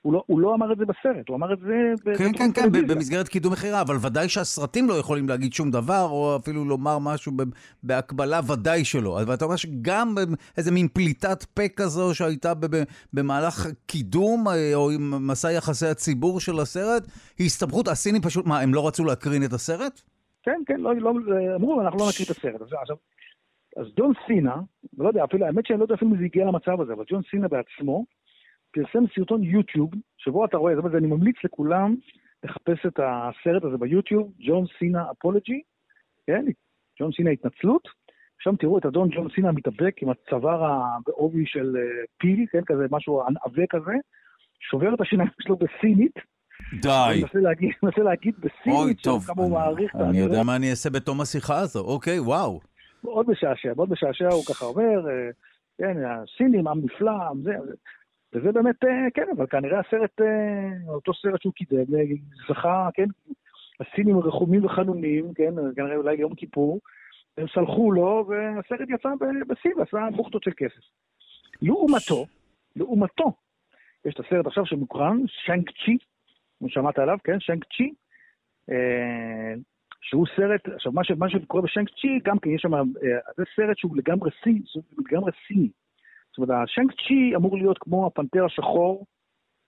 הוא 0.03 0.13
לא, 0.13 0.23
הוא 0.27 0.41
לא 0.41 0.55
אמר 0.55 0.73
את 0.73 0.79
זה 0.79 0.85
בסרט, 0.87 1.29
הוא 1.29 1.37
אמר 1.37 1.53
את 1.53 1.59
זה... 1.59 1.93
כן, 2.19 2.33
כן, 2.39 2.53
כן, 2.55 2.73
במסגרת 2.73 3.29
קידום 3.29 3.53
מכירה, 3.53 3.81
אבל 3.81 3.95
ודאי 4.07 4.29
שהסרטים 4.29 4.89
לא 4.89 4.95
יכולים 4.95 5.29
להגיד 5.29 5.53
שום 5.53 5.71
דבר, 5.71 6.07
או 6.11 6.37
אפילו 6.37 6.65
לומר 6.65 6.99
משהו 6.99 7.33
בהקבלה, 7.83 8.41
ודאי 8.53 8.85
שלא. 8.85 9.23
אבל 9.23 9.35
אתה 9.35 9.45
אומר 9.45 9.57
שגם 9.57 10.15
איזה 10.57 10.73
מין 10.73 10.89
פליטת 10.89 11.45
פה 11.45 11.69
כזו 11.77 12.15
שהייתה 12.15 12.53
במהלך 13.13 13.67
קידום, 13.87 14.49
אה, 14.49 14.75
או 14.75 14.91
עם 14.91 15.29
מסע 15.29 15.53
יחסי 15.53 15.87
הציבור 15.87 16.41
של 16.41 16.59
הסרט, 16.61 17.07
היא 17.39 17.47
הסתבכות, 17.47 17.89
הסינים 17.89 18.23
פשוט, 18.23 18.47
מה, 18.47 18.61
הם 18.61 18.75
לא 18.75 18.87
רצו 18.87 19.05
להקרין 19.05 19.45
את 19.45 19.53
הסרט? 19.53 20.01
כן, 20.43 20.61
כן, 20.67 20.81
לא, 20.81 20.97
לא, 20.97 21.11
אמרו, 21.57 21.81
אנחנו 21.81 21.99
לא 21.99 22.07
נקריא 22.09 22.27
את 22.31 22.37
הסרט. 22.37 22.63
עכשיו, 22.63 22.97
אז 23.77 23.87
ג'ון 23.97 24.13
סינה, 24.27 24.55
לא 24.99 25.09
יודע, 25.09 25.25
אפילו, 25.25 25.47
האמת 25.47 25.67
שאני 25.67 25.79
לא 25.79 25.85
יודע 25.85 25.95
אפילו 25.95 26.11
אם 26.11 26.19
זה 26.19 26.25
הגיע 26.25 26.45
למצב 26.45 26.81
הזה, 26.81 26.93
אבל 26.93 27.05
ג'ון 27.11 27.23
סינה 27.31 27.49
בעצמו, 27.49 28.05
פרסם 28.73 29.05
סרטון 29.15 29.43
יוטיוב, 29.43 29.91
שבו 30.19 30.45
אתה 30.45 30.57
רואה, 30.57 30.75
זאת 30.75 30.85
אומרת, 30.85 30.95
אני 30.95 31.07
ממליץ 31.07 31.37
לכולם 31.45 31.95
לחפש 32.45 32.87
את 32.87 33.01
הסרט 33.03 33.65
הזה 33.65 33.77
ביוטיוב, 33.77 34.33
ג'ון 34.47 34.65
סינה 34.79 35.11
אפולוגי, 35.11 35.63
כן? 36.27 36.45
ג'ון 37.01 37.13
סינה 37.13 37.31
התנצלות. 37.31 37.89
שם 38.43 38.57
תראו 38.57 38.79
את 38.79 38.87
אדון 38.87 39.09
ג'ון 39.09 39.29
סינה 39.35 39.53
מתאבק 39.53 40.03
עם 40.03 40.09
הצוואר 40.11 40.83
בעובי 41.07 41.47
של 41.47 41.77
אה, 41.77 42.05
פיל, 42.19 42.47
כן? 42.53 42.61
כזה 42.67 42.87
משהו 42.91 43.23
עבה 43.45 43.63
כזה, 43.71 43.93
שובר 44.61 44.95
את 44.95 45.01
השיניים 45.01 45.31
שלו 45.41 45.57
בסינית. 45.57 46.15
די. 46.83 47.23
אני 47.35 47.71
מנסה 47.83 48.03
להגיד 48.03 48.35
בסינית, 48.39 49.01
כמה 49.27 49.43
הוא 49.43 49.53
מעריך 49.53 49.97
את 49.97 50.01
אני 50.01 50.19
יודע 50.19 50.43
מה 50.43 50.57
אני 50.57 50.71
אעשה 50.71 50.91
בתום 50.91 51.21
השיחה 51.21 51.59
הזו, 51.59 51.81
אוקיי, 51.81 52.21
וואו. 52.21 52.61
מאוד 53.05 53.31
משעשע, 53.31 53.73
מאוד 53.77 53.91
משעשע, 53.91 54.29
הוא 54.29 54.45
ככה 54.45 54.65
אומר, 54.65 55.09
אה, 55.11 55.31
כן, 55.79 55.97
הסינים, 56.05 56.69
עם 56.69 56.81
נפלא, 56.85 57.13
זה, 57.43 57.53
וזה 58.35 58.53
באמת, 58.53 58.85
אה, 58.85 59.11
כן, 59.15 59.27
אבל 59.37 59.47
כנראה 59.47 59.81
הסרט, 59.81 60.21
אה, 60.21 60.93
אותו 60.93 61.15
סרט 61.15 61.43
שהוא 61.43 61.53
קידם, 61.53 61.95
אה, 61.95 62.05
זכה, 62.49 62.89
כן, 62.95 63.07
הסינים 63.81 64.19
רחומים 64.19 64.65
וחנונים, 64.65 65.35
כן, 65.35 65.55
כנראה 65.77 65.97
אולי 65.97 66.17
ליום 66.17 66.35
כיפור, 66.35 66.81
הם 67.39 67.47
סלחו 67.55 67.93
לו, 67.93 68.27
והסרט 68.29 68.89
יצא 68.89 69.09
בסין 69.49 69.73
ועשה 69.79 70.09
בוכטות 70.17 70.43
של 70.43 70.51
כסף. 70.57 70.81
לעומתו, 71.63 72.27
לעומתו, 72.77 73.33
יש 74.05 74.15
את 74.15 74.21
הסרט 74.21 74.47
עכשיו 74.47 74.67
שמוקרן, 74.67 75.19
שנק 75.27 75.71
צ'י, 75.71 75.99
כמו 76.59 76.69
שמעת 76.69 76.99
עליו, 76.99 77.19
כן, 77.25 77.41
שנק 77.41 77.65
צ'י, 77.65 77.95
שהוא 80.01 80.27
סרט, 80.37 80.69
עכשיו 80.69 80.93
מה, 80.93 81.05
ש, 81.05 81.11
מה 81.11 81.31
שקורה 81.31 81.63
בשנק 81.63 81.89
צ'י, 81.89 82.19
גם 82.25 82.39
כן 82.39 82.51
יש 82.51 82.63
שם, 82.63 82.73
זה 83.37 83.45
סרט 83.57 83.79
שהוא 83.79 83.97
לגמרי 83.97 84.31
סיני, 84.43 84.63
לגמרי 84.99 85.33
סיני. 85.47 85.69
זאת 86.31 86.39
אומרת, 86.39 86.65
השנק 86.65 86.93
צ'י 86.93 87.37
אמור 87.37 87.57
להיות 87.57 87.79
כמו 87.79 88.07
הפנתר 88.07 88.45
השחור 88.45 89.07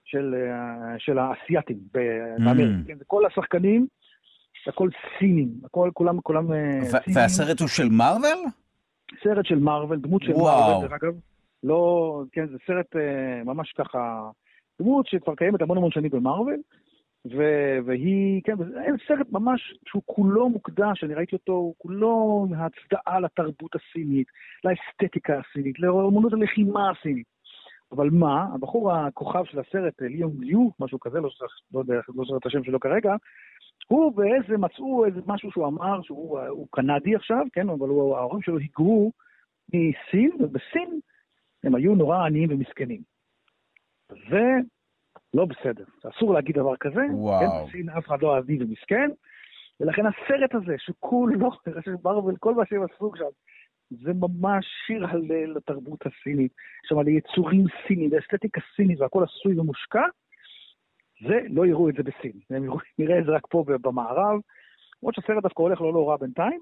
של, 0.05 0.35
אה, 0.35 0.99
של 0.99 1.19
האסייתים 1.19 1.79
באמריקה. 1.93 2.71
Mm. 2.71 2.89
כן, 2.89 2.99
זה 2.99 3.05
כל 3.07 3.27
השחקנים, 3.27 3.87
הכל 4.67 4.89
סינים, 5.19 5.49
הכל, 5.65 5.91
כולם, 5.95 6.21
כולם 6.21 6.53
אה, 6.53 6.85
סינים. 6.85 7.17
והסרט 7.17 7.61
הוא 7.61 7.69
של 7.69 7.89
מארוול? 7.89 8.45
סרט 9.23 9.47
של 9.47 9.59
מארוול, 9.59 9.99
דמות 9.99 10.23
של 10.23 10.33
מארוול, 10.33 10.89
דרך 10.89 10.93
אגב. 11.03 11.15
לא, 11.63 12.23
כן, 12.33 12.47
זה 12.47 12.57
סרט 12.67 12.97
אה, 12.97 13.45
ממש 13.45 13.73
ככה, 13.73 14.31
דמות 14.83 15.07
שכבר 15.07 15.35
קיימת 15.35 15.63
המון 15.63 15.77
המון 15.77 15.91
שנים 15.91 16.11
במארוול. 16.11 16.57
ו- 17.27 17.79
והיא, 17.87 18.43
כן, 18.45 18.57
אין 18.85 18.97
סרט 19.09 19.27
ממש 19.33 19.75
שהוא 19.87 20.03
כולו 20.07 20.49
מוקדש, 20.49 21.05
אני 21.05 21.15
ראיתי 21.15 21.37
אותו, 21.37 21.53
הוא 21.53 21.75
כולו 21.79 22.47
מהצדעה 22.51 23.21
לתרבות 23.21 23.71
הסינית, 23.75 24.27
לאסתטיקה 24.65 25.41
הסינית, 25.41 25.79
לאמנות 25.79 26.33
הלחימה 26.33 26.91
הסינית. 26.91 27.27
אבל 27.93 28.11
מה, 28.11 28.47
הבחור 28.55 28.93
הכוכב 28.93 29.45
של 29.45 29.59
הסרט, 29.59 30.01
ליאון 30.01 30.37
ליו, 30.41 30.69
משהו 30.81 31.01
כזה, 31.01 31.21
לא, 31.21 31.29
לא 31.75 31.81
יודע, 31.81 31.95
לא 31.95 32.25
זוכר 32.25 32.37
את 32.37 32.47
השם 32.47 32.65
שלו 32.65 32.81
כרגע, 32.81 33.15
הוא 33.89 34.17
באיזה, 34.17 34.59
מצאו 34.59 35.05
איזה 35.05 35.21
משהו 35.27 35.51
שהוא 35.51 35.67
אמר, 35.67 36.03
שהוא 36.03 36.67
קנדי 36.71 37.17
עכשיו, 37.17 37.47
כן, 37.53 37.69
אבל 37.69 37.89
הוא, 37.89 38.17
ההורים 38.17 38.43
שלו 38.43 38.59
היגרו 38.59 39.13
מסין, 39.69 40.31
ובסין 40.41 41.01
הם 41.65 41.75
היו 41.75 41.95
נורא 41.95 42.27
עניים 42.27 42.49
ומסכנים. 42.53 43.03
ו... 44.13 44.37
לא 45.35 45.45
בסדר. 45.45 45.85
אסור 46.03 46.35
להגיד 46.35 46.57
דבר 46.57 46.77
כזה. 46.77 47.01
וואו. 47.13 47.41
כן, 47.41 47.69
בסין 47.69 47.89
אף 47.89 48.07
אחד 48.07 48.23
לא 48.23 48.37
עדיף 48.37 48.61
ומסכן. 48.63 49.11
ולכן 49.81 50.03
הסרט 50.07 50.55
הזה, 50.55 50.75
שכולו, 50.79 51.51
מרוויל, 52.05 52.37
כל 52.37 52.55
מה 52.55 52.63
שהם 52.67 52.83
עשו 52.83 53.13
שם, 53.17 53.25
זה 53.91 54.13
ממש 54.15 54.67
שיר 54.87 55.07
הלל 55.07 55.53
לתרבות 55.57 56.01
הסינית. 56.07 56.53
שם 56.89 56.99
על 56.99 57.09
יצורים 57.09 57.65
סינים 57.87 58.11
ואסתטיקה 58.13 58.61
סינית 58.77 59.01
והכל 59.01 59.25
עשוי 59.25 59.59
ומושקע, 59.59 60.05
זה, 61.29 61.41
לא 61.51 61.67
יראו 61.67 61.89
את 61.89 61.95
זה 61.95 62.03
בסין. 62.03 62.33
נראה 62.99 63.19
את 63.19 63.25
זה 63.25 63.31
רק 63.33 63.47
פה 63.51 63.65
במערב. 63.67 64.41
למרות 65.03 65.15
שהסרט 65.15 65.43
דווקא 65.43 65.63
הולך 65.63 65.81
לא 65.81 65.93
לא 65.93 66.09
רע 66.09 66.17
בינתיים. 66.17 66.61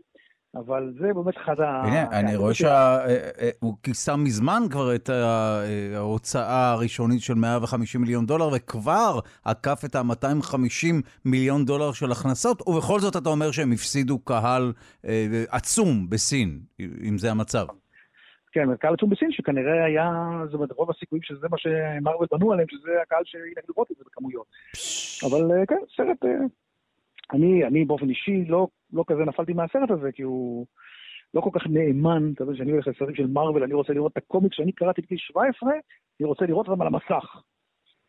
אבל 0.54 0.92
זה 1.00 1.14
באמת 1.14 1.36
אחד 1.36 1.60
ה... 1.60 1.82
הנה, 1.82 2.20
אני 2.20 2.36
רואה 2.36 2.54
שהוא 2.54 2.70
אה, 2.70 3.06
אה, 3.40 3.50
כיסה 3.82 4.16
מזמן 4.16 4.62
כבר 4.70 4.94
את 4.94 5.10
אה, 5.10 5.96
ההוצאה 5.96 6.72
הראשונית 6.72 7.22
של 7.22 7.34
150 7.34 8.00
מיליון 8.00 8.26
דולר, 8.26 8.48
וכבר 8.54 9.18
עקף 9.44 9.82
את 9.84 9.94
ה-250 9.94 10.94
מיליון 11.24 11.64
דולר 11.64 11.92
של 11.92 12.12
הכנסות, 12.12 12.68
ובכל 12.68 13.00
זאת 13.00 13.16
אתה 13.16 13.28
אומר 13.28 13.50
שהם 13.50 13.72
הפסידו 13.72 14.18
קהל 14.18 14.72
עצום 15.50 16.10
בסין, 16.10 16.60
אם 16.80 17.18
זה 17.18 17.30
המצב. 17.30 17.66
כן, 18.52 18.76
קהל 18.76 18.94
עצום 18.94 19.10
בסין 19.10 19.32
שכנראה 19.32 19.84
היה, 19.84 20.10
זאת 20.44 20.54
אומרת, 20.54 20.72
רוב 20.72 20.90
הסיכויים 20.90 21.22
שזה 21.22 21.46
מה 21.50 21.56
שמרוויל 21.58 22.28
בנו 22.32 22.52
עליהם, 22.52 22.68
שזה 22.70 22.90
הקהל 23.02 23.22
לראות 23.68 23.90
את 23.90 23.96
זה 23.96 24.04
בכמויות. 24.06 24.46
אבל 25.26 25.52
אה, 25.52 25.66
כן, 25.66 25.80
סרט, 25.96 26.24
אה, 26.24 26.30
אני, 27.32 27.64
אני 27.64 27.84
באופן 27.84 28.08
אישי 28.08 28.44
לא, 28.48 28.68
לא 28.92 29.04
כזה 29.06 29.24
נפלתי 29.24 29.52
מהסרט 29.52 29.90
הזה, 29.90 30.12
כי 30.12 30.22
הוא 30.22 30.66
לא 31.34 31.40
כל 31.40 31.50
כך 31.52 31.66
נאמן, 31.66 32.32
אתה 32.34 32.42
יודע, 32.42 32.54
כשאני 32.54 32.70
הולך 32.70 32.86
לסרטים 32.86 33.14
של 33.14 33.26
מרוויל, 33.26 33.64
אני 33.64 33.74
רוצה 33.74 33.92
לראות 33.92 34.12
את 34.12 34.16
הקומיק 34.16 34.54
שאני 34.54 34.72
קראתי 34.72 35.02
בגיל 35.02 35.18
17, 35.18 35.70
אני 36.20 36.28
רוצה 36.28 36.46
לראות 36.46 36.68
אותם 36.68 36.82
על 36.82 36.86
המסך. 36.86 37.42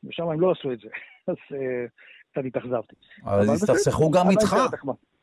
ושם 0.04 0.30
הם 0.30 0.42
לא 0.42 0.52
עשו 0.52 0.72
את 0.72 0.80
זה, 0.80 0.88
אז 1.28 1.36
אה, 1.54 1.86
קצת 2.32 2.42
התאכזבתי. 2.46 2.96
אבל 3.24 3.50
הסתכסכו 3.50 4.12
גם 4.12 4.30
איתך. 4.30 4.56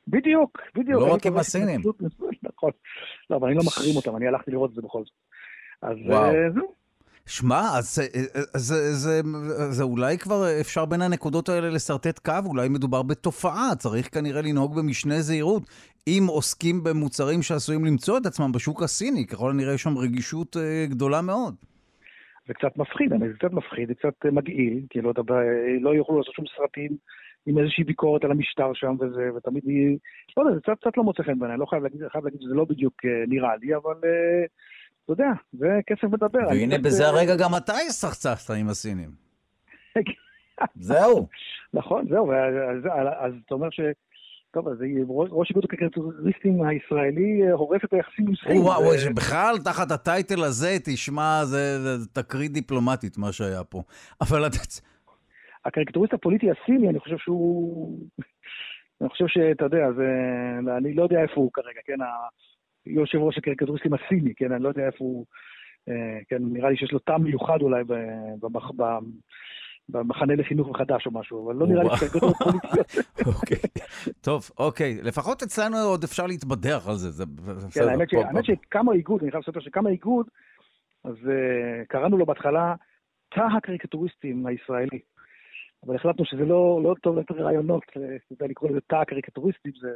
בדיוק, 0.09 0.59
בדיוק. 0.75 1.03
לא 1.03 1.15
רק 1.15 1.27
עם 1.27 1.37
הסינים. 1.37 1.81
נכון. 2.49 2.71
לא, 3.31 3.37
אבל 3.37 3.49
אני 3.49 3.57
לא 3.57 3.63
מחרים 3.67 3.97
אותם, 3.97 4.17
אני 4.17 4.27
הלכתי 4.27 4.51
לראות 4.51 4.71
את 4.71 4.75
זה 4.75 4.83
בכל 4.83 5.03
זאת. 5.05 5.15
אז 5.83 5.97
אה, 6.11 6.51
זהו. 6.55 6.79
שמע, 7.29 7.61
אז 7.79 7.99
אה, 7.99 8.05
אה, 8.05 8.43
זה, 8.53 8.93
זה, 8.93 9.23
זה, 9.23 9.71
זה 9.71 9.83
אולי 9.83 10.19
כבר 10.19 10.43
אפשר 10.61 10.85
בין 10.85 11.03
הנקודות 11.03 11.49
האלה 11.49 11.69
לשרטט 11.69 12.19
קו, 12.19 12.33
אולי 12.47 12.69
מדובר 12.69 13.03
בתופעה, 13.03 13.69
צריך 13.79 14.15
כנראה 14.15 14.43
לנהוג 14.43 14.77
במשנה 14.79 15.21
זהירות. 15.21 15.63
אם 16.07 16.23
עוסקים 16.29 16.85
במוצרים 16.85 17.43
שעשויים 17.43 17.85
למצוא 17.85 18.19
את 18.19 18.27
עצמם 18.27 18.53
בשוק 18.53 18.83
הסיני, 18.83 19.27
ככל 19.27 19.51
הנראה 19.51 19.75
יש 19.75 19.83
שם 19.83 19.99
רגישות 19.99 20.57
גדולה 20.91 21.23
מאוד. 21.23 21.55
זה 22.47 22.55
קצת 22.55 22.77
מפחיד, 22.77 23.11
זה 23.11 23.39
קצת 23.39 23.53
מפחיד, 23.53 23.89
זה 23.89 23.95
קצת 23.95 24.27
מגעיל, 24.33 24.81
כאילו, 24.91 25.11
אתה, 25.11 25.21
לא 25.81 25.95
יוכלו 25.95 26.19
לעשות 26.19 26.35
שום 26.35 26.45
סרטים 26.57 26.97
עם 27.47 27.59
איזושהי 27.59 27.85
ביקורת 27.85 28.25
על 28.25 28.31
המשטר 28.31 28.71
שם 28.75 28.95
וזה, 29.01 29.31
ותמיד 29.37 29.63
היא... 29.67 29.99
לא 30.37 30.43
יודע, 30.43 30.55
זה 30.55 30.61
קצת, 30.61 30.73
קצת 30.81 30.97
לא 30.97 31.05
מוצא 31.05 31.23
חן 31.23 31.39
בעיניי, 31.39 31.59
לא 31.59 31.67
חייב 31.67 31.83
להגיד, 31.83 32.01
חייב 32.09 32.25
להגיד 32.25 32.41
שזה 32.43 32.55
לא 32.55 32.65
בדיוק 32.65 32.95
אה, 33.05 33.25
נראה 33.29 33.57
לי, 33.57 33.75
אבל 33.77 33.95
אה, 34.05 34.45
אתה 35.09 35.23
יודע, 35.23 35.33
זה 35.53 35.81
כסף 35.87 36.05
מדבר. 36.05 36.49
והנה 36.49 36.79
בזה 36.79 37.05
אה, 37.05 37.09
הרגע 37.09 37.37
גם 37.37 37.51
אתה 37.57 37.73
הסתכסכת 37.73 38.51
עם 38.51 38.69
הסינים. 38.69 39.11
זהו. 40.89 41.29
נכון, 41.75 42.07
זהו, 42.11 42.33
אז, 42.33 42.85
אז 43.21 43.33
אתה 43.47 43.55
אומר 43.55 43.71
ש... 43.71 43.81
טוב, 44.51 44.69
אז 44.69 44.77
ראש 45.09 45.51
איגוד 45.51 45.65
הקרקטוריסטים 45.65 46.63
הישראלי 46.63 47.51
הורס 47.51 47.81
את 47.85 47.93
היחסים 47.93 48.29
עם 48.29 48.35
סין. 48.37 48.63
וואו, 48.63 48.83
בכלל, 49.17 49.59
תחת 49.65 49.91
הטייטל 49.91 50.45
הזה, 50.45 50.77
תשמע, 50.85 51.45
זה 51.45 51.79
תקרית 52.13 52.53
דיפלומטית, 52.53 53.19
מה 53.19 53.33
שהיה 53.33 53.65
פה. 53.65 53.83
אבל 54.21 54.47
אתה... 54.47 54.59
הקריקטוריסט 55.65 56.15
הפוליטי 56.15 56.47
הסיני, 56.51 56.89
אני 56.89 57.01
חושב 57.01 57.17
שהוא... 57.19 57.99
אני 59.01 59.09
חושב 59.09 59.25
שאתה 59.29 59.65
יודע, 59.65 59.93
זה... 59.97 60.07
אני 60.77 60.95
לא 60.95 61.03
יודע 61.03 61.23
איפה 61.23 61.35
הוא 61.35 61.51
כרגע, 61.53 61.81
כן? 61.85 61.97
יושב 62.89 63.19
ראש 63.19 63.39
הקריקטוריסטים 63.39 63.93
הסיני, 63.95 64.35
כן? 64.37 64.53
אני 64.53 64.63
לא 64.63 64.69
יודע 64.69 64.87
איפה 64.87 65.05
הוא... 65.05 65.27
אה, 65.89 66.19
כן, 66.29 66.39
נראה 66.41 66.71
לי 66.71 66.77
שיש 66.77 66.93
לו 66.93 66.99
טעם 66.99 67.23
מיוחד 67.23 67.63
אולי 67.63 67.85
במח... 68.41 68.71
במחנה 69.89 70.35
לחינוך 70.35 70.69
מחדש 70.69 71.07
או 71.07 71.11
משהו, 71.11 71.47
אבל 71.47 71.55
לא 71.55 71.67
נראה 71.67 71.83
לי 71.83 71.91
שקריקטורות 71.97 72.37
פוליטיות. 72.37 72.87
אוקיי, 73.37 73.71
טוב, 74.21 74.51
אוקיי. 74.59 74.99
לפחות 75.03 75.43
אצלנו 75.43 75.77
עוד 75.77 76.05
אפשר 76.05 76.27
להתבדח 76.27 76.89
על 76.89 76.95
זה. 76.95 77.25
כן, 77.75 77.89
האמת 77.89 78.45
שקמה 78.45 78.93
איגוד, 78.93 79.23
אני 79.23 79.31
חייב 79.31 79.43
לספר 79.43 79.61
שקמה 79.61 79.91
איגוד, 79.91 80.27
אז 81.05 81.15
אה, 81.29 81.85
קראנו 81.89 82.19
לו 82.19 82.27
בהתחלה 82.27 82.75
תא 83.35 83.41
הקריקטוריסטים 83.57 84.47
הישראלי. 84.47 84.99
אבל 85.87 85.97
החלטנו 85.97 86.25
שזה 86.25 86.45
לא, 86.45 86.81
לא 86.85 86.95
טוב 87.03 87.19
לתת 87.19 87.31
רעיונות, 87.31 87.83
אתה 87.91 88.01
יודע, 88.31 88.47
לקרוא 88.47 88.71
לזה 88.71 88.81
תא 88.87 89.05
קריקטוריסטי, 89.05 89.71
זה 89.81 89.89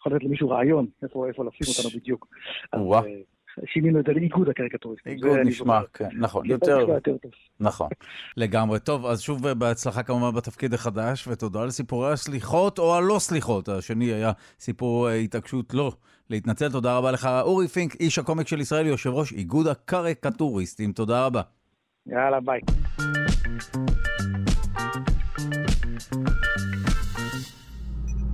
יכול 0.00 0.14
לתת 0.14 0.24
למישהו 0.24 0.50
רעיון, 0.50 0.86
איפה, 1.02 1.28
איפה 1.28 1.44
לשים 1.44 1.84
אותנו 1.84 2.00
בדיוק. 2.00 2.28
אז 2.72 2.80
אה, 2.80 3.00
שינינו 3.66 4.00
את 4.00 4.04
זה 4.06 4.12
לאיגוד 4.12 4.48
הקריקטוריסטי. 4.48 5.10
איגוד 5.10 5.38
נשמע, 5.44 5.80
כן, 5.94 6.08
נכון, 6.18 6.46
יותר, 6.46 6.80
יותר 6.80 7.16
טוב. 7.16 7.30
נכון, 7.60 7.88
לגמרי. 8.36 8.80
טוב, 8.80 9.06
אז 9.06 9.20
שוב 9.20 9.48
בהצלחה 9.48 10.02
כמובן 10.02 10.36
בתפקיד 10.36 10.74
החדש, 10.74 11.28
ותודה 11.28 11.62
על 11.62 11.70
סיפורי 11.70 12.12
הסליחות 12.12 12.78
או 12.78 12.94
הלא 12.94 13.18
סליחות. 13.18 13.68
השני 13.68 14.04
היה 14.04 14.32
סיפור 14.60 15.08
אה, 15.08 15.14
התעקשות 15.14 15.74
לא 15.74 15.92
להתנצל. 16.30 16.72
תודה 16.72 16.96
רבה 16.96 17.12
לך, 17.12 17.28
אורי 17.42 17.68
פינק, 17.68 17.94
איש 18.00 18.18
הקומק 18.18 18.48
של 18.48 18.60
ישראל, 18.60 18.86
יושב 18.86 19.10
ראש 19.10 19.32
איגוד 19.32 19.66
הקריקטוריסטים. 19.66 20.92
תודה 20.92 21.26
רבה. 21.26 21.42
יאללה, 22.06 22.40
ביי. 22.40 22.60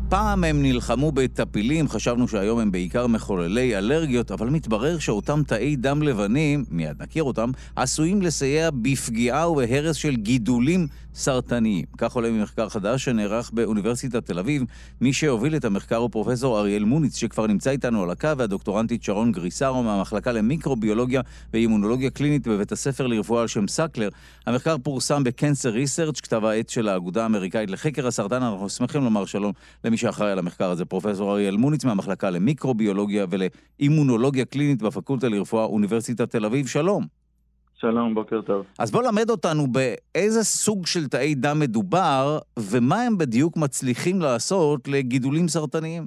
פעם 0.09 0.45
הם 0.45 0.63
נלחמו 0.63 1.13
בטפילים, 1.13 1.89
חשבנו 1.89 2.29
שהיום 2.29 2.59
הם 2.59 2.71
בעיקר 2.71 3.07
מחוללי 3.07 3.79
אלרגיות, 3.79 4.31
אבל 4.31 4.49
מתברר 4.49 4.99
שאותם 4.99 5.43
תאי 5.47 5.77
דם 5.77 6.03
לבנים, 6.03 6.65
מיד 6.71 7.03
נכיר 7.03 7.23
אותם, 7.23 7.51
עשויים 7.77 8.23
לסייע 8.23 8.71
בפגיעה 8.71 9.51
ובהרס 9.51 9.97
של 9.97 10.17
גידולים 10.17 10.87
סרטניים. 11.17 11.85
כך 11.99 12.13
עולה 12.13 12.31
ממחקר 12.31 12.69
חדש 12.69 13.05
שנערך 13.05 13.51
באוניברסיטת 13.55 14.27
תל 14.27 14.39
אביב. 14.39 14.63
מי 15.01 15.13
שהוביל 15.13 15.57
את 15.57 15.65
המחקר 15.65 15.97
הוא 15.97 16.11
פרופסור 16.11 16.59
אריאל 16.59 16.85
מוניץ, 16.85 17.17
שכבר 17.17 17.47
נמצא 17.47 17.71
איתנו 17.71 18.03
על 18.03 18.11
הקו, 18.11 18.29
והדוקטורנטית 18.37 19.03
שרון 19.03 19.33
גריסרו 19.33 19.83
מהמחלקה 19.83 20.33
למיקרוביולוגיה 20.33 21.21
ואימונולוגיה 21.53 22.11
קלינית 22.11 22.49
בבית 22.49 22.73
הספר 22.73 23.07
לרפואה 23.07 23.43
על 23.43 23.49
שם 23.49 23.69
סקלר. 23.69 24.09
המחקר 24.47 24.77
פורסם 24.79 25.25
בקנסר 25.25 25.71
ריסרצ', 25.71 26.21
כתב 26.21 26.45
העת 26.45 26.69
של 26.69 26.89
האגודה 26.89 27.23
האמריקאית 27.23 27.71
לחקר 27.71 28.07
הסרטן. 28.07 28.43
אנחנו 28.43 28.69
שמחים 28.69 29.05
לומר 29.05 29.25
שלום 29.25 29.53
למי 29.85 29.97
שאחראי 29.97 30.33
על 30.33 30.39
המחקר 30.39 30.71
הזה, 30.71 30.85
פרופסור 30.85 31.33
אריאל 31.33 31.57
מוניץ 31.57 31.85
מהמחלקה 31.85 32.31
למיקרוביולוגיה 32.31 33.27
ולאימונולוגיה 33.31 34.45
קלינית 34.45 34.83
בפקולטה 34.83 35.29
לרפואה 35.29 35.65
אוניברסיטת 35.65 36.31
תל 36.31 36.45
אביב. 36.45 36.67
שלום. 36.67 37.26
שלום, 37.81 38.15
בוקר 38.15 38.41
טוב. 38.43 38.67
אז 38.79 38.93
בוא 38.93 39.03
למד 39.03 39.31
אותנו 39.31 39.63
באיזה 39.67 40.43
סוג 40.43 40.87
של 40.87 41.09
תאי 41.09 41.35
דם 41.35 41.57
מדובר, 41.61 42.39
ומה 42.59 42.97
הם 43.07 43.19
בדיוק 43.19 43.57
מצליחים 43.57 44.21
לעשות 44.21 44.89
לגידולים 44.89 45.49
סרטניים. 45.49 46.07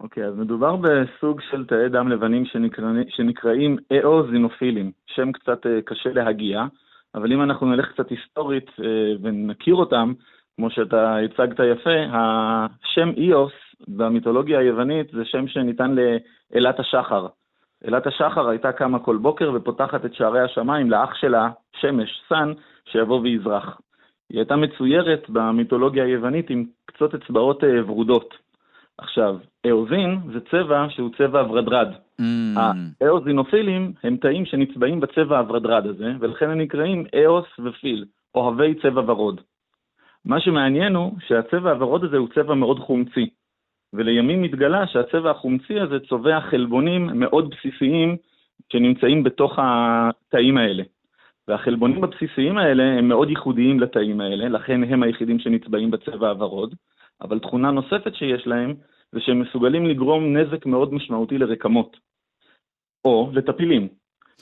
אוקיי, 0.00 0.24
אז 0.24 0.34
מדובר 0.36 0.76
בסוג 0.76 1.40
של 1.50 1.64
תאי 1.66 1.88
דם 1.88 2.08
לבנים 2.08 2.44
שנקרא, 2.44 2.84
שנקראים 3.08 3.76
אאוזינופילים, 3.92 4.92
שם 5.06 5.32
קצת 5.32 5.66
אה, 5.66 5.82
קשה 5.84 6.10
להגיע, 6.12 6.64
אבל 7.14 7.32
אם 7.32 7.42
אנחנו 7.42 7.66
נלך 7.66 7.92
קצת 7.92 8.10
היסטורית 8.10 8.70
אה, 8.80 8.84
ונכיר 9.22 9.74
אותם, 9.74 10.12
כמו 10.56 10.70
שאתה 10.70 11.16
הצגת 11.16 11.60
יפה, 11.72 11.98
השם 12.12 13.10
איוס 13.16 13.52
במיתולוגיה 13.88 14.58
היוונית 14.58 15.06
זה 15.12 15.24
שם 15.24 15.48
שניתן 15.48 15.94
לאלת 15.94 16.80
השחר. 16.80 17.26
אלת 17.84 18.06
השחר 18.06 18.48
הייתה 18.48 18.72
קמה 18.72 18.98
כל 18.98 19.16
בוקר 19.16 19.52
ופותחת 19.54 20.04
את 20.04 20.14
שערי 20.14 20.40
השמיים 20.40 20.90
לאח 20.90 21.14
שלה, 21.14 21.50
שמש, 21.80 22.22
סן, 22.28 22.52
שיבוא 22.84 23.20
ויזרח. 23.20 23.80
היא 24.30 24.38
הייתה 24.38 24.56
מצוירת 24.56 25.26
במיתולוגיה 25.28 26.04
היוונית 26.04 26.50
עם 26.50 26.64
קצות 26.86 27.14
אצבעות 27.14 27.64
אה, 27.64 27.90
ורודות. 27.90 28.34
עכשיו, 28.98 29.36
אאוזין 29.70 30.18
זה 30.32 30.40
צבע 30.40 30.86
שהוא 30.88 31.10
צבע 31.18 31.40
הוורדרד. 31.40 31.88
Mm. 32.20 32.24
האאוזינופילים 33.00 33.92
הם 34.04 34.16
תאים 34.16 34.46
שנצבעים 34.46 35.00
בצבע 35.00 35.38
הוורדרד 35.38 35.86
הזה, 35.86 36.12
ולכן 36.20 36.50
הם 36.50 36.60
נקראים 36.60 37.04
אאוס 37.24 37.46
ופיל, 37.64 38.04
אוהבי 38.34 38.74
צבע 38.74 39.02
ורוד. 39.06 39.40
מה 40.24 40.40
שמעניין 40.40 40.94
הוא 40.94 41.12
שהצבע 41.26 41.70
הוורוד 41.70 42.04
הזה 42.04 42.16
הוא 42.16 42.28
צבע 42.34 42.54
מאוד 42.54 42.78
חומצי. 42.78 43.30
ולימים 43.96 44.42
התגלה 44.42 44.86
שהצבע 44.86 45.30
החומצי 45.30 45.80
הזה 45.80 46.00
צובע 46.08 46.40
חלבונים 46.40 47.06
מאוד 47.14 47.50
בסיסיים 47.50 48.16
שנמצאים 48.72 49.22
בתוך 49.22 49.58
התאים 49.58 50.56
האלה. 50.56 50.82
והחלבונים 51.48 52.04
הבסיסיים 52.04 52.58
האלה 52.58 52.82
הם 52.82 53.08
מאוד 53.08 53.30
ייחודיים 53.30 53.80
לתאים 53.80 54.20
האלה, 54.20 54.48
לכן 54.48 54.84
הם 54.84 55.02
היחידים 55.02 55.38
שנצבעים 55.38 55.90
בצבע 55.90 56.28
הוורוד, 56.28 56.74
אבל 57.20 57.38
תכונה 57.38 57.70
נוספת 57.70 58.14
שיש 58.14 58.46
להם 58.46 58.74
זה 59.12 59.20
שהם 59.20 59.40
מסוגלים 59.40 59.86
לגרום 59.86 60.36
נזק 60.36 60.66
מאוד 60.66 60.94
משמעותי 60.94 61.38
לרקמות, 61.38 61.96
או 63.04 63.30
לטפילים. 63.32 63.88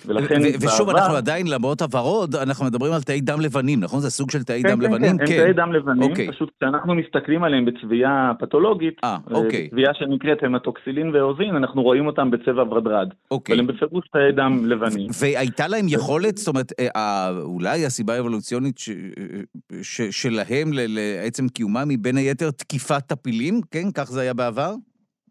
ולכן 0.07 0.41
ושוב, 0.61 0.87
בעבר... 0.87 0.99
אנחנו 0.99 1.17
עדיין, 1.17 1.47
למרות 1.47 1.83
הוורוד, 1.83 2.37
אנחנו 2.37 2.65
מדברים 2.65 2.93
על 2.93 3.03
תאי 3.03 3.21
דם 3.21 3.41
לבנים, 3.41 3.81
נכון? 3.81 4.01
זה 4.01 4.11
סוג 4.11 4.31
של 4.31 4.43
תאי 4.43 4.63
כן, 4.63 4.69
דם 4.69 4.81
כן, 4.81 4.85
לבנים? 4.85 5.19
כן, 5.19 5.27
כן, 5.27 5.33
הם 5.33 5.45
תאי 5.45 5.53
דם 5.53 5.73
לבנים, 5.73 6.11
אוקיי. 6.11 6.29
פשוט 6.29 6.51
כשאנחנו 6.61 6.95
מסתכלים 6.95 7.45
עליהם 7.45 7.65
בצביעה 7.65 8.33
פתולוגית, 8.39 8.97
아, 9.05 9.07
אה, 9.07 9.17
אוקיי. 9.31 9.69
צביעה 9.71 9.95
שנקראת 9.95 10.43
המטוקסילין 10.43 11.15
ואוזין, 11.15 11.57
אנחנו 11.57 11.83
רואים 11.83 12.07
אותם 12.07 12.31
בצבע 12.31 12.63
ורדרד. 12.63 13.09
אוקיי. 13.31 13.53
אבל 13.55 13.61
הם 13.61 13.67
בפירוש 13.67 14.05
תאי 14.13 14.33
דם 14.33 14.67
לבנים. 14.67 15.11
והייתה 15.21 15.69
להם 15.69 15.87
יכולת, 15.89 16.37
זאת 16.37 16.49
אומרת, 16.49 16.73
אה, 16.97 17.31
אולי 17.43 17.87
הסיבה 17.87 18.15
האבולוציונית 18.15 18.79
ש... 18.79 18.91
ש... 19.83 20.03
שלהם 20.03 20.71
לעצם 20.73 21.49
קיומם 21.49 21.87
היא 21.91 21.99
בין 22.01 22.17
היתר 22.17 22.51
תקיפת 22.51 23.03
טפילים, 23.07 23.61
כן? 23.71 23.91
כך 23.95 24.11
זה 24.11 24.21
היה 24.21 24.35
בעבר? 24.35 24.75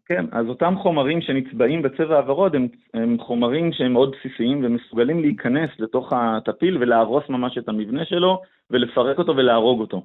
כן, 0.06 0.24
אז 0.32 0.46
אותם 0.48 0.74
חומרים 0.78 1.20
שנצבעים 1.20 1.82
בצבע 1.82 2.16
הוורוד 2.18 2.54
הם, 2.54 2.68
הם 2.94 3.18
חומרים 3.18 3.72
שהם 3.72 3.92
מאוד 3.92 4.14
בסיסיים 4.16 4.60
ומסוגלים 4.64 5.20
להיכנס 5.20 5.70
לתוך 5.78 6.12
הטפיל 6.12 6.78
ולהרוס 6.80 7.28
ממש 7.28 7.58
את 7.58 7.68
המבנה 7.68 8.04
שלו 8.04 8.42
ולפרק 8.70 9.18
אותו 9.18 9.36
ולהרוג 9.36 9.80
אותו. 9.80 10.02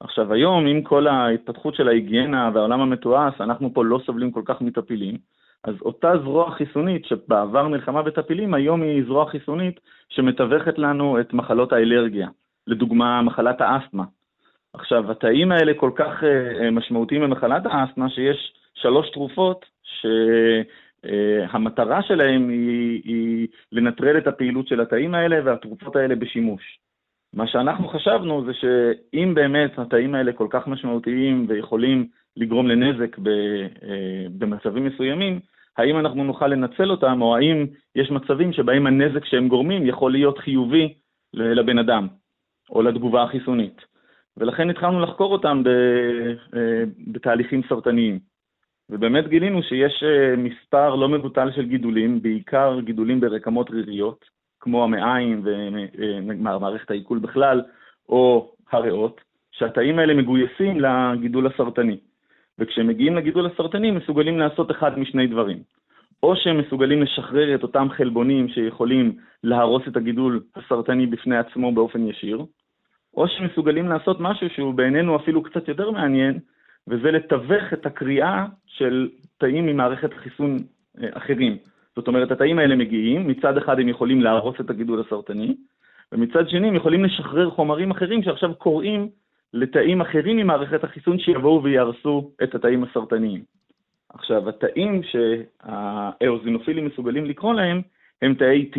עכשיו 0.00 0.32
היום 0.32 0.66
עם 0.66 0.82
כל 0.82 1.06
ההתפתחות 1.06 1.74
של 1.74 1.88
ההיגיינה 1.88 2.50
והעולם 2.54 2.80
המתועש, 2.80 3.40
אנחנו 3.40 3.74
פה 3.74 3.84
לא 3.84 4.00
סובלים 4.06 4.30
כל 4.30 4.42
כך 4.44 4.60
מטפילים, 4.60 5.16
אז 5.64 5.74
אותה 5.82 6.12
זרוע 6.22 6.50
חיסונית 6.50 7.04
שבעבר 7.04 7.68
נלחמה 7.68 8.02
בטפילים, 8.02 8.54
היום 8.54 8.82
היא 8.82 9.04
זרוע 9.06 9.30
חיסונית 9.30 9.80
שמתווכת 10.08 10.78
לנו 10.78 11.20
את 11.20 11.32
מחלות 11.32 11.72
האלרגיה. 11.72 12.28
לדוגמה, 12.66 13.22
מחלת 13.22 13.60
האסתמה. 13.60 14.04
עכשיו, 14.72 15.10
התאים 15.10 15.52
האלה 15.52 15.72
כל 15.74 15.90
כך 15.94 16.22
uh, 16.22 16.70
משמעותיים 16.70 17.20
במחלת 17.20 17.62
האסתמה, 17.66 18.10
שיש 18.10 18.52
שלוש 18.76 19.10
תרופות 19.10 19.64
שהמטרה 21.02 22.02
שלהם 22.02 22.48
היא, 22.48 23.02
היא 23.04 23.48
לנטרל 23.72 24.18
את 24.18 24.26
הפעילות 24.26 24.68
של 24.68 24.80
התאים 24.80 25.14
האלה, 25.14 25.36
והתרופות 25.44 25.96
האלה 25.96 26.14
בשימוש. 26.16 26.78
מה 27.34 27.46
שאנחנו 27.46 27.88
חשבנו 27.88 28.44
זה 28.44 28.52
שאם 28.54 29.34
באמת 29.34 29.78
התאים 29.78 30.14
האלה 30.14 30.32
כל 30.32 30.46
כך 30.50 30.66
משמעותיים 30.66 31.46
ויכולים 31.48 32.06
לגרום 32.36 32.68
לנזק 32.68 33.18
uh, 33.18 33.20
במצבים 34.38 34.84
מסוימים, 34.84 35.40
האם 35.78 35.98
אנחנו 35.98 36.24
נוכל 36.24 36.46
לנצל 36.46 36.90
אותם, 36.90 37.22
או 37.22 37.36
האם 37.36 37.66
יש 37.94 38.10
מצבים 38.10 38.52
שבהם 38.52 38.86
הנזק 38.86 39.24
שהם 39.24 39.48
גורמים 39.48 39.86
יכול 39.86 40.12
להיות 40.12 40.38
חיובי 40.38 40.94
לבן 41.34 41.78
אדם, 41.78 42.08
או 42.70 42.82
לתגובה 42.82 43.22
החיסונית. 43.22 43.80
ולכן 44.36 44.70
התחלנו 44.70 45.00
לחקור 45.00 45.32
אותם 45.32 45.62
אה, 45.66 46.84
בתהליכים 47.06 47.62
סרטניים. 47.68 48.18
ובאמת 48.90 49.28
גילינו 49.28 49.62
שיש 49.62 50.02
אה, 50.02 50.36
מספר 50.36 50.94
לא 50.94 51.08
מבוטל 51.08 51.52
של 51.52 51.66
גידולים, 51.66 52.22
בעיקר 52.22 52.80
גידולים 52.80 53.20
ברקמות 53.20 53.70
ריריות, 53.70 54.24
כמו 54.60 54.84
המעיים 54.84 55.42
ומערכת 55.44 56.90
העיכול 56.90 57.18
בכלל, 57.18 57.62
או 58.08 58.52
הריאות, 58.72 59.20
שהתאים 59.52 59.98
האלה 59.98 60.14
מגויסים 60.14 60.80
לגידול 60.80 61.46
הסרטני. 61.46 61.96
וכשהם 62.58 62.86
מגיעים 62.86 63.16
לגידול 63.16 63.46
הסרטני, 63.46 63.90
מסוגלים 63.90 64.38
לעשות 64.38 64.70
אחד 64.70 64.98
משני 64.98 65.26
דברים. 65.26 65.58
או 66.22 66.36
שהם 66.36 66.58
מסוגלים 66.58 67.02
לשחרר 67.02 67.54
את 67.54 67.62
אותם 67.62 67.88
חלבונים 67.90 68.48
שיכולים 68.48 69.16
להרוס 69.44 69.82
את 69.88 69.96
הגידול 69.96 70.42
הסרטני 70.56 71.06
בפני 71.06 71.36
עצמו 71.36 71.72
באופן 71.72 72.08
ישיר, 72.08 72.44
או 73.16 73.28
שמסוגלים 73.28 73.88
לעשות 73.88 74.20
משהו 74.20 74.50
שהוא 74.50 74.74
בעינינו 74.74 75.16
אפילו 75.16 75.42
קצת 75.42 75.68
יותר 75.68 75.90
מעניין, 75.90 76.38
וזה 76.88 77.10
לתווך 77.10 77.72
את 77.72 77.86
הקריאה 77.86 78.46
של 78.66 79.08
תאים 79.38 79.66
ממערכת 79.66 80.14
חיסון 80.14 80.58
אה, 81.02 81.08
אחרים. 81.12 81.56
זאת 81.96 82.08
אומרת, 82.08 82.30
התאים 82.30 82.58
האלה 82.58 82.76
מגיעים, 82.76 83.28
מצד 83.28 83.56
אחד 83.56 83.80
הם 83.80 83.88
יכולים 83.88 84.20
להרוס 84.20 84.60
את 84.60 84.70
הגידול 84.70 85.00
הסרטני, 85.00 85.56
ומצד 86.12 86.48
שני 86.48 86.68
הם 86.68 86.74
יכולים 86.74 87.04
לשחרר 87.04 87.50
חומרים 87.50 87.90
אחרים 87.90 88.22
שעכשיו 88.22 88.54
קוראים 88.54 89.08
לתאים 89.52 90.00
אחרים 90.00 90.36
ממערכת 90.36 90.84
החיסון 90.84 91.18
שיבואו 91.18 91.62
ויהרסו 91.62 92.30
את 92.42 92.54
התאים 92.54 92.84
הסרטניים. 92.84 93.42
עכשיו, 94.08 94.48
התאים 94.48 95.00
שהאוזינופילים 95.02 96.86
מסוגלים 96.86 97.24
לקרוא 97.24 97.54
להם 97.54 97.82
הם 98.22 98.34
תאי 98.34 98.70
T. 98.74 98.78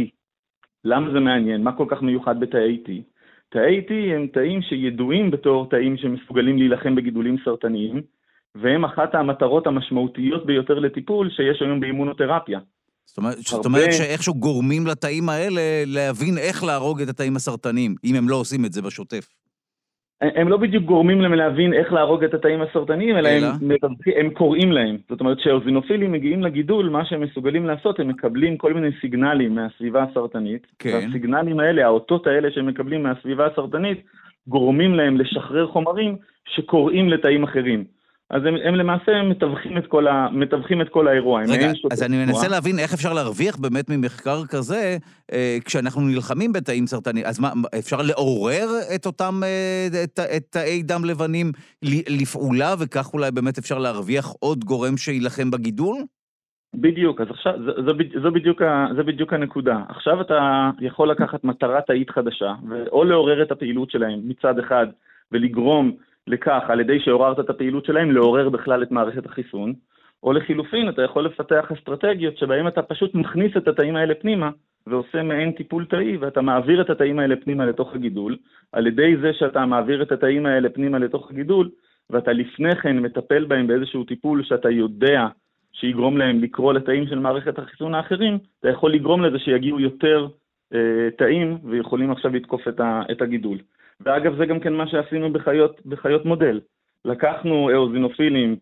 למה 0.84 1.12
זה 1.12 1.20
מעניין? 1.20 1.64
מה 1.64 1.78
כל 1.78 1.86
כך 1.88 2.02
מיוחד 2.02 2.40
בתאי 2.40 2.84
T? 2.86 2.90
תאי 3.50 3.82
T 3.88 4.16
הם 4.16 4.28
תאים 4.34 4.62
שידועים 4.62 5.32
בתור 5.32 5.70
תאים 5.70 5.98
שמסוגלים 5.98 6.58
להילחם 6.58 6.96
בגידולים 6.96 7.38
סרטניים, 7.46 8.02
והם 8.56 8.86
אחת 8.86 9.16
המטרות 9.16 9.68
המשמעותיות 9.68 10.46
ביותר 10.46 10.80
לטיפול 10.80 11.30
שיש 11.30 11.62
היום 11.62 11.80
באימונותרפיה. 11.80 12.60
זאת 13.06 13.18
אומרת, 13.18 13.38
זאת 13.38 13.66
אומרת 13.66 13.94
שאיכשהו 13.94 14.34
גורמים 14.34 14.88
לתאים 14.88 15.30
האלה 15.30 15.62
להבין 15.86 16.38
איך 16.38 16.64
להרוג 16.64 17.02
את 17.02 17.10
התאים 17.10 17.36
הסרטניים, 17.36 17.96
אם 18.04 18.16
הם 18.16 18.30
לא 18.30 18.36
עושים 18.36 18.66
את 18.66 18.74
זה 18.74 18.82
בשוטף. 18.82 19.28
הם 20.22 20.48
לא 20.48 20.58
בדיוק 20.58 20.84
גורמים 20.84 21.22
להם 21.22 21.34
להבין 21.34 21.74
איך 21.74 21.94
להרוג 21.94 22.24
את 22.24 22.34
התאים 22.34 22.62
הסרטניים, 22.62 23.18
אלא, 23.18 23.30
אלא? 23.30 23.48
הם, 23.48 23.94
הם 24.16 24.30
קוראים 24.30 24.72
להם. 24.72 24.98
זאת 25.10 25.20
אומרת, 25.20 25.38
כשהאוזינופילים 25.38 26.12
מגיעים 26.12 26.44
לגידול, 26.44 26.90
מה 26.90 27.06
שהם 27.06 27.22
מסוגלים 27.22 27.66
לעשות, 27.66 28.00
הם 28.00 28.08
מקבלים 28.08 28.58
כל 28.58 28.74
מיני 28.74 28.88
סיגנלים 29.02 29.56
מהסביבה 29.56 30.04
הסרטנית. 30.04 30.68
כן. 30.80 30.90
והסיגנלים 30.94 31.60
האלה, 31.60 31.86
האותות 31.86 32.28
האלה 32.28 32.52
שהם 32.52 32.66
מקבלים 32.66 33.04
מהסביבה 33.04 33.46
הסרטנית, 33.46 34.04
גורמים 34.48 34.96
להם 34.96 35.18
לשחרר 35.18 35.68
חומרים 35.68 36.16
שקוראים 36.46 37.10
לתאים 37.10 37.44
אחרים. 37.44 37.84
אז 38.30 38.46
הם, 38.46 38.56
הם 38.64 38.76
למעשה 38.76 39.24
מתווכים 39.24 39.78
את 39.78 39.88
כל, 39.88 40.08
ה, 40.08 40.30
מתווכים 40.32 40.82
את 40.82 40.90
כל 40.90 41.08
האירוע. 41.08 41.42
רגע, 41.50 41.72
אז 41.92 42.04
אני 42.04 42.26
מנסה. 42.26 42.48
להבין 42.48 42.80
איך 42.80 42.94
אפשר 42.94 43.14
להרוויח 43.14 43.58
באמת 43.58 43.90
ממחקר 43.90 44.46
כזה, 44.50 44.98
אה, 45.34 45.58
כשאנחנו 45.66 46.02
נלחמים 46.02 46.54
בתאים 46.54 46.88
סרטניים. 46.88 47.26
אז 47.26 47.40
מה, 47.40 47.52
אפשר 47.80 47.98
לעורר 48.02 48.68
את 48.96 49.06
אותם, 49.06 49.34
אה, 49.44 49.88
את, 50.04 50.20
את 50.20 50.44
תאי 50.50 50.84
דם 50.84 51.02
לבנים 51.06 51.52
לפעולה, 52.22 52.76
וכך 52.80 53.14
אולי 53.14 53.32
באמת 53.32 53.58
אפשר 53.58 53.80
להרוויח 53.80 54.26
עוד 54.40 54.64
גורם 54.64 54.98
שיילחם 54.98 55.52
בגידול? 55.52 55.98
בדיוק, 56.74 57.22
אז 57.22 57.28
עכשיו, 57.30 57.54
זו, 57.66 57.72
זו, 57.86 57.94
זו, 58.22 58.32
בדיוק, 58.32 58.62
זו 58.96 59.04
בדיוק 59.04 59.34
הנקודה. 59.34 59.78
עכשיו 59.90 60.22
אתה 60.22 60.70
יכול 60.80 61.12
לקחת 61.12 61.44
מטרה 61.44 61.82
תאית 61.82 62.10
חדשה, 62.10 62.54
או 62.92 63.04
לעורר 63.04 63.44
את 63.44 63.52
הפעילות 63.52 63.92
שלהם 63.92 64.20
מצד 64.24 64.60
אחד, 64.60 64.88
ולגרום 65.32 65.92
לכך, 66.28 66.64
על 66.68 66.80
ידי 66.80 67.00
שעוררת 67.00 67.40
את 67.40 67.50
הפעילות 67.50 67.86
שלהם, 67.86 68.12
לעורר 68.12 68.50
בכלל 68.50 68.84
את 68.84 68.92
מערכת 68.92 69.26
החיסון, 69.26 69.74
או 70.24 70.34
לחילופין, 70.34 70.90
אתה 70.90 71.02
יכול 71.02 71.26
לפתח 71.26 71.72
אסטרטגיות 71.72 72.38
שבהן 72.38 72.68
אתה 72.68 72.82
פשוט 72.82 73.16
מכניס 73.16 73.58
את 73.58 73.68
התאים 73.68 73.96
האלה 73.96 74.16
פנימה, 74.16 74.50
ועושה 74.88 75.24
מעין 75.24 75.52
טיפול 75.52 75.86
תאי, 75.86 76.18
ואתה 76.18 76.42
מעביר 76.42 76.82
את 76.82 76.90
התאים 76.90 77.20
האלה 77.20 77.36
פנימה 77.36 77.66
לתוך 77.66 77.96
הגידול. 77.96 78.38
על 78.72 78.88
ידי 78.88 79.18
זה 79.18 79.34
שאתה 79.34 79.66
מעביר 79.66 80.02
את 80.02 80.12
התאים 80.12 80.46
האלה 80.46 80.70
פנימה 80.70 81.00
לתוך 81.00 81.32
הגידול, 81.32 81.70
ואתה 82.10 82.34
לפני 82.34 82.76
כן 82.76 83.00
מטפל 83.00 83.46
בהם 83.46 83.68
באיזשהו 83.68 84.04
טיפול 84.04 84.44
שאתה 84.44 84.70
יודע 84.70 85.28
שיגרום 85.72 86.18
להם 86.18 86.42
לקרוא 86.42 86.74
לתאים 86.74 87.08
של 87.08 87.20
מערכת 87.20 87.60
החיסון 87.60 87.96
האחרים, 87.96 88.38
אתה 88.60 88.70
יכול 88.70 88.94
לגרום 88.94 89.24
לזה 89.24 89.40
שיגיעו 89.40 89.80
יותר 89.80 90.28
אה, 90.74 91.10
תאים 91.18 91.58
ויכולים 91.64 92.12
עכשיו 92.12 92.34
לתקוף 92.34 92.68
את, 92.68 92.80
ה, 92.80 93.02
את 93.12 93.22
הגידול. 93.22 93.58
ואגב, 94.06 94.38
זה 94.38 94.46
גם 94.46 94.60
כן 94.60 94.74
מה 94.74 94.88
שעשינו 94.88 95.34
בחיות, 95.34 95.86
בחיות 95.86 96.26
מודל. 96.26 96.60
לקחנו 97.06 97.70
אאוזינופילים 97.74 98.56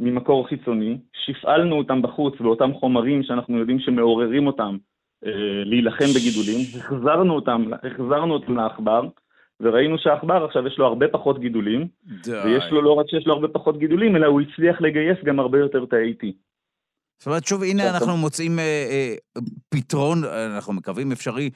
ממקור 0.00 0.48
חיצוני, 0.48 0.98
שפעלנו 1.12 1.78
אותם 1.78 2.02
בחוץ 2.02 2.40
באותם 2.40 2.72
חומרים 2.74 3.22
שאנחנו 3.22 3.58
יודעים 3.58 3.78
שמעוררים 3.78 4.46
אותם 4.46 4.76
אה, 5.26 5.30
להילחם 5.64 6.04
בגידולים, 6.04 6.58
החזרנו 6.78 7.34
אותם, 7.34 7.64
החזרנו 7.82 8.34
אותם 8.34 8.56
לעכבר, 8.56 9.08
וראינו 9.60 9.98
שהעכבר 9.98 10.44
עכשיו 10.44 10.66
יש 10.66 10.78
לו 10.78 10.86
הרבה 10.86 11.08
פחות 11.08 11.40
גידולים, 11.40 11.86
די. 12.22 12.32
ויש 12.44 12.64
לו 12.70 12.82
לא 12.82 12.92
רק 12.92 13.06
שיש 13.08 13.26
לו 13.26 13.34
הרבה 13.34 13.48
פחות 13.48 13.78
גידולים, 13.78 14.16
אלא 14.16 14.26
הוא 14.26 14.40
הצליח 14.40 14.80
לגייס 14.80 15.18
גם 15.24 15.40
הרבה 15.40 15.58
יותר 15.58 15.84
תאי 15.84 16.14
T. 16.22 16.26
זאת 17.20 17.26
אומרת, 17.26 17.44
שוב, 17.44 17.62
הנה 17.62 17.82
אנחנו 17.90 18.16
מוצאים 18.16 18.58
אה, 18.58 18.64
אה, 18.64 19.14
פתרון, 19.68 20.18
אנחנו 20.54 20.72
מקווים 20.72 21.12
אפשרי, 21.12 21.50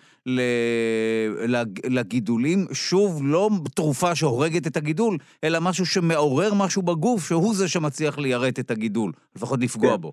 לגידולים. 1.91 2.59
שוב, 2.73 3.23
לא 3.25 3.49
תרופה 3.77 4.15
שהורגת 4.15 4.67
את 4.67 4.77
הגידול, 4.77 5.17
אלא 5.45 5.59
משהו 5.63 5.87
שמעורר 5.87 6.51
משהו 6.65 6.83
בגוף, 6.83 7.29
שהוא 7.29 7.55
זה 7.55 7.69
שמצליח 7.69 8.19
ליירט 8.19 8.59
את 8.59 8.71
הגידול, 8.71 9.13
לפחות 9.37 9.61
לפגוע 9.63 9.91
כן. 9.91 10.01
בו. 10.01 10.13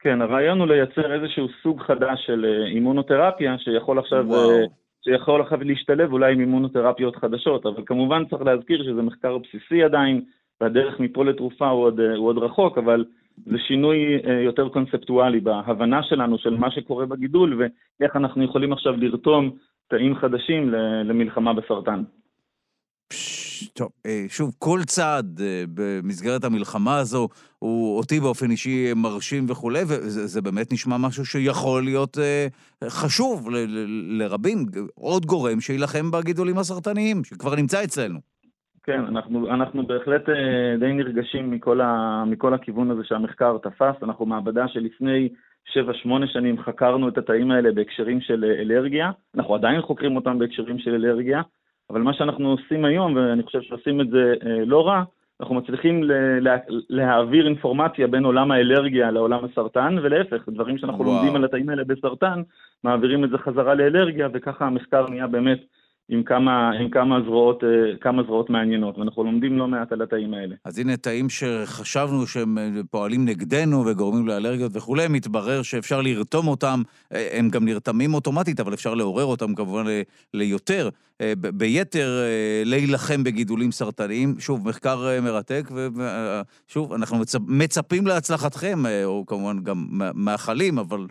כן, 0.00 0.22
הרעיון 0.22 0.60
הוא 0.60 0.66
לייצר 0.68 1.14
איזשהו 1.14 1.46
סוג 1.62 1.80
חדש 1.80 2.18
של 2.26 2.44
אה, 2.44 2.66
אימונותרפיה, 2.66 3.58
שיכול 3.58 3.98
עכשיו... 3.98 4.24
וואו. 4.28 4.50
אה, 4.50 4.64
שיכול 5.04 5.40
עכשיו 5.40 5.64
להשתלב 5.64 6.12
אולי 6.12 6.32
עם 6.32 6.40
אימונותרפיות 6.40 7.16
חדשות, 7.16 7.66
אבל 7.66 7.82
כמובן 7.86 8.22
צריך 8.30 8.42
להזכיר 8.42 8.82
שזה 8.82 9.02
מחקר 9.02 9.38
בסיסי 9.38 9.82
עדיין, 9.82 10.20
והדרך 10.60 11.00
מפה 11.00 11.24
לתרופה 11.24 11.68
הוא 11.68 11.84
עוד, 11.84 12.00
הוא 12.00 12.26
עוד 12.28 12.38
רחוק, 12.38 12.78
אבל 12.78 13.04
זה 13.46 13.58
שינוי 13.58 13.96
אה, 14.26 14.40
יותר 14.44 14.68
קונספטואלי 14.68 15.40
בהבנה 15.40 16.02
שלנו 16.02 16.38
של 16.38 16.56
מה 16.56 16.70
שקורה 16.70 17.06
בגידול 17.06 17.62
ואיך 18.00 18.16
אנחנו 18.16 18.44
יכולים 18.44 18.72
עכשיו 18.72 18.96
לרתום 18.96 19.50
תאים 19.88 20.14
חדשים 20.16 20.70
למלחמה 21.04 21.52
בסרטן. 21.52 22.02
טוב, 23.72 23.88
אה, 24.06 24.24
שוב, 24.28 24.54
כל 24.58 24.80
צעד 24.86 25.40
אה, 25.40 25.64
במסגרת 25.74 26.44
המלחמה 26.44 26.98
הזו 26.98 27.28
הוא 27.58 27.98
אותי 27.98 28.20
באופן 28.20 28.50
אישי 28.50 28.92
מרשים 28.96 29.46
וכולי, 29.48 29.82
וזה 29.88 30.42
באמת 30.42 30.72
נשמע 30.72 30.96
משהו 30.96 31.26
שיכול 31.26 31.84
להיות 31.84 32.18
חשוב 32.84 33.48
לרבים, 34.18 34.66
עוד 34.94 35.26
גורם 35.26 35.60
שיילחם 35.60 36.10
בגידולים 36.10 36.58
הסרטניים, 36.58 37.24
שכבר 37.24 37.56
נמצא 37.56 37.84
אצלנו. 37.84 38.18
כן, 38.84 39.04
אנחנו, 39.04 39.50
אנחנו 39.50 39.86
בהחלט 39.86 40.28
אה, 40.28 40.76
די 40.78 40.92
נרגשים 40.92 41.50
מכל, 41.50 41.80
ה, 41.80 42.24
מכל 42.26 42.54
הכיוון 42.54 42.90
הזה 42.90 43.04
שהמחקר 43.04 43.58
תפס. 43.58 44.02
אנחנו 44.02 44.26
מעבדה 44.26 44.68
שלפני 44.68 45.28
7-8 45.68 45.72
שנים 46.26 46.62
חקרנו 46.62 47.08
את 47.08 47.18
התאים 47.18 47.50
האלה 47.50 47.72
בהקשרים 47.72 48.20
של 48.20 48.44
אה, 48.44 48.60
אלרגיה. 48.60 49.10
אנחנו 49.36 49.54
עדיין 49.54 49.82
חוקרים 49.82 50.16
אותם 50.16 50.38
בהקשרים 50.38 50.78
של 50.78 50.94
אלרגיה, 50.94 51.42
אבל 51.90 52.00
מה 52.00 52.14
שאנחנו 52.14 52.50
עושים 52.50 52.84
היום, 52.84 53.16
ואני 53.16 53.42
חושב 53.42 53.60
שעושים 53.62 54.00
את 54.00 54.08
זה 54.10 54.34
אה, 54.46 54.64
לא 54.64 54.86
רע, 54.86 55.02
אנחנו 55.40 55.54
מצליחים 55.54 56.02
לה, 56.40 56.56
להעביר 56.88 57.46
אינפורמציה 57.46 58.06
בין 58.06 58.24
עולם 58.24 58.50
האלרגיה 58.50 59.10
לעולם 59.10 59.44
הסרטן, 59.44 59.96
ולהפך, 60.02 60.48
דברים 60.48 60.78
שאנחנו 60.78 61.04
וואו. 61.04 61.14
לומדים 61.14 61.36
על 61.36 61.44
התאים 61.44 61.68
האלה 61.68 61.84
בסרטן, 61.84 62.42
מעבירים 62.84 63.24
את 63.24 63.30
זה 63.30 63.38
חזרה 63.38 63.74
לאלרגיה, 63.74 64.28
וככה 64.32 64.66
המחקר 64.66 65.06
נהיה 65.10 65.26
באמת 65.26 65.60
עם 66.10 66.22
כמה, 66.22 66.70
עם 66.70 66.90
כמה 66.90 67.20
זרועות, 67.24 67.64
אה, 67.64 67.68
כמה 68.00 68.22
זרועות 68.22 68.50
מעניינות, 68.50 68.98
ואנחנו 68.98 69.24
לומדים 69.24 69.58
לא 69.58 69.68
מעט 69.68 69.92
על 69.92 70.02
התאים 70.02 70.34
האלה. 70.34 70.54
אז 70.64 70.78
הנה 70.78 70.96
תאים 70.96 71.28
שחשבנו 71.28 72.26
שהם 72.26 72.58
אה, 72.58 72.70
פועלים 72.90 73.24
נגדנו 73.24 73.86
וגורמים 73.86 74.28
לאלרגיות 74.28 74.72
וכולי, 74.74 75.08
מתברר 75.08 75.62
שאפשר 75.62 76.00
לרתום 76.00 76.48
אותם, 76.48 76.82
אה, 77.14 77.28
הם 77.32 77.48
גם 77.48 77.64
נרתמים 77.64 78.14
אוטומטית, 78.14 78.60
אבל 78.60 78.74
אפשר 78.74 78.94
לעורר 78.94 79.24
אותם 79.24 79.54
כמובן 79.54 79.84
ליותר, 80.34 80.88
ביתר 81.36 82.22
להילחם 82.64 83.24
בגידולים 83.24 83.72
סרטניים. 83.72 84.34
שוב, 84.38 84.68
מחקר 84.68 85.20
מרתק, 85.22 85.70
ושוב, 85.70 86.92
אנחנו 86.92 87.18
מצפים 87.48 88.06
להצלחתכם, 88.06 88.82
או 89.04 89.24
כמובן 89.26 89.62
גם 89.62 89.86
מאחלים, 90.14 90.78
אבל... 90.78 91.06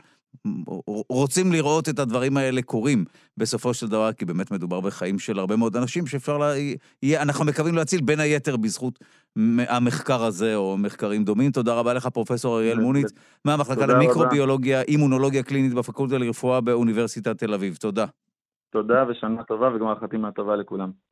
רוצים 1.09 1.51
לראות 1.51 1.89
את 1.89 1.99
הדברים 1.99 2.37
האלה 2.37 2.61
קורים 2.61 3.05
בסופו 3.37 3.73
של 3.73 3.87
דבר, 3.87 4.13
כי 4.13 4.25
באמת 4.25 4.51
מדובר 4.51 4.79
בחיים 4.79 5.19
של 5.19 5.39
הרבה 5.39 5.55
מאוד 5.55 5.77
אנשים 5.77 6.07
שאפשר, 6.07 6.37
לה... 6.37 6.53
יהיה, 7.03 7.21
אנחנו 7.21 7.45
מקווים 7.45 7.75
להציל 7.75 8.01
בין 8.01 8.19
היתר 8.19 8.57
בזכות 8.57 8.99
המחקר 9.67 10.23
הזה 10.23 10.55
או 10.55 10.77
מחקרים 10.77 11.23
דומים. 11.23 11.51
תודה 11.51 11.73
רבה 11.73 11.93
לך, 11.93 12.07
פרופ' 12.07 12.45
אריאל 12.45 12.79
מוניץ, 12.79 13.11
מהמחלקה 13.45 13.85
למיקרוביולוגיה, 13.85 14.81
אימונולוגיה 14.81 15.43
קלינית 15.43 15.73
בפקולטה 15.73 16.17
לרפואה 16.17 16.61
באוניברסיטת 16.61 17.37
תל 17.37 17.53
אביב. 17.53 17.75
תודה. 17.75 18.05
תודה 18.71 19.05
ושנה 19.09 19.43
טובה 19.43 19.75
וגמר 19.75 19.99
חתימה 19.99 20.31
טובה 20.31 20.55
לכולם. 20.55 21.08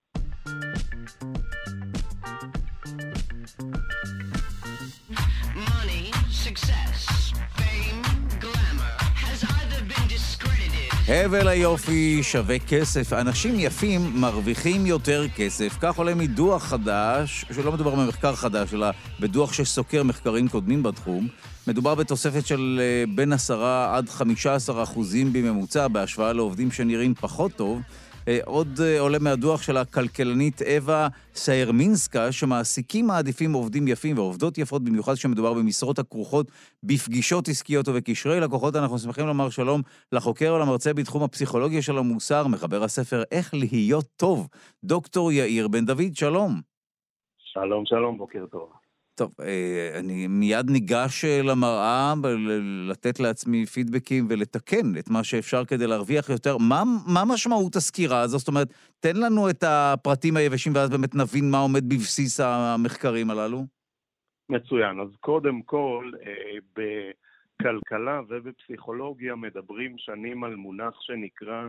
הבל 11.07 11.47
היופי 11.47 12.23
שווה 12.23 12.59
כסף. 12.59 13.13
אנשים 13.13 13.59
יפים 13.59 14.21
מרוויחים 14.21 14.85
יותר 14.85 15.25
כסף. 15.35 15.77
כך 15.81 15.97
עולה 15.97 16.15
מדוח 16.15 16.63
חדש, 16.63 17.45
שלא 17.55 17.71
מדובר 17.71 17.95
במחקר 17.95 18.35
חדש, 18.35 18.73
אלא 18.73 18.87
בדוח 19.19 19.53
שסוקר 19.53 20.03
מחקרים 20.03 20.47
קודמים 20.47 20.83
בתחום. 20.83 21.27
מדובר 21.67 21.95
בתוספת 21.95 22.47
של 22.47 22.81
אה, 22.81 23.15
בין 23.15 23.33
10 23.33 23.65
עד 23.93 24.09
15 24.09 24.83
אחוזים 24.83 25.33
בממוצע 25.33 25.87
בהשוואה 25.87 26.33
לעובדים 26.33 26.71
שנראים 26.71 27.13
פחות 27.13 27.51
טוב. 27.51 27.81
אה, 28.27 28.39
עוד 28.45 28.67
אה, 28.83 28.99
עולה 28.99 29.19
מהדוח 29.19 29.61
של 29.61 29.77
הכלכלנית 29.77 30.61
אווה 30.61 31.07
סיירמינסקה, 31.33 32.31
שמעסיקים 32.31 33.07
מעדיפים 33.07 33.53
עובדים 33.53 33.87
יפים 33.87 34.17
ועובדות 34.17 34.57
יפות, 34.57 34.83
במיוחד 34.83 35.13
כשמדובר 35.13 35.53
במשרות 35.53 35.99
הכרוכות 35.99 36.51
בפגישות 36.83 37.47
עסקיות 37.47 37.87
ובקשרי 37.87 38.39
לקוחות. 38.39 38.75
אנחנו 38.75 38.99
שמחים 38.99 39.27
לומר 39.27 39.49
שלום 39.49 39.81
לחוקר 40.11 40.53
ולמרצה 40.53 40.93
בתחום 40.93 41.23
הפסיכולוגיה 41.23 41.81
של 41.81 41.97
המוסר, 41.97 42.47
מחבר 42.47 42.83
הספר 42.83 43.23
איך 43.31 43.53
להיות 43.53 44.05
טוב, 44.15 44.47
דוקטור 44.83 45.31
יאיר 45.31 45.67
בן 45.67 45.85
דוד, 45.85 46.15
שלום. 46.15 46.61
שלום, 47.37 47.85
שלום, 47.85 48.17
בוקר 48.17 48.45
טוב. 48.51 48.76
טוב, 49.17 49.31
אה, 49.41 49.99
אני 49.99 50.27
מיד 50.27 50.69
ניגש 50.69 51.25
אה, 51.25 51.41
למראה 51.43 52.13
לתת 52.89 53.19
לעצמי 53.19 53.65
פידבקים 53.65 54.27
ולתקן 54.29 54.97
את 54.99 55.09
מה 55.09 55.23
שאפשר 55.23 55.65
כדי 55.65 55.87
להרוויח 55.87 56.29
יותר. 56.29 56.57
מה, 56.57 56.83
מה 57.13 57.23
משמעות 57.33 57.75
הסקירה 57.75 58.21
הזו? 58.21 58.37
זאת 58.37 58.47
אומרת, 58.47 58.67
תן 58.99 59.15
לנו 59.15 59.49
את 59.49 59.63
הפרטים 59.67 60.37
היבשים 60.37 60.73
ואז 60.75 60.89
באמת 60.89 61.15
נבין 61.15 61.51
מה 61.51 61.57
עומד 61.57 61.89
בבסיס 61.89 62.39
המחקרים 62.39 63.29
הללו. 63.29 63.65
מצוין. 64.49 64.99
אז 64.99 65.07
קודם 65.19 65.61
כל, 65.61 66.11
אה, 66.25 66.57
בכלכלה 66.75 68.21
ובפסיכולוגיה 68.29 69.35
מדברים 69.35 69.95
שנים 69.97 70.43
על 70.43 70.55
מונח 70.55 71.01
שנקרא 71.01 71.63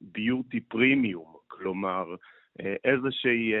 ביוטי 0.00 0.60
פרימיום, 0.60 1.34
כלומר, 1.48 2.14
איזושהי, 2.84 3.52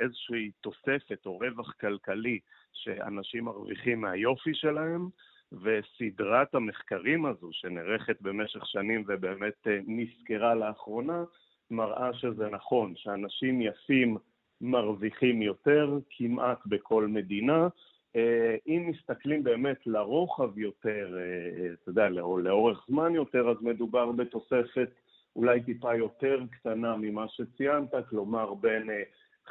איזושהי 0.00 0.50
תוספת 0.60 1.26
או 1.26 1.38
רווח 1.38 1.72
כלכלי 1.80 2.38
שאנשים 2.72 3.44
מרוויחים 3.44 4.00
מהיופי 4.00 4.54
שלהם, 4.54 5.08
וסדרת 5.52 6.54
המחקרים 6.54 7.26
הזו, 7.26 7.48
שנערכת 7.52 8.16
במשך 8.20 8.66
שנים 8.66 9.04
ובאמת 9.08 9.66
אה, 9.66 9.78
נסקרה 9.86 10.54
לאחרונה, 10.54 11.24
מראה 11.70 12.12
שזה 12.12 12.48
נכון, 12.48 12.92
שאנשים 12.96 13.60
יפים 13.60 14.16
מרוויחים 14.60 15.42
יותר 15.42 15.98
כמעט 16.10 16.58
בכל 16.66 17.06
מדינה. 17.06 17.68
אה, 18.16 18.56
אם 18.66 18.90
מסתכלים 18.90 19.44
באמת 19.44 19.86
לרוחב 19.86 20.58
יותר, 20.58 21.18
אה, 21.18 21.72
אתה 21.72 21.90
יודע, 21.90 22.08
לאורך 22.42 22.84
זמן 22.88 23.14
יותר, 23.14 23.48
אז 23.48 23.56
מדובר 23.60 24.12
בתוספת 24.12 24.90
אולי 25.36 25.62
טיפה 25.62 25.94
יותר 25.94 26.40
קטנה 26.50 26.96
ממה 26.96 27.28
שציינת, 27.28 27.94
כלומר 28.10 28.54
בין 28.54 28.90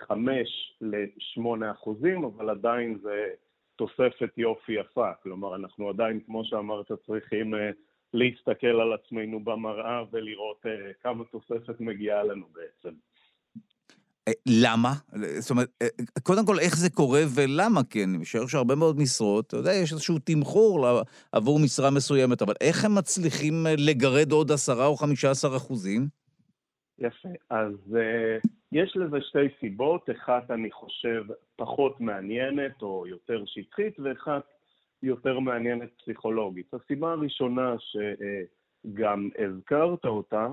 5 0.08 0.74
ל-8 0.82 1.72
אחוזים, 1.72 2.24
אבל 2.24 2.50
עדיין 2.50 2.98
זה 3.02 3.28
תוספת 3.76 4.38
יופי 4.38 4.72
יפה. 4.72 5.12
כלומר, 5.24 5.56
אנחנו 5.56 5.90
עדיין, 5.90 6.20
כמו 6.26 6.46
שאמרת, 6.46 6.92
צריכים 7.08 7.54
uh, 7.54 7.58
להסתכל 8.14 8.82
על 8.82 8.94
עצמנו 8.94 9.40
במראה 9.40 10.04
ולראות 10.12 10.66
uh, 10.66 11.04
כמה 11.04 11.24
תוספת 11.26 11.80
מגיעה 11.80 12.24
לנו 12.24 12.46
בעצם. 12.54 12.96
אה, 14.28 14.34
למה? 14.46 14.94
זאת 15.40 15.52
אומרת, 15.52 15.84
קודם 16.24 16.46
כל, 16.46 16.60
איך 16.60 16.78
זה 16.78 16.90
קורה 16.90 17.22
ולמה? 17.36 17.84
כי 17.84 18.04
אני 18.04 18.18
משער 18.18 18.48
שהרבה 18.48 18.76
מאוד 18.76 18.98
משרות, 19.00 19.48
אתה 19.48 19.58
יודע, 19.58 19.74
יש 19.74 19.92
איזשהו 19.92 20.20
תמחור 20.20 20.88
עבור 21.32 21.60
משרה 21.60 21.90
מסוימת, 21.92 22.42
אבל 22.42 22.54
איך 22.62 22.86
הם 22.86 22.96
מצליחים 22.96 23.66
לגרד 23.78 24.32
עוד 24.32 24.52
עשרה 24.52 24.86
או 24.86 24.96
חמישה 24.96 25.32
עשר 25.32 25.56
אחוזים? 25.56 26.08
יפה. 27.00 27.30
אז 27.50 27.74
uh, 27.92 28.48
יש 28.72 28.98
לזה 28.98 29.22
שתי 29.22 29.48
סיבות, 29.60 30.10
אחת 30.10 30.52
אני 30.52 30.72
חושב 30.72 31.24
פחות 31.56 32.02
מעניינת 32.02 32.82
או 32.82 33.08
יותר 33.08 33.44
שטחית, 33.46 34.00
ואחת 34.00 34.44
יותר 35.04 35.40
מעניינת 35.40 35.90
פסיכולוגית. 35.98 36.74
הסיבה 36.74 37.12
הראשונה 37.12 37.76
שגם 37.80 39.30
הזכרת 39.38 40.06
אותה, 40.06 40.48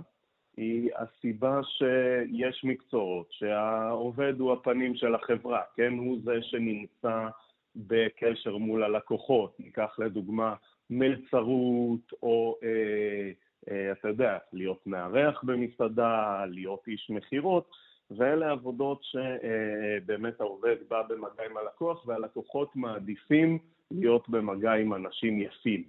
היא 0.56 0.90
הסיבה 0.96 1.60
שיש 1.62 2.64
מקצועות, 2.64 3.26
שהעובד 3.30 4.40
הוא 4.40 4.52
הפנים 4.52 4.94
של 4.94 5.14
החברה, 5.14 5.62
כן? 5.76 5.92
הוא 5.98 6.18
זה 6.24 6.42
שנמצא 6.42 7.28
בקשר 7.76 8.56
מול 8.56 8.84
הלקוחות. 8.84 9.60
ניקח 9.60 9.98
לדוגמה 9.98 10.54
מלצרות 10.90 12.12
או, 12.22 12.56
אה, 12.62 12.68
אה, 12.68 13.30
אתה 13.68 14.08
יודע, 14.08 14.38
להיות 14.52 14.86
מארח 14.86 15.44
במסעדה, 15.44 16.44
להיות 16.46 16.88
איש 16.88 17.10
מכירות. 17.10 17.70
ואלה 18.10 18.50
עבודות 18.50 19.00
שבאמת 19.02 20.40
העובד 20.40 20.76
בא 20.88 21.02
במגע 21.02 21.44
עם 21.50 21.56
הלקוח 21.56 22.06
והלקוחות 22.06 22.76
מעדיפים 22.76 23.58
להיות 23.90 24.28
במגע 24.28 24.72
עם 24.72 24.94
אנשים 24.94 25.40
יפים. 25.40 25.84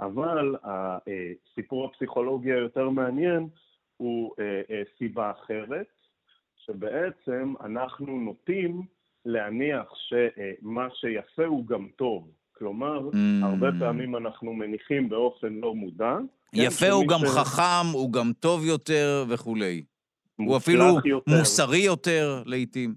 אבל 0.00 0.56
הסיפור 0.64 1.84
הפסיכולוגי 1.84 2.52
היותר 2.52 2.88
מעניין 2.88 3.48
הוא 3.96 4.34
אה, 4.38 4.62
אה, 4.70 4.82
סיבה 4.98 5.30
אחרת, 5.30 5.86
שבעצם 6.56 7.54
אנחנו 7.60 8.20
נוטים 8.20 8.82
להניח 9.24 9.92
שמה 9.94 10.88
שיפה 10.94 11.44
הוא 11.44 11.66
גם 11.66 11.88
טוב. 11.96 12.30
כלומר, 12.60 13.08
mm. 13.08 13.16
הרבה 13.44 13.68
פעמים 13.78 14.16
אנחנו 14.16 14.52
מניחים 14.52 15.08
באופן 15.08 15.52
לא 15.52 15.74
מודע. 15.74 16.16
כן, 16.54 16.62
יפה 16.62 16.86
כן, 16.86 16.92
הוא 16.92 17.08
גם 17.08 17.18
ש... 17.20 17.28
חכם, 17.28 17.92
הוא 17.92 18.12
גם 18.12 18.32
טוב 18.40 18.64
יותר 18.64 19.24
וכולי. 19.28 19.84
הוא 20.36 20.56
אפילו 20.56 20.84
יותר. 21.04 21.38
מוסרי 21.38 21.78
יותר 21.78 22.42
לעיתים. 22.46 22.94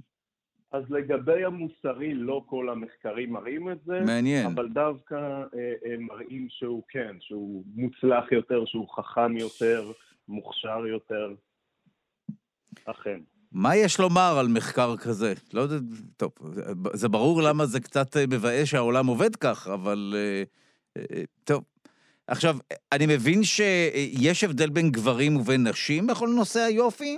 אז 0.71 0.83
לגבי 0.89 1.45
המוסרי, 1.45 2.13
לא 2.13 2.43
כל 2.45 2.69
המחקרים 2.69 3.33
מראים 3.33 3.71
את 3.71 3.77
זה. 3.85 3.99
מעניין. 4.05 4.45
אבל 4.45 4.69
דווקא 4.69 5.15
אה, 5.15 5.73
אה, 5.85 5.95
מראים 5.99 6.47
שהוא 6.49 6.83
כן, 6.89 7.15
שהוא 7.19 7.63
מוצלח 7.75 8.31
יותר, 8.31 8.65
שהוא 8.65 8.87
חכם 8.89 9.37
יותר, 9.37 9.91
מוכשר 10.27 10.87
יותר. 10.87 11.33
אכן. 12.85 13.19
מה 13.53 13.75
יש 13.75 13.99
לומר 13.99 14.35
על 14.39 14.47
מחקר 14.47 14.97
כזה? 14.97 15.33
לא 15.53 15.61
יודע, 15.61 15.75
טוב, 16.17 16.31
זה 16.93 17.09
ברור 17.09 17.41
למה 17.41 17.65
זה 17.65 17.79
קצת 17.79 18.17
אה, 18.17 18.23
מבאס 18.27 18.67
שהעולם 18.67 19.07
עובד 19.07 19.35
כך, 19.35 19.67
אבל... 19.73 20.13
אה, 20.15 20.43
אה, 20.97 21.23
טוב, 21.43 21.63
עכשיו, 22.27 22.55
אני 22.91 23.05
מבין 23.05 23.43
שיש 23.43 24.43
הבדל 24.43 24.69
בין 24.69 24.91
גברים 24.91 25.37
ובין 25.37 25.67
נשים 25.67 26.07
בכל 26.07 26.27
נושא 26.27 26.59
היופי? 26.59 27.17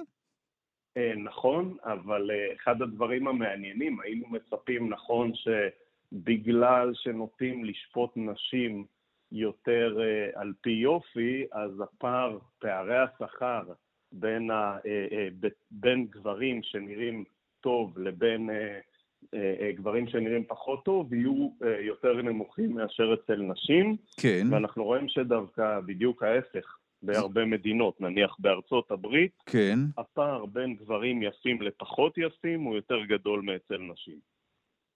נכון, 1.24 1.78
אבל 1.84 2.30
אחד 2.56 2.82
הדברים 2.82 3.28
המעניינים, 3.28 4.00
היינו 4.02 4.26
מצפים, 4.28 4.90
נכון, 4.90 5.32
שבגלל 5.36 6.92
שנוטים 6.94 7.66
לשפוט 7.66 8.12
נשים 8.16 8.86
יותר 9.32 9.98
על 10.36 10.54
פי 10.62 10.70
יופי, 10.70 11.46
אז 11.52 11.72
הפער, 11.82 12.38
פערי 12.60 12.98
השכר 12.98 13.64
בין, 14.20 14.52
ה, 14.52 14.78
בין 15.72 16.08
גברים 16.10 16.64
שנראים 16.64 17.24
טוב 17.62 18.00
לבין 18.00 18.50
גברים 19.76 20.08
שנראים 20.08 20.44
פחות 20.48 20.86
טוב 20.86 21.14
יהיו 21.14 21.50
יותר 21.80 22.22
נמוכים 22.22 22.76
מאשר 22.76 23.14
אצל 23.14 23.36
נשים. 23.36 23.96
כן. 24.18 24.48
ואנחנו 24.52 24.84
רואים 24.84 25.08
שדווקא 25.08 25.80
בדיוק 25.86 26.24
ההפך, 26.24 26.78
בהרבה 27.04 27.46
מדינות, 27.46 28.02
נניח 28.02 28.36
בארצות 28.40 28.92
הברית, 28.92 29.32
כן. 29.46 29.80
הפער 29.98 30.46
בין 30.46 30.76
גברים 30.76 31.24
יפים 31.24 31.62
לפחות 31.62 32.18
יפים 32.18 32.62
הוא 32.62 32.76
יותר 32.76 33.06
גדול 33.06 33.42
מאצל 33.42 33.78
נשים. 33.78 34.35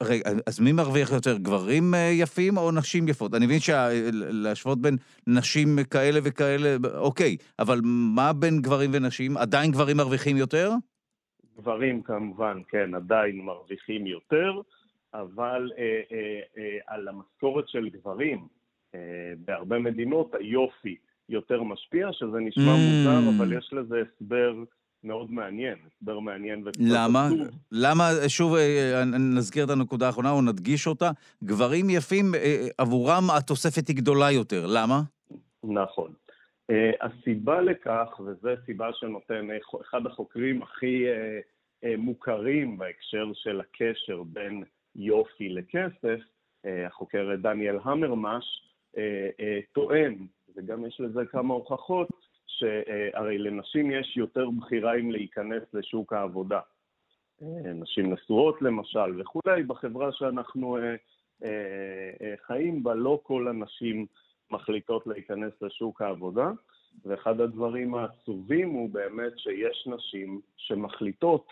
רגע, 0.03 0.29
אז 0.47 0.59
מי 0.59 0.71
מרוויח 0.71 1.11
יותר, 1.11 1.37
גברים 1.37 1.93
אה, 1.93 2.09
יפים 2.13 2.57
או 2.57 2.71
נשים 2.71 3.07
יפות? 3.07 3.35
אני 3.35 3.45
מבין 3.45 3.59
שלהשוות 3.59 4.81
בין 4.81 4.97
נשים 5.27 5.77
כאלה 5.91 6.19
וכאלה, 6.23 6.75
אוקיי, 6.93 7.37
אבל 7.59 7.79
מה 8.15 8.33
בין 8.33 8.61
גברים 8.61 8.89
ונשים? 8.93 9.37
עדיין 9.37 9.71
גברים 9.71 9.97
מרוויחים 9.97 10.37
יותר? 10.37 10.71
גברים 11.57 12.01
כמובן, 12.01 12.57
כן, 12.67 12.95
עדיין 12.95 13.41
מרוויחים 13.41 14.07
יותר, 14.07 14.61
אבל 15.13 15.71
אה, 15.77 16.01
אה, 16.11 16.39
אה, 16.57 16.77
על 16.87 17.07
המשכורת 17.07 17.69
של 17.69 17.89
גברים, 17.89 18.47
אה, 18.95 18.99
בהרבה 19.45 19.79
מדינות 19.79 20.35
היופי 20.35 20.95
יותר 21.29 21.63
משפיע, 21.63 22.07
שזה 22.11 22.37
נשמע 22.39 22.63
mm. 22.63 22.77
מוזר, 22.77 23.37
אבל 23.37 23.57
יש 23.57 23.73
לזה 23.73 24.01
הסבר 24.01 24.63
מאוד 25.03 25.31
מעניין, 25.31 25.75
הסבר 25.87 26.19
מעניין 26.19 26.67
וקצת 26.67 26.81
למה? 26.81 27.25
עצוב. 27.25 27.47
למה, 27.71 28.09
שוב 28.27 28.55
אה, 28.55 29.03
נזכיר 29.05 29.65
את 29.65 29.69
הנקודה 29.69 30.07
האחרונה 30.07 30.31
או 30.31 30.41
נדגיש 30.41 30.87
אותה, 30.87 31.11
גברים 31.43 31.89
יפים, 31.89 32.35
אה, 32.35 32.67
עבורם 32.77 33.23
התוספת 33.37 33.87
היא 33.87 33.95
גדולה 33.95 34.31
יותר, 34.31 34.65
למה? 34.67 35.01
נכון. 35.63 36.13
הסיבה 37.01 37.61
לכך, 37.61 38.19
וזו 38.19 38.49
סיבה 38.65 38.89
שנותן 38.93 39.47
אחד 39.81 40.05
החוקרים 40.05 40.61
הכי 40.61 41.05
מוכרים 41.97 42.77
בהקשר 42.77 43.31
של 43.33 43.59
הקשר 43.61 44.23
בין 44.23 44.63
יופי 44.95 45.49
לכסף, 45.49 46.19
החוקר 46.65 47.35
דניאל 47.35 47.77
המרמש, 47.83 48.45
טוען, 49.71 50.15
וגם 50.55 50.85
יש 50.85 51.01
לזה 51.01 51.21
כמה 51.31 51.53
הוכחות, 51.53 52.09
שהרי 52.59 53.37
לנשים 53.37 53.91
יש 53.91 54.17
יותר 54.17 54.49
בחירה 54.49 54.95
אם 54.99 55.11
להיכנס 55.11 55.63
לשוק 55.73 56.13
העבודה. 56.13 56.59
נשים 57.75 58.13
נשואות 58.13 58.61
למשל 58.61 59.21
וכולי, 59.21 59.63
בחברה 59.63 60.11
שאנחנו 60.11 60.77
חיים 62.47 62.83
בה 62.83 62.93
לא 62.93 63.19
כל 63.23 63.47
הנשים 63.47 64.05
מחליטות 64.51 65.07
להיכנס 65.07 65.53
לשוק 65.61 66.01
העבודה, 66.01 66.51
ואחד 67.05 67.41
הדברים 67.41 67.95
העצובים 67.95 68.69
הוא 68.69 68.89
באמת 68.89 69.39
שיש 69.39 69.87
נשים 69.87 70.41
שמחליטות, 70.57 71.47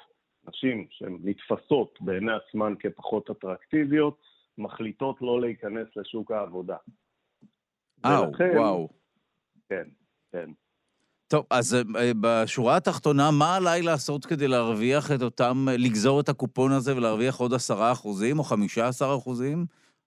נשים 0.47 0.87
שהן 0.89 1.17
נתפסות 1.23 1.97
בעיני 2.01 2.31
עצמן 2.33 2.73
כפחות 2.79 3.29
אטרקטיביות, 3.29 4.17
מחליטות 4.57 5.21
לא 5.21 5.41
להיכנס 5.41 5.87
לשוק 5.95 6.31
העבודה. 6.31 6.77
אאו, 8.05 8.31
וואו. 8.55 8.89
כן, 9.69 9.87
כן. 10.31 10.51
טוב, 11.29 11.45
אז 11.51 11.75
אה, 11.75 12.11
בשורה 12.21 12.77
התחתונה, 12.77 13.31
מה 13.31 13.55
עליי 13.55 13.81
לעשות 13.81 14.25
כדי 14.25 14.47
להרוויח 14.47 15.11
את 15.11 15.21
אותם, 15.21 15.65
לגזור 15.77 16.19
את 16.19 16.29
הקופון 16.29 16.71
הזה 16.71 16.97
ולהרוויח 16.97 17.35
עוד 17.35 17.53
עשרה 17.53 17.91
אחוזים 17.91 18.39
או 18.39 18.43
חמישה 18.43 18.87
עשר 18.87 19.15
אחוזים? 19.17 19.65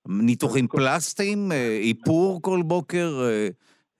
ניתוחים 0.08 0.68
פלסטיים, 0.68 1.52
אה, 1.52 1.78
איפור 1.88 2.42
כל 2.42 2.60
בוקר, 2.64 3.08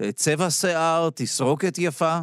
אה, 0.03 0.13
צבע 0.13 0.51
שיער, 0.51 1.11
תסרוקת 1.11 1.79
יפה? 1.79 2.19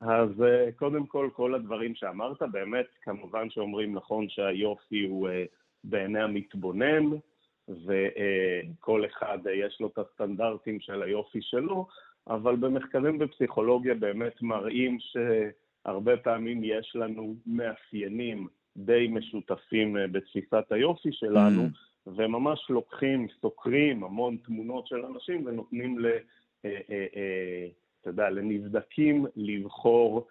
אז 0.00 0.30
קודם 0.76 1.06
כל, 1.06 1.28
כל 1.32 1.54
הדברים 1.54 1.94
שאמרת, 1.94 2.42
באמת, 2.52 2.86
כמובן 3.02 3.50
שאומרים 3.50 3.94
נכון 3.94 4.26
שהיופי 4.28 5.06
הוא 5.08 5.28
בעיני 5.84 6.22
המתבונן, 6.22 7.04
וכל 7.68 9.04
אחד 9.06 9.38
יש 9.64 9.76
לו 9.80 9.86
את 9.86 9.98
הסטנדרטים 9.98 10.80
של 10.80 11.02
היופי 11.02 11.38
שלו, 11.42 11.86
אבל 12.28 12.56
במחקרים 12.56 13.18
בפסיכולוגיה 13.18 13.94
באמת 13.94 14.42
מראים 14.42 14.98
שהרבה 15.00 16.16
פעמים 16.16 16.64
יש 16.64 16.96
לנו 16.96 17.34
מאפיינים 17.46 18.48
די 18.76 19.08
משותפים 19.10 19.96
אה, 19.96 20.06
בתפיסת 20.06 20.64
היופי 20.70 21.12
שלנו, 21.12 21.64
mm. 21.64 21.68
וממש 22.06 22.66
לוקחים, 22.70 23.26
סוקרים 23.40 24.04
המון 24.04 24.36
תמונות 24.36 24.86
של 24.86 25.04
אנשים 25.04 25.46
ונותנים 25.46 25.98
ל... 25.98 26.06
אה, 26.64 26.80
אה, 26.90 27.66
אתה 28.00 28.10
יודע, 28.10 28.30
לנבדקים 28.30 29.26
לבחור 29.36 30.26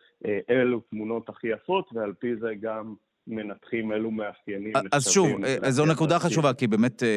אילו 0.49 0.79
תמונות 0.79 1.29
הכי 1.29 1.47
יפות, 1.47 1.89
ועל 1.93 2.13
פי 2.13 2.35
זה 2.35 2.55
גם 2.59 2.95
מנתחים 3.27 3.91
אילו 3.91 4.11
מאפיינים 4.11 4.73
אז 4.91 5.07
שוב, 5.07 5.29
אה, 5.45 5.71
זו 5.71 5.85
נקודה 5.85 6.19
חשובה, 6.19 6.53
כי 6.53 6.67
באמת 6.67 7.03
אה, 7.03 7.07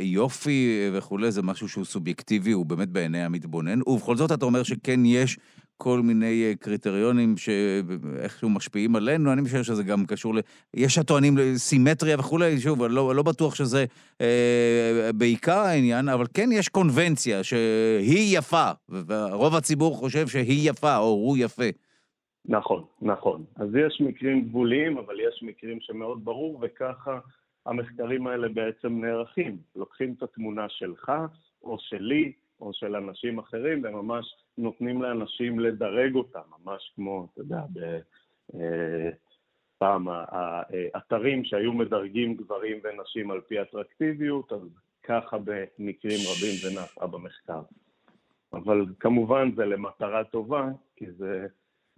יופי 0.00 0.90
וכולי 0.92 1.32
זה 1.32 1.42
משהו 1.42 1.68
שהוא 1.68 1.84
סובייקטיבי, 1.84 2.52
הוא 2.52 2.66
באמת 2.66 2.88
בעיני 2.88 3.24
המתבונן, 3.24 3.80
ובכל 3.86 4.16
זאת 4.16 4.32
אתה 4.32 4.44
אומר 4.44 4.62
שכן 4.62 5.04
יש 5.04 5.38
כל 5.78 6.02
מיני 6.02 6.44
אה, 6.44 6.52
קריטריונים 6.60 7.36
שאיכשהו 7.36 8.48
משפיעים 8.48 8.96
עלינו, 8.96 9.32
אני 9.32 9.44
חושב 9.44 9.62
שזה 9.62 9.82
גם 9.82 10.06
קשור 10.06 10.34
ל... 10.34 10.40
יש 10.74 10.98
הטוענים 10.98 11.38
לסימטריה 11.38 12.16
וכולי, 12.18 12.60
שוב, 12.60 12.82
אני 12.82 12.94
לא, 12.94 13.14
לא 13.14 13.22
בטוח 13.22 13.54
שזה 13.54 13.84
אה, 14.20 15.10
בעיקר 15.14 15.58
העניין, 15.58 16.08
אבל 16.08 16.26
כן 16.34 16.52
יש 16.52 16.68
קונבנציה 16.68 17.44
שהיא 17.44 18.38
יפה, 18.38 18.70
ורוב 18.88 19.54
הציבור 19.54 19.96
חושב 19.96 20.28
שהיא 20.28 20.70
יפה, 20.70 20.96
או 20.96 21.04
הוא 21.04 21.36
יפה. 21.38 21.68
נכון, 22.48 22.84
נכון. 23.02 23.44
אז 23.56 23.68
יש 23.74 24.00
מקרים 24.00 24.48
גבוליים, 24.48 24.98
אבל 24.98 25.20
יש 25.20 25.42
מקרים 25.42 25.80
שמאוד 25.80 26.24
ברור, 26.24 26.58
וככה 26.62 27.18
המחקרים 27.66 28.26
האלה 28.26 28.48
בעצם 28.48 29.04
נערכים. 29.04 29.58
לוקחים 29.76 30.14
את 30.16 30.22
התמונה 30.22 30.68
שלך, 30.68 31.12
או 31.62 31.76
שלי, 31.78 32.32
או 32.60 32.72
של 32.72 32.96
אנשים 32.96 33.38
אחרים, 33.38 33.82
וממש 33.84 34.36
נותנים 34.58 35.02
לאנשים 35.02 35.60
לדרג 35.60 36.14
אותם, 36.14 36.40
ממש 36.64 36.92
כמו, 36.96 37.28
אתה 37.32 37.40
יודע, 37.40 37.60
ב... 37.72 37.98
אה, 38.54 39.10
פעם 39.78 40.08
האתרים 40.08 41.44
שהיו 41.44 41.72
מדרגים 41.72 42.34
גברים 42.34 42.80
ונשים 42.84 43.30
על 43.30 43.40
פי 43.40 43.62
אטרקטיביות, 43.62 44.52
אז 44.52 44.60
ככה 45.02 45.36
במקרים 45.38 46.18
רבים 46.30 46.54
זה 46.62 46.80
נעשה 46.80 47.06
במחקר. 47.06 47.60
אבל 48.52 48.86
כמובן 49.00 49.50
זה 49.56 49.64
למטרה 49.64 50.24
טובה, 50.24 50.68
כי 50.96 51.06
זה 51.10 51.46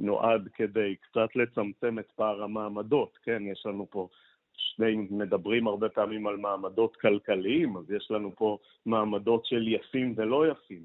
נועד 0.00 0.48
כדי 0.54 0.96
קצת 0.96 1.36
לצמצם 1.36 1.98
את 1.98 2.12
פער 2.16 2.42
המעמדות, 2.42 3.18
כן? 3.22 3.42
יש 3.52 3.66
לנו 3.66 3.86
פה 3.90 4.08
שני, 4.56 4.96
מדברים 5.10 5.66
הרבה 5.66 5.88
פעמים 5.88 6.26
על 6.26 6.36
מעמדות 6.36 6.96
כלכליים, 6.96 7.76
אז 7.76 7.90
יש 7.90 8.10
לנו 8.10 8.32
פה 8.36 8.58
מעמדות 8.86 9.46
של 9.46 9.68
יפים 9.68 10.14
ולא 10.16 10.46
יפים, 10.50 10.82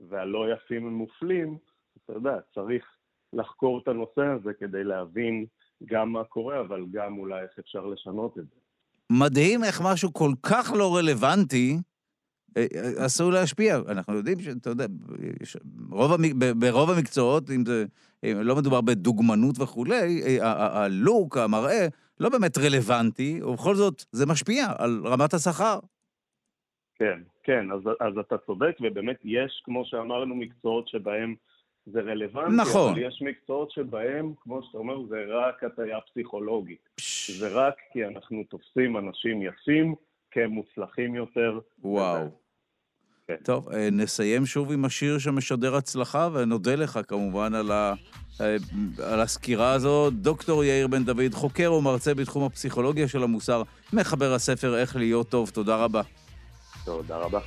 והלא 0.00 0.52
יפים 0.52 0.86
הם 0.86 0.92
מופלים, 0.94 1.58
אתה 2.04 2.12
יודע, 2.12 2.38
צריך 2.54 2.84
לחקור 3.32 3.78
את 3.78 3.88
הנושא 3.88 4.22
הזה 4.22 4.54
כדי 4.54 4.84
להבין 4.84 5.46
גם 5.84 6.12
מה 6.12 6.24
קורה, 6.24 6.60
אבל 6.60 6.84
גם 6.92 7.18
אולי 7.18 7.42
איך 7.42 7.58
אפשר 7.58 7.86
לשנות 7.86 8.38
את 8.38 8.44
זה. 8.44 8.60
מדהים 9.10 9.64
איך 9.64 9.80
משהו 9.84 10.12
כל 10.12 10.30
כך 10.42 10.72
לא 10.78 10.96
רלוונטי, 10.96 11.76
אסור 12.98 13.32
להשפיע. 13.32 13.78
אנחנו 13.88 14.14
יודעים 14.14 14.40
שאתה 14.40 14.70
יודע, 14.70 14.86
רוב 15.90 16.12
המק... 16.12 16.32
ברוב 16.56 16.90
המקצועות, 16.90 17.50
אם 17.50 17.64
זה 17.66 17.84
לא 18.24 18.56
מדובר 18.56 18.80
בדוגמנות 18.80 19.58
וכולי, 19.58 20.38
הלוק, 20.40 21.36
המראה, 21.36 21.86
לא 22.20 22.28
באמת 22.28 22.58
רלוונטי, 22.58 23.42
ובכל 23.42 23.74
זאת 23.74 24.04
זה 24.12 24.26
משפיע 24.26 24.66
על 24.78 25.02
רמת 25.04 25.34
השכר. 25.34 25.78
כן, 26.94 27.20
כן, 27.42 27.72
אז, 27.72 27.80
אז 28.00 28.18
אתה 28.20 28.38
צודק, 28.38 28.76
ובאמת 28.80 29.16
יש, 29.24 29.62
כמו 29.64 29.84
שאמרנו, 29.84 30.34
מקצועות 30.34 30.88
שבהם 30.88 31.34
זה 31.86 32.00
רלוונטי, 32.00 32.56
נכון. 32.56 32.92
אבל 32.92 33.02
יש 33.02 33.22
מקצועות 33.22 33.70
שבהם, 33.70 34.32
כמו 34.40 34.62
שאתה 34.62 34.78
אומר, 34.78 35.06
זה 35.08 35.24
רק 35.28 35.64
הטיה 35.64 36.00
פסיכולוגית. 36.00 36.88
פש... 36.94 37.30
זה 37.30 37.48
רק 37.48 37.74
כי 37.92 38.06
אנחנו 38.06 38.44
תופסים 38.50 38.96
אנשים 38.96 39.42
יפים 39.42 39.94
כמוצלחים 40.30 41.14
יותר. 41.14 41.58
וואו. 41.82 42.43
כן. 43.28 43.34
טוב, 43.44 43.68
אה, 43.68 43.88
נסיים 43.92 44.46
שוב 44.46 44.72
עם 44.72 44.84
השיר 44.84 45.18
שמשדר 45.18 45.76
הצלחה, 45.76 46.28
ונודה 46.32 46.74
לך 46.74 47.00
כמובן 47.08 47.54
על, 47.54 47.72
ה, 47.72 47.94
אה, 48.40 48.56
על 49.02 49.20
הסקירה 49.20 49.72
הזו. 49.72 50.10
דוקטור 50.10 50.64
יאיר 50.64 50.86
בן 50.86 51.04
דוד, 51.04 51.34
חוקר 51.34 51.72
ומרצה 51.72 52.14
בתחום 52.14 52.44
הפסיכולוגיה 52.44 53.08
של 53.08 53.22
המוסר, 53.22 53.62
מחבר 53.92 54.34
הספר 54.34 54.78
איך 54.78 54.96
להיות 54.96 55.28
טוב. 55.28 55.50
תודה 55.50 55.76
רבה. 55.76 56.02
תודה 56.84 57.16
רבה. 57.16 57.40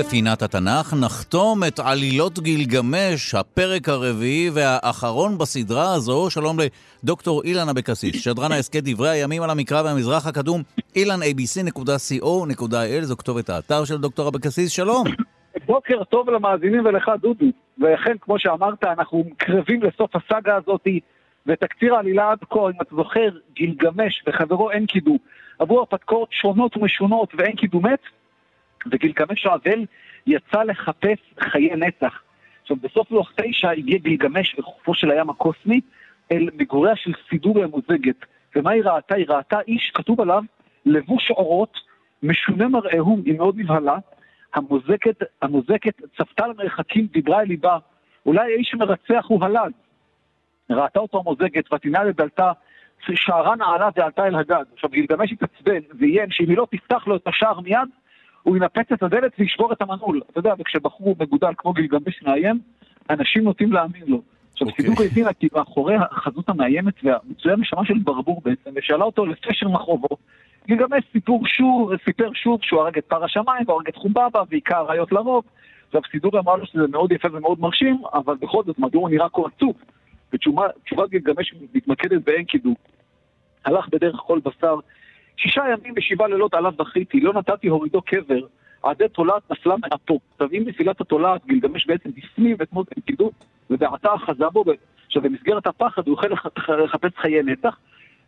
ובפינת 0.00 0.42
התנ"ך 0.42 0.94
נחתום 1.04 1.64
את 1.68 1.78
עלילות 1.78 2.38
גילגמש, 2.38 3.34
הפרק 3.34 3.88
הרביעי 3.88 4.50
והאחרון 4.54 5.38
בסדרה 5.38 5.94
הזו. 5.94 6.30
שלום 6.30 6.56
לדוקטור 7.02 7.42
אילן 7.44 7.68
אבקסיס, 7.68 8.24
שדרן 8.24 8.52
ההסכת 8.52 8.82
דברי 8.84 9.08
הימים 9.08 9.42
על 9.42 9.50
המקרא 9.50 9.82
והמזרח 9.82 10.26
הקדום, 10.26 10.62
אילן 10.96 11.22
abc.co.il, 11.22 13.02
זו 13.02 13.16
כתובת 13.16 13.50
האתר 13.50 13.84
של 13.84 13.96
דוקטור 13.96 14.28
אבקסיס, 14.28 14.70
שלום. 14.70 15.04
בוקר 15.66 16.04
טוב 16.04 16.30
למאזינים 16.30 16.84
ולך 16.84 17.10
דודו. 17.20 17.46
ואכן, 17.78 18.14
כמו 18.20 18.38
שאמרת, 18.38 18.84
אנחנו 18.84 19.24
קרבים 19.36 19.82
לסוף 19.82 20.10
הסאגה 20.16 20.56
הזאתי, 20.56 21.00
ותקציר 21.46 21.94
העלילה 21.94 22.30
עד 22.30 22.38
כה, 22.50 22.60
אם 22.60 22.80
אתה 22.82 22.96
זוכר, 22.96 23.28
גילגמש 23.54 24.22
וחברו 24.26 24.70
אנקידו 24.70 25.18
עברו 25.58 25.78
הרפתקאות 25.78 26.28
שונות 26.32 26.76
ומשונות 26.76 27.32
ואנקידו 27.38 27.80
וגילגמש 28.90 29.46
האבל 29.46 29.84
יצא 30.26 30.62
לחפש 30.62 31.18
חיי 31.40 31.76
נצח. 31.76 32.22
עכשיו, 32.62 32.76
בסוף 32.76 33.10
לוח 33.10 33.32
תשע 33.36 33.70
הגיע 33.70 33.98
גילגמש 33.98 34.58
לחופו 34.58 34.94
של 34.94 35.10
הים 35.10 35.30
הקוסמי 35.30 35.80
אל 36.32 36.48
מגוריה 36.54 36.96
של 36.96 37.12
סידורי 37.28 37.64
המוזגת. 37.64 38.16
ומה 38.56 38.70
היא 38.70 38.82
ראתה? 38.84 39.14
היא 39.14 39.26
ראתה 39.28 39.60
איש, 39.68 39.90
כתוב 39.94 40.20
עליו, 40.20 40.42
לבוש 40.86 41.30
עורות, 41.30 41.78
משונה 42.22 42.68
מראהו, 42.68 43.18
היא 43.24 43.38
מאוד 43.38 43.58
נבהלה. 43.58 43.96
המוזקת, 44.54 45.22
המוזקת 45.42 46.02
צפתה 46.16 46.46
למרחקים, 46.46 47.06
דיברה 47.06 47.40
אל 47.40 47.46
ליבה. 47.46 47.78
אולי 48.26 48.52
האיש 48.52 48.74
המרצח 48.74 49.24
הוא 49.28 49.44
הלד. 49.44 49.72
ראתה 50.70 51.00
אותו 51.00 51.18
המוזגת, 51.18 51.72
ותנעה 51.72 52.04
לדלתה, 52.04 52.52
שערה 53.14 53.56
נעלה 53.56 53.88
ועלתה 53.96 54.26
אל 54.26 54.34
הגג. 54.34 54.64
עכשיו 54.74 54.90
גילגמש 54.90 55.32
התעצבן 55.32 55.80
ואיים 55.98 56.30
שאם 56.30 56.48
היא 56.48 56.56
לא 56.56 56.66
תפתח 56.70 57.06
לו 57.06 57.16
את 57.16 57.26
השער 57.26 57.60
מיד, 57.60 57.88
הוא 58.46 58.56
ינפץ 58.56 58.92
את 58.92 59.02
הדלת 59.02 59.32
וישבור 59.38 59.72
את 59.72 59.82
המנעול. 59.82 60.20
אתה 60.30 60.38
יודע, 60.38 60.54
וכשבחור 60.58 61.16
מגודל 61.20 61.50
כמו 61.56 61.72
גילגמש 61.72 62.22
מאיים, 62.22 62.58
אנשים 63.10 63.44
נוטים 63.44 63.72
להאמין 63.72 64.02
לו. 64.06 64.22
עכשיו, 64.52 64.68
okay. 64.68 64.70
אוקיי. 64.70 64.86
סידור 64.86 65.06
הבינה 65.06 65.32
כי 65.32 65.48
מאחורי 65.54 65.94
החזות 66.10 66.48
המאיימת 66.48 66.94
והמצויה 67.02 67.56
נשמה 67.56 67.84
של 67.84 67.98
ברבור 67.98 68.42
בעצם, 68.44 68.70
ושאלה 68.74 69.04
אותו 69.04 69.26
לפשר 69.26 69.68
מחרובו. 69.68 70.08
גילגמש 70.66 71.04
סיפור 71.12 71.46
שוב, 71.46 71.90
סיפר 72.04 72.30
שוב 72.34 72.60
שהוא 72.62 72.80
הרג 72.80 72.98
את 72.98 73.04
פר 73.04 73.24
השמיים 73.24 73.64
והרג 73.68 73.88
את 73.88 73.96
חומבבא 73.96 74.42
ועיקר 74.50 74.76
הראיות 74.76 75.12
לרוב. 75.12 75.44
עכשיו, 75.86 76.00
סידור 76.10 76.38
אמר 76.38 76.56
לו 76.56 76.66
שזה 76.66 76.86
מאוד 76.90 77.12
יפה 77.12 77.28
ומאוד 77.32 77.60
מרשים, 77.60 78.02
אבל 78.14 78.34
בכל 78.40 78.62
זאת, 78.66 78.78
מדוע 78.78 79.00
הוא 79.00 79.10
נראה 79.10 79.28
כה 79.28 79.42
עצוב? 79.56 79.72
ותשובת 80.32 81.10
גילגמש 81.10 81.54
מתמקדת 81.74 82.24
באין 82.24 82.44
קידום. 82.44 82.74
הלך 83.64 83.88
בדרך 83.88 84.16
כל 84.16 84.40
בשר, 84.44 84.76
שישה 85.36 85.62
ימים 85.72 85.94
ושבעה 85.96 86.28
לילות 86.28 86.54
עליו 86.54 86.72
בכיתי, 86.76 87.20
לא 87.20 87.32
נתתי 87.32 87.68
הורידו 87.68 88.02
קבר, 88.02 88.40
עדי 88.82 89.08
תולעת 89.08 89.50
נפלה 89.50 89.74
מאפו. 89.76 90.20
עכשיו, 90.32 90.48
אם 90.52 90.62
נפילת 90.66 91.00
התולעת, 91.00 91.46
גילגמש 91.46 91.86
בעצם 91.86 92.10
הפנים 92.16 92.56
את 92.62 92.72
מות 92.72 92.86
הנקידות, 92.96 93.32
ובעתה 93.70 94.14
אחזה 94.14 94.48
בו, 94.52 94.64
עכשיו, 95.06 95.22
במסגרת 95.22 95.66
הפחד 95.66 96.08
הוא 96.08 96.18
החל 96.18 96.32
לחפש 96.84 97.10
חיי 97.16 97.42
נצח, 97.42 97.78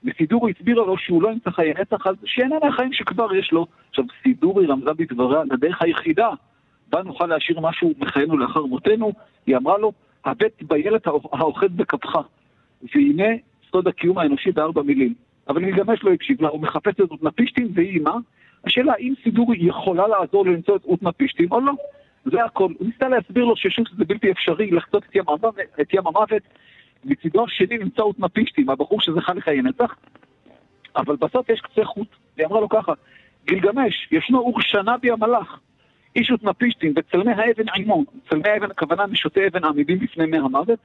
וסידורי 0.05 0.52
הסבירה 0.56 0.86
לו 0.86 0.98
שהוא 0.98 1.22
לא 1.22 1.28
ימצא 1.28 1.51
חיי 1.51 1.74
נצח, 1.80 2.06
אז 2.06 2.16
שאיננה 2.24 2.66
החיים 2.68 2.93
שכבר 2.93 3.35
יש 3.35 3.52
לו. 3.52 3.66
עכשיו, 3.90 4.05
סידורי 4.22 4.66
רמזה 4.66 4.94
בדבריה 4.94 5.43
לדרך 5.44 5.82
היחידה, 5.82 6.28
בה 6.90 7.02
נוכל 7.02 7.26
להשאיר 7.26 7.60
משהו 7.60 7.93
מחיינו 7.98 8.39
לאחר 8.39 8.62
מותנו, 8.62 9.12
היא 9.47 9.56
אמרה 9.56 9.78
לו, 9.78 9.93
הבט 10.24 10.62
בילד 10.62 11.01
האוחז 11.32 11.68
בכפך, 11.76 12.16
והנה 12.94 13.28
סוד 13.70 13.89
הקיום 13.89 14.18
האנושי 14.18 14.52
בארבע 14.52 14.82
מילים. 14.82 15.14
אבל 15.48 15.64
גילגמש 15.64 16.04
לא 16.04 16.12
הקשיב 16.12 16.42
לה, 16.42 16.48
הוא 16.48 16.60
מחפש 16.60 16.92
את 16.92 17.10
אוטנפישטים 17.10 17.68
והיא 17.74 17.94
אימה. 17.94 18.14
השאלה 18.64 18.92
האם 18.92 19.14
סידורי 19.22 19.58
יכולה 19.60 20.08
לעזור 20.08 20.46
לו 20.46 20.52
למצוא 20.52 20.76
את 20.76 20.84
אוטנפישטים 20.84 21.52
או 21.52 21.60
לא. 21.60 21.72
זה 22.24 22.44
הכל. 22.44 22.72
הוא 22.78 22.86
ניסה 22.86 23.08
להסביר 23.08 23.44
לו 23.44 23.56
ששוב 23.56 23.86
זה 23.98 24.04
בלתי 24.04 24.30
אפשרי 24.30 24.70
לחצות 24.70 25.04
את 25.04 25.16
ים 25.16 25.24
את 25.80 25.94
ים 25.94 26.06
המוות. 26.06 26.42
מצידו 27.04 27.44
השני 27.44 27.78
נמצא 27.78 28.02
אוטנפישטים, 28.02 28.70
הבחור 28.70 29.00
שזכה 29.00 29.34
לחיי 29.34 29.62
נצח. 29.62 29.94
אבל 30.96 31.16
בסוף 31.16 31.48
יש 31.48 31.60
קצה 31.60 31.84
חוט, 31.84 32.08
והיא 32.36 32.46
אמרה 32.46 32.60
לו 32.60 32.68
ככה, 32.68 32.92
גילגמש, 33.46 34.08
ישנו 34.10 34.38
אור 34.38 34.60
שנבי 34.60 35.10
המלאך, 35.10 35.60
איש 36.16 36.30
אוטנפישטים, 36.30 36.92
וצלמי 36.96 37.32
האבן 37.32 37.68
עימו, 37.74 38.04
צלמי 38.30 38.48
האבן 38.48 38.70
הכוונה 38.70 39.06
משוטי 39.06 39.46
אבן 39.46 39.64
עמידים 39.64 39.98
בפני 39.98 40.26
מי 40.26 40.38
המוות, 40.38 40.78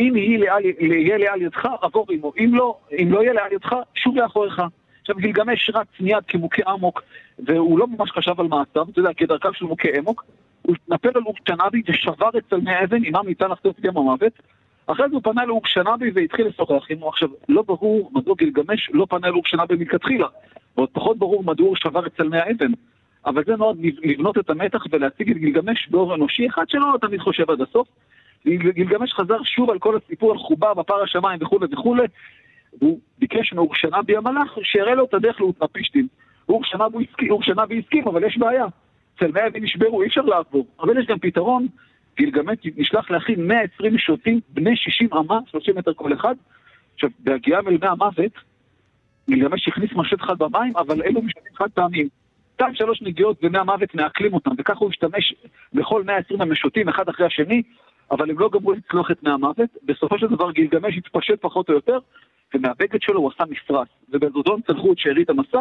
אם 0.00 0.16
יהיה 0.16 1.18
לאל 1.18 1.42
ידך, 1.42 1.68
עבור 1.82 2.06
עמו. 2.10 2.32
אם 2.38 2.50
לא, 2.54 2.76
אם 3.02 3.12
לא 3.12 3.22
יהיה 3.22 3.32
לאל 3.32 3.52
ידך, 3.52 3.74
שוב 3.94 4.16
לאחוריך. 4.16 4.62
עכשיו 5.00 5.16
גילגמש 5.16 5.70
רץ 5.74 5.86
מיד 6.00 6.24
כמוכה 6.28 6.62
אמוק, 6.74 7.02
והוא 7.38 7.78
לא 7.78 7.86
ממש 7.86 8.10
חשב 8.10 8.40
על 8.40 8.46
מעשיו, 8.46 8.86
אתה 8.90 9.00
יודע, 9.00 9.12
כדרכיו 9.16 9.54
של 9.54 9.64
מוכה 9.64 9.88
אמוק, 9.98 10.24
הוא 10.62 10.74
התנפל 10.74 11.10
על 11.14 11.22
אורקשנבי 11.26 11.82
ושבר 11.88 12.28
את 12.38 12.42
צלמי 12.50 12.72
האבן, 12.72 13.04
עמם 13.04 13.26
ניתן 13.26 13.50
לחטוף 13.50 13.78
את 13.78 13.84
ים 13.84 13.96
המוות. 13.96 14.32
אחרי 14.86 15.08
זה 15.08 15.14
הוא 15.14 15.22
פנה 15.22 15.44
לאורקשנבי 15.44 16.10
והתחיל 16.14 16.46
לשוחח 16.46 16.90
עמו. 16.90 17.08
עכשיו, 17.08 17.28
לא 17.48 17.62
ברור 17.62 18.10
מדוע 18.14 18.34
גילגמש 18.38 18.90
לא 18.92 19.06
פנה 19.10 19.28
לאורקשנבי 19.28 19.76
מלכתחילה, 19.76 20.26
ועוד 20.76 20.88
פחות 20.92 21.18
ברור 21.18 21.44
מדוע 21.44 21.68
הוא 21.68 21.76
שבר 21.76 22.06
את 22.06 22.16
צלמי 22.16 22.38
האבן. 22.38 22.72
אבל 23.26 23.44
זה 23.46 23.56
נועד 23.56 23.76
לבנות 24.02 24.38
את 24.38 24.50
המתח 24.50 24.84
ולהציג 24.90 25.30
את 25.30 25.36
גילגמש 25.36 25.88
באור 25.90 26.14
אנושי 26.14 26.48
אחד 26.48 26.68
שלא 26.68 26.96
תמיד 27.00 27.20
חושב 27.20 27.50
עד 27.50 27.60
הסוף. 27.60 27.88
גילגמש 28.46 29.12
חזר 29.12 29.42
שוב 29.44 29.70
על 29.70 29.78
כל 29.78 29.96
הסיפור 29.96 30.32
על 30.32 30.38
חובה 30.38 30.74
בפר 30.74 31.02
השמיים 31.02 31.38
וכולי 31.42 31.66
וכולי, 31.72 32.04
והוא 32.80 33.00
ביקש 33.18 33.52
מאורשנבי 33.52 34.16
המלאך 34.16 34.58
שיראה 34.62 34.94
לו 34.94 35.04
את 35.04 35.14
הדרך 35.14 35.40
לאוטנפישטים. 35.40 36.08
אורשנבי 36.48 37.78
הסכים, 37.78 38.08
אבל 38.08 38.24
יש 38.24 38.38
בעיה. 38.38 38.66
צלמי 39.18 39.40
אבי 39.46 39.60
נשברו, 39.60 40.02
אי 40.02 40.06
אפשר 40.06 40.20
לעבור. 40.20 40.66
אבל 40.80 40.98
יש 40.98 41.06
גם 41.06 41.18
פתרון, 41.18 41.66
גילגמש 42.16 42.58
נשלח 42.76 43.10
להכין 43.10 43.46
120 43.46 43.98
שוטים 43.98 44.40
בני 44.48 44.76
60 44.76 45.08
אמה, 45.12 45.38
30 45.50 45.78
מטר 45.78 45.94
כל 45.94 46.12
אחד. 46.12 46.34
עכשיו, 46.94 47.10
בהגיעם 47.18 47.68
אל 47.68 47.76
מי 47.80 47.86
המוות, 47.86 48.32
גילגמש 49.30 49.68
הכניס 49.68 49.90
משט 49.92 50.20
אחד 50.20 50.38
במים, 50.38 50.76
אבל 50.76 51.02
אלו 51.02 51.22
משטים 51.22 51.52
חד 51.54 51.70
פעמים. 51.74 52.08
שתיים 52.54 52.74
שלוש 52.74 53.02
נגיעות 53.02 53.36
ומי 53.42 53.58
המוות 53.58 53.94
מעכלים 53.94 54.34
אותם, 54.34 54.50
וככה 54.58 54.78
הוא 54.78 54.90
השתמש 54.90 55.34
בכל 55.72 56.02
120 56.02 56.40
המשוטים 56.40 56.88
אחד 56.88 57.08
אחרי 57.08 57.26
השני, 57.26 57.62
אבל 58.10 58.30
הם 58.30 58.38
לא 58.38 58.48
גמרו 58.52 58.72
לצלוח 58.72 59.10
את 59.10 59.22
מהמוות. 59.22 59.70
בסופו 59.82 60.18
של 60.18 60.26
דבר 60.26 60.50
גילגמש 60.50 60.98
התפשט 60.98 61.40
פחות 61.40 61.68
או 61.68 61.74
יותר, 61.74 61.98
ומהבגד 62.54 63.02
שלו 63.02 63.20
הוא 63.20 63.30
עשה 63.34 63.44
מפרס. 63.50 63.88
ובזודון 64.08 64.60
צלחו 64.66 64.92
את 64.92 64.98
שארית 64.98 65.30
המסע. 65.30 65.60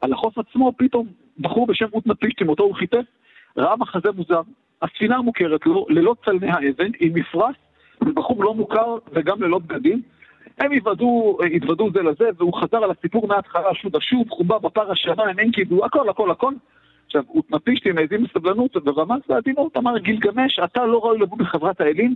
על 0.00 0.12
החוף 0.12 0.38
עצמו 0.38 0.72
פתאום 0.76 1.06
בחור 1.38 1.66
בשם 1.66 1.86
אוטנפישטים, 1.92 2.48
אותו 2.48 2.62
הוא 2.62 2.74
חיפש, 2.74 3.04
ראה 3.56 3.76
מחזה 3.76 4.08
מוזר. 4.16 4.40
הספינה 4.82 5.20
מוכרת 5.20 5.66
לו, 5.66 5.86
ללא 5.88 6.14
צלמי 6.24 6.50
האבן, 6.50 6.90
עם 7.00 7.14
מפרס, 7.14 7.56
בחור 8.14 8.44
לא 8.44 8.54
מוכר 8.54 8.96
וגם 9.12 9.42
ללא 9.42 9.58
בגדים. 9.58 10.02
הם 10.58 10.72
התוודו, 10.72 11.38
התוודו 11.56 11.90
זה 11.94 12.02
לזה, 12.02 12.30
והוא 12.38 12.54
חזר 12.60 12.84
על 12.84 12.90
הסיפור 12.90 13.28
מההתחלה 13.28 13.74
שוב 13.74 13.94
ושוב, 13.94 14.28
חובה 14.30 14.58
בפר 14.58 14.92
השמיים, 14.92 15.38
אין 15.38 15.52
קידו, 15.52 15.84
הכל, 15.84 16.08
הכל, 16.08 16.30
הכל. 16.30 16.52
עכשיו, 17.12 17.24
אוטנפישטים 17.28 17.98
העזים 17.98 18.24
בסבלנות 18.24 18.76
ורמז 18.76 19.20
בעדינות, 19.28 19.76
אמר 19.76 19.98
גילגמש, 19.98 20.58
אתה 20.58 20.86
לא 20.86 20.98
ראוי 20.98 21.18
לבוא 21.18 21.38
בחברת 21.38 21.80
האלים 21.80 22.14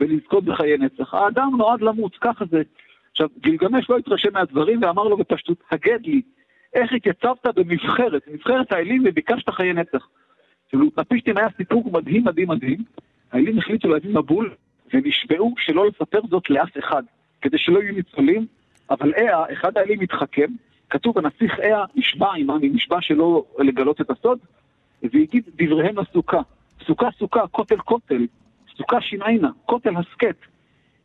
ולזכות 0.00 0.44
בחיי 0.44 0.78
נצח. 0.78 1.14
האדם 1.14 1.50
נועד 1.58 1.80
למות, 1.80 2.16
ככה 2.20 2.44
זה. 2.50 2.62
עכשיו, 3.10 3.28
גילגמש 3.40 3.90
לא 3.90 3.98
התרשם 3.98 4.32
מהדברים 4.32 4.82
ואמר 4.82 5.02
לו 5.02 5.16
בפשטות, 5.16 5.58
הגד 5.70 5.98
לי, 6.06 6.22
איך 6.74 6.92
התייצבת 6.92 7.46
במבחרת, 7.54 8.22
במבחרת 8.28 8.72
האלים 8.72 9.02
וביקשת 9.06 9.50
חיי 9.50 9.72
נצח. 9.72 10.08
עכשיו, 10.64 10.80
לאוטנפישטים 10.80 11.36
היה 11.36 11.48
סיפור 11.56 11.92
מדהים 11.92 12.24
מדהים 12.24 12.48
מדהים, 12.48 12.78
האלים 13.32 13.58
החליטו 13.58 13.88
להביא 13.88 14.14
מבול 14.14 14.54
ונשבעו 14.94 15.54
שלא 15.58 15.86
לספר 15.86 16.20
זאת 16.30 16.50
לאף 16.50 16.78
אחד, 16.78 17.02
כדי 17.42 17.58
שלא 17.58 17.82
יהיו 17.82 17.94
ניצולים, 17.94 18.46
אבל 18.90 19.14
אה, 19.14 19.52
אחד 19.52 19.76
האלים 19.76 20.00
התחכם, 20.00 20.50
כתוב, 20.90 21.18
הנסיך 21.18 21.60
אה 21.60 21.84
נשבע 21.94 22.32
עמם, 22.36 22.58
נשבע 22.62 23.00
שלא 23.00 23.44
לגלות 23.58 24.00
את 24.00 24.10
הסוד, 24.10 24.38
והגיד 25.02 25.44
דבריהם 25.56 25.98
לסוכה. 25.98 26.40
סוכה 26.86 27.08
סוכה, 27.18 27.46
כותל 27.46 27.76
כותל, 27.76 28.26
סוכה 28.76 29.00
שינעינה, 29.00 29.50
כותל 29.66 29.96
הסכת. 29.96 30.36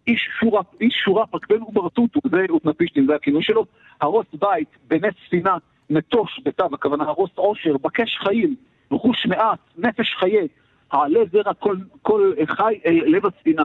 איש 0.07 0.29
שורה, 0.39 0.61
איש 0.81 0.93
שורה 1.05 1.27
פקבן 1.27 1.61
וברטוטו, 1.61 2.19
זה 2.31 2.45
אוטנפישטין, 2.49 3.05
זה 3.05 3.15
הכינוי 3.15 3.43
שלו, 3.43 3.65
הרוס 4.01 4.25
בית, 4.33 4.69
בנס 4.87 5.13
ספינה, 5.27 5.57
נטוש 5.89 6.41
בתו, 6.45 6.65
הכוונה 6.73 7.03
הרוס 7.03 7.29
עושר, 7.35 7.77
בקש 7.77 8.17
חיים, 8.23 8.55
רכוש 8.91 9.25
מעט, 9.25 9.59
נפש 9.77 10.15
חיי, 10.19 10.47
העלה 10.91 11.19
זרע 11.31 11.53
כל, 11.53 11.77
כל 12.01 12.33
חי, 12.45 12.79
אה, 12.85 12.91
לב 12.91 13.25
הספינה. 13.25 13.63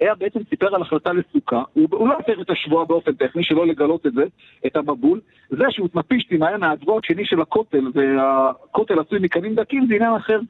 היה 0.00 0.14
בעצם 0.14 0.40
סיפר 0.50 0.74
על 0.74 0.82
החלטה 0.82 1.12
לסוכה, 1.12 1.62
הוא, 1.72 1.88
הוא 1.92 2.08
לא 2.08 2.14
הפר 2.18 2.42
את 2.42 2.50
השבועה 2.50 2.84
באופן 2.84 3.12
טכני, 3.12 3.44
שלא 3.44 3.66
לגלות 3.66 4.06
את 4.06 4.12
זה, 4.12 4.24
את 4.66 4.76
המבול. 4.76 5.20
זה 5.50 5.64
שהוא 5.70 5.88
מפישטים 5.94 6.42
היה 6.42 6.58
מהגבוה 6.58 7.00
השני 7.04 7.24
של 7.24 7.40
הכותל, 7.40 7.84
והכותל 7.94 9.00
עשוי 9.00 9.18
מקנים 9.22 9.54
דקים, 9.54 9.86
זה 9.86 9.94
עניין 9.94 10.14
אחר. 10.14 10.40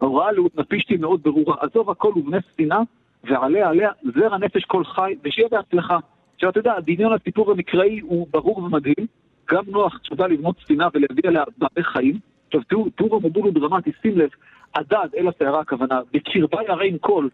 ההוראה 0.00 0.32
לאותנפישטי 0.32 0.96
מאוד 0.96 1.22
ברורה, 1.22 1.56
עזוב 1.60 1.90
הכל 1.90 2.12
ובני 2.16 2.38
ספינה, 2.52 2.80
ועליה 3.24 3.68
עליה 3.68 3.90
זרע 4.14 4.38
נפש 4.38 4.64
כל 4.64 4.84
חי, 4.84 5.14
ושיהיה 5.24 5.48
בהצלחה. 5.48 5.98
עכשיו 6.34 6.50
אתה 6.50 6.58
יודע, 6.58 6.74
דמיון 6.80 7.12
הסיפור 7.12 7.50
המקראי 7.50 8.00
הוא 8.00 8.26
ברור 8.30 8.58
ומדהים, 8.58 9.06
גם 9.50 9.64
נוח 9.66 9.98
תשובה 9.98 10.26
לבנות 10.26 10.56
ספינה 10.64 10.88
ולהביא 10.94 11.22
עליה 11.26 11.44
בעלי 11.58 11.84
חיים, 11.84 12.18
עכשיו 12.46 12.60
תראו, 12.68 12.90
טור 12.90 13.16
המבול 13.16 13.42
הוא 13.42 13.52
דרמטי, 13.52 13.92
שים 14.02 14.18
לב, 14.18 14.28
הדד 14.74 15.08
אל 15.16 15.28
הסערה 15.28 15.60
הכוונה, 15.60 16.00
בקרבה 16.12 16.58
קול, 17.00 17.24
אה, 17.24 17.28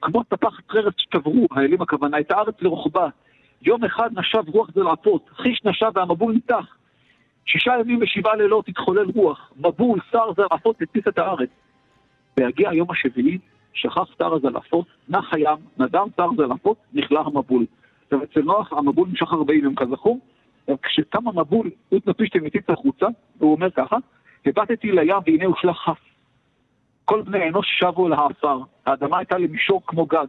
כמו 0.00 0.24
טפחת 0.24 0.70
חרס 0.70 0.94
שברו, 0.96 1.46
האלים 1.50 1.82
הכוונה, 1.82 2.20
את 2.20 2.30
הארץ 2.30 2.54
לרוחבה. 2.60 3.08
יום 3.62 3.84
אחד 3.84 4.18
נשב 4.18 4.42
רוח 4.48 4.70
זלעפות, 4.74 5.30
חיש 5.36 5.60
נשב 5.64 5.90
והמבול 5.94 6.32
ניתח. 6.32 6.76
שישה 7.46 7.72
ימים 7.80 7.98
ושבעה 8.02 8.36
לילות 8.36 8.68
התחולל 8.68 9.10
רוח, 9.14 9.52
מבול, 9.56 10.00
שר 10.12 10.32
זלעפות 10.36 10.82
הציס 10.82 11.08
את 11.08 11.18
הארץ. 11.18 11.48
בהגיע 12.36 12.70
היום 12.70 12.90
השביעי, 12.90 13.38
שכח 13.72 14.08
שר 14.18 14.34
הזלעפות, 14.34 14.86
נח 15.08 15.34
הים, 15.34 15.58
נדם 15.78 16.08
שר 16.16 16.28
זלעפות, 16.36 16.76
נכלא 16.94 17.20
המבול. 17.20 17.66
עכשיו 18.04 18.22
אצל 18.22 18.42
נוח 18.42 18.72
המבול 18.72 19.08
נמשך 19.08 19.32
40 19.32 19.64
יום 19.64 19.74
כזכור, 19.74 20.20
כשקם 20.82 21.28
המבול, 21.28 21.70
אוטנפישטי 21.92 22.38
מציץ 22.38 22.64
החוצה, 22.68 23.06
והוא 23.38 23.52
אומר 23.52 23.70
ככה, 23.70 23.96
הבטתי 24.46 24.92
לים 24.92 25.16
והנה 25.26 25.44
הושלך 25.44 25.76
חף. 25.76 26.07
כל 27.08 27.22
בני 27.22 27.48
אנוש 27.48 27.66
שבו 27.78 28.06
אל 28.06 28.12
העפר, 28.12 28.58
האדמה 28.86 29.18
הייתה 29.18 29.38
למישור 29.38 29.82
כמו 29.86 30.06
גג. 30.06 30.26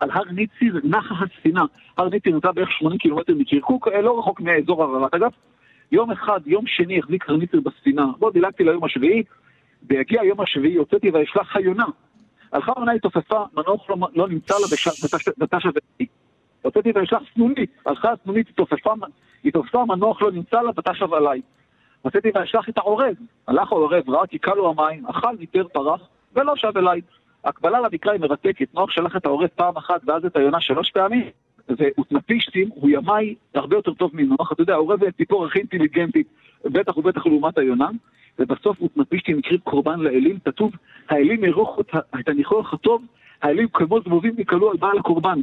על 0.00 0.10
הר 0.10 0.24
ניציר 0.24 0.80
נחה 0.84 1.14
הספינה, 1.24 1.64
הר 1.98 2.08
ניציר 2.08 2.32
נמצא 2.32 2.52
בערך 2.52 2.70
80 2.72 2.98
קילומטר 2.98 3.34
מקירקוק, 3.34 3.88
אה, 3.88 4.00
לא 4.00 4.18
רחוק 4.18 4.40
מאזור 4.40 4.82
ערערת 4.82 5.14
אגב. 5.14 5.30
יום 5.92 6.10
אחד, 6.10 6.40
יום 6.46 6.66
שני, 6.66 6.98
החזיק 6.98 7.28
הר 7.28 7.36
ניציר 7.36 7.60
בספינה, 7.60 8.06
בוא 8.18 8.30
דילגתי 8.30 8.64
ליום 8.64 8.84
השביעי, 8.84 9.22
בהגיע 9.82 10.20
היום 10.20 10.40
השביעי 10.40 10.74
יוצאתי 10.74 11.10
ואשלח 11.10 11.56
היונה. 11.56 11.86
הלכה 12.52 12.72
עונה 12.72 12.92
היא 12.92 13.00
תופפה, 13.00 13.44
מנוח 13.56 13.90
לא, 13.90 13.96
לא 14.14 14.28
נמצא 14.28 14.54
לה 14.54 14.66
בתש 15.38 15.64
הוואי. 15.64 16.06
יוצאתי 16.64 16.92
ואשלח 16.94 17.22
סנונית, 17.34 17.70
הלכה 17.86 18.12
הסנונית, 18.12 18.46
היא 19.44 19.52
תופפה, 19.52 19.84
מנוח 19.84 20.22
לא 20.22 20.32
נמצא 20.32 20.60
לה 20.62 20.72
בתש 20.72 21.02
עליי. 21.02 21.40
רציתי 22.04 22.30
ואשלח 22.34 22.68
את 22.68 22.78
העורב. 22.78 23.14
הלך 23.48 23.72
העורב, 23.72 24.10
ראה 24.10 24.26
כי 24.26 24.38
קלו 24.38 24.70
המים, 24.70 25.06
אכל, 25.06 25.36
ניטר, 25.38 25.66
פרח, 25.72 26.00
ולא 26.34 26.56
שב 26.56 26.78
אליי. 26.78 27.00
הקבלה 27.44 27.80
למקרא 27.80 28.12
היא 28.12 28.20
מרתקת. 28.20 28.74
נוח 28.74 28.90
שלח 28.90 29.16
את 29.16 29.26
העורב 29.26 29.48
פעם 29.54 29.76
אחת 29.76 30.00
ואז 30.06 30.24
את 30.24 30.36
היונה 30.36 30.60
שלוש 30.60 30.90
פעמים. 30.90 31.24
ואותנפישטים 31.68 32.68
הוא 32.74 32.90
ימאי 32.90 33.34
הרבה 33.54 33.76
יותר 33.76 33.94
טוב 33.94 34.10
מנוח. 34.14 34.52
אתה 34.52 34.62
יודע, 34.62 34.74
העורב 34.74 35.00
זה 35.00 35.12
ציפור 35.12 35.46
הכי 35.46 35.58
אינטליגנטית, 35.58 36.26
בטח 36.64 36.96
ובטח 36.96 37.26
לעומת 37.26 37.58
היונה. 37.58 37.88
ובסוף 38.38 38.80
אותנפישטים 38.80 39.38
הקריב 39.38 39.60
קורבן 39.60 40.00
לאלים. 40.00 40.38
כתוב, 40.44 40.72
האלים 41.08 41.44
ירוחו 41.44 41.80
את 42.20 42.28
הניחוח 42.28 42.74
הטוב, 42.74 43.02
האלים 43.42 43.68
כמו 43.68 44.00
זבובים 44.00 44.34
נקלו 44.38 44.70
על 44.70 44.76
בעל 44.76 44.98
הקורבן. 44.98 45.40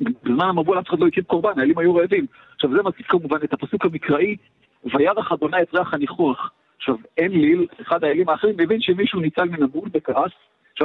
בזמן 0.00 0.48
המבול 0.48 0.78
אף 0.78 0.88
אחד 0.88 0.98
לא 0.98 1.06
הקריב 1.06 1.24
קורבן, 1.24 1.58
האלים 1.58 1.78
היו 1.78 1.94
רעבים. 1.94 2.26
עכשיו 2.54 2.70
זה 2.70 2.82
מזכיר 2.82 3.06
כמובן 3.08 3.36
את 3.44 3.52
הפסוק 3.52 3.84
המקראי 3.84 4.36
וירח 4.84 5.32
אדוני 5.32 5.62
את 5.62 5.74
ריח 5.74 5.94
הניחוח. 5.94 6.52
עכשיו, 6.76 6.96
אין 7.18 7.32
ליל, 7.32 7.66
אחד 7.82 8.04
האלים 8.04 8.28
האחרים 8.28 8.54
מבין 8.58 8.80
שמישהו 8.80 9.20
ניצל 9.20 9.44
מן 9.44 9.62
הגבול 9.62 9.88
וכעס. 9.94 10.30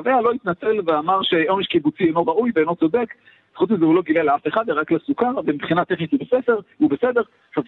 היה 0.05 0.21
לא 0.21 0.31
התנצל 0.31 0.79
ואמר 0.85 1.21
שעונש 1.21 1.67
קיבוצי 1.67 2.03
אינו 2.03 2.25
ראוי 2.25 2.51
ואינו 2.55 2.75
צודק. 2.75 3.13
חוץ 3.55 3.69
מזה 3.69 3.85
הוא 3.85 3.95
לא 3.95 4.01
גילה 4.01 4.23
לאף 4.23 4.47
אחד, 4.47 4.69
רק 4.69 4.91
לסוכר, 4.91 5.31
ומבחינה 5.45 5.85
טכנית 5.85 6.11
הוא 6.11 6.19
בסדר, 6.19 6.59
הוא 6.77 6.89
בסדר. 6.89 7.21
עכשיו, 7.49 7.63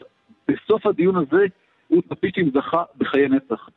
בסוף 0.47 0.85
הדיון 0.85 1.15
הזה, 1.15 1.45
הוא 1.87 2.01
תפישטים 2.09 2.49
זכה 2.53 2.83
בחיי 2.97 3.29
נצח. 3.29 3.69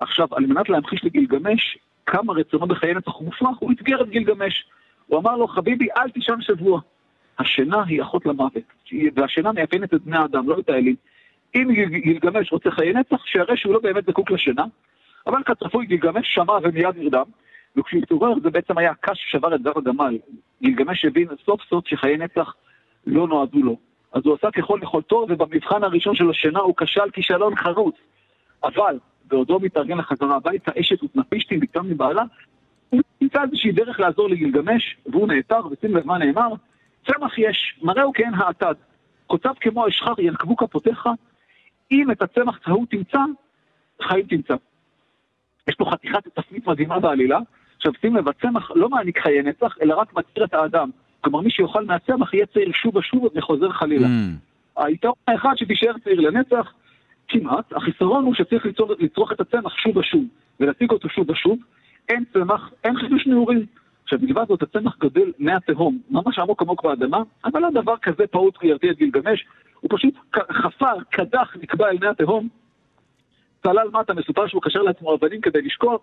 עכשיו, 0.00 0.28
על 0.32 0.46
מנת 0.46 0.68
להמחיש 0.68 1.04
לגילגמש 1.04 1.78
כמה 2.06 2.32
רצונו 2.32 2.66
בחיי 2.66 2.94
נצח 2.94 3.12
הוא 3.14 3.24
מופרך, 3.24 3.58
הוא 3.58 3.72
אתגר 3.72 4.02
את 4.02 4.08
גילגמש. 4.08 4.64
הוא 5.06 5.18
אמר 5.18 5.36
לו, 5.36 5.48
חביבי, 5.48 5.88
אל 5.96 6.10
תישן 6.10 6.40
שבוע. 6.40 6.80
השינה 7.38 7.82
היא 7.84 8.02
אחות 8.02 8.26
למוות, 8.26 8.62
והשינה 9.14 9.52
מאפיינת 9.52 9.94
את 9.94 10.02
בני 10.02 10.16
האדם, 10.16 10.48
לא 10.48 10.58
את 10.58 10.68
האלים. 10.68 10.94
אם 11.54 11.68
גילגמש 11.88 12.52
רוצה 12.52 12.70
חיי 12.70 12.92
נצח, 12.92 13.24
שיראה 13.24 13.56
שהוא 13.56 13.74
לא 13.74 13.80
באמת 13.80 14.04
זקוק 14.06 14.30
לשינה, 14.30 14.64
אבל 15.26 15.42
כצפוי 15.42 15.86
גילגמש 15.86 16.34
שמע 16.34 16.52
ומיד 16.62 16.96
נרדם, 16.96 17.24
וכשהוא 17.76 18.02
התעורר 18.02 18.34
זה 18.42 18.50
בעצם 18.50 18.78
היה 18.78 18.90
הקש 18.90 19.18
ששבר 19.26 19.54
את 19.54 19.62
גב 19.62 19.78
הגמל. 19.78 20.18
גילגמש 20.62 21.04
הבין 21.04 21.28
סוף 21.44 21.62
סוף 21.62 21.88
שחיי 21.88 22.16
נצח 22.16 22.54
לא 23.06 23.28
נועדו 23.28 23.62
לו. 23.62 23.76
אז 24.12 24.22
הוא 24.24 24.34
עשה 24.34 24.50
ככל 24.50 24.80
יכולתו, 24.82 25.26
ובמבחן 25.28 25.84
הראשון 25.84 26.14
של 26.14 26.30
השינה 26.30 26.58
הוא 26.58 26.74
כשל 26.76 27.10
כישלון 27.12 27.56
חרוץ. 27.56 27.94
אבל, 28.64 28.98
בעודו 29.24 29.58
מתארגן 29.60 29.98
לחזרה 29.98 30.36
הביתה, 30.36 30.72
אשת 30.80 31.02
ותנפישתי 31.02 31.56
מקדם 31.56 31.90
מבעלה, 31.90 32.22
הוא 32.90 33.00
נמצא 33.20 33.42
איזושהי 33.42 33.72
דרך 33.72 34.00
לעזור 34.00 34.28
לגילגמש, 34.28 34.96
והוא 35.06 35.28
נעתר, 35.28 35.60
ושים 35.70 35.96
לב 35.96 36.06
מה 36.06 36.18
נאמר, 36.18 36.48
צמח 37.06 37.38
יש, 37.38 37.78
מראהו 37.82 38.12
כהן 38.14 38.34
האטד. 38.34 38.74
קוצב 39.26 39.52
כמו 39.60 39.88
אשחר 39.88 40.14
ינקבו 40.18 40.56
כפותיך, 40.56 41.08
אם 41.92 42.10
את 42.10 42.22
הצמח 42.22 42.58
ההוא 42.66 42.86
תמצא, 42.90 43.18
חיים 44.02 44.26
תמצא. 44.26 44.54
יש 45.68 45.74
פה 45.74 45.90
חתיכת 45.92 46.28
תפנית 46.34 46.66
מדהימה 46.66 47.00
בעלילה. 47.00 47.38
עכשיו 47.76 47.92
שים 48.00 48.16
לב, 48.16 48.28
הצמח 48.28 48.70
לא 48.74 48.88
מעניק 48.88 49.18
חיי 49.18 49.42
נצח, 49.42 49.76
אלא 49.82 49.94
רק 49.94 50.14
מצעיר 50.14 50.44
את 50.44 50.54
האדם. 50.54 50.90
כלומר, 51.20 51.40
מי 51.40 51.50
שיאכל 51.50 51.84
מהצמח 51.84 52.34
יהיה 52.34 52.46
צעיר 52.46 52.72
שוב 52.72 52.96
ושוב 52.96 53.28
וחוזר 53.34 53.70
חלילה. 53.70 54.06
Mm. 54.06 54.80
היתרון 54.82 55.14
האחד 55.28 55.54
שתישאר 55.56 55.92
צעיר 56.04 56.20
לנצח, 56.20 56.72
כמעט, 57.28 57.72
החיסרון 57.72 58.24
הוא 58.24 58.34
שצריך 58.34 58.66
לצור, 58.66 58.94
לצרוך 58.98 59.32
את 59.32 59.40
הצמח 59.40 59.74
שוב 59.76 59.96
ושוב, 59.96 60.24
ולהשיג 60.60 60.90
אותו 60.90 61.08
שוב 61.08 61.30
ושוב. 61.30 61.58
אין 62.08 62.24
צמח, 62.32 62.70
אין 62.84 62.96
חידוש 62.96 63.26
נעורים. 63.26 63.66
עכשיו, 64.04 64.18
מלבד 64.22 64.44
זאת, 64.48 64.62
הצמח 64.62 64.96
גדל 64.98 65.32
מהתהום, 65.38 65.98
ממש 66.10 66.38
עמוק 66.38 66.62
עמוק 66.62 66.84
באדמה, 66.84 67.22
אבל 67.44 67.60
לא 67.60 67.70
דבר 67.70 67.96
כזה 68.02 68.26
פעוט 68.26 68.58
וירתיע 68.62 68.90
את 68.90 68.96
גילגמש, 68.96 69.44
הוא 69.82 69.90
פשוט 69.98 70.14
חפר, 70.52 70.94
קדח, 71.10 71.56
נקבע 71.62 71.88
אל 71.88 71.98
מי 72.00 72.06
התהום, 72.06 72.48
צלל 73.62 73.88
מטה, 73.92 74.14
מסופר 74.14 74.46
שהוא 74.46 74.62
קשר 74.62 74.82
לעצמו 74.82 75.14
אבנים 75.14 75.40
כדי 75.40 75.62
לשקוע, 75.62 75.96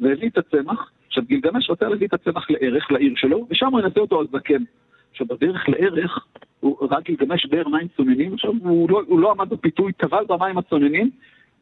והביא 0.00 0.28
את 0.28 0.38
הצמח. 0.38 0.90
עכשיו, 1.06 1.24
גילגמש 1.24 1.70
רוצה 1.70 1.88
להביא 1.88 2.06
את 2.06 2.14
הצמח 2.14 2.50
לערך, 2.50 2.92
לעיר 2.92 3.12
שלו, 3.16 3.46
ושם 3.50 3.66
הוא 3.66 3.80
ינשא 3.80 4.00
אותו 4.00 4.20
על 4.20 4.26
זקן. 4.32 4.62
עכשיו, 5.10 5.26
בדרך 5.26 5.68
לערך, 5.68 6.26
הוא 6.60 6.88
רק 6.90 7.04
גילגמש 7.04 7.46
באר 7.46 7.68
מים 7.68 7.88
צוננים, 7.96 8.34
עכשיו, 8.34 8.52
הוא 8.62 8.90
לא, 8.90 9.02
הוא 9.06 9.20
לא 9.20 9.30
עמד 9.30 9.48
בפיתוי, 9.48 9.92
טבל 9.92 10.24
במים 10.28 10.58
הצוננים, 10.58 11.10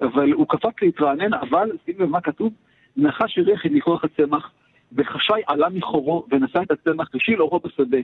אבל 0.01 0.33
הוא 0.33 0.47
קפץ 0.49 0.83
להתרענן, 0.83 1.35
אבל, 1.35 1.71
שים 1.85 1.95
לב 1.99 2.09
מה 2.09 2.21
כתוב, 2.21 2.53
נחש 2.97 3.37
ירח 3.37 3.67
את 3.67 3.71
ניחוח 3.71 4.05
הצמח, 4.05 4.51
וחשי 4.93 5.33
עלה 5.47 5.69
מחורו 5.69 6.27
ונשא 6.31 6.63
את 6.63 6.71
הצמח 6.71 7.15
לשיל 7.15 7.43
אורו 7.43 7.61
בשדה. 7.61 7.99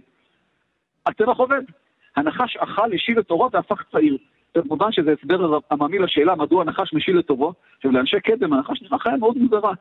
הצמח 1.06 1.36
עובד. 1.36 1.62
הנחש 2.16 2.56
אכל, 2.56 2.94
השיל 2.94 3.18
את 3.20 3.30
אורו 3.30 3.48
והפך 3.52 3.82
צעיר. 3.92 4.16
כמובן 4.54 4.92
שזה 4.92 5.14
הסבר 5.20 5.58
עממי 5.70 5.98
לשאלה 5.98 6.34
מדוע 6.34 6.62
הנחש 6.62 6.94
משיל 6.94 7.18
את 7.18 7.30
אורו. 7.30 7.52
עכשיו 7.76 7.90
לאנשי 7.92 8.20
קדם 8.20 8.52
הנחש 8.52 8.82
נראה 8.82 8.98
חיה 8.98 9.16
מאוד 9.16 9.36
מוזרה. 9.36 9.72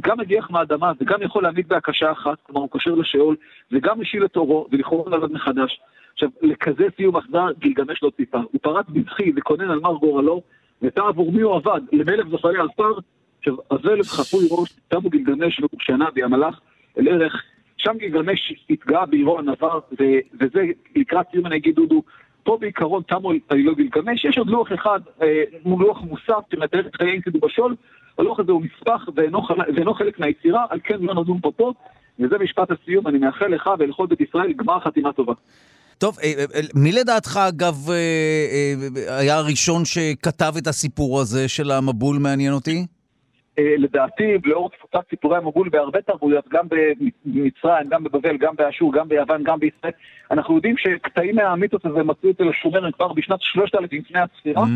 גם 0.00 0.18
מגיח 0.18 0.50
מהאדמה 0.50 0.92
וגם 1.00 1.22
יכול 1.22 1.42
להעמיד 1.42 1.68
בהקשה 1.68 2.12
אחת, 2.12 2.38
כלומר 2.42 2.60
הוא 2.60 2.70
קושר 2.70 2.94
לשאול, 2.94 3.36
וגם 3.72 4.00
משיל 4.00 4.24
את 4.24 4.36
אורו 4.36 4.66
ולכאורה 4.72 5.10
לעבוד 5.10 5.32
מחדש. 5.32 5.80
עכשיו, 6.12 6.28
לכזה 6.42 6.84
סיום 6.96 7.16
אכזר 7.16 7.46
גילגמש 7.58 8.02
לא 8.02 8.10
ציפה. 8.16 8.38
הוא 8.38 8.60
פרץ 8.62 8.86
בבכי 8.88 9.32
וכונן 9.36 9.70
על 9.70 9.80
מר 9.80 9.94
גורלו, 9.94 10.42
ותא 10.82 11.00
עבור 11.00 11.32
מי 11.32 11.42
הוא 11.42 11.54
עבד? 11.54 11.80
למלך 11.92 12.28
זוכרי 12.28 12.58
עפר. 12.58 12.92
עכשיו, 13.38 13.54
אבלת 13.72 14.06
חפוי 14.06 14.48
ראש, 14.50 14.72
תמו 14.88 15.10
גילגמש 15.10 15.60
ושנה 15.80 16.08
המלאך 16.24 16.60
אל 16.98 17.08
ערך 17.08 17.42
שם 17.76 17.96
גילגמש 17.98 18.54
התגאה 18.70 19.06
בעירו 19.06 19.38
הנבר, 19.38 19.78
וזה 20.40 20.64
לקראת 20.96 21.26
סיום 21.32 21.46
אני 21.46 21.56
אגיד 21.56 21.74
דודו, 21.74 22.02
פה 22.42 22.58
בעיקרון 22.60 23.02
תמו 23.08 23.32
עלילות 23.48 23.76
גילגמש, 23.76 24.24
יש 24.24 24.38
עוד 24.38 24.50
לוח 24.50 24.72
אחד, 24.74 25.00
אה, 25.22 25.42
מול 25.64 25.84
לוח 25.84 26.00
מוסף 26.00 26.42
שמתאר 26.52 26.86
את 26.86 26.96
חיי 26.96 27.12
אינקדו 27.12 27.38
בשול, 27.40 27.76
הלוח 28.18 28.40
הזה 28.40 28.52
הוא 28.52 28.62
נספח 28.62 29.08
ואינו 29.76 29.94
חלק 29.94 30.18
מהיצירה, 30.18 30.66
על 30.70 30.80
כן 30.84 30.96
לא 31.00 31.14
נדון 31.14 31.40
פה 31.40 31.52
פה, 31.56 31.72
וזה 32.18 32.38
משפט 32.38 32.68
הסיום, 32.70 33.06
אני 33.06 33.18
מאחל 33.18 33.46
לך 33.46 33.70
ולכל 33.78 34.06
בית 34.06 34.20
ישראל 34.20 34.52
גמר 34.52 34.80
חתימה 34.80 35.12
טובה. 35.12 35.32
טוב, 35.98 36.18
אה, 36.22 36.32
אה, 36.54 36.60
מי 36.74 36.92
לדעתך, 36.92 37.40
אגב, 37.48 37.74
היה 39.08 39.36
הראשון 39.36 39.84
שכתב 39.84 40.54
את 40.58 40.66
הסיפור 40.66 41.20
הזה 41.20 41.48
של 41.48 41.70
המבול, 41.70 42.18
מעניין 42.18 42.52
אותי? 42.52 42.86
אה, 43.58 43.74
לדעתי, 43.78 44.38
לאור 44.44 44.70
תפוצת 44.70 45.00
סיפורי 45.10 45.36
המבול 45.36 45.68
בהרבה 45.68 46.02
תרבויות, 46.02 46.48
גם 46.48 46.66
במצרים, 46.68 47.88
גם 47.88 48.04
בבבל, 48.04 48.36
גם 48.36 48.54
באשור, 48.56 48.92
גם 48.92 49.08
ביוון, 49.08 49.42
גם 49.42 49.58
בישראל, 49.58 49.92
אנחנו 50.30 50.56
יודעים 50.56 50.76
שקטעים 50.76 51.36
מהמיתוס 51.36 51.80
הזה 51.84 52.02
מצאו 52.02 52.30
אצל 52.30 52.48
השומרים 52.48 52.92
כבר 52.92 53.12
בשנת 53.12 53.42
3000 53.42 54.00
לפני 54.00 54.20
הספירה, 54.20 54.64
mm. 54.64 54.66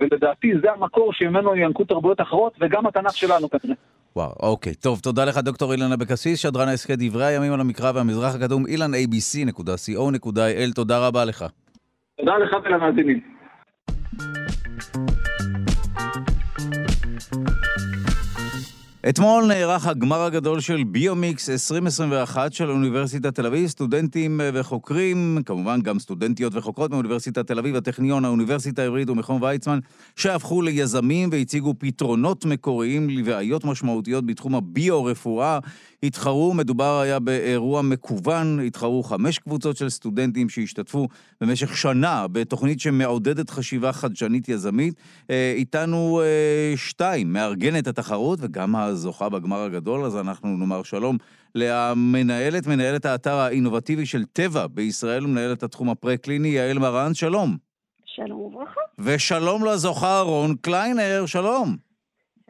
ולדעתי 0.00 0.52
זה 0.62 0.72
המקור 0.72 1.12
שממנו 1.12 1.56
ינקו 1.56 1.84
תרבויות 1.84 2.20
אחרות, 2.20 2.52
וגם 2.60 2.86
התנ"ך 2.86 3.16
שלנו 3.16 3.50
כנראה. 3.50 3.76
וואו, 4.16 4.32
אוקיי. 4.42 4.74
טוב, 4.74 5.00
תודה 5.00 5.24
לך, 5.24 5.38
דוקטור 5.38 5.72
אילן 5.72 5.92
אבקסיס, 5.92 6.38
שדרן 6.40 6.68
ההסכת 6.68 6.98
דברי 6.98 7.24
הימים 7.24 7.52
על 7.52 7.60
המקרא 7.60 7.92
והמזרח 7.94 8.34
הקדום, 8.34 8.66
אילן 8.66 8.90
abc.co.il, 8.94 10.74
תודה 10.74 11.06
רבה 11.06 11.24
לך. 11.24 11.44
תודה 12.16 12.38
לך 12.38 12.56
ולמאזינים. 12.64 13.20
אתמול 19.08 19.46
נערך 19.46 19.86
הגמר 19.86 20.22
הגדול 20.22 20.60
של 20.60 20.84
ביומיקס 20.84 21.50
2021 21.50 22.52
של 22.52 22.70
אוניברסיטת 22.70 23.34
תל 23.34 23.46
אביב. 23.46 23.66
סטודנטים 23.66 24.40
וחוקרים, 24.54 25.38
כמובן 25.46 25.80
גם 25.80 25.98
סטודנטיות 25.98 26.54
וחוקרות 26.54 26.90
מאוניברסיטת 26.90 27.46
תל 27.46 27.58
אביב, 27.58 27.76
הטכניון, 27.76 28.24
האוניברסיטה 28.24 28.82
העברית 28.82 29.10
ומכון 29.10 29.42
ויצמן, 29.42 29.78
שהפכו 30.16 30.62
ליזמים 30.62 31.28
והציגו 31.32 31.74
פתרונות 31.78 32.44
מקוריים 32.44 33.10
לבעיות 33.10 33.64
משמעותיות 33.64 34.26
בתחום 34.26 34.54
הביו-רפואה. 34.54 35.58
התחרו, 36.02 36.54
מדובר 36.54 37.00
היה 37.00 37.18
באירוע 37.18 37.82
מקוון, 37.82 38.60
התחרו 38.66 39.02
חמש 39.02 39.38
קבוצות 39.38 39.76
של 39.76 39.88
סטודנטים 39.88 40.48
שהשתתפו 40.48 41.08
במשך 41.40 41.76
שנה 41.76 42.26
בתוכנית 42.28 42.80
שמעודדת 42.80 43.50
חשיבה 43.50 43.92
חדשנית 43.92 44.48
יזמית. 44.48 44.94
אה, 45.30 45.52
איתנו 45.56 46.20
אה, 46.20 46.76
שתיים, 46.76 47.32
מארגנת 47.32 47.86
התחרות 47.86 48.38
וגם 48.42 48.76
הזוכה 48.76 49.28
בגמר 49.28 49.60
הגדול, 49.62 50.04
אז 50.04 50.16
אנחנו 50.16 50.56
נאמר 50.56 50.82
שלום 50.82 51.16
למנהלת, 51.54 52.66
מנהלת 52.66 53.06
האתר 53.06 53.34
האינובטיבי 53.34 54.06
של 54.06 54.24
טבע 54.24 54.66
בישראל, 54.66 55.26
מנהלת 55.26 55.62
התחום 55.62 55.90
הפרה-קליני, 55.90 56.48
יעל 56.48 56.78
מרן, 56.78 57.14
שלום. 57.14 57.56
שלום 58.04 58.40
וברכה. 58.40 58.80
ושלום 58.98 59.64
לזוכה 59.64 60.20
רון 60.20 60.54
קליינר, 60.62 61.26
שלום. 61.26 61.89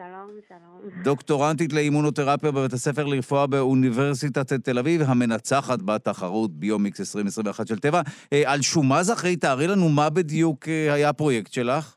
שלום, 0.01 0.31
שלום. 0.49 1.03
דוקטורנטית 1.05 1.73
לאימונותרפיה 1.73 2.51
בבית 2.51 2.73
הספר 2.73 3.07
לרפואה 3.07 3.47
באוניברסיטת 3.47 4.53
תל 4.53 4.79
אביב, 4.79 5.01
המנצחת 5.09 5.79
בתחרות 5.83 6.51
ביומיקס 6.51 7.01
2021 7.01 7.67
של 7.67 7.79
טבע. 7.79 8.01
אה, 8.33 8.53
על 8.53 8.61
שומה 8.63 9.03
זכרי, 9.03 9.37
תארי 9.37 9.67
לנו 9.67 9.89
מה 9.89 10.11
בדיוק 10.11 10.69
אה, 10.69 10.95
היה 10.95 11.09
הפרויקט 11.09 11.53
שלך. 11.53 11.97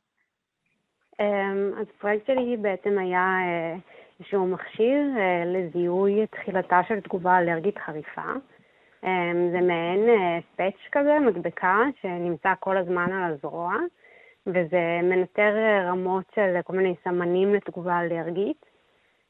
אמ, 1.20 1.72
אז 1.80 1.86
הפרויקט 1.98 2.28
שלי 2.28 2.58
בעצם 2.58 3.00
היה 3.00 3.28
אה, 3.46 3.76
איזשהו 4.20 4.48
מכשיר 4.48 5.02
לזיהוי 5.46 6.28
תחילתה 6.28 6.82
של 6.88 7.00
תגובה 7.00 7.38
אלרגית 7.38 7.78
חריפה. 7.86 8.30
אמ, 9.04 9.50
זה 9.52 9.62
מעין 9.62 10.04
פאץ' 10.56 10.84
כזה, 10.92 11.20
מדבקה, 11.20 11.78
שנמצא 12.02 12.54
כל 12.60 12.78
הזמן 12.78 13.12
על 13.12 13.34
הזרוע. 13.34 13.76
וזה 14.48 15.00
מנטר 15.04 15.54
רמות 15.88 16.24
של 16.36 16.62
כל 16.64 16.74
מיני 16.74 16.96
סמנים 17.04 17.54
לתגובה 17.54 18.00
אלרגית, 18.00 18.66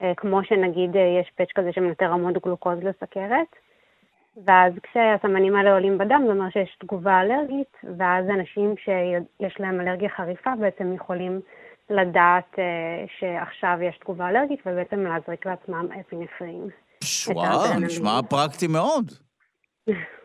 אה, 0.01 0.15
כמו 0.17 0.43
שנגיד 0.43 0.95
אה, 0.97 1.19
יש 1.21 1.31
פאץ' 1.35 1.51
כזה 1.55 1.73
שמנטר 1.73 2.05
רמות 2.05 2.33
גלוקוז 2.45 2.79
לסכרת, 2.83 3.55
ואז 4.45 4.73
כשהסמנים 4.83 5.55
האלה 5.55 5.73
עולים 5.73 5.97
בדם 5.97 6.23
זה 6.25 6.31
אומר 6.31 6.49
שיש 6.49 6.77
תגובה 6.79 7.21
אלרגית, 7.21 7.77
ואז 7.97 8.25
אנשים 8.29 8.75
שיש 8.77 9.59
להם 9.59 9.81
אלרגיה 9.81 10.09
חריפה 10.09 10.51
בעצם 10.59 10.93
יכולים 10.93 11.41
לדעת 11.89 12.59
אה, 12.59 13.05
שעכשיו 13.19 13.77
יש 13.81 13.97
תגובה 13.97 14.29
אלרגית 14.29 14.59
ובעצם 14.65 14.99
להזריק 14.99 15.45
לעצמם 15.45 15.87
אפינפרין. 15.99 16.67
וואו, 17.27 17.79
נשמע 17.79 18.19
פרקטי 18.29 18.67
מאוד. 18.67 19.11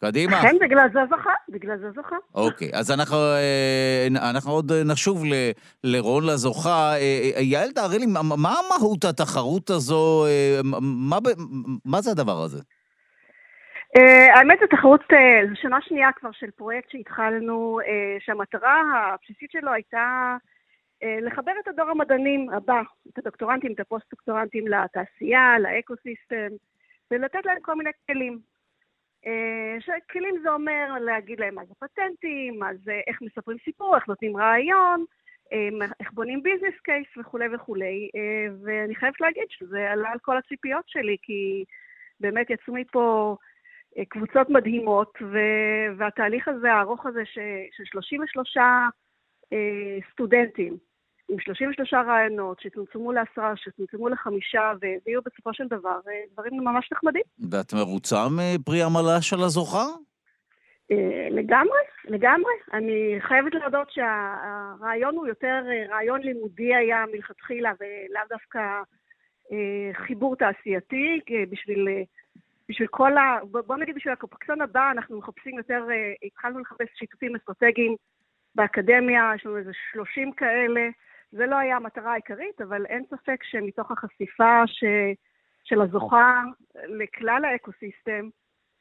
קדימה. 0.00 0.42
כן, 0.42 0.56
בגלל 0.60 0.88
זה 0.92 1.00
זכה, 1.10 1.32
בגלל 1.48 1.78
זה 1.78 1.90
זכה. 1.90 2.16
אוקיי, 2.34 2.70
אז 2.74 2.90
אנחנו, 2.90 3.16
אה, 3.16 4.30
אנחנו 4.30 4.52
עוד 4.52 4.72
נשוב 4.72 5.24
ל, 5.24 5.32
לרון 5.84 6.26
לזוכה. 6.26 6.92
אה, 6.92 7.30
אה, 7.36 7.42
יעל, 7.42 7.70
תארי 7.70 7.98
לי, 7.98 8.06
מה 8.06 8.54
מהות 8.68 9.04
התחרות 9.04 9.70
הזו? 9.70 10.24
מה, 10.82 11.18
מה 11.84 12.00
זה 12.00 12.10
הדבר 12.10 12.42
הזה? 12.44 12.62
האמת, 14.34 14.58
זו 14.60 14.66
תחרות, 14.76 15.00
זו 15.48 15.56
שנה 15.62 15.78
שנייה 15.80 16.08
כבר 16.16 16.30
של 16.32 16.50
פרויקט 16.50 16.90
שהתחלנו, 16.90 17.78
שהמטרה 18.18 18.82
הבסיסית 19.14 19.50
שלו 19.50 19.72
הייתה 19.72 20.36
לחבר 21.02 21.52
את 21.62 21.68
הדור 21.68 21.90
המדענים 21.90 22.50
הבא, 22.50 22.80
את 23.08 23.18
הדוקטורנטים, 23.18 23.72
את 23.72 23.80
הפוסט-דוקטורנטים 23.80 24.64
לתעשייה, 24.68 25.58
ל-ecosystem, 25.58 26.54
ולתת 27.10 27.46
להם 27.46 27.58
כל 27.62 27.74
מיני 27.74 27.90
כלים. 28.06 28.38
אה, 29.26 29.76
שכלים 29.80 30.34
זה 30.42 30.50
אומר 30.50 30.98
להגיד 31.00 31.40
להם 31.40 31.54
מה 31.54 31.64
זה 31.64 31.74
פטנטים, 31.78 32.58
מה 32.58 32.70
זה 32.84 33.00
איך 33.06 33.22
מספרים 33.22 33.58
סיפור, 33.64 33.96
איך 33.96 34.08
נותנים 34.08 34.36
רעיון, 34.36 35.04
אה, 35.52 35.86
איך 36.00 36.12
בונים 36.12 36.42
business 36.42 36.80
case 36.82 37.06
וכולי 37.16 37.54
וכולי, 37.54 38.10
אה, 38.16 38.54
ואני 38.64 38.94
חייבת 38.94 39.20
להגיד 39.20 39.46
שזה 39.48 39.90
עלה 39.90 40.10
על 40.10 40.18
כל 40.18 40.36
הציפיות 40.36 40.84
שלי, 40.88 41.16
כי 41.22 41.64
באמת 42.20 42.50
יצאו 42.50 42.74
מפה 42.74 43.36
קבוצות 44.08 44.50
מדהימות, 44.50 45.18
והתהליך 45.96 46.48
הזה, 46.48 46.72
הארוך 46.72 47.06
הזה, 47.06 47.22
של 47.24 47.84
33 47.84 48.56
סטודנטים, 50.12 50.76
עם 51.28 51.40
33 51.40 51.94
רעיונות 51.94 52.60
שצומצמו 52.60 53.12
לעשרה, 53.12 53.52
שצומצמו 53.56 54.08
לחמישה, 54.08 54.72
והביאו 54.80 55.22
בסופו 55.22 55.54
של 55.54 55.66
דבר 55.66 55.98
אה, 56.08 56.20
דברים 56.32 56.52
ממש 56.64 56.88
נחמדים. 56.92 57.22
ואת 57.50 57.74
מרוצה 57.74 58.16
מפרי 58.28 58.82
עמלה 58.82 59.22
של 59.22 59.40
הזוכה? 59.40 59.84
אה, 60.90 61.28
לגמרי, 61.30 61.80
לגמרי. 62.04 62.52
אני 62.72 63.16
חייבת 63.20 63.54
להודות 63.54 63.90
שהרעיון 63.90 65.16
הוא 65.16 65.26
יותר 65.26 65.62
אה, 65.70 65.94
רעיון 65.94 66.20
לימודי 66.20 66.74
היה 66.74 67.04
מלכתחילה, 67.12 67.72
ולאו 67.80 68.22
דווקא 68.28 68.60
חיבור 69.92 70.36
תעשייתי, 70.36 71.20
בשביל, 71.50 71.88
בשביל 72.68 72.88
כל 72.90 73.16
ה... 73.16 73.38
בוא 73.66 73.76
נגיד 73.76 73.94
בשביל 73.94 74.12
הקופקסון 74.12 74.60
הבא, 74.60 74.90
אנחנו 74.90 75.18
מחפשים 75.18 75.58
יותר, 75.58 75.84
התחלנו 76.22 76.58
לחפש 76.58 76.86
שיתופים 76.94 77.36
אסטרטגיים 77.36 77.96
באקדמיה, 78.54 79.32
יש 79.36 79.46
לנו 79.46 79.56
איזה 79.56 79.70
30 79.92 80.32
כאלה. 80.32 80.88
זה 81.32 81.46
לא 81.46 81.56
היה 81.56 81.76
המטרה 81.76 82.12
העיקרית, 82.12 82.60
אבל 82.60 82.86
אין 82.86 83.04
ספק 83.10 83.44
שמתוך 83.44 83.90
החשיפה 83.90 84.62
ש... 84.66 84.84
של 85.68 85.80
הזוכה 85.80 86.42
לכלל 86.74 87.44
האקוסיסטם, 87.44 88.28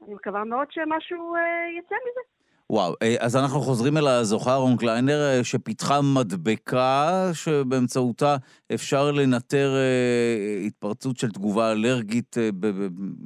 אני 0.05 0.13
מקווה 0.13 0.43
מאוד 0.43 0.67
שמשהו 0.71 1.35
אה, 1.35 1.39
יצא 1.79 1.95
מזה. 1.95 2.21
וואו, 2.69 2.93
אה, 3.01 3.15
אז 3.19 3.35
אנחנו 3.35 3.59
חוזרים 3.59 3.97
אל 3.97 4.07
הזוכה 4.07 4.55
רון 4.55 4.77
קליינר, 4.77 5.19
אה, 5.21 5.43
שפיתחה 5.43 5.99
מדבקה 6.15 7.09
שבאמצעותה 7.33 8.35
אפשר 8.73 9.11
לנטר 9.11 9.69
התפרצות 10.67 11.17
של 11.17 11.31
תגובה 11.31 11.71
אלרגית 11.71 12.35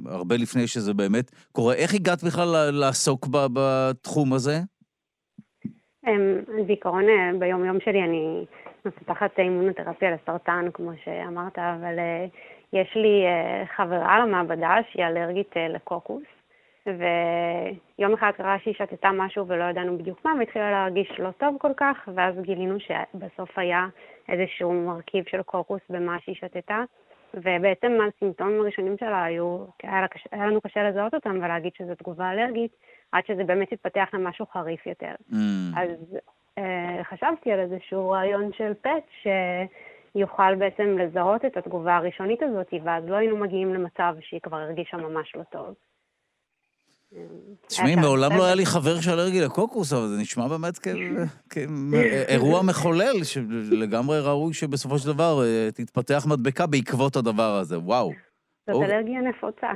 הרבה 0.06 0.36
לפני 0.36 0.66
שזה 0.66 0.94
באמת 0.94 1.30
קורה. 1.52 1.74
איך 1.74 1.94
הגעת 1.94 2.24
בכלל 2.24 2.70
לעסוק 2.72 3.26
בתחום 3.32 4.32
הזה? 4.32 4.58
אמ, 6.06 6.64
בעיקרון, 6.66 7.04
ביום-יום 7.38 7.78
שלי 7.84 8.02
אני 8.02 8.44
מפתחת 8.86 9.38
אימונותרפיה 9.38 10.10
לסרטן, 10.10 10.68
כמו 10.74 10.90
שאמרת, 11.04 11.58
אבל 11.58 11.98
uh, 11.98 12.36
יש 12.72 12.96
לי 12.96 13.24
uh, 13.26 13.76
חברה 13.76 14.18
למעבדה 14.18 14.76
שהיא 14.90 15.04
אלרגית 15.04 15.52
uh, 15.52 15.72
לקוקוס, 15.74 16.22
ויום 16.86 18.14
אחד 18.14 18.30
קרה 18.36 18.56
שהיא 18.62 18.74
שתתה 18.74 19.10
משהו 19.12 19.48
ולא 19.48 19.64
ידענו 19.64 19.98
בדיוק 19.98 20.24
מה, 20.24 20.32
והתחילה 20.38 20.70
להרגיש 20.70 21.12
לא 21.18 21.30
טוב 21.30 21.56
כל 21.58 21.72
כך, 21.76 22.08
ואז 22.14 22.34
גילינו 22.40 22.76
שבסוף 22.80 23.58
היה 23.58 23.86
איזשהו 24.28 24.72
מרכיב 24.72 25.24
של 25.28 25.42
קוקוס 25.42 25.80
במה 25.90 26.16
שהיא 26.20 26.34
שתתה. 26.34 26.84
ובעצם 27.34 27.98
הסימפטומים 28.08 28.60
הראשונים 28.60 28.96
שלה 29.00 29.24
היו, 29.24 29.64
היה, 29.82 30.08
קשה, 30.08 30.28
היה 30.32 30.46
לנו 30.46 30.60
קשה 30.60 30.90
לזהות 30.90 31.14
אותם 31.14 31.38
ולהגיד 31.42 31.72
שזו 31.78 31.94
תגובה 31.94 32.32
אלרגית, 32.32 32.72
עד 33.12 33.26
שזה 33.26 33.44
באמת 33.44 33.72
התפתח 33.72 34.08
למשהו 34.12 34.46
חריף 34.46 34.86
יותר. 34.86 35.14
Mm. 35.30 35.34
אז 35.76 35.90
אה, 36.14 36.18
חשבתי 37.02 37.52
על 37.52 37.60
איזשהו 37.60 38.10
רעיון 38.10 38.50
של 38.56 38.72
פט 38.80 39.32
שיוכל 40.12 40.54
בעצם 40.54 40.98
לזהות 40.98 41.44
את 41.44 41.56
התגובה 41.56 41.96
הראשונית 41.96 42.42
הזאת, 42.42 42.74
ואז 42.84 43.04
לא 43.06 43.16
היינו 43.16 43.36
מגיעים 43.36 43.74
למצב 43.74 44.14
שהיא 44.20 44.40
כבר 44.40 44.56
הרגישה 44.56 44.96
ממש 44.96 45.36
לא 45.36 45.42
טוב. 45.42 45.74
תשמעי, 47.66 47.96
מעולם 47.96 48.30
לא 48.36 48.44
היה 48.44 48.54
לי 48.54 48.66
חבר 48.66 49.00
שאלרגי 49.00 49.40
לקוקוס, 49.40 49.92
אבל 49.92 50.06
זה 50.06 50.22
נשמע 50.22 50.48
באמת 50.48 50.78
כאירוע 51.50 52.62
מחולל, 52.68 53.24
שלגמרי 53.24 54.20
ראוי 54.20 54.54
שבסופו 54.54 54.98
של 54.98 55.12
דבר 55.12 55.42
אה, 55.44 55.68
תתפתח 55.74 56.26
מדבקה 56.28 56.66
בעקבות 56.66 57.16
הדבר 57.16 57.56
הזה, 57.60 57.78
וואו. 57.78 58.12
זאת 58.66 58.82
אלרגיה 58.82 59.20
נפוצה. 59.20 59.66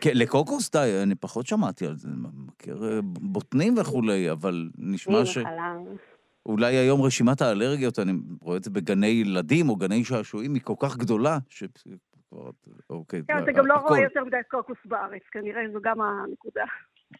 כן, 0.00 0.10
לקוקוס? 0.14 0.70
די, 0.70 1.00
אני 1.02 1.14
פחות 1.14 1.46
שמעתי 1.46 1.86
על 1.86 1.96
זה. 1.96 2.08
מכיר 2.46 2.84
אה, 2.84 2.98
בוטנים 3.02 3.74
וכולי, 3.78 4.30
אבל 4.30 4.68
נשמע 4.78 5.24
ש... 5.24 5.38
אולי 6.46 6.76
היום 6.76 7.02
רשימת 7.02 7.42
האלרגיות, 7.42 7.98
אני 7.98 8.12
רואה 8.40 8.56
את 8.56 8.64
זה 8.64 8.70
בגני 8.70 9.06
ילדים 9.06 9.68
או 9.68 9.76
גני 9.76 10.04
שעשועים, 10.04 10.54
היא 10.54 10.62
כל 10.62 10.74
כך 10.78 10.96
גדולה, 10.96 11.38
ש... 11.48 11.64
אוקיי. 12.90 13.22
כן, 13.28 13.38
אתה 13.42 13.52
גם 13.52 13.66
לא 13.66 13.74
רואה 13.74 14.00
יותר 14.00 14.24
מדי 14.24 14.36
קוקוס 14.50 14.76
בארץ, 14.84 15.22
כנראה 15.32 15.62
זו 15.72 15.78
גם 15.82 16.00
הנקודה. 16.00 16.64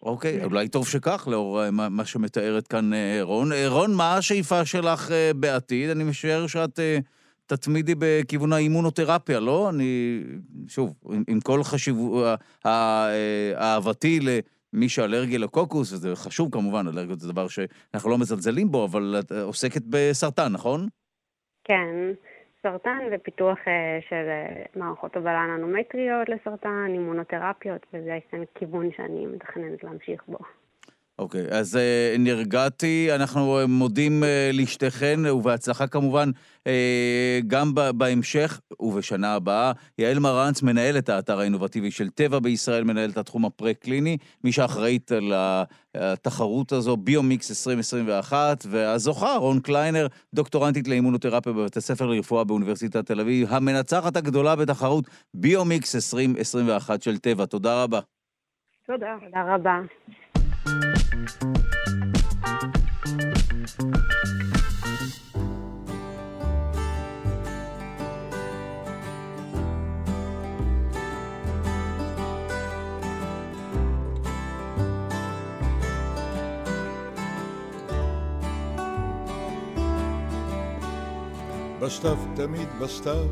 אוקיי, 0.02 0.44
אולי 0.44 0.68
טוב 0.68 0.88
שכך, 0.88 1.28
לאור 1.30 1.64
אה, 1.64 1.70
מה 1.70 2.04
שמתארת 2.04 2.66
כאן 2.66 2.92
אה, 2.92 3.18
רון. 3.22 3.52
אה, 3.52 3.68
רון, 3.68 3.94
מה 3.94 4.16
השאיפה 4.16 4.64
שלך 4.64 5.10
בעתיד? 5.36 5.90
אני 5.90 6.04
משער 6.04 6.46
שאת 6.46 6.80
תתמידי 7.46 7.94
בכיוון 7.98 8.52
האימונותרפיה, 8.52 9.40
לא? 9.40 9.70
אני, 9.70 10.22
שוב, 10.68 10.94
עם 11.28 11.40
כל 11.40 11.62
חשיבות, 11.62 12.24
אהבתי 13.56 14.20
מי 14.74 14.88
שאלרגי 14.88 15.38
לקוקוס, 15.38 15.92
וזה 15.92 16.16
חשוב 16.16 16.52
כמובן, 16.52 16.86
אלרגיות 16.88 17.20
זה 17.20 17.32
דבר 17.32 17.48
שאנחנו 17.48 18.10
לא 18.10 18.18
מזלזלים 18.18 18.68
בו, 18.70 18.84
אבל 18.84 19.16
את 19.20 19.32
עוסקת 19.32 19.82
בסרטן, 19.90 20.52
נכון? 20.52 20.88
כן. 21.64 22.12
סרטן 22.62 22.98
ופיתוח 23.12 23.58
של 24.08 24.26
מערכות 24.80 25.16
הובלה 25.16 25.46
ננומטריות 25.46 26.28
לסרטן, 26.28 26.86
אימונותרפיות, 26.88 27.86
וזה 27.92 28.18
כיוון 28.54 28.90
שאני 28.96 29.26
מתכננת 29.26 29.84
להמשיך 29.84 30.22
בו. 30.28 30.38
אוקיי, 31.18 31.46
okay, 31.46 31.54
אז 31.54 31.74
uh, 31.76 32.18
נרגעתי, 32.18 33.08
אנחנו 33.14 33.62
uh, 33.62 33.66
מודים 33.66 34.22
uh, 34.22 34.26
לשתיכן, 34.52 35.20
ובהצלחה 35.26 35.86
כמובן 35.86 36.30
uh, 36.58 36.68
גם 37.46 37.72
בהמשך 37.94 38.60
ובשנה 38.80 39.34
הבאה. 39.34 39.72
יעל 39.98 40.18
מרנץ, 40.18 40.62
מנהלת 40.62 41.08
האתר 41.08 41.38
האינובטיבי 41.38 41.90
של 41.90 42.10
טבע 42.10 42.38
בישראל, 42.38 42.84
מנהלת 42.84 43.16
התחום 43.16 43.44
הפרה-קליני, 43.44 44.16
מי 44.44 44.52
שאחראית 44.52 45.12
על 45.12 45.32
התחרות 45.94 46.72
הזו, 46.72 46.96
ביומיקס 46.96 47.50
2021, 47.50 48.66
והזוכה, 48.70 49.36
רון 49.36 49.60
קליינר, 49.60 50.06
דוקטורנטית 50.34 50.88
לאימונותרפיה 50.88 51.52
בבית 51.52 51.76
הספר 51.76 52.06
לרפואה 52.06 52.44
באוניברסיטת 52.44 53.06
תל 53.06 53.20
אביב, 53.20 53.48
המנצחת 53.50 54.16
הגדולה 54.16 54.56
בתחרות 54.56 55.04
ביומיקס 55.34 55.94
2021 55.94 57.02
של 57.02 57.18
טבע. 57.18 57.46
תודה 57.46 57.82
רבה. 57.82 58.00
תודה. 58.86 59.16
תודה 59.24 59.54
רבה. 59.54 59.80
בסתיו, 81.84 82.16
תמיד 82.36 82.68
בסתיו. 82.80 83.26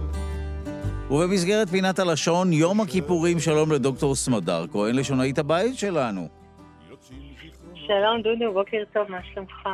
ובמסגרת 1.11 1.69
פינת 1.69 1.99
הלשון, 1.99 2.53
יום 2.53 2.81
הכיפורים, 2.81 3.41
שלום 3.41 3.73
לדוקטור 3.73 4.15
סמדר 4.15 4.67
כהן, 4.73 4.95
לשונאית 4.95 5.39
הבית 5.39 5.79
שלנו. 5.79 6.42
שלום 7.87 8.23
דודו, 8.23 8.53
בוקר 8.53 8.83
טוב, 8.93 9.11
מה 9.11 9.19
שלומך? 9.23 9.69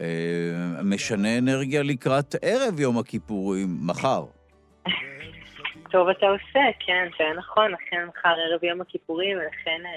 אה, 0.00 0.82
משנה 0.84 1.38
אנרגיה 1.38 1.82
לקראת 1.82 2.34
ערב 2.42 2.80
יום 2.80 2.98
הכיפורים, 2.98 3.68
מחר. 3.86 4.24
טוב 5.92 6.08
אתה 6.08 6.26
עושה, 6.26 6.60
כן, 6.86 7.08
זה 7.18 7.24
נכון, 7.38 7.74
אכן 7.74 8.06
מחר 8.08 8.34
ערב 8.50 8.64
יום 8.64 8.80
הכיפורים, 8.80 9.38
ולכן 9.38 9.80
אה, 9.86 9.90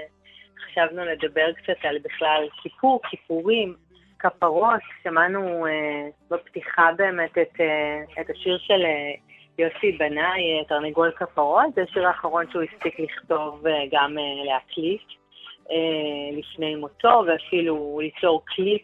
חשבנו 0.65 1.05
לדבר 1.05 1.51
קצת 1.53 1.85
על 1.85 1.97
בכלל 2.03 2.47
כיפור, 2.61 2.99
כיפורים, 3.09 3.75
כפרות. 4.19 4.81
שמענו 5.03 5.65
אה, 5.67 6.07
בפתיחה 6.29 6.89
באמת 6.97 7.37
את, 7.37 7.61
אה, 7.61 8.21
את 8.21 8.29
השיר 8.29 8.57
של 8.57 8.85
אה, 8.85 9.13
יוסי 9.57 9.91
בנאי, 9.91 10.63
תרנגול 10.67 11.11
כפרות, 11.15 11.65
זה 11.75 11.81
השיר 11.89 12.07
האחרון 12.07 12.45
שהוא 12.51 12.63
הספיק 12.63 12.99
לכתוב 12.99 13.63
וגם 13.63 14.17
אה, 14.17 14.23
אה, 14.23 14.45
להקליט. 14.45 15.20
אה, 15.71 16.37
לפני 16.37 16.75
מותו, 16.75 17.23
ואפילו 17.27 17.99
ליצור 18.03 18.41
קליפ 18.45 18.81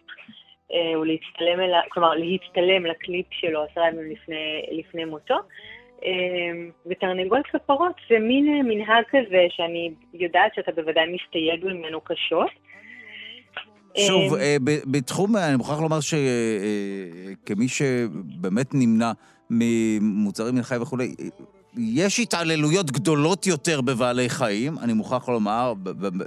אה, 0.73 0.99
ולהצטלם, 0.99 1.59
אל, 1.59 1.71
כלומר 1.89 2.13
להצטלם 2.15 2.85
לקליפ 2.85 3.25
שלו 3.31 3.63
עשרה 3.63 3.87
ימים 3.87 4.11
לפני, 4.11 4.65
לפני 4.71 5.05
מותו. 5.05 5.35
אה, 6.03 6.09
ותרנגול 6.85 7.41
כפרות 7.43 7.95
זה 8.09 8.19
מין 8.19 8.67
מנהג 8.67 9.03
כזה 9.09 9.45
שאני 9.49 9.91
יודעת 10.13 10.51
שאתה 10.55 10.71
בוודאי 10.71 11.05
מסתייג 11.15 11.65
ממנו 11.65 12.01
קשות. 12.01 12.49
שוב, 14.07 14.33
בתחום, 14.91 15.35
אני 15.37 15.55
מוכרח 15.55 15.81
לומר 15.81 15.99
שכמי 15.99 17.67
שבאמת 17.67 18.67
נמנע 18.73 19.11
ממוצרים 19.49 20.55
מן 20.55 20.61
החי 20.61 20.77
וכולי, 20.77 21.15
יש 21.77 22.19
התעללויות 22.19 22.91
גדולות 22.91 23.47
יותר 23.47 23.81
בבעלי 23.81 24.29
חיים, 24.29 24.79
אני 24.81 24.93
מוכרח 24.93 25.29
לומר, 25.29 25.73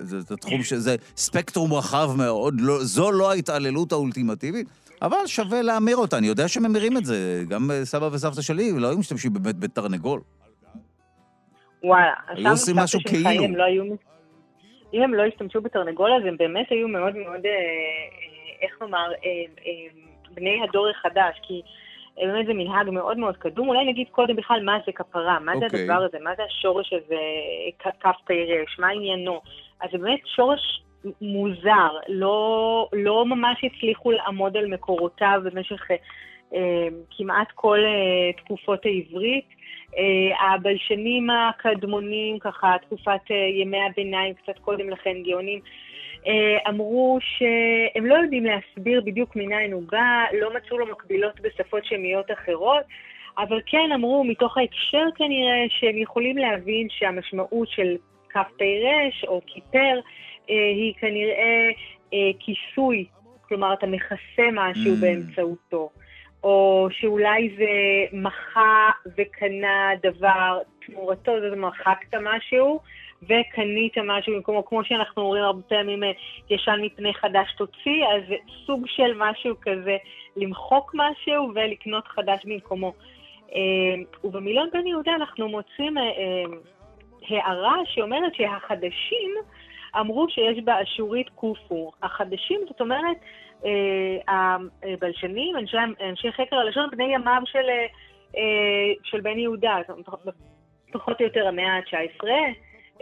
זה 0.01 0.37
תחום 0.37 0.63
שזה 0.63 0.97
ספקטרום 1.17 1.75
רחב 1.75 2.11
מאוד, 2.19 2.55
לא, 2.61 2.79
זו 2.79 3.13
לא 3.13 3.31
ההתעללות 3.31 3.93
האולטימטיבית, 3.93 4.69
אבל 5.03 5.27
שווה 5.27 5.63
להמיר 5.63 5.97
אותה, 5.97 6.19
אני 6.19 6.27
יודע 6.27 6.49
שממירים 6.49 6.97
את 6.97 7.05
זה, 7.05 7.45
גם 7.49 7.71
סבא 7.85 8.09
וסבתא 8.13 8.43
שלי 8.43 8.73
לא 8.73 8.89
היו 8.89 8.99
משתמשים 8.99 9.33
באמת 9.33 9.57
בתרנגול. 9.57 10.21
וואלה, 11.85 12.13
היו 12.29 12.51
עושים 12.51 12.77
משהו 12.77 13.01
כאילו. 13.07 13.31
הם 13.31 13.57
לא 13.57 13.65
היו, 13.65 13.85
אם 14.95 15.03
הם 15.03 15.15
לא 15.15 15.23
השתמשו 15.23 15.61
בתרנגול, 15.61 16.11
אז 16.13 16.23
הם 16.29 16.37
באמת 16.37 16.67
היו 16.71 16.89
מאוד 16.89 17.17
מאוד, 17.17 17.47
אה, 17.47 17.51
אה, 17.51 17.57
איך 18.63 18.77
נאמר, 18.81 19.13
אה, 19.25 19.73
בני 20.35 20.61
הדור 20.69 20.89
החדש, 20.91 21.41
כי... 21.43 21.63
באמת 22.27 22.47
זה 22.47 22.55
מנהג 22.55 22.91
מאוד 22.91 23.19
מאוד 23.19 23.37
קדום. 23.37 23.69
אולי 23.69 23.85
נגיד 23.85 24.07
קודם 24.11 24.37
בכלל 24.37 24.65
מה 24.65 24.79
זה 24.87 24.93
כפרה, 24.93 25.39
מה 25.41 25.53
זה 25.53 25.59
okay. 25.59 25.65
אוקיי. 25.65 25.83
הדבר 25.83 26.03
הזה, 26.03 26.19
מה 26.25 26.31
זה 26.37 26.43
השורש 26.45 26.93
הזה, 26.93 27.21
כף 27.79 28.17
פירש, 28.25 28.79
מה 28.79 28.89
עניינו. 28.89 29.41
אז 29.81 29.91
זה 29.93 29.99
באמת 29.99 30.21
שורש 30.27 30.83
מוזר, 31.21 31.91
לא, 32.09 32.89
לא 32.93 33.27
ממש 33.27 33.65
הצליחו 33.65 34.11
לעמוד 34.11 34.57
על 34.57 34.67
מקורותיו 34.67 35.41
במשך 35.45 35.91
אה, 36.55 36.89
כמעט 37.17 37.49
כל 37.55 37.79
אה, 37.85 38.43
תקופות 38.45 38.87
העברית. 38.87 39.61
אה, 39.99 40.55
הבלשנים 40.55 41.31
הקדמונים, 41.31 42.39
ככה, 42.39 42.77
תקופת 42.87 43.31
אה, 43.31 43.37
ימי 43.61 43.79
הביניים, 43.91 44.35
קצת 44.35 44.59
קודם 44.59 44.91
לכן, 44.91 45.17
גאונים, 45.23 45.59
אה, 45.59 45.71
אמרו 46.69 47.19
שהם 47.21 48.07
לא 48.07 48.15
יודעים 48.15 48.45
להסביר 48.45 49.01
בדיוק 49.05 49.37
מניין 49.37 49.73
הוא 49.73 49.83
בא, 49.91 50.25
לא 50.41 50.51
מצאו 50.55 50.79
לו 50.79 50.87
מקבילות 50.87 51.41
בשפות 51.41 51.85
שמיות 51.85 52.31
אחרות, 52.31 52.85
אבל 53.39 53.61
כן 53.67 53.93
אמרו 53.95 54.25
מתוך 54.25 54.59
ההקשר 54.59 55.05
כנראה 55.15 55.65
שהם 55.69 55.99
יכולים 55.99 56.39
להבין 56.39 56.87
שהמשמעות 56.91 57.69
של 57.69 57.97
פרש 58.33 59.25
או 59.29 59.41
כיפר 59.47 60.01
אה, 60.51 60.55
היא 60.55 60.95
כנראה 61.01 61.71
אה, 62.15 62.31
כיסוי, 62.39 63.05
כלומר 63.49 63.73
אתה 63.73 63.87
מכסה 63.87 64.49
משהו 64.53 64.95
mm. 64.95 65.01
באמצעותו. 65.01 65.91
או 66.45 66.89
שאולי 66.91 67.51
זה 67.57 67.67
מחה 68.13 68.91
וקנה 69.17 69.91
דבר, 70.03 70.59
תמורתו 70.87 71.41
זה 71.41 71.57
מחקת 71.57 72.15
משהו, 72.23 72.81
וקנית 73.23 73.99
משהו 73.99 74.35
במקומו, 74.35 74.65
כמו 74.65 74.85
שאנחנו 74.85 75.23
אומרים 75.23 75.45
הרבה 75.45 75.63
פעמים, 75.63 76.05
אה, 76.05 76.11
ישן 76.51 76.79
מפני 76.83 77.15
חדש 77.15 77.55
תוציא, 77.57 78.05
אז 78.07 78.23
סוג 78.67 78.87
של 78.87 79.13
משהו 79.17 79.55
כזה, 79.63 79.97
למחוק 80.37 80.95
משהו 80.95 81.53
ולקנות 81.55 82.09
חדש 82.09 82.41
במקומו. 82.45 82.93
אה, 83.55 83.95
ובמילון 84.25 84.69
בן 84.73 84.87
יהודה 84.87 85.13
אנחנו 85.15 85.49
מוצאים 85.49 85.99
אה, 85.99 86.05
הערה 87.29 87.77
שאומרת 87.85 88.35
שהחדשים 88.35 89.35
אמרו 90.01 90.27
שיש 90.29 90.59
באשורית 90.65 91.29
קופו. 91.29 91.93
החדשים, 92.03 92.61
זאת 92.69 92.81
אומרת, 92.81 93.17
הבלשנים, 94.29 95.57
אנשי, 95.57 95.77
אנשי 96.09 96.33
חקר 96.33 96.57
הלשון, 96.57 96.91
בני 96.91 97.15
ימיו 97.15 97.43
של, 97.45 97.67
של 99.03 99.21
בן 99.21 99.39
יהודה, 99.39 99.77
פחות 100.93 101.21
או 101.21 101.25
יותר 101.25 101.49
המאה 101.49 101.77
ה-19. 101.77 102.25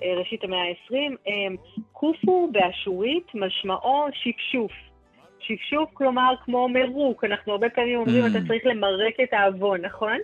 אה, 0.02 0.14
ראשית 0.14 0.44
המאה 0.44 0.58
ה-20. 0.58 0.94
אה, 1.28 1.32
קופו 1.92 2.48
באשורית 2.52 3.26
משמעו 3.34 4.06
שפשוף. 4.12 4.72
שפשוף 5.40 5.90
כלומר 5.94 6.34
כמו 6.44 6.68
מרוק, 6.68 7.24
אנחנו 7.24 7.52
הרבה 7.52 7.68
פעמים 7.68 7.98
אומרים, 7.98 8.24
mm. 8.24 8.30
אתה 8.30 8.38
צריך 8.48 8.66
למרק 8.66 9.20
את 9.22 9.32
העוון, 9.32 9.80
נכון? 9.80 10.18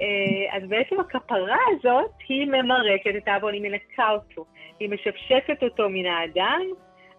אה, 0.00 0.56
אז 0.56 0.68
בעצם 0.68 1.00
הכפרה 1.00 1.58
הזאת, 1.70 2.10
היא 2.28 2.46
ממרקת 2.46 3.16
את 3.16 3.28
העוון, 3.28 3.54
היא 3.54 3.62
מנקה 3.62 4.10
אותו, 4.10 4.44
היא 4.80 4.90
משפשפת 4.90 5.62
אותו 5.62 5.88
מן 5.88 6.06
האדם, 6.06 6.60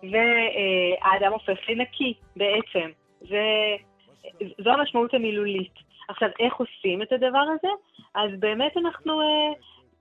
והאדם 0.04 1.32
הופך 1.32 1.70
לנקי 1.70 2.14
בעצם. 2.36 2.90
זה, 3.22 3.44
זו 4.64 4.70
המשמעות 4.70 5.14
המילולית. 5.14 5.74
עכשיו, 6.08 6.30
איך 6.40 6.54
עושים 6.56 7.02
את 7.02 7.12
הדבר 7.12 7.46
הזה? 7.56 7.68
אז 8.16 8.30
באמת 8.40 8.78
אנחנו 8.78 9.22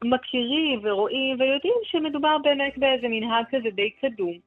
מכירים 0.05 0.81
ורואים 0.83 1.37
ויודעים 1.41 1.75
שמדובר 1.83 2.37
באמת 2.43 2.79
באיזה 2.79 3.07
מנהג 3.09 3.45
כזה 3.51 3.71
די 3.71 3.91
קדום. 3.91 4.39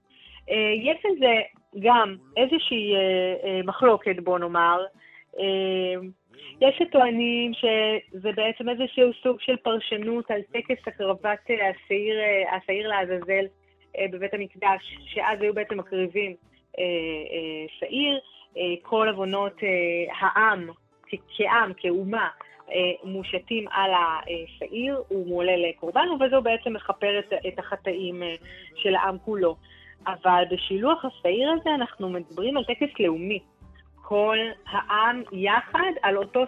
אה, 0.49 0.73
יש 0.83 0.97
לזה 1.05 1.41
גם 1.79 2.15
איזושהי 2.37 2.95
אה, 2.95 2.99
אה, 3.43 3.61
מחלוקת, 3.63 4.15
בוא 4.23 4.39
נאמר. 4.39 4.85
יש 6.61 6.75
שטוענים 6.79 7.51
שזה 7.53 8.31
בעצם 8.35 8.69
איזשהו 8.69 9.11
סוג 9.23 9.39
של 9.39 9.55
פרשנות 9.55 10.31
על 10.31 10.41
טקס 10.41 10.87
הקרבת 10.87 11.39
השעיר, 11.69 12.87
לעזאזל 12.89 13.45
בבית 14.11 14.33
המקדש, 14.33 14.97
שאז 15.05 15.41
היו 15.41 15.53
בעצם 15.53 15.77
מקריבים 15.77 16.35
שעיר, 17.79 18.19
כל 18.81 19.07
עוונות 19.09 19.53
העם, 20.19 20.69
כעם, 21.37 21.73
כאומה, 21.77 22.27
מושתים 23.03 23.65
על 23.71 23.91
השעיר, 23.93 25.01
הוא 25.07 25.27
מועלה 25.27 25.69
לקורבן, 25.69 26.07
ובזו 26.09 26.41
בעצם 26.41 26.73
מכפר 26.73 27.19
את, 27.19 27.33
את 27.47 27.59
החטאים 27.59 28.23
אה, 28.23 28.35
של 28.75 28.95
העם 28.95 29.17
כולו. 29.25 29.55
אבל 30.07 30.43
בשילוח 30.51 31.05
השעיר 31.05 31.51
הזה 31.51 31.69
אנחנו 31.75 32.09
מדברים 32.09 32.57
על 32.57 32.63
טקס 32.63 32.99
לאומי. 32.99 33.39
כל 34.01 34.37
העם 34.65 35.23
יחד 35.31 35.91
על 36.01 36.17
אותו, 36.17 36.43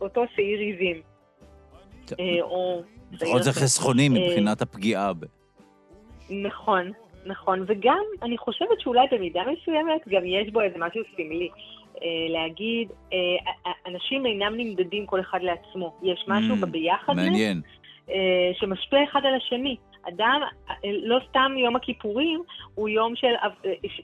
אותו 0.00 0.22
שעיר 0.34 0.58
עיזים. 0.58 1.02
אה. 2.20 2.82
לפחות 3.12 3.42
זה 3.42 3.52
חסכוני 3.52 4.08
מבחינת 4.08 4.62
הפגיעה. 4.62 5.12
נכון, 6.30 6.92
נכון. 7.26 7.64
וגם, 7.66 8.02
אני 8.22 8.38
חושבת 8.38 8.80
שאולי 8.80 9.06
במידה 9.10 9.40
מסוימת 9.40 10.08
גם 10.08 10.22
יש 10.26 10.52
בו 10.52 10.60
איזה 10.60 10.78
משהו 10.78 11.02
סמלי. 11.16 11.48
להגיד, 12.28 12.88
אנשים 13.86 14.26
אינם 14.26 14.52
נמדדים 14.56 15.06
כל 15.06 15.20
אחד 15.20 15.38
לעצמו. 15.42 15.92
יש 16.02 16.24
משהו 16.28 16.56
בביחד 16.56 17.16
מעניין. 17.16 17.60
שמשפיע 18.52 18.98
אחד 19.10 19.20
על 19.24 19.34
השני. 19.34 19.76
אדם, 20.08 20.40
לא 20.84 21.18
סתם 21.28 21.52
יום 21.58 21.76
הכיפורים 21.76 22.42
הוא 22.74 22.88
יום 22.88 23.16
של, 23.16 23.32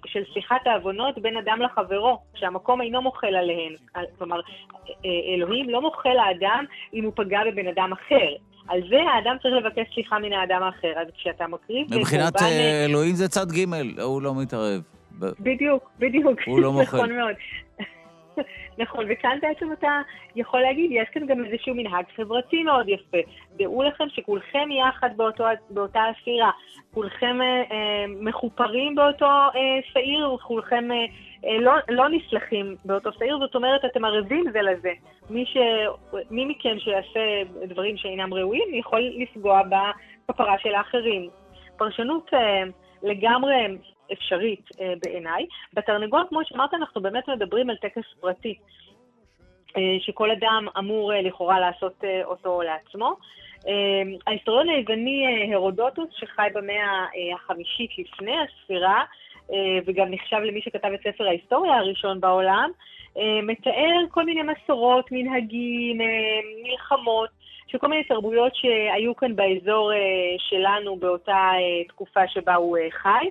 של 0.06 0.22
שיחת 0.34 0.66
העוונות 0.66 1.18
בין 1.18 1.36
אדם 1.36 1.58
לחברו, 1.60 2.18
שהמקום 2.34 2.80
אינו 2.80 3.02
מוחל 3.02 3.34
עליהן. 3.34 3.74
כלומר, 4.18 4.40
אלוהים 5.34 5.70
לא 5.70 5.82
מוחל 5.82 6.12
לאדם 6.14 6.64
אם 6.94 7.04
הוא 7.04 7.12
פגע 7.16 7.40
בבן 7.50 7.68
אדם 7.68 7.92
אחר. 7.92 8.28
על 8.68 8.80
זה 8.90 8.96
האדם 9.14 9.36
צריך 9.42 9.54
לבקש 9.54 9.94
סליחה 9.94 10.18
מן 10.18 10.32
האדם 10.32 10.62
האחר. 10.62 10.92
אז 10.96 11.06
כשאתה 11.16 11.46
מקריב... 11.46 11.86
מבחינת 11.98 12.36
קורבן... 12.36 12.52
אלוהים 12.88 13.14
זה 13.14 13.28
צד 13.28 13.46
ג', 13.52 14.00
הוא 14.02 14.22
לא 14.22 14.34
מתערב. 14.42 14.97
בדיוק, 15.40 15.90
בדיוק. 15.98 16.38
הוא 16.46 16.60
לא 16.60 16.72
מוחל. 16.72 16.96
נכון 16.96 17.12
מאוד. 17.16 17.34
נכון, 18.82 19.04
וכאן 19.08 19.38
בעצם 19.42 19.72
אתה 19.72 20.00
יכול 20.36 20.60
להגיד, 20.60 20.90
יש 20.92 21.08
כאן 21.12 21.26
גם 21.26 21.44
איזשהו 21.44 21.74
מנהג 21.74 22.04
חברתי 22.16 22.62
מאוד 22.62 22.88
יפה. 22.88 23.18
דעו 23.56 23.82
לכם 23.82 24.04
שכולכם 24.08 24.68
יחד 24.70 25.10
באותו, 25.16 25.44
באותה 25.70 26.00
אסירה, 26.10 26.50
כולכם 26.94 27.40
אה, 27.40 27.46
אה, 27.46 28.04
מחופרים 28.20 28.94
באותו 28.94 29.26
אה, 29.26 29.78
שעיר, 29.92 30.32
וכולכם 30.32 30.92
אה, 30.92 31.06
אה, 31.44 31.58
לא, 31.60 31.72
לא 31.88 32.08
נסלחים 32.08 32.76
באותו 32.84 33.10
שעיר, 33.12 33.38
זאת 33.38 33.54
אומרת, 33.54 33.84
אתם 33.84 34.04
ערבים 34.04 34.44
זה 34.52 34.62
לזה. 34.62 34.92
מי, 35.30 35.46
ש, 35.46 35.56
מי 36.30 36.44
מכם 36.44 36.78
שיעשה 36.78 37.20
דברים 37.66 37.96
שאינם 37.96 38.34
ראויים, 38.34 38.74
יכול 38.74 39.00
לפגוע 39.00 39.60
בכפרה 39.62 40.58
של 40.58 40.74
האחרים. 40.74 41.28
פרשנות 41.76 42.30
אה, 42.34 42.62
לגמרי 43.02 43.54
אפשרית 44.12 44.68
אה, 44.80 44.94
בעיניי. 45.02 45.46
בתרנגול, 45.74 46.24
כמו 46.28 46.40
שאמרת, 46.44 46.74
אנחנו 46.74 47.00
באמת 47.00 47.28
מדברים 47.28 47.70
על 47.70 47.76
טקס 47.76 48.04
פרטי, 48.20 48.54
אה, 49.76 49.96
שכל 50.00 50.30
אדם 50.30 50.66
אמור 50.78 51.12
אה, 51.12 51.22
לכאורה 51.22 51.60
לעשות 51.60 52.04
אותו 52.24 52.62
לעצמו. 52.62 53.16
ההיסטוריון 54.26 54.68
היווני 54.68 55.50
הרודוטוס, 55.54 56.08
שחי 56.10 56.48
במאה 56.54 57.04
אה, 57.16 57.34
החמישית 57.34 57.90
לפני 57.98 58.36
הספירה, 58.38 59.04
וגם 59.86 60.10
נחשב 60.10 60.36
למי 60.36 60.60
שכתב 60.62 60.88
את 60.94 61.00
ספר 61.00 61.26
ההיסטוריה 61.26 61.76
הראשון 61.76 62.20
בעולם, 62.20 62.70
מתאר 63.42 64.04
כל 64.10 64.24
מיני 64.24 64.40
מסורות, 64.42 65.12
מנהגים, 65.12 65.98
מלחמות, 66.62 67.30
של 67.66 67.78
כל 67.78 67.86
מיני 67.86 68.04
תרבויות 68.04 68.54
שהיו 68.54 69.16
כאן 69.16 69.36
באזור 69.36 69.92
שלנו 70.38 70.96
באותה 70.96 71.50
תקופה 71.88 72.28
שבה 72.28 72.54
הוא 72.54 72.78
חי. 72.90 73.28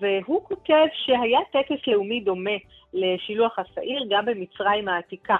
והוא 0.00 0.44
כותב 0.44 0.86
שהיה 0.92 1.40
טקס 1.52 1.86
לאומי 1.86 2.20
דומה 2.20 2.56
לשילוח 2.94 3.58
השעיר 3.58 4.04
גם 4.10 4.24
במצרים 4.24 4.88
העתיקה. 4.88 5.36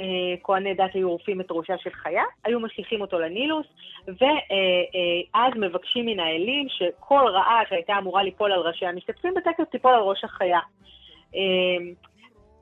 אה, 0.00 0.34
כהני 0.42 0.74
דת 0.74 0.94
היו 0.94 1.08
עורפים 1.08 1.40
את 1.40 1.46
ראשה 1.50 1.78
של 1.78 1.90
חיה, 1.90 2.22
היו 2.44 2.60
משליכים 2.60 3.00
אותו 3.00 3.18
לנילוס, 3.18 3.66
ואז 4.06 5.52
מבקשים 5.56 6.06
מן 6.06 6.20
האלים 6.20 6.66
שכל 6.68 7.28
רעה 7.28 7.60
שהייתה 7.68 7.98
אמורה 7.98 8.22
ליפול 8.22 8.52
על 8.52 8.60
ראשי 8.60 8.86
המשתתפים 8.86 9.34
בטקס 9.34 9.70
תיפול 9.70 9.94
על 9.94 10.00
ראש 10.00 10.24
החיה. 10.24 10.60
אה, 11.34 11.40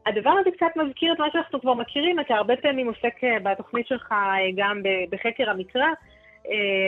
הדבר 0.06 0.30
הזה 0.30 0.50
קצת 0.50 0.76
מזכיר 0.76 1.12
את 1.12 1.18
מה 1.18 1.26
שאנחנו 1.32 1.60
כבר 1.60 1.74
מכירים, 1.74 2.20
אתה 2.20 2.34
הרבה 2.34 2.56
פעמים 2.56 2.86
עוסק 2.86 3.24
אה, 3.24 3.36
בתוכנית 3.42 3.86
שלך 3.86 4.14
גם 4.56 4.82
בחקר 5.10 5.50
המקרא, 5.50 5.88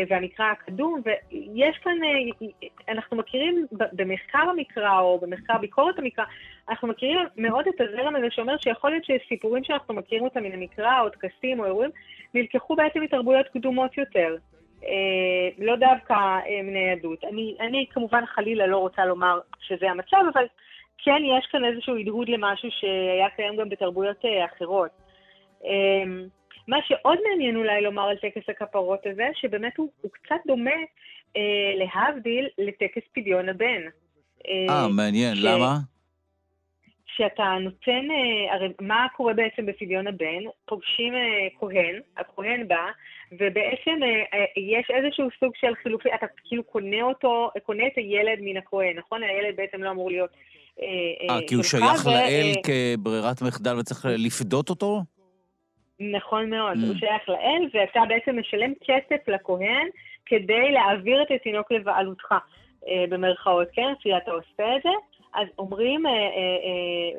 והמקרא 0.09 0.47
הקדום, 0.47 1.01
ויש 1.05 1.78
כאן, 1.78 1.97
אה, 2.05 2.47
אנחנו 2.89 3.16
מכירים 3.16 3.66
במחקר 3.73 4.39
המקרא 4.39 5.01
או 5.01 5.19
במחקר 5.19 5.59
ביקורת 5.59 5.99
המקרא, 5.99 6.24
אנחנו 6.69 6.89
מכירים 6.89 7.19
מאוד 7.37 7.69
את 7.69 7.81
הזרם 7.81 8.16
הזה 8.16 8.27
שאומר 8.31 8.57
שיכול 8.59 8.91
להיות 8.91 9.05
שסיפורים 9.05 9.65
שאנחנו 9.65 9.95
מכירים 9.95 10.24
אותם 10.24 10.43
מן 10.43 10.53
המקרא, 10.53 11.01
או 11.01 11.11
טקסים 11.11 11.61
או 11.61 11.65
אירועים, 11.65 11.91
נלקחו 12.35 12.77
בעצם 12.77 13.01
מתרבויות 13.01 13.49
קדומות 13.49 13.99
יותר. 13.99 14.37
אה, 14.85 15.49
לא 15.59 15.77
דווקא 15.77 16.15
מן 16.62 16.77
היהדות. 16.77 17.24
אני, 17.24 17.57
אני 17.61 17.87
כמובן 17.91 18.27
חלילה 18.27 18.66
לא 18.66 18.78
רוצה 18.78 19.05
לומר 19.05 19.41
שזה 19.61 19.91
המצב, 19.91 20.19
אבל 20.35 20.45
כן 20.99 21.23
יש 21.39 21.47
כאן 21.47 21.65
איזשהו 21.65 21.97
הדהוד 21.97 22.28
למשהו 22.28 22.69
שהיה 22.70 23.28
קיים 23.37 23.57
גם 23.57 23.69
בתרבויות 23.69 24.24
אחרות. 24.45 24.91
מה 26.69 26.77
שעוד 26.87 27.19
מעניין 27.31 27.57
אולי 27.57 27.83
לומר 27.83 28.03
על 28.03 28.17
טקס 28.17 28.49
הכפרות 28.49 29.01
הזה, 29.07 29.29
שבאמת 29.35 29.77
הוא, 29.77 29.91
הוא 30.01 30.11
קצת 30.11 30.37
דומה, 30.47 30.71
אה, 31.37 31.73
להבדיל, 31.77 32.49
לטקס 32.59 33.03
פדיון 33.15 33.49
הבן. 33.49 33.83
אה, 34.49 34.67
אה 34.69 34.89
מעניין, 34.89 35.35
ש... 35.35 35.39
למה? 35.45 35.77
שאתה 37.17 37.57
נותן, 37.61 38.11
אה, 38.11 38.55
הרי 38.55 38.69
מה 38.81 39.07
קורה 39.17 39.35
בעצם 39.35 39.67
בפדיון 39.67 40.07
הבן? 40.07 40.43
פוגשים 40.67 41.15
אה, 41.15 41.49
כהן, 41.61 42.01
הכהן 42.17 42.69
בא, 42.69 42.87
ובעצם 43.33 43.99
יש 44.57 44.91
איזשהו 44.91 45.29
סוג 45.41 45.53
של 45.61 45.75
חילופי, 45.83 46.09
אתה 46.15 46.27
כאילו 46.49 46.65
קונה 46.65 47.03
אותו, 47.03 47.51
קונה 47.63 47.87
את 47.87 47.93
הילד 47.97 48.39
מן 48.41 48.57
הכהן, 48.57 48.97
נכון? 48.99 49.23
הילד 49.23 49.57
בעצם 49.57 49.83
לא 49.83 49.91
אמור 49.91 50.11
להיות... 50.11 50.31
אה, 50.83 51.39
כי 51.49 51.55
הוא 51.55 51.63
שייך 51.63 52.07
ו... 52.07 52.11
לאל 52.11 52.53
כברירת 52.67 53.43
מחדל 53.43 53.79
וצריך 53.79 54.07
לפדות 54.19 54.71
אותו? 54.71 55.03
נכון 56.01 56.51
מאוד, 56.51 56.77
mm. 56.77 56.86
הוא 56.86 56.94
שייך 56.98 57.28
לאל, 57.28 57.68
ואתה 57.74 58.01
בעצם 58.09 58.39
משלם 58.40 58.73
כסף 58.86 59.28
לכהן 59.28 59.89
כדי 60.27 60.73
להעביר 60.73 61.23
את 61.23 61.31
התינוק 61.31 61.73
לבעלותך, 61.73 62.35
אה, 62.89 63.05
במרכאות, 63.09 63.68
כן? 63.73 63.93
כשאתה 64.01 64.31
עושה 64.31 64.77
את 64.77 64.82
זה. 64.82 64.90
אז 65.35 65.47
אומרים, 65.59 66.06
אה, 66.06 66.12
אה, 66.12 66.16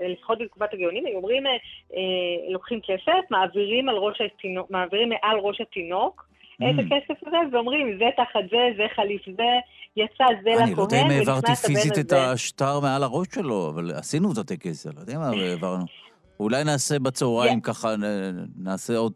אה, 0.02 0.08
לפחות 0.08 0.40
בתקופת 0.40 0.74
הגאונים, 0.74 1.04
אומרים, 1.16 1.48
אה, 1.48 1.52
אה, 1.96 2.52
לוקחים 2.52 2.80
כסף, 2.82 3.32
מעבירים, 3.32 3.90
על 3.90 3.96
ראש 3.96 4.22
התינוק, 4.22 4.72
מעבירים 4.72 5.10
מעל 5.10 5.38
ראש 5.40 5.62
התינוק 5.62 6.26
mm. 6.62 6.66
את 6.66 6.86
הכסף 6.86 7.28
הזה, 7.28 7.38
ואומרים, 7.52 7.98
זה 7.98 8.06
תחת 8.18 8.50
זה, 8.52 8.58
זה 8.78 8.84
חליף 8.96 9.22
זה, 9.26 9.60
יצא 9.96 10.26
זה 10.44 10.50
לכהן, 10.50 10.64
אני 10.64 10.76
לא 10.76 10.82
יודע 10.82 11.02
אם 11.02 11.10
העברתי 11.10 11.56
פיזית 11.56 11.98
את 12.00 12.14
השטר 12.14 12.80
מעל 12.80 13.04
הראש 13.04 13.28
שלו, 13.36 13.70
אבל 13.70 13.92
עשינו 13.92 14.32
את 14.32 14.38
הטקס, 14.38 14.88
אני 14.88 14.96
לא 14.96 15.02
יודע 15.02 15.18
מה 15.18 15.28
העברנו. 15.28 16.07
אולי 16.40 16.64
נעשה 16.64 17.00
בצהריים 17.00 17.62
ככה, 17.62 17.88
נעשה 18.58 18.98
עוד, 18.98 19.14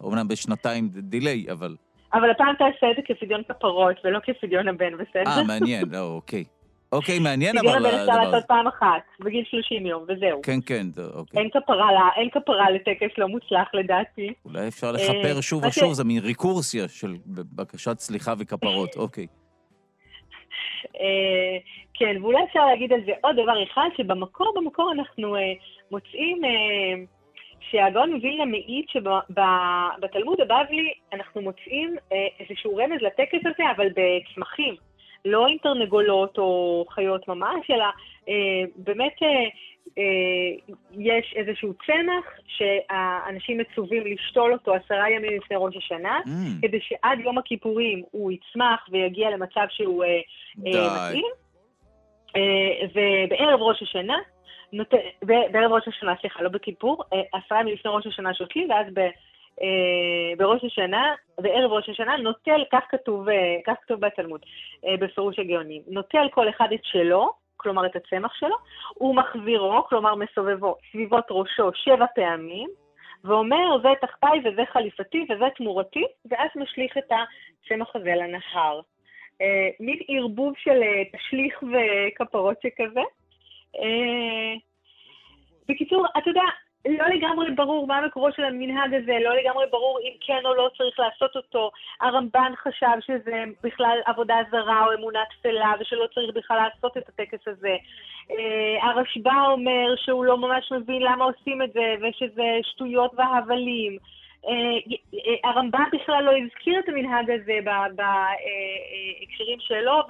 אומנם 0.00 0.28
בשנתיים 0.28 0.88
דיליי, 0.88 1.46
אבל... 1.50 1.76
אבל 2.14 2.30
הפעם 2.30 2.54
תעשה 2.58 2.90
את 2.90 2.96
זה 2.96 3.02
כפדיון 3.06 3.42
כפרות 3.48 3.96
ולא 4.04 4.18
כפדיון 4.24 4.68
הבן, 4.68 4.92
בסדר? 4.94 5.30
אה, 5.30 5.42
מעניין, 5.42 5.84
לא, 5.92 5.98
אוקיי. 5.98 6.44
אוקיי, 6.92 7.18
מעניין 7.18 7.58
אבל... 7.58 7.68
פדיון 7.68 7.86
הבן 7.86 8.00
אפשר 8.00 8.22
לעשות 8.22 8.44
פעם 8.48 8.66
אחת, 8.66 9.02
בגיל 9.20 9.44
30 9.50 9.86
יום, 9.86 10.02
וזהו. 10.08 10.42
כן, 10.42 10.58
כן, 10.66 10.86
אוקיי. 11.14 11.40
אין 11.40 11.50
כפרה, 11.50 12.08
אין 12.16 12.30
כפרה 12.30 12.70
לטקס 12.70 13.18
לא 13.18 13.28
מוצלח 13.28 13.68
לדעתי. 13.74 14.32
אולי 14.44 14.68
אפשר 14.68 14.92
לכפר 14.92 15.40
שוב 15.40 15.64
ושוב, 15.64 15.92
זה 15.92 16.04
מין 16.04 16.22
ריקורסיה 16.22 16.88
של 16.88 17.14
בקשת 17.26 17.98
סליחה 17.98 18.34
וכפרות, 18.38 18.96
אוקיי. 19.04 19.26
אה, 21.00 21.58
כן, 21.94 22.22
ואולי 22.22 22.44
אפשר 22.44 22.66
להגיד 22.66 22.92
על 22.92 23.00
זה 23.06 23.12
עוד 23.20 23.36
דבר 23.42 23.62
אחד, 23.62 23.88
שבמקור, 23.96 24.54
במקור 24.56 24.92
אנחנו 24.92 25.36
אה, 25.36 25.40
מוצאים 25.90 26.44
אה, 26.44 27.04
שהגאון 27.60 28.12
מווילנה 28.12 28.44
מעיד 28.44 28.84
שבתלמוד 28.88 30.40
הבבלי 30.40 30.92
אנחנו 31.12 31.42
מוצאים 31.42 31.96
איזשהו 32.40 32.76
רמז 32.76 33.00
לטקס 33.00 33.38
הזה, 33.46 33.70
אבל 33.76 33.88
בצמחים. 33.88 34.74
לא 35.24 35.46
עם 35.46 35.56
תרנגולות 35.62 36.38
או 36.38 36.84
חיות 36.90 37.28
ממש, 37.28 37.70
אלא 37.70 37.84
באמת 38.76 39.16
יש 40.92 41.34
איזשהו 41.36 41.72
צמח 41.86 42.24
שהאנשים 42.46 43.58
מצווים 43.58 44.02
לשתול 44.06 44.52
אותו 44.52 44.74
עשרה 44.74 45.10
ימים 45.10 45.36
לפני 45.36 45.56
ראש 45.60 45.76
השנה, 45.76 46.20
mm. 46.24 46.62
כדי 46.62 46.78
שעד 46.80 47.20
יום 47.20 47.38
הכיפורים 47.38 48.02
הוא 48.10 48.32
יצמח 48.32 48.86
ויגיע 48.90 49.30
למצב 49.30 49.66
שהוא 49.68 50.04
אה, 50.04 50.20
מתאים. 50.56 51.26
אה, 52.36 52.86
ובערב 52.94 53.60
ראש 53.60 53.82
השנה, 53.82 54.16
נות... 54.76 54.94
בערב 55.22 55.72
ראש 55.72 55.88
השנה, 55.88 56.14
סליחה, 56.20 56.42
לא 56.42 56.48
בכיפור, 56.48 57.04
אה, 57.12 57.38
עשרה 57.38 57.60
ימים 57.60 57.74
לפני 57.74 57.90
ראש 57.94 58.06
השנה 58.06 58.34
שותלים, 58.34 58.70
ואז 58.70 58.86
ב... 58.94 59.00
בראש 60.38 60.64
השנה, 60.64 61.14
בערב 61.40 61.72
ראש 61.72 61.88
השנה, 61.88 62.16
נוטל, 62.16 62.64
כך 62.72 62.84
כתוב, 62.88 63.26
כך 63.66 63.74
כתוב 63.82 64.00
בתלמוד, 64.00 64.40
בפירוש 65.00 65.38
הגאונים, 65.38 65.82
נוטל 65.88 66.28
כל 66.32 66.48
אחד 66.48 66.68
את 66.74 66.80
שלו, 66.84 67.32
כלומר 67.56 67.86
את 67.86 67.96
הצמח 67.96 68.34
שלו, 68.34 68.56
ומחזירו, 69.00 69.84
כלומר 69.88 70.14
מסובבו, 70.14 70.74
סביבות 70.90 71.24
ראשו 71.30 71.70
שבע 71.74 72.06
פעמים, 72.14 72.68
ואומר, 73.24 73.78
זה 73.82 73.88
תחתיי 74.00 74.40
וזה 74.44 74.62
חליפתי 74.72 75.26
וזה 75.30 75.44
תמורתי, 75.56 76.04
ואז 76.30 76.50
משליך 76.56 76.98
את 76.98 77.12
הצמח 77.12 77.96
הזה 77.96 78.14
לנהר. 78.14 78.80
אה, 79.40 79.68
מין 79.80 79.98
ערבוב 80.08 80.52
של 80.56 80.82
אה, 80.82 81.02
תשליך 81.12 81.62
וכפרות 81.62 82.56
שכזה. 82.62 83.00
אה, 83.82 84.54
בקיצור, 85.68 86.06
אתה 86.18 86.30
יודע, 86.30 86.42
לא 86.88 87.06
לגמרי 87.06 87.50
ברור 87.50 87.86
מה 87.86 87.98
המקורו 87.98 88.32
של 88.32 88.44
המנהג 88.44 88.94
הזה, 88.94 89.18
לא 89.20 89.36
לגמרי 89.36 89.64
ברור 89.70 89.98
אם 90.02 90.12
כן 90.20 90.40
או 90.44 90.54
לא 90.54 90.70
צריך 90.76 91.00
לעשות 91.00 91.36
אותו. 91.36 91.70
הרמב"ן 92.00 92.52
חשב 92.56 92.96
שזה 93.00 93.44
בכלל 93.62 93.98
עבודה 94.06 94.36
זרה 94.50 94.86
או 94.86 94.94
אמונה 94.94 95.20
תפלה, 95.30 95.72
ושלא 95.80 96.06
צריך 96.14 96.34
בכלל 96.34 96.56
לעשות 96.56 96.96
את 96.96 97.08
הטקס 97.08 97.48
הזה. 97.48 97.76
Uh, 98.30 98.84
הרשב"א 98.86 99.46
אומר 99.50 99.94
שהוא 99.96 100.24
לא 100.24 100.38
ממש 100.38 100.72
מבין 100.72 101.02
למה 101.02 101.24
עושים 101.24 101.62
את 101.62 101.72
זה, 101.72 101.94
ושזה 102.00 102.58
שטויות 102.62 103.10
והבלים. 103.16 103.98
Uh, 104.44 104.48
הרמב"ן 105.44 105.84
בכלל 105.92 106.24
לא 106.24 106.32
הזכיר 106.36 106.78
את 106.78 106.88
המנהג 106.88 107.30
הזה 107.30 107.58
בהקשרים 107.96 109.60
שלו, 109.60 110.02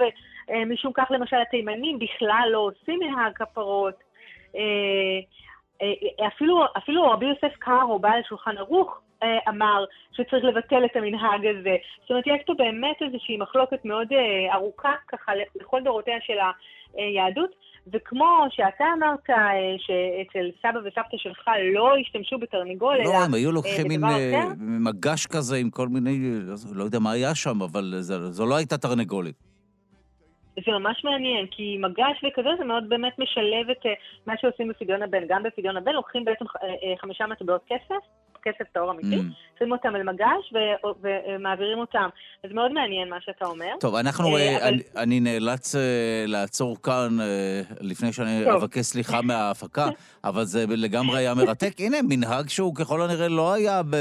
ומשום 0.49 0.93
כך 0.95 1.07
למשל 1.11 1.37
התימנים 1.37 1.99
בכלל 1.99 2.49
לא 2.53 2.59
עושים 2.59 3.01
מנהג 3.01 3.33
כפרות. 3.35 3.95
Uh, 4.53 4.57
אה, 5.83 6.27
אפילו, 6.27 6.65
אפילו 6.79 7.11
רבי 7.11 7.27
יוסף 7.27 7.57
קארו, 7.59 7.99
בעל 7.99 8.21
שולחן 8.29 8.59
ערוך, 8.59 9.01
אה, 9.23 9.39
אמר 9.49 9.85
שצריך 10.13 10.45
לבטל 10.45 10.85
את 10.85 10.97
המנהג 10.97 11.47
הזה. 11.47 11.77
זאת 12.01 12.11
אומרת, 12.11 12.27
יש 12.27 12.43
פה 12.47 12.55
באמת 12.59 12.97
איזושהי 13.01 13.37
מחלוקת 13.37 13.85
מאוד 13.85 14.09
אה, 14.13 14.55
ארוכה, 14.55 14.93
ככה, 15.09 15.33
לכל 15.61 15.81
דורותיה 15.85 16.17
של 16.27 16.37
היהדות. 16.95 17.51
וכמו 17.93 18.47
שאתה 18.51 18.85
אמרת 18.97 19.39
שאצל 19.79 20.51
סבא 20.63 20.79
וסבתא 20.79 21.17
שלך 21.17 21.49
לא 21.75 21.97
השתמשו 22.01 22.39
בתרנגול, 22.39 22.97
לא, 22.97 23.03
אלא. 23.03 23.13
לא, 23.13 23.25
הם 23.25 23.35
היו 23.35 23.53
לוקחים 23.53 23.89
מין 23.89 24.01
מגש 24.59 25.27
כזה 25.27 25.57
עם 25.57 25.71
כל 25.71 25.89
מיני, 25.89 26.19
לא 26.75 26.85
יודע 26.85 26.99
מה 26.99 27.13
היה 27.13 27.35
שם, 27.35 27.63
אבל 27.63 27.95
זו 28.31 28.47
לא 28.47 28.57
הייתה 28.57 28.79
תרנגולת. 28.79 29.54
זה 30.57 30.73
ממש 30.73 31.05
מעניין, 31.05 31.47
כי 31.51 31.77
מגש 31.81 32.25
וכזה 32.25 32.49
זה 32.59 32.65
מאוד 32.65 32.89
באמת 32.89 33.19
משלב 33.19 33.71
את 33.71 33.87
מה 34.27 34.35
שעושים 34.41 34.69
בפדיון 34.69 35.03
הבן. 35.03 35.27
גם 35.29 35.43
בפדיון 35.43 35.77
הבן 35.77 35.93
לוקחים 35.93 36.25
בעצם 36.25 36.45
חמישה 37.01 37.27
מטבעות 37.27 37.61
כסף, 37.67 38.05
כסף 38.43 38.65
טהור 38.73 38.91
אמיתי, 38.91 39.17
mm. 39.17 39.59
שמים 39.59 39.73
אותם 39.73 39.95
על 39.95 40.03
מגש 40.03 40.53
ומעבירים 41.03 41.79
אותם. 41.79 42.09
אז 42.45 42.51
מאוד 42.53 42.73
מעניין 42.73 43.09
מה 43.09 43.17
שאתה 43.21 43.47
אומר. 43.47 43.73
טוב, 43.81 43.95
אנחנו, 43.95 44.29
אבל... 44.29 44.39
אני, 44.63 44.83
אני 44.97 45.21
נאלץ 45.21 45.75
לעצור 46.27 46.83
כאן 46.83 47.17
לפני 47.81 48.13
שאני 48.13 48.45
טוב. 48.45 48.63
אבקש 48.63 48.81
סליחה 48.81 49.23
מההפקה, 49.23 49.89
אבל 50.25 50.45
זה 50.45 50.65
לגמרי 50.69 51.19
היה 51.19 51.35
מרתק. 51.35 51.75
הנה, 51.79 51.97
מנהג 52.09 52.49
שהוא 52.49 52.75
ככל 52.75 53.03
הנראה 53.03 53.29
לא 53.29 53.53
היה 53.53 53.83
ב... 53.83 53.97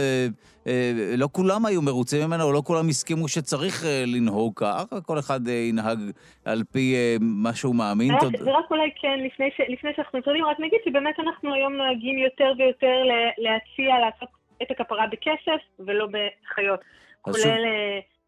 לא 1.17 1.27
כולם 1.31 1.65
היו 1.65 1.81
מרוצים 1.81 2.27
ממנו, 2.27 2.51
לא 2.51 2.61
כולם 2.65 2.89
הסכימו 2.89 3.27
שצריך 3.27 3.85
לנהוג 4.07 4.53
כך, 4.55 4.85
כל 5.05 5.19
אחד 5.19 5.47
ינהג 5.47 5.99
על 6.45 6.63
פי 6.71 6.95
מה 7.21 7.53
שהוא 7.53 7.75
מאמין. 7.75 8.13
ורק 8.13 8.71
אולי 8.71 8.89
כן, 9.01 9.19
לפני, 9.25 9.49
ש... 9.57 9.61
לפני 9.69 9.91
שאנחנו 9.95 10.19
נפרדים, 10.19 10.45
רק 10.45 10.59
נגיד 10.59 10.79
שבאמת 10.85 11.19
אנחנו 11.19 11.53
היום 11.53 11.73
נוהגים 11.73 12.17
יותר 12.17 12.51
ויותר 12.57 12.97
להציע 13.37 13.99
לעשות 14.05 14.29
את 14.61 14.71
הכפרה 14.71 15.07
בכסף 15.07 15.61
ולא 15.79 16.07
בחיות. 16.07 16.79
כולל, 17.21 17.35
שוב... 17.35 17.51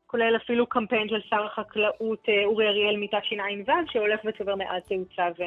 כולל 0.08 0.36
אפילו 0.36 0.68
קמפיין 0.68 1.10
של 1.10 1.22
שר 1.30 1.46
החקלאות 1.46 2.26
אורי 2.46 2.68
אריאל 2.68 2.98
מתשע"ו, 2.98 3.74
שהולך 3.92 4.20
וצובר 4.26 4.56
מעט 4.56 4.84
תאוצה 4.88 5.28
ו... 5.40 5.44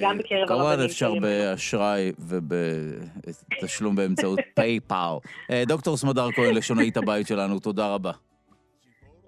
גם 0.00 0.18
בקרב 0.18 0.38
הרבנים. 0.38 0.58
כמובן 0.58 0.84
אפשר 0.84 1.14
באשראי 1.14 2.12
ובתשלום 2.18 3.96
באמצעות 3.96 4.38
פייפאל. 4.56 5.18
דוקטור 5.66 5.96
סמדר 5.96 6.32
כהן, 6.32 6.54
לשונאית 6.54 6.96
הבית 6.96 7.26
שלנו, 7.26 7.58
תודה 7.58 7.94
רבה. 7.94 8.12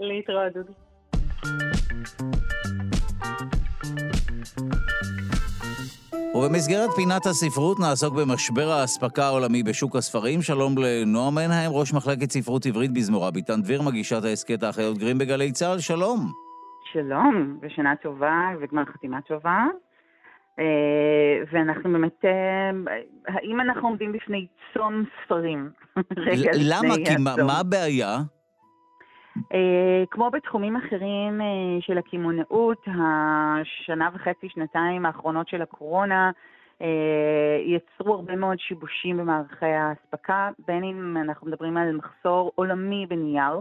להתראות, 0.01 0.53
דודי. 0.53 0.73
ובמסגרת 6.35 6.91
פינת 6.97 7.27
הספרות 7.27 7.81
נעסוק 7.81 8.15
במשבר 8.15 8.71
האספקה 8.71 9.25
העולמי 9.25 9.63
בשוק 9.63 9.97
הספרים. 9.97 10.43
שלום 10.43 10.75
לנועה 10.79 11.31
מנהיים, 11.31 11.71
ראש 11.73 11.93
מחלקת 11.93 12.31
ספרות 12.31 12.67
עברית 12.67 12.93
בזמורה. 12.93 13.31
ביטן 13.31 13.63
דביר, 13.63 13.83
מגישת 13.83 14.25
ההסכת 14.25 14.63
האחיות 14.63 14.99
גרים 14.99 15.19
בגלי 15.19 15.53
צה"ל, 15.53 15.79
שלום. 15.79 16.33
שלום, 16.93 17.59
ושנה 17.63 17.97
טובה 18.03 18.51
וגמר 18.61 18.85
חתימה 18.85 19.21
טובה. 19.29 19.65
אה, 20.59 21.43
ואנחנו 21.53 21.93
באמת, 21.93 22.25
אה, 22.25 22.71
האם 23.29 23.61
אנחנו 23.61 23.89
עומדים 23.89 24.13
בפני 24.13 24.47
צום 24.75 25.05
ספרים? 25.25 25.71
למה? 26.71 26.95
כי 26.95 27.17
מה 27.47 27.59
הבעיה? 27.61 28.19
Uh, 29.37 30.07
כמו 30.11 30.31
בתחומים 30.31 30.77
אחרים 30.77 31.41
של 31.81 31.99
הקמעונאות, 31.99 32.85
השנה 32.87 34.11
וחצי, 34.15 34.49
שנתיים 34.49 35.07
האחרונות 35.07 35.49
של 35.49 35.63
הקורונה 35.63 36.31
יצרו 37.67 38.15
הרבה 38.15 38.37
מאוד 38.37 38.59
שיבושים 38.59 39.17
במערכי 39.17 39.67
האספקה, 39.67 40.51
בין 40.67 40.85
אם 40.85 41.17
אנחנו 41.17 41.47
מדברים 41.47 41.77
על 41.77 41.97
מחסור 41.97 42.53
עולמי 42.55 43.07
בנייר, 43.07 43.61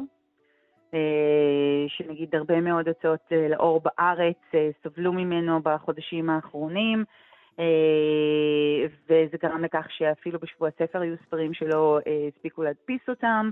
שנגיד 1.87 2.35
הרבה 2.35 2.61
מאוד 2.61 2.87
הוצאות 2.87 3.19
uh, 3.29 3.35
לאור 3.49 3.81
בארץ 3.83 4.37
uh, 4.51 4.57
סבלו 4.83 5.13
ממנו 5.13 5.59
בחודשים 5.63 6.29
האחרונים, 6.29 7.03
וזה 9.09 9.37
גרם 9.43 9.63
לכך 9.63 9.87
שאפילו 9.89 10.39
בשבוע 10.39 10.67
הספר 10.67 11.01
היו 11.01 11.15
ספרים 11.25 11.53
שלא 11.53 11.99
הספיקו 12.27 12.63
להדפיס 12.63 13.01
אותם. 13.09 13.49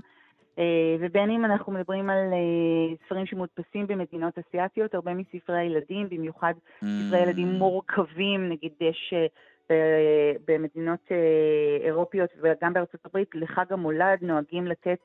אה, 0.58 0.96
ובין 1.00 1.30
אם 1.30 1.44
אנחנו 1.44 1.72
מדברים 1.72 2.10
על 2.10 2.32
אה, 2.32 2.96
ספרים 3.06 3.26
שמודפסים 3.26 3.86
במדינות 3.86 4.38
אסיאתיות, 4.38 4.94
הרבה 4.94 5.14
מספרי 5.14 5.58
הילדים, 5.58 6.08
במיוחד 6.08 6.54
mm. 6.54 6.86
ספרי 6.86 7.22
ילדים 7.22 7.48
מורכבים, 7.48 8.48
נגיד 8.48 8.72
יש 8.80 9.14
אה, 9.70 10.32
במדינות 10.48 11.10
אירופיות 11.84 12.30
וגם 12.42 12.72
בארצות 12.72 13.00
הברית, 13.04 13.28
לחג 13.34 13.72
המולד 13.72 14.18
נוהגים 14.22 14.66
לתת 14.66 14.98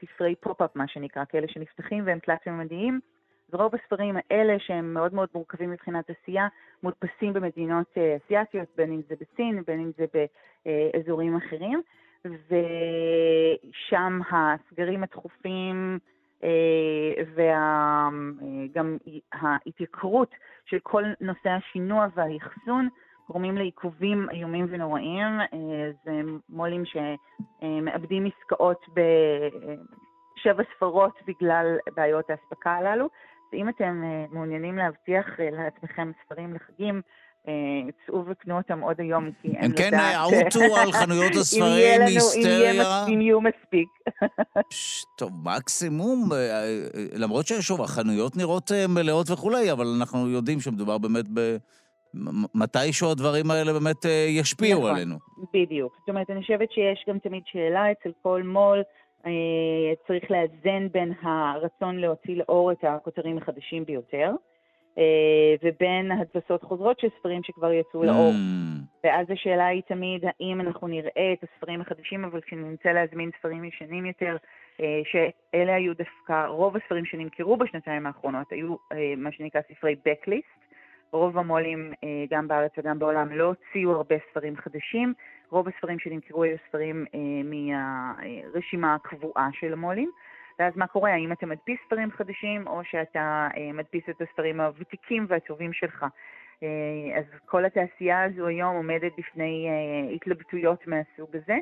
ספרי 0.00 0.34
pop-up, 0.34 0.76
מה 0.76 0.88
שנקרא, 0.88 1.24
כאלה 1.24 1.48
שנפתחים 1.48 2.06
והם 2.06 2.18
תלת-ממדיים. 2.18 3.00
אז 3.48 3.54
רוב 3.54 3.74
הספרים 3.74 4.16
האלה, 4.16 4.58
שהם 4.58 4.94
מאוד 4.94 5.14
מאוד 5.14 5.28
מורכבים 5.34 5.70
מבחינת 5.70 6.10
עשייה, 6.10 6.48
מודפסים 6.82 7.32
במדינות 7.32 7.94
אסיאתיות, 8.24 8.68
בין 8.76 8.92
אם 8.92 9.00
זה 9.08 9.14
בסין, 9.20 9.62
בין 9.66 9.80
אם 9.80 9.90
זה 9.96 10.04
באזורים 10.64 11.36
אחרים. 11.36 11.82
ושם 12.24 14.20
הסגרים 14.30 15.02
התכופים 15.02 15.98
אה, 16.44 17.22
וגם 17.34 18.96
ההתייקרות 19.32 20.34
של 20.64 20.78
כל 20.82 21.04
נושא 21.20 21.50
השינוע 21.50 22.06
והאחסון 22.14 22.88
גורמים 23.32 23.56
לעיכובים 23.56 24.26
איומים 24.30 24.66
ונוראים. 24.70 25.40
אה, 25.40 25.90
זה 26.04 26.20
מו"לים 26.48 26.82
שמאבדים 26.84 28.26
עסקאות 28.26 28.86
בשבע 28.88 30.62
ספרות 30.76 31.12
בגלל 31.26 31.76
בעיות 31.96 32.30
האספקה 32.30 32.70
הללו. 32.70 33.08
ואם 33.52 33.68
אתם 33.68 34.02
אה, 34.04 34.24
מעוניינים 34.30 34.76
להבטיח 34.76 35.26
לעצמכם 35.38 36.12
ספרים 36.24 36.54
לחגים, 36.54 37.00
צאו 38.06 38.24
וקנו 38.26 38.56
אותם 38.56 38.80
עוד 38.80 39.00
היום, 39.00 39.30
כי 39.42 39.48
אין 39.48 39.70
לדעת... 39.70 39.80
הם 39.80 39.90
כן 39.90 40.56
עוטו 40.60 40.76
על 40.76 40.92
חנויות 40.92 41.32
הספרים, 41.34 42.00
היסטריה. 42.00 43.06
אם 43.08 43.20
יהיו 43.20 43.40
מספיק. 43.40 43.88
טוב, 45.18 45.32
מקסימום, 45.44 46.32
אה, 46.32 46.36
אה, 46.38 46.82
למרות 47.12 47.46
ששוב, 47.46 47.82
החנויות 47.82 48.36
נראות 48.36 48.72
אה, 48.72 48.86
מלאות 48.86 49.30
וכולי, 49.30 49.72
אבל 49.72 49.86
אנחנו 49.86 50.28
יודעים 50.28 50.60
שמדובר 50.60 50.98
באמת 50.98 51.24
ב... 51.34 51.56
מתישהו 52.54 53.10
הדברים 53.10 53.50
האלה 53.50 53.72
באמת 53.72 54.04
ישפיעו 54.28 54.80
נכון, 54.80 54.94
עלינו. 54.94 55.16
בדיוק. 55.54 55.96
זאת 56.00 56.08
אומרת, 56.08 56.30
אני 56.30 56.40
חושבת 56.40 56.72
שיש 56.72 57.04
גם 57.08 57.18
תמיד 57.18 57.42
שאלה 57.46 57.92
אצל 57.92 58.10
כל 58.22 58.42
מו"ל, 58.42 58.82
צריך 60.06 60.30
לאזן 60.30 60.88
בין 60.92 61.12
הרצון 61.22 61.96
להוציא 61.96 62.36
לאור 62.36 62.72
את 62.72 62.84
הכותרים 62.84 63.38
החדשים 63.38 63.84
ביותר. 63.84 64.30
אה, 64.98 65.54
ובין 65.62 66.12
הדפסות 66.12 66.62
חוזרות 66.62 67.00
של 67.00 67.08
ספרים 67.18 67.42
שכבר 67.42 67.72
יצאו 67.72 68.04
לאור. 68.04 68.30
Mm. 68.30 69.04
ואז 69.04 69.26
השאלה 69.30 69.66
היא 69.66 69.82
תמיד, 69.88 70.24
האם 70.24 70.60
אנחנו 70.60 70.88
נראה 70.88 71.32
את 71.32 71.44
הספרים 71.48 71.80
החדשים, 71.80 72.24
אבל 72.24 72.40
כשנמצא 72.40 72.88
להזמין 72.88 73.30
ספרים 73.38 73.64
ישנים 73.64 74.06
יותר, 74.06 74.36
אה, 74.80 75.00
שאלה 75.04 75.74
היו 75.74 75.92
דווקא, 75.94 76.46
רוב 76.46 76.76
הספרים 76.76 77.04
שנמכרו 77.04 77.56
בשנתיים 77.56 78.06
האחרונות 78.06 78.52
היו 78.52 78.74
אה, 78.92 79.14
מה 79.16 79.32
שנקרא 79.32 79.60
ספרי 79.72 79.96
Backlist. 80.08 80.71
רוב 81.12 81.38
המו"לים, 81.38 81.92
גם 82.30 82.48
בארץ 82.48 82.72
וגם 82.78 82.98
בעולם, 82.98 83.32
לא 83.32 83.44
הוציאו 83.44 83.92
הרבה 83.92 84.14
ספרים 84.30 84.56
חדשים. 84.56 85.14
רוב 85.50 85.68
הספרים 85.68 85.98
שנמכרו 85.98 86.42
היו 86.42 86.56
ספרים 86.68 87.04
מהרשימה 87.44 88.94
הקבועה 88.94 89.48
של 89.52 89.72
המו"לים. 89.72 90.10
ואז 90.58 90.76
מה 90.76 90.86
קורה? 90.86 91.12
האם 91.12 91.32
אתה 91.32 91.46
מדפיס 91.46 91.78
ספרים 91.86 92.10
חדשים, 92.10 92.66
או 92.66 92.84
שאתה 92.84 93.48
אה, 93.56 93.72
מדפיס 93.72 94.04
את 94.10 94.20
הספרים 94.20 94.60
הוותיקים 94.60 95.26
והטובים 95.28 95.72
שלך. 95.72 96.06
אה, 96.62 97.18
אז 97.18 97.24
כל 97.46 97.64
התעשייה 97.64 98.24
הזו 98.24 98.46
היום 98.46 98.76
עומדת 98.76 99.12
בפני 99.18 99.68
אה, 99.68 100.14
התלבטויות 100.14 100.86
מהסוג 100.86 101.36
הזה. 101.36 101.58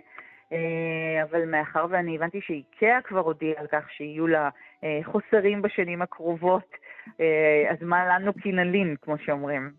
אה, 0.52 1.22
אבל 1.22 1.44
מאחר 1.44 1.86
ואני 1.90 2.16
הבנתי 2.16 2.40
שאיקאה 2.40 3.02
כבר 3.04 3.20
הודיעה 3.20 3.60
על 3.60 3.66
כך 3.66 3.90
שיהיו 3.90 4.26
לה 4.26 4.48
אה, 4.84 5.00
חוסרים 5.04 5.62
בשנים 5.62 6.02
הקרובות, 6.02 6.72
אה, 6.72 6.78
אז 7.70 7.76
מה 7.80 8.06
לנו 8.06 8.32
כי 8.42 8.52
נלין, 8.52 8.96
כמו 9.02 9.14
שאומרים. 9.24 9.70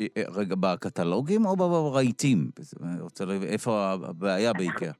אה, 0.00 0.22
רגע, 0.34 0.54
בקטלוגים 0.60 1.46
או 1.46 1.56
ברהיטים? 1.56 2.50
איפה 3.42 3.92
הבעיה 3.92 4.52
באיקאה. 4.52 4.92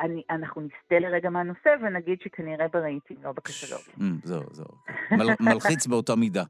אני, 0.00 0.22
אנחנו 0.30 0.62
נסטה 0.62 0.98
לרגע 0.98 1.30
מהנושא 1.30 1.70
ונגיד 1.82 2.18
שכנראה 2.24 2.66
ברהיטים, 2.72 3.16
לא 3.22 3.32
בקטלוגים. 3.32 3.94
Mm, 3.98 4.26
זהו, 4.26 4.42
זהו. 4.50 4.66
מל, 5.10 5.26
מלחיץ 5.40 5.86
באותה 5.86 6.16
מידה. 6.16 6.44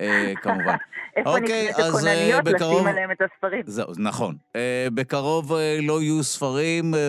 אה, 0.00 0.32
כמובן. 0.42 0.76
איפה 1.16 1.38
אוקיי, 1.38 1.68
נקראת 1.70 1.84
אז, 1.84 1.94
הכונניות 1.94 2.46
אה, 2.46 2.52
בקרוב- 2.52 2.74
לשים 2.76 2.86
עליהם 2.86 3.10
את 3.10 3.16
הספרים? 3.20 3.62
זהו, 3.66 3.86
נכון. 3.98 4.34
אה, 4.56 4.88
בקרוב 4.94 5.52
אה, 5.52 5.78
לא 5.82 6.02
יהיו 6.02 6.22
ספרים, 6.24 6.94
אה, 6.94 7.00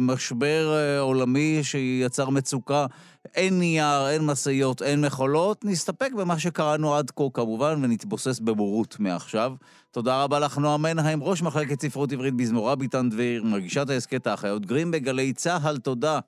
משבר 0.00 0.74
אה, 0.76 1.00
עולמי 1.00 1.60
שיצר 1.62 2.30
מצוקה. 2.30 2.86
אין 3.34 3.58
נייר, 3.58 4.08
אין 4.08 4.26
משאיות, 4.26 4.82
אין 4.82 5.00
מכולות. 5.04 5.64
נסתפק 5.64 6.12
במה 6.12 6.38
שקראנו 6.38 6.94
עד 6.94 7.10
כה 7.10 7.24
כמובן, 7.34 7.84
ונתבוסס 7.84 8.40
בבורות 8.40 8.96
מעכשיו. 9.00 9.52
תודה 9.90 10.22
רבה 10.24 10.38
לך, 10.38 10.58
נועה 10.58 10.76
מנהיים, 10.76 11.22
ראש 11.22 11.42
מחלקת 11.42 11.82
ספרות 11.82 12.12
עברית 12.12 12.34
בזמורה 12.34 12.76
ביטן 12.76 13.08
דביר, 13.08 13.44
מגישת 13.44 13.90
ההסכת 13.90 14.26
האחיות 14.26 14.66
גרים 14.66 14.90
בגלי 14.90 15.32
צה"ל, 15.32 15.76
תודה. 15.78 16.18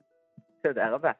תודה 0.63 0.81
רבה. 0.93 1.11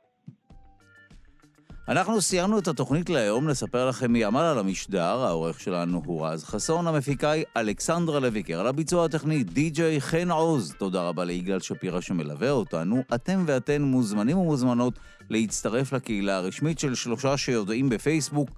אנחנו 1.87 2.21
סיימנו 2.21 2.59
את 2.59 2.67
התוכנית 2.67 3.09
להיום, 3.09 3.49
נספר 3.49 3.89
לכם 3.89 4.11
מי 4.11 4.25
עמל 4.25 4.39
על 4.39 4.59
המשדר, 4.59 5.03
העורך 5.03 5.59
שלנו 5.59 6.01
הוא 6.05 6.27
רז 6.27 6.43
חסון, 6.43 6.87
המפיקה 6.87 7.31
היא 7.31 7.45
אלכסנדרה 7.57 8.19
לויקר, 8.19 8.59
על 8.59 8.67
הביצוע 8.67 9.05
הטכני 9.05 9.43
די.ג'יי 9.43 10.01
חן 10.01 10.31
עוז. 10.31 10.73
תודה 10.77 11.01
רבה 11.01 11.23
ליגאל 11.23 11.59
שפירא 11.59 12.01
שמלווה 12.01 12.51
אותנו. 12.51 13.03
אתם 13.15 13.43
ואתן 13.47 13.81
מוזמנים 13.81 14.37
ומוזמנות 14.37 14.93
להצטרף 15.29 15.93
לקהילה 15.93 16.37
הרשמית 16.37 16.79
של 16.79 16.95
שלושה 16.95 17.37
שיודעים 17.37 17.89
בפייסבוק, 17.89 18.49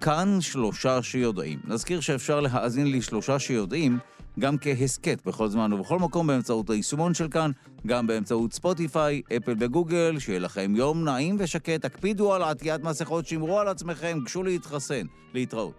כאן 0.00 0.40
שלושה 0.40 1.02
שיודעים. 1.02 1.58
נזכיר 1.64 2.00
שאפשר 2.00 2.40
להאזין 2.40 2.92
לשלושה 2.92 3.38
שיודעים 3.38 3.98
גם 4.40 4.58
כהסכת 4.58 5.26
בכל 5.26 5.48
זמן 5.48 5.72
ובכל 5.72 5.98
מקום 5.98 6.26
באמצעות 6.26 6.70
היישומון 6.70 7.14
של 7.14 7.28
כאן, 7.28 7.50
גם 7.86 8.06
באמצעות 8.06 8.52
ספוטיפיי, 8.52 9.22
אפל 9.36 9.54
וגוגל, 9.58 10.18
שיהיה 10.18 10.38
לכם 10.38 10.72
יום 10.76 11.04
נעים 11.04 11.36
ושקט, 11.38 11.84
הקפידו 11.84 12.34
על 12.34 12.42
עטיית 12.42 12.82
מסכות, 12.82 13.26
שמרו 13.26 13.60
על 13.60 13.68
עצמכם, 13.68 14.18
גשו 14.24 14.42
להתחסן. 14.42 15.06
להתראות. 15.34 15.74